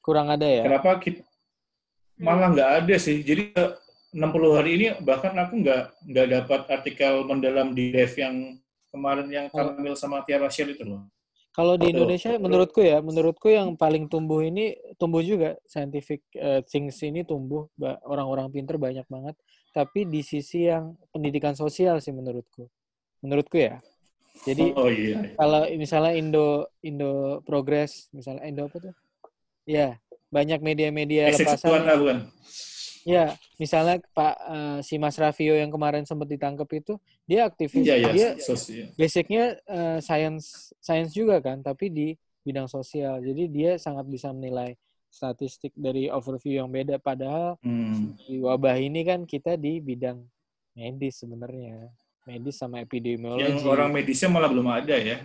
Kurang 0.00 0.32
ada 0.32 0.48
ya? 0.48 0.64
Kenapa 0.64 0.96
kita 0.98 1.20
malah 2.16 2.48
nggak 2.48 2.70
ada 2.82 2.94
sih? 2.96 3.20
Jadi 3.20 3.52
eh, 3.52 3.72
60 4.16 4.56
hari 4.56 4.70
ini 4.80 4.86
bahkan 5.04 5.36
aku 5.36 5.60
nggak 5.60 5.82
nggak 6.08 6.26
dapat 6.40 6.60
artikel 6.72 7.28
mendalam 7.28 7.76
di 7.76 7.92
dev 7.92 8.12
yang 8.16 8.56
kemarin 8.92 9.28
yang 9.28 9.46
Kamil 9.52 9.96
sama 9.96 10.24
Tiara 10.24 10.48
share 10.48 10.72
itu 10.72 10.84
loh. 10.84 11.04
Kalau 11.52 11.76
di 11.76 11.92
Betul. 11.92 12.08
Indonesia, 12.08 12.32
menurutku 12.40 12.80
ya, 12.80 13.04
menurutku 13.04 13.48
yang 13.52 13.76
paling 13.76 14.08
tumbuh 14.08 14.40
ini 14.40 14.72
tumbuh 14.96 15.20
juga 15.20 15.60
scientific 15.68 16.24
eh, 16.32 16.64
things 16.64 16.96
ini 17.04 17.28
tumbuh, 17.28 17.68
orang-orang 18.08 18.48
pinter 18.48 18.80
banyak 18.80 19.04
banget. 19.04 19.36
Tapi 19.72 20.08
di 20.08 20.24
sisi 20.24 20.68
yang 20.68 20.96
pendidikan 21.12 21.52
sosial 21.52 22.00
sih 22.00 22.12
menurutku, 22.12 22.68
menurutku 23.20 23.60
ya. 23.60 23.84
Jadi 24.42 24.74
Oh 24.74 24.90
iya. 24.90 25.32
kalau 25.34 25.62
misalnya 25.72 26.12
Indo 26.12 26.66
Indo 26.82 27.40
Progress, 27.42 28.10
misalnya 28.10 28.42
Indo 28.44 28.66
apa 28.66 28.76
tuh? 28.80 28.94
Ya, 29.62 30.02
banyak 30.28 30.58
media-media 30.58 31.30
lepasan. 31.30 31.86
Awan. 31.86 32.18
Ya, 33.02 33.34
misalnya 33.56 33.98
Pak 34.14 34.34
eh, 34.38 34.78
si 34.82 34.94
Mas 34.94 35.14
Raffio 35.14 35.54
yang 35.54 35.70
kemarin 35.70 36.02
sempat 36.02 36.26
ditangkap 36.26 36.66
itu, 36.72 36.94
dia 37.22 37.46
aktivis, 37.46 37.82
Iya 37.82 37.96
iya. 37.98 38.10
dia 38.10 38.28
sosial. 38.38 38.90
basicnya 38.94 39.44
eh, 39.62 39.98
science 39.98 40.70
science 40.78 41.10
juga 41.10 41.38
kan 41.38 41.58
tapi 41.60 41.86
di 41.86 42.08
bidang 42.42 42.66
sosial 42.66 43.18
jadi 43.18 43.42
dia 43.46 43.70
sangat 43.74 44.06
bisa 44.06 44.30
menilai 44.30 44.74
statistik 45.06 45.70
dari 45.74 46.10
overview 46.10 46.58
yang 46.58 46.66
beda 46.66 46.98
padahal 46.98 47.54
Hmm. 47.62 48.18
di 48.18 48.38
wabah 48.38 48.74
ini 48.76 49.02
kan 49.02 49.22
kita 49.22 49.54
di 49.54 49.78
bidang 49.78 50.22
medis 50.72 51.22
sebenarnya 51.22 51.86
medis 52.22 52.56
sama 52.58 52.82
epidemiologi. 52.82 53.42
Yang 53.42 53.66
orang 53.66 53.90
medisnya 53.90 54.28
malah 54.30 54.50
belum 54.50 54.68
ada 54.70 54.94
ya. 54.94 55.16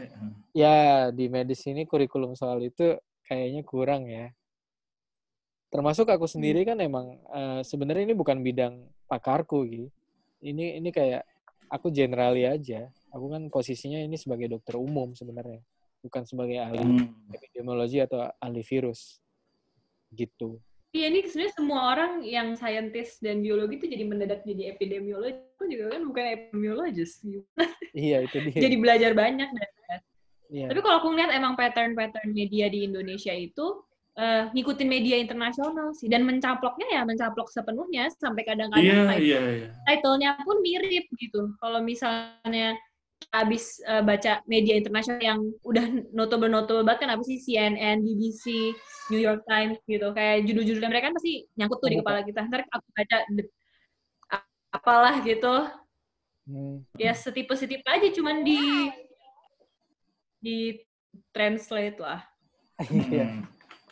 ya 0.54 0.76
di 1.14 1.30
medis 1.30 1.62
ini 1.70 1.86
kurikulum 1.86 2.34
soal 2.34 2.62
itu 2.66 2.98
kayaknya 3.30 3.62
kurang 3.62 4.10
ya. 4.10 4.34
Termasuk 5.68 6.08
aku 6.08 6.26
sendiri 6.26 6.64
kan 6.64 6.80
emang 6.80 7.20
eh, 7.34 7.62
sebenarnya 7.62 8.08
ini 8.10 8.16
bukan 8.16 8.40
bidang 8.42 8.88
pakarku 9.08 9.64
gitu 9.68 9.88
ini 10.42 10.78
ini 10.78 10.90
kayak 10.94 11.26
aku 11.70 11.90
generali 11.90 12.46
aja. 12.46 12.88
Aku 13.10 13.32
kan 13.34 13.50
posisinya 13.50 13.98
ini 13.98 14.20
sebagai 14.20 14.52
dokter 14.52 14.78
umum 14.78 15.18
sebenarnya. 15.18 15.64
Bukan 16.06 16.24
sebagai 16.30 16.62
ahli 16.62 16.78
Hmm. 16.78 17.10
epidemiologi 17.34 17.98
atau 18.04 18.30
ahli 18.38 18.62
virus. 18.62 19.18
Gitu 20.14 20.62
Iya 20.96 21.06
ini 21.12 21.20
sebenarnya 21.28 21.54
semua 21.54 21.80
orang 21.94 22.12
yang 22.24 22.56
saintis 22.56 23.20
dan 23.20 23.44
biologi 23.44 23.76
itu 23.78 23.88
jadi 23.92 24.04
mendadak 24.08 24.42
jadi 24.48 24.72
epidemiolog. 24.72 25.36
Aku 25.60 25.68
juga 25.68 25.94
kan 25.94 26.02
bukan 26.08 26.24
epidemiologis. 26.32 27.22
iya 27.92 28.24
itu 28.24 28.40
dia 28.40 28.56
Jadi 28.66 28.76
belajar 28.80 29.12
banyak 29.14 29.50
dan 29.52 29.68
Iya. 30.48 30.72
Tapi 30.72 30.80
kalau 30.80 31.04
aku 31.04 31.12
ngeliat 31.12 31.36
emang 31.36 31.60
pattern-pattern 31.60 32.32
media 32.32 32.72
di 32.72 32.88
Indonesia 32.88 33.36
itu 33.36 33.84
eh, 34.16 34.48
ngikutin 34.56 34.88
media 34.88 35.20
internasional 35.20 35.92
sih 35.92 36.08
dan 36.08 36.24
mencaploknya 36.24 36.88
ya 36.88 37.02
mencaplok 37.04 37.52
sepenuhnya 37.52 38.08
sampai 38.16 38.48
kadang-kadang 38.48 38.80
Iya 38.80 39.12
title- 39.12 39.28
iya 39.28 39.40
iya. 39.44 39.68
title-nya 39.92 40.30
pun 40.48 40.64
mirip 40.64 41.04
gitu. 41.20 41.52
Kalau 41.60 41.84
misalnya 41.84 42.80
habis 43.34 43.78
eh, 43.84 44.02
baca 44.02 44.42
media 44.48 44.80
internasional 44.80 45.20
yang 45.22 45.40
udah 45.62 45.86
notable-notable 46.16 46.86
banget 46.88 47.06
kan 47.06 47.12
apa 47.14 47.24
sih 47.28 47.38
CNN, 47.44 48.02
BBC, 48.02 48.74
New 49.12 49.22
York 49.22 49.44
Times 49.46 49.78
gitu. 49.86 50.12
Kayak 50.16 50.48
judul-judulnya 50.48 50.90
mereka 50.90 51.12
kan 51.12 51.16
pasti 51.18 51.46
nyangkut 51.60 51.78
tuh 51.84 51.90
di 51.92 51.98
Apa, 52.00 52.04
kepala 52.06 52.20
kita. 52.24 52.40
Ntar 52.48 52.62
aku 52.72 52.88
baca 52.96 53.18
apalah 54.72 55.16
gitu. 55.26 55.56
Hmm. 56.48 56.86
Ya 56.96 57.12
setipe-setipe 57.12 57.88
aja 57.88 58.08
cuman 58.14 58.46
di 58.46 58.62
di 60.40 60.58
translate 61.34 62.00
lah. 62.00 62.22
Iya. 62.88 63.26
Hmm. 63.26 63.42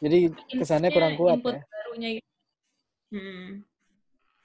jadi 0.04 0.20
kesannya 0.62 0.90
kurang 0.94 1.18
kuat 1.18 1.40
input 1.42 1.56
ya 1.58 1.64
barunya 1.66 2.10
gitu. 2.20 2.30
Hmm. 3.16 3.48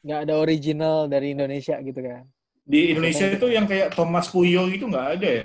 nggak 0.00 0.20
ada 0.28 0.34
original 0.38 0.96
dari 1.10 1.34
Indonesia 1.34 1.76
gitu 1.82 2.00
kan 2.00 2.24
Di 2.70 2.94
Indonesia 2.94 3.26
itu 3.26 3.46
yang 3.50 3.66
kayak 3.66 3.90
Thomas 3.92 4.28
Puyo 4.28 4.68
itu 4.70 4.86
nggak 4.86 5.06
ada 5.18 5.28
ya? 5.28 5.42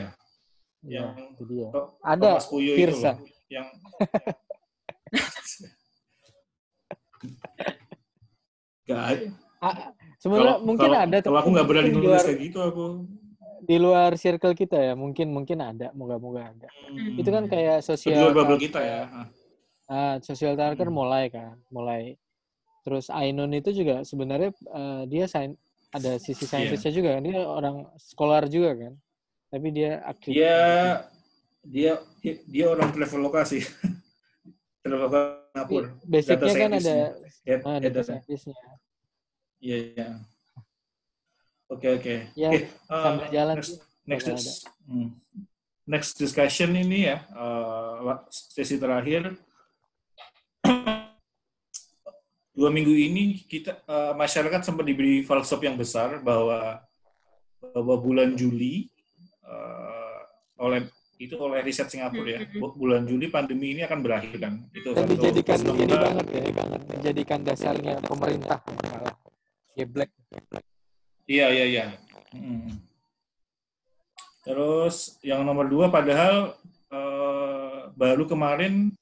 Ya, 0.85 1.02
yang 1.02 1.18
itu 1.34 1.43
dia. 1.49 1.68
Tok- 1.73 1.97
Ada 1.99 2.22
Thomas 2.38 2.45
Puyo 2.45 2.72
itu 2.72 2.80
Pirsa. 2.85 3.11
loh, 3.11 3.18
yang 3.49 3.68
Gak 8.85 9.02
ada. 9.02 9.26
Ah, 9.57 9.76
sebenarnya 10.19 10.52
Kalau- 10.52 10.61
mungkin 10.64 10.85
kalau- 10.85 11.02
ada 11.02 11.18
Kalau 11.19 11.38
aku 11.41 11.49
nggak 11.49 11.68
berani 11.68 11.89
di 11.89 11.95
nulis 11.95 12.06
luar, 12.07 12.22
kayak 12.23 12.39
gitu 12.39 12.60
aku. 12.61 12.85
di 13.65 13.77
luar 13.81 14.14
circle 14.14 14.53
kita 14.53 14.77
ya 14.77 14.93
mungkin 14.93 15.34
mungkin 15.34 15.57
ada 15.57 15.89
moga-moga 15.91 16.45
ada 16.45 16.69
Hmm. 16.85 17.18
itu 17.18 17.26
kan 17.26 17.49
kayak 17.49 17.81
Di 17.81 17.84
sosial 17.84 18.22
luar 18.22 18.34
bubble 18.38 18.61
kita 18.61 18.77
ya. 18.77 19.10
Ah. 19.10 19.26
ah 19.88 20.15
sosial 20.22 20.53
talker 20.53 20.85
Hmm. 20.85 20.95
mulai 20.95 21.27
kan 21.27 21.60
mulai 21.68 22.15
terus 22.81 23.10
Ainun 23.10 23.49
itu 23.52 23.69
juga 23.73 24.02
sebenarnya 24.02 24.49
eh, 24.53 25.02
dia 25.10 25.26
sain 25.26 25.57
ada 25.96 26.12
sisi 26.20 26.44
Iya. 26.44 26.52
saintisnya 26.52 26.92
juga 26.92 27.10
kan 27.16 27.24
dia 27.24 27.40
orang 27.40 27.76
scholar 27.96 28.44
juga 28.52 28.76
kan 28.76 28.94
tapi 29.48 29.68
dia 29.72 30.04
aktif 30.04 30.36
Dia 30.36 30.58
dia 31.64 31.92
dia, 32.20 32.34
dia 32.46 32.66
orang 32.70 32.92
travel 32.92 33.22
lokasi. 33.24 33.64
travel 34.84 35.10
Singapura. 35.56 35.88
basicnya 36.04 36.54
kan 36.54 36.72
ada. 36.76 36.96
Head- 37.48 37.64
ah, 37.64 37.78
data 37.80 38.02
scientistnya 38.04 38.54
Iya, 39.58 39.78
iya. 39.98 40.08
Oke, 41.66 41.88
oke. 41.98 42.16
Ya, 42.38 42.54
uh, 42.86 43.18
jalan 43.34 43.58
next, 43.58 43.82
next, 44.06 44.26
dis- 44.30 44.62
hmm. 44.86 45.10
next 45.90 46.12
discussion 46.22 46.70
ini 46.78 47.10
ya, 47.10 47.26
uh, 47.34 48.22
sesi 48.30 48.78
terakhir. 48.78 49.34
Dua 52.56 52.72
minggu 52.72 52.90
ini 52.90 53.44
kita 53.44 53.84
uh, 53.84 54.14
masyarakat 54.15 54.64
sempat 54.64 54.88
diberi 54.88 55.19
falsop 55.22 55.60
yang 55.61 55.76
besar 55.76 56.23
bahwa 56.23 56.80
bahwa 57.60 57.95
bulan 57.99 58.32
Juli 58.34 58.88
uh, 59.44 60.23
oleh 60.57 60.88
itu 61.15 61.36
oleh 61.36 61.60
riset 61.60 61.88
Singapura 61.88 62.27
ya, 62.30 62.40
Mhm. 62.44 62.60
bu- 62.60 62.76
bulan 62.76 63.03
Juli 63.03 63.27
pandemi 63.27 63.76
ini 63.76 63.84
akan 63.84 63.99
berakhir 63.99 64.40
kan. 64.40 64.64
Itu 64.72 64.91
dan 64.91 65.03
dijadikan 65.06 65.60
ini 65.68 65.84
banget 65.88 66.26
ya 66.27 66.44
banget 66.52 66.82
dijadikan 66.90 67.40
dasarnya 67.44 67.94
pemerintah 67.99 68.60
malah 68.64 69.15
geblek 69.76 70.11
Iya, 71.26 71.48
iya, 71.49 71.65
iya. 71.65 71.86
Mm. 72.32 72.77
Terus 74.45 75.18
yang 75.19 75.41
nomor 75.41 75.65
dua, 75.65 75.90
padahal 75.90 76.53
eh, 76.88 77.80
baru 77.91 78.30
kemarin 78.30 78.94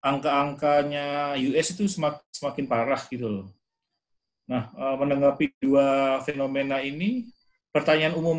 angka-angkanya 0.00 1.36
US 1.38 1.76
itu 1.76 1.84
semak- 1.88 2.24
semakin 2.32 2.64
parah 2.66 3.00
gitu 3.08 3.28
loh. 3.28 3.46
Nah, 4.50 4.72
eh, 4.74 4.96
menanggapi 4.98 5.54
dua 5.62 6.18
fenomena 6.26 6.82
ini, 6.82 7.30
pertanyaan 7.70 8.18
umum 8.18 8.38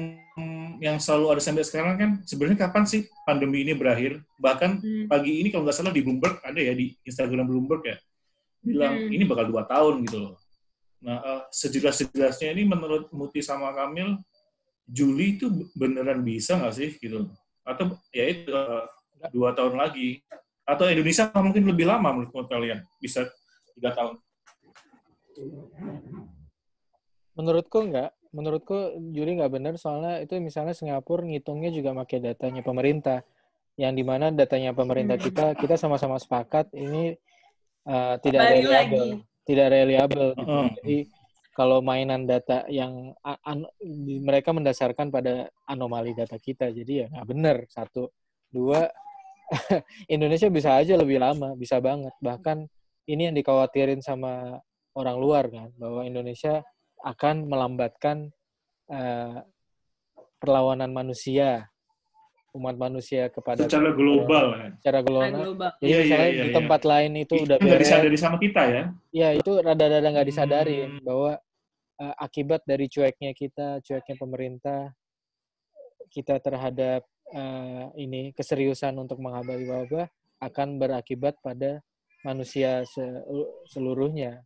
yang 0.82 0.98
selalu 1.00 1.38
ada 1.38 1.42
sampai 1.44 1.64
sekarang 1.64 1.96
kan, 1.96 2.12
sebenarnya 2.26 2.68
kapan 2.68 2.84
sih 2.84 3.08
pandemi 3.24 3.64
ini 3.64 3.78
berakhir? 3.78 4.20
Bahkan 4.42 4.72
Hmm. 4.82 5.06
pagi 5.08 5.40
ini 5.40 5.48
kalau 5.54 5.64
nggak 5.64 5.78
salah 5.78 5.94
di 5.94 6.02
Bloomberg 6.04 6.42
ada 6.44 6.58
ya 6.60 6.74
di 6.76 6.98
Instagram 7.06 7.48
Bloomberg 7.48 7.84
ya 7.86 7.98
bilang 8.62 8.98
Hmm. 8.98 9.14
ini 9.14 9.24
bakal 9.26 9.50
dua 9.50 9.64
tahun 9.70 10.04
gitu 10.06 10.18
loh. 10.20 10.36
Nah 11.02 11.18
eh, 11.22 11.42
sejelas-jelasnya 11.54 12.54
ini 12.58 12.64
menurut 12.66 13.08
Muti 13.14 13.40
sama 13.42 13.72
Kamil 13.74 14.18
Juli 14.90 15.40
itu 15.40 15.48
beneran 15.78 16.20
bisa 16.26 16.58
nggak 16.58 16.74
sih 16.76 16.90
gitu? 17.00 17.30
Atau 17.64 17.96
ya 18.12 18.26
itu 18.28 18.50
eh, 18.52 18.84
dua 19.32 19.54
tahun 19.56 19.78
lagi? 19.80 20.20
Atau 20.66 20.88
Indonesia 20.88 21.28
mungkin 21.36 21.64
lebih 21.66 21.86
lama 21.90 22.10
menurut 22.14 22.48
kalian 22.48 22.86
bisa 23.02 23.28
tiga 23.76 23.92
tahun? 23.98 24.16
Menurutku 27.36 27.78
enggak. 27.82 28.12
Menurutku 28.32 28.96
Juli 29.12 29.36
nggak 29.36 29.52
benar 29.52 29.74
soalnya 29.76 30.24
itu 30.24 30.40
misalnya 30.40 30.72
Singapura 30.72 31.28
ngitungnya 31.28 31.68
juga 31.72 31.92
pakai 31.92 32.24
datanya 32.24 32.62
pemerintah. 32.64 33.20
Yang 33.80 33.94
di 33.98 34.04
mana 34.04 34.26
datanya 34.32 34.72
pemerintah 34.76 35.16
Hmm. 35.20 35.26
kita 35.26 35.46
kita 35.58 35.76
sama-sama 35.80 36.20
sepakat 36.20 36.70
ini 36.76 37.16
uh, 37.88 38.16
tidak 38.20 38.42
Balik 38.46 38.56
reliable, 38.68 39.00
lagi. 39.00 39.12
tidak 39.48 39.68
reliable. 39.72 40.30
gitu. 40.36 40.44
Heeh. 40.48 40.68
Jadi 40.80 40.98
kalau 41.52 41.84
mainan 41.84 42.24
data 42.24 42.64
yang 42.72 43.12
an- 43.36 43.68
mereka 44.24 44.56
mendasarkan 44.56 45.12
pada 45.12 45.52
anomali 45.68 46.16
data 46.16 46.36
kita, 46.40 46.72
jadi 46.72 46.92
ya 46.92 47.06
nggak 47.12 47.28
benar. 47.28 47.58
Satu, 47.68 48.12
dua, 48.48 48.88
Indonesia 50.16 50.48
bisa 50.48 50.80
aja 50.80 50.96
lebih 50.96 51.20
lama, 51.20 51.54
bisa 51.60 51.78
banget. 51.84 52.16
Bahkan 52.24 52.64
ini 53.12 53.28
yang 53.30 53.36
dikhawatirin 53.36 54.00
sama 54.00 54.58
orang 54.96 55.18
luar 55.20 55.46
kan, 55.52 55.70
bahwa 55.76 56.08
Indonesia 56.08 56.64
akan 57.04 57.48
melambatkan 57.52 58.32
eh, 58.92 59.40
perlawanan 60.40 60.90
manusia, 60.96 61.68
umat 62.52 62.76
manusia 62.76 63.32
kepada 63.32 63.64
Secara 63.64 63.96
global 63.96 64.46
ya. 64.60 64.68
secara 64.80 65.00
global. 65.04 65.32
global. 65.56 65.72
Jadi 65.80 65.88
Iya, 65.88 65.96
iya, 65.96 66.02
misalnya 66.04 66.28
iya, 66.28 66.36
di 66.44 66.50
iya. 66.52 66.56
tempat 66.60 66.82
lain 66.84 67.12
itu 67.16 67.34
udah 67.48 67.56
nggak 67.60 67.72
beres, 67.80 67.88
disadari 67.88 68.18
sama 68.20 68.38
kita 68.40 68.62
ya. 68.68 68.84
ya 69.16 69.30
itu 69.36 69.52
rada-rada 69.64 70.08
nggak 70.12 70.28
disadarin 70.28 70.90
Hmm. 71.00 71.04
bahwa 71.08 71.32
eh, 72.02 72.16
akibat 72.20 72.62
dari 72.68 72.86
cueknya 72.90 73.32
kita, 73.32 73.80
cueknya 73.86 74.16
pemerintah, 74.18 74.82
kita 76.12 76.44
terhadap 76.44 77.08
eh, 77.32 77.86
ini 77.98 78.32
keseriusan 78.36 78.96
untuk 79.00 79.20
menghabari 79.20 79.66
wabah 79.66 80.08
akan 80.42 80.78
berakibat 80.78 81.38
pada 81.40 81.80
manusia 82.22 82.86
se- 82.86 83.24
seluruhnya. 83.68 84.44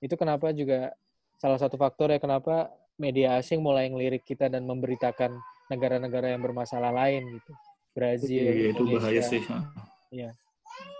Itu 0.00 0.16
kenapa 0.16 0.52
juga 0.52 0.92
salah 1.40 1.56
satu 1.56 1.76
faktor 1.80 2.12
ya 2.12 2.20
kenapa 2.20 2.68
media 3.00 3.40
asing 3.40 3.64
mulai 3.64 3.88
ngelirik 3.88 4.24
kita 4.28 4.52
dan 4.52 4.68
memberitakan 4.68 5.32
negara-negara 5.72 6.34
yang 6.36 6.42
bermasalah 6.44 6.92
lain 6.92 7.40
gitu. 7.40 7.52
Brazil, 7.90 8.44
Iya, 8.54 8.70
itu 8.70 8.82
bahaya 8.86 9.22
sih. 9.24 9.42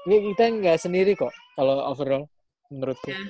Ini 0.09 0.17
kita 0.33 0.45
nggak 0.49 0.79
sendiri 0.81 1.13
kok 1.15 1.31
kalau 1.55 1.87
overall 1.87 2.25
menurutku. 2.73 3.13
Ya. 3.13 3.21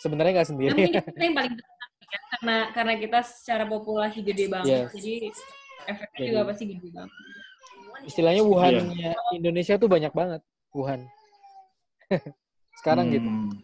Sebenarnya 0.00 0.40
nggak 0.40 0.50
sendiri. 0.50 0.78
ini 0.78 0.92
kita 0.94 1.20
yang 1.20 1.36
paling 1.36 1.54
dekat 1.58 1.74
kan, 1.74 1.90
karena 2.30 2.56
karena 2.72 2.94
kita 3.00 3.18
secara 3.26 3.64
populasi 3.66 4.18
gede 4.22 4.46
banget, 4.48 4.88
Yes. 4.88 4.90
jadi 4.94 5.14
efeknya 5.84 6.18
Jadi- 6.18 6.28
juga 6.30 6.40
pasti 6.48 6.64
gede 6.70 6.88
banget. 6.94 7.12
Istilahnya 8.04 8.42
Wuhan-nya 8.44 9.12
Indonesia 9.32 9.74
tuh 9.80 9.88
banyak 9.88 10.12
banget. 10.12 10.40
Wuhan. 10.74 11.00
Sekarang 12.82 13.08
gitu. 13.08 13.24
Hmm. 13.30 13.54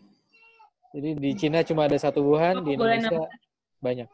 Jadi 0.91 1.09
di 1.19 1.31
Cina 1.37 1.61
cuma 1.63 1.87
ada 1.87 1.99
satu 1.99 2.25
Wuhan, 2.25 2.65
di 2.67 2.75
Aku 2.75 2.83
boleh 2.83 2.99
Indonesia 2.99 3.29
banyak. 3.79 4.09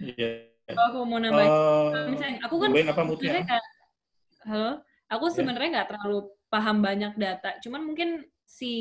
Iya. 0.00 0.30
Kalau 0.66 0.82
aku 0.90 0.98
mau 1.06 1.18
nambahin, 1.22 1.50
Eh, 1.94 2.06
misalnya 2.10 2.36
aku 2.42 2.54
kan 2.58 2.68
apa 2.74 3.02
ya? 3.22 3.42
nggak, 3.46 3.62
halo, 4.50 4.70
aku 5.06 5.24
Ya. 5.30 5.34
sebenarnya 5.38 5.68
nggak 5.78 5.88
terlalu 5.94 6.18
paham 6.50 6.76
banyak 6.82 7.12
data, 7.14 7.50
cuman 7.62 7.86
mungkin 7.86 8.08
si 8.42 8.72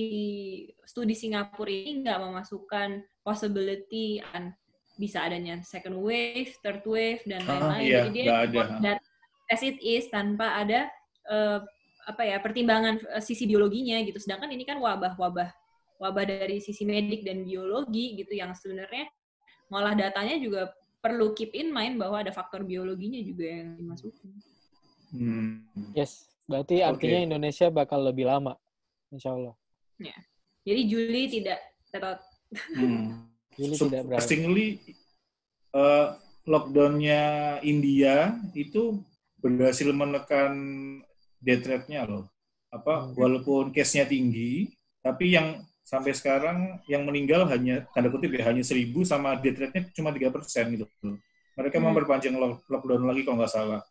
studi 0.85 1.13
Singapura 1.13 1.69
ini 1.69 2.01
nggak 2.01 2.21
memasukkan 2.25 3.05
possibility 3.21 4.17
an 4.33 4.53
bisa 4.95 5.23
adanya 5.23 5.59
second 5.61 5.99
wave, 5.99 6.51
third 6.63 6.81
wave 6.87 7.19
dan 7.27 7.43
Ah, 7.45 7.75
lain-lain. 7.75 7.85
iya, 7.85 7.99
Jadi 8.07 8.21
dia 8.23 8.63
dan 8.81 8.97
as 9.47 9.61
it 9.61 9.77
is 9.79 10.07
tanpa 10.09 10.57
ada 10.57 10.87
eh, 11.27 11.59
apa 12.05 12.21
ya 12.21 12.37
pertimbangan 12.39 13.01
eh, 13.01 13.23
sisi 13.23 13.43
biologinya 13.45 13.99
gitu. 14.03 14.17
Sedangkan 14.17 14.49
ini 14.51 14.63
kan 14.63 14.79
wabah-wabah 14.79 15.49
wabah 15.95 16.23
dari 16.27 16.59
sisi 16.59 16.83
medik 16.83 17.23
dan 17.23 17.47
biologi 17.47 18.19
gitu 18.19 18.35
yang 18.35 18.51
sebenarnya 18.51 19.07
malah 19.71 19.95
datanya 19.95 20.35
juga 20.37 20.69
perlu 20.99 21.31
keep 21.31 21.53
in 21.55 21.71
mind 21.71 21.95
bahwa 21.95 22.19
ada 22.19 22.33
faktor 22.35 22.65
biologinya 22.65 23.21
juga 23.21 23.45
yang 23.47 23.79
dimasukin. 23.79 24.31
Hmm. 25.15 25.63
Yes. 25.95 26.27
Berarti 26.45 26.81
Oke. 26.83 26.89
artinya 27.01 27.19
Indonesia 27.33 27.67
bakal 27.73 28.05
lebih 28.05 28.27
lama. 28.29 28.53
Insya 29.09 29.33
Allah. 29.33 29.55
Jadi 30.65 30.81
Juli 30.89 31.23
tidak 31.29 31.59
tetap 31.89 32.21
Hmm. 32.75 33.25
Juli 33.55 33.75
tidak 33.75 34.01
berakhir. 34.05 34.21
Surprisingly, 34.21 34.67
eh, 35.71 36.07
lockdownnya 36.45 37.21
India 37.61 38.15
itu 38.53 39.01
berhasil 39.39 39.89
menekan 39.89 40.53
death 41.39 41.65
rate-nya 41.65 42.05
loh. 42.05 42.25
Apa 42.69 43.07
Hmm. 43.07 43.13
walaupun 43.15 43.71
case-nya 43.71 44.05
tinggi, 44.05 44.73
tapi 44.99 45.33
yang 45.33 45.63
sampai 45.85 46.11
sekarang 46.11 46.81
yang 46.89 47.05
meninggal 47.05 47.45
hanya 47.45 47.85
tanda 47.93 48.09
kutip 48.09 48.33
ya 48.33 48.49
hanya 48.49 48.65
1000 48.65 49.05
sama 49.05 49.37
death 49.37 49.61
rate-nya 49.61 49.85
cuma 49.93 50.09
3% 50.09 50.73
gitu. 50.73 50.85
Mereka 51.55 51.77
Hmm. 51.79 51.85
memperpanjang 51.87 52.35
lock- 52.35 52.65
lockdown 52.67 53.05
lagi 53.05 53.21
kalau 53.23 53.37
nggak 53.39 53.53
salah. 53.53 53.81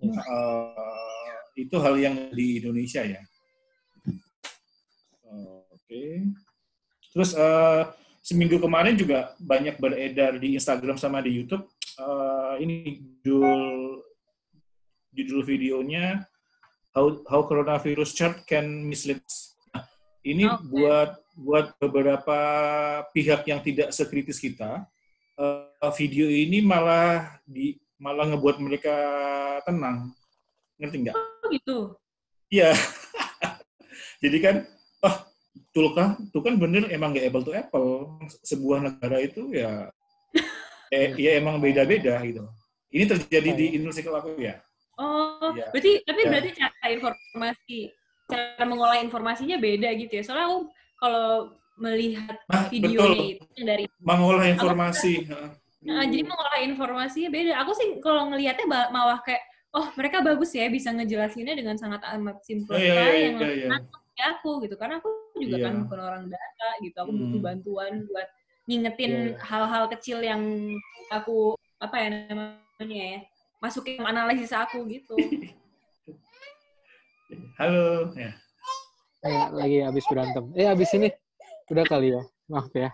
Yes. 0.00 0.16
Eh, 0.16 1.36
itu 1.60 1.76
hal 1.76 1.94
yang 2.00 2.16
di 2.32 2.62
Indonesia 2.62 3.04
ya. 3.04 3.20
Oke. 5.70 6.24
Terus 7.10 7.34
eh, 7.34 7.82
seminggu 8.20 8.60
kemarin 8.60 8.94
juga 8.96 9.32
banyak 9.40 9.80
beredar 9.80 10.36
di 10.36 10.54
Instagram 10.56 10.96
sama 11.00 11.24
di 11.24 11.32
YouTube. 11.40 11.64
eh, 12.00 12.54
ini 12.64 12.76
judul 13.20 14.00
judul 15.12 15.40
videonya 15.44 16.24
How 16.96 17.20
How 17.28 17.44
Coronavirus 17.44 18.16
Chart 18.16 18.36
Can 18.48 18.88
Mislead. 18.88 19.20
Nah, 19.74 19.84
ini 20.24 20.48
Oke. 20.48 20.64
buat 20.70 21.10
buat 21.36 21.66
beberapa 21.80 22.38
pihak 23.12 23.44
yang 23.48 23.60
tidak 23.60 23.92
sekritis 23.92 24.40
kita. 24.40 24.84
eh, 25.40 25.92
video 25.96 26.28
ini 26.28 26.60
malah 26.60 27.40
di 27.48 27.80
malah 28.00 28.28
ngebuat 28.32 28.56
mereka 28.60 28.96
tenang. 29.64 30.12
Ngerti 30.80 30.96
nggak? 31.04 31.16
Oh 31.16 31.48
gitu. 31.52 31.76
Iya. 32.48 32.72
Jadi 34.24 34.38
kan, 34.40 34.56
oh, 35.04 35.16
tuh 35.74 35.90
kan, 35.94 36.16
tuh 36.30 36.42
kan 36.42 36.54
bener 36.58 36.86
emang 36.90 37.14
nggak 37.14 37.26
apple 37.30 37.44
to 37.46 37.52
apple. 37.54 38.18
Sebuah 38.46 38.78
negara 38.86 39.18
itu 39.22 39.50
ya, 39.54 39.90
eh, 40.94 41.14
ya 41.18 41.38
emang 41.38 41.58
beda-beda 41.58 42.18
gitu. 42.26 42.46
Ini 42.90 43.04
terjadi 43.06 43.50
di 43.54 43.66
Indonesia 43.78 44.02
aku 44.10 44.34
ya. 44.38 44.58
Oh, 45.00 45.54
Iya. 45.56 45.72
berarti 45.72 45.92
tapi 46.04 46.20
Ya. 46.26 46.28
berarti 46.28 46.50
cara 46.52 46.86
informasi, 46.92 47.78
cara 48.28 48.64
mengolah 48.68 48.98
informasinya 49.00 49.56
beda 49.56 49.88
gitu 49.96 50.12
ya. 50.20 50.22
Soalnya 50.26 50.46
aku 50.50 50.58
kalau 51.00 51.28
melihat 51.80 52.36
Nah, 52.44 52.68
videonya 52.68 53.08
betul. 53.08 53.32
itu 53.32 53.44
yang 53.56 53.66
dari 53.72 53.84
Mengolah 54.04 54.44
informasi. 54.50 55.24
heeh. 55.24 55.50
Nah, 55.80 56.04
jadi 56.04 56.22
mengolah 56.28 56.60
informasinya 56.60 57.30
beda. 57.32 57.52
Aku 57.64 57.72
sih 57.72 57.88
kalau 58.04 58.28
ngelihatnya 58.28 58.68
malah 58.92 59.24
kayak, 59.24 59.40
oh 59.72 59.88
mereka 59.96 60.20
bagus 60.20 60.52
ya 60.52 60.68
bisa 60.68 60.92
ngejelasinnya 60.92 61.56
dengan 61.56 61.80
sangat 61.80 62.04
amat 62.20 62.44
simple 62.44 62.76
Oh, 62.76 62.80
iya, 62.80 62.92
iya, 62.92 63.32
yang 63.32 63.36
iya, 63.40 63.48
iya. 63.72 63.78
ya 64.20 64.24
aku 64.36 64.60
gitu. 64.68 64.76
Karena 64.76 65.00
aku 65.00 65.08
juga 65.40 65.56
Iya. 65.58 65.66
kan 65.66 65.74
bukan 65.86 65.98
orang 66.00 66.24
data 66.28 66.68
gitu. 66.84 66.96
Aku 67.00 67.12
butuh 67.16 67.38
Hmm. 67.40 67.46
bantuan 67.48 67.92
buat 68.06 68.28
ngingetin 68.68 69.12
Iya. 69.34 69.40
hal-hal 69.42 69.84
kecil 69.90 70.18
yang 70.22 70.42
aku 71.10 71.56
apa 71.80 71.96
ya 71.96 72.08
namanya 72.28 73.04
ya 73.16 73.20
masukin 73.58 73.98
ke 74.00 74.06
analisis 74.06 74.52
aku 74.52 74.84
gitu. 74.86 75.16
Halo. 77.60 78.10
Ya. 78.16 78.32
Eh, 79.20 79.42
lagi 79.52 79.78
habis 79.84 80.04
berantem. 80.08 80.44
Eh, 80.56 80.64
habis 80.64 80.88
ini 80.96 81.12
udah 81.68 81.84
kali 81.84 82.16
ya. 82.16 82.22
Maaf 82.48 82.72
ya. 82.72 82.88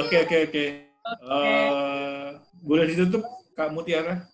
Oke, 0.00 0.24
oke, 0.24 0.36
oke. 0.48 0.64
Eh, 1.22 2.28
boleh 2.64 2.84
ditutup, 2.88 3.22
Kak 3.52 3.68
Mutiara? 3.70 4.24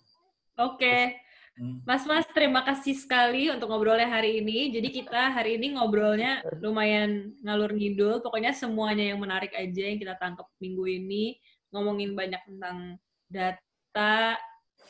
Oke. 0.55 1.19
Hmm. 1.59 1.83
Mas-mas, 1.83 2.23
terima 2.31 2.63
kasih 2.63 2.95
sekali 2.95 3.51
untuk 3.51 3.67
ngobrolnya 3.67 4.07
hari 4.07 4.39
ini. 4.39 4.71
Jadi 4.71 4.95
kita 4.95 5.35
hari 5.35 5.59
ini 5.59 5.75
ngobrolnya 5.75 6.39
lumayan 6.63 7.35
ngalur 7.43 7.75
ngidul. 7.75 8.23
Pokoknya 8.23 8.55
semuanya 8.55 9.11
yang 9.11 9.19
menarik 9.19 9.51
aja 9.51 9.83
yang 9.91 9.99
kita 9.99 10.15
tangkap 10.15 10.47
minggu 10.63 10.87
ini. 10.87 11.35
Ngomongin 11.75 12.15
banyak 12.15 12.39
tentang 12.47 12.95
data, 13.27 14.39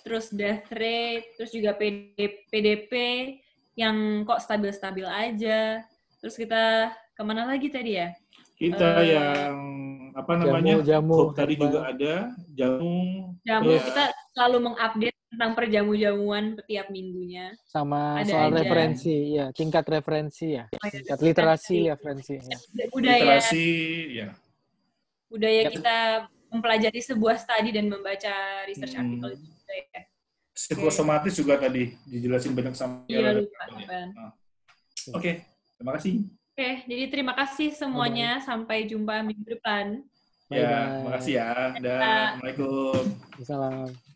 terus 0.06 0.30
death 0.30 0.70
rate, 0.70 1.34
terus 1.42 1.50
juga 1.50 1.74
PD, 1.74 2.46
PDP 2.54 2.94
yang 3.74 4.22
kok 4.30 4.38
stabil-stabil 4.46 5.10
aja. 5.10 5.82
Terus 6.22 6.38
kita 6.38 6.94
ke 7.18 7.22
mana 7.26 7.50
lagi 7.50 7.74
tadi 7.74 7.98
ya? 7.98 8.14
Kita 8.60 9.02
Eh, 9.02 9.16
yang 9.18 9.58
apa 10.14 10.38
namanya? 10.38 10.84
Jamu, 10.86 10.86
jamu. 10.86 11.20
Tadi 11.34 11.54
juga 11.58 11.80
ada, 11.88 12.14
jamu. 12.54 12.96
Jamu, 13.42 13.72
Iya. 13.74 13.82
kita 13.88 14.04
selalu 14.36 14.58
mengupdate 14.70 15.19
tentang 15.30 15.54
perjamu-jamuan 15.54 16.58
setiap 16.58 16.90
minggunya. 16.90 17.54
sama 17.64 18.18
Ada 18.18 18.34
soal 18.34 18.50
aja. 18.50 18.58
referensi 18.60 19.16
ya 19.32 19.46
tingkat 19.54 19.86
referensi 19.86 20.48
ya 20.52 20.66
tingkat 20.74 21.20
literasi 21.22 21.78
ya 21.86 21.94
referensi 21.94 22.34
ya. 22.36 22.58
Budaya 22.90 23.14
Literasi, 23.16 23.68
ya. 24.12 24.28
budaya 25.28 25.62
Ya. 25.62 25.70
kita 25.70 25.98
mempelajari 26.50 26.98
sebuah 27.00 27.38
studi 27.38 27.70
dan 27.70 27.86
membaca 27.88 28.34
research 28.66 28.98
Hmm. 28.98 29.06
artikel 29.06 29.30
itu 29.38 29.46
juga 29.48 29.74
ya. 29.78 30.02
Psikosomatis 30.50 31.34
juga 31.38 31.56
tadi 31.56 31.94
dijelasin 32.04 32.52
banyak 32.52 32.74
sama 32.74 33.06
Iya 33.06 33.20
ya. 33.22 33.32
Sampean. 33.70 34.10
Oke, 35.14 35.32
terima 35.78 35.92
kasih. 35.96 36.14
Oke, 36.52 36.70
jadi 36.84 37.04
terima 37.08 37.34
kasih 37.38 37.72
semuanya. 37.72 38.44
Sampai 38.44 38.84
jumpa 38.84 39.24
minggu 39.24 39.46
depan. 39.48 40.04
Ya, 40.50 41.06
makasih 41.06 41.34
ya. 41.38 41.48
Dah, 41.80 42.36
Assalamualaikum. 42.36 43.02
Salam. 43.46 44.09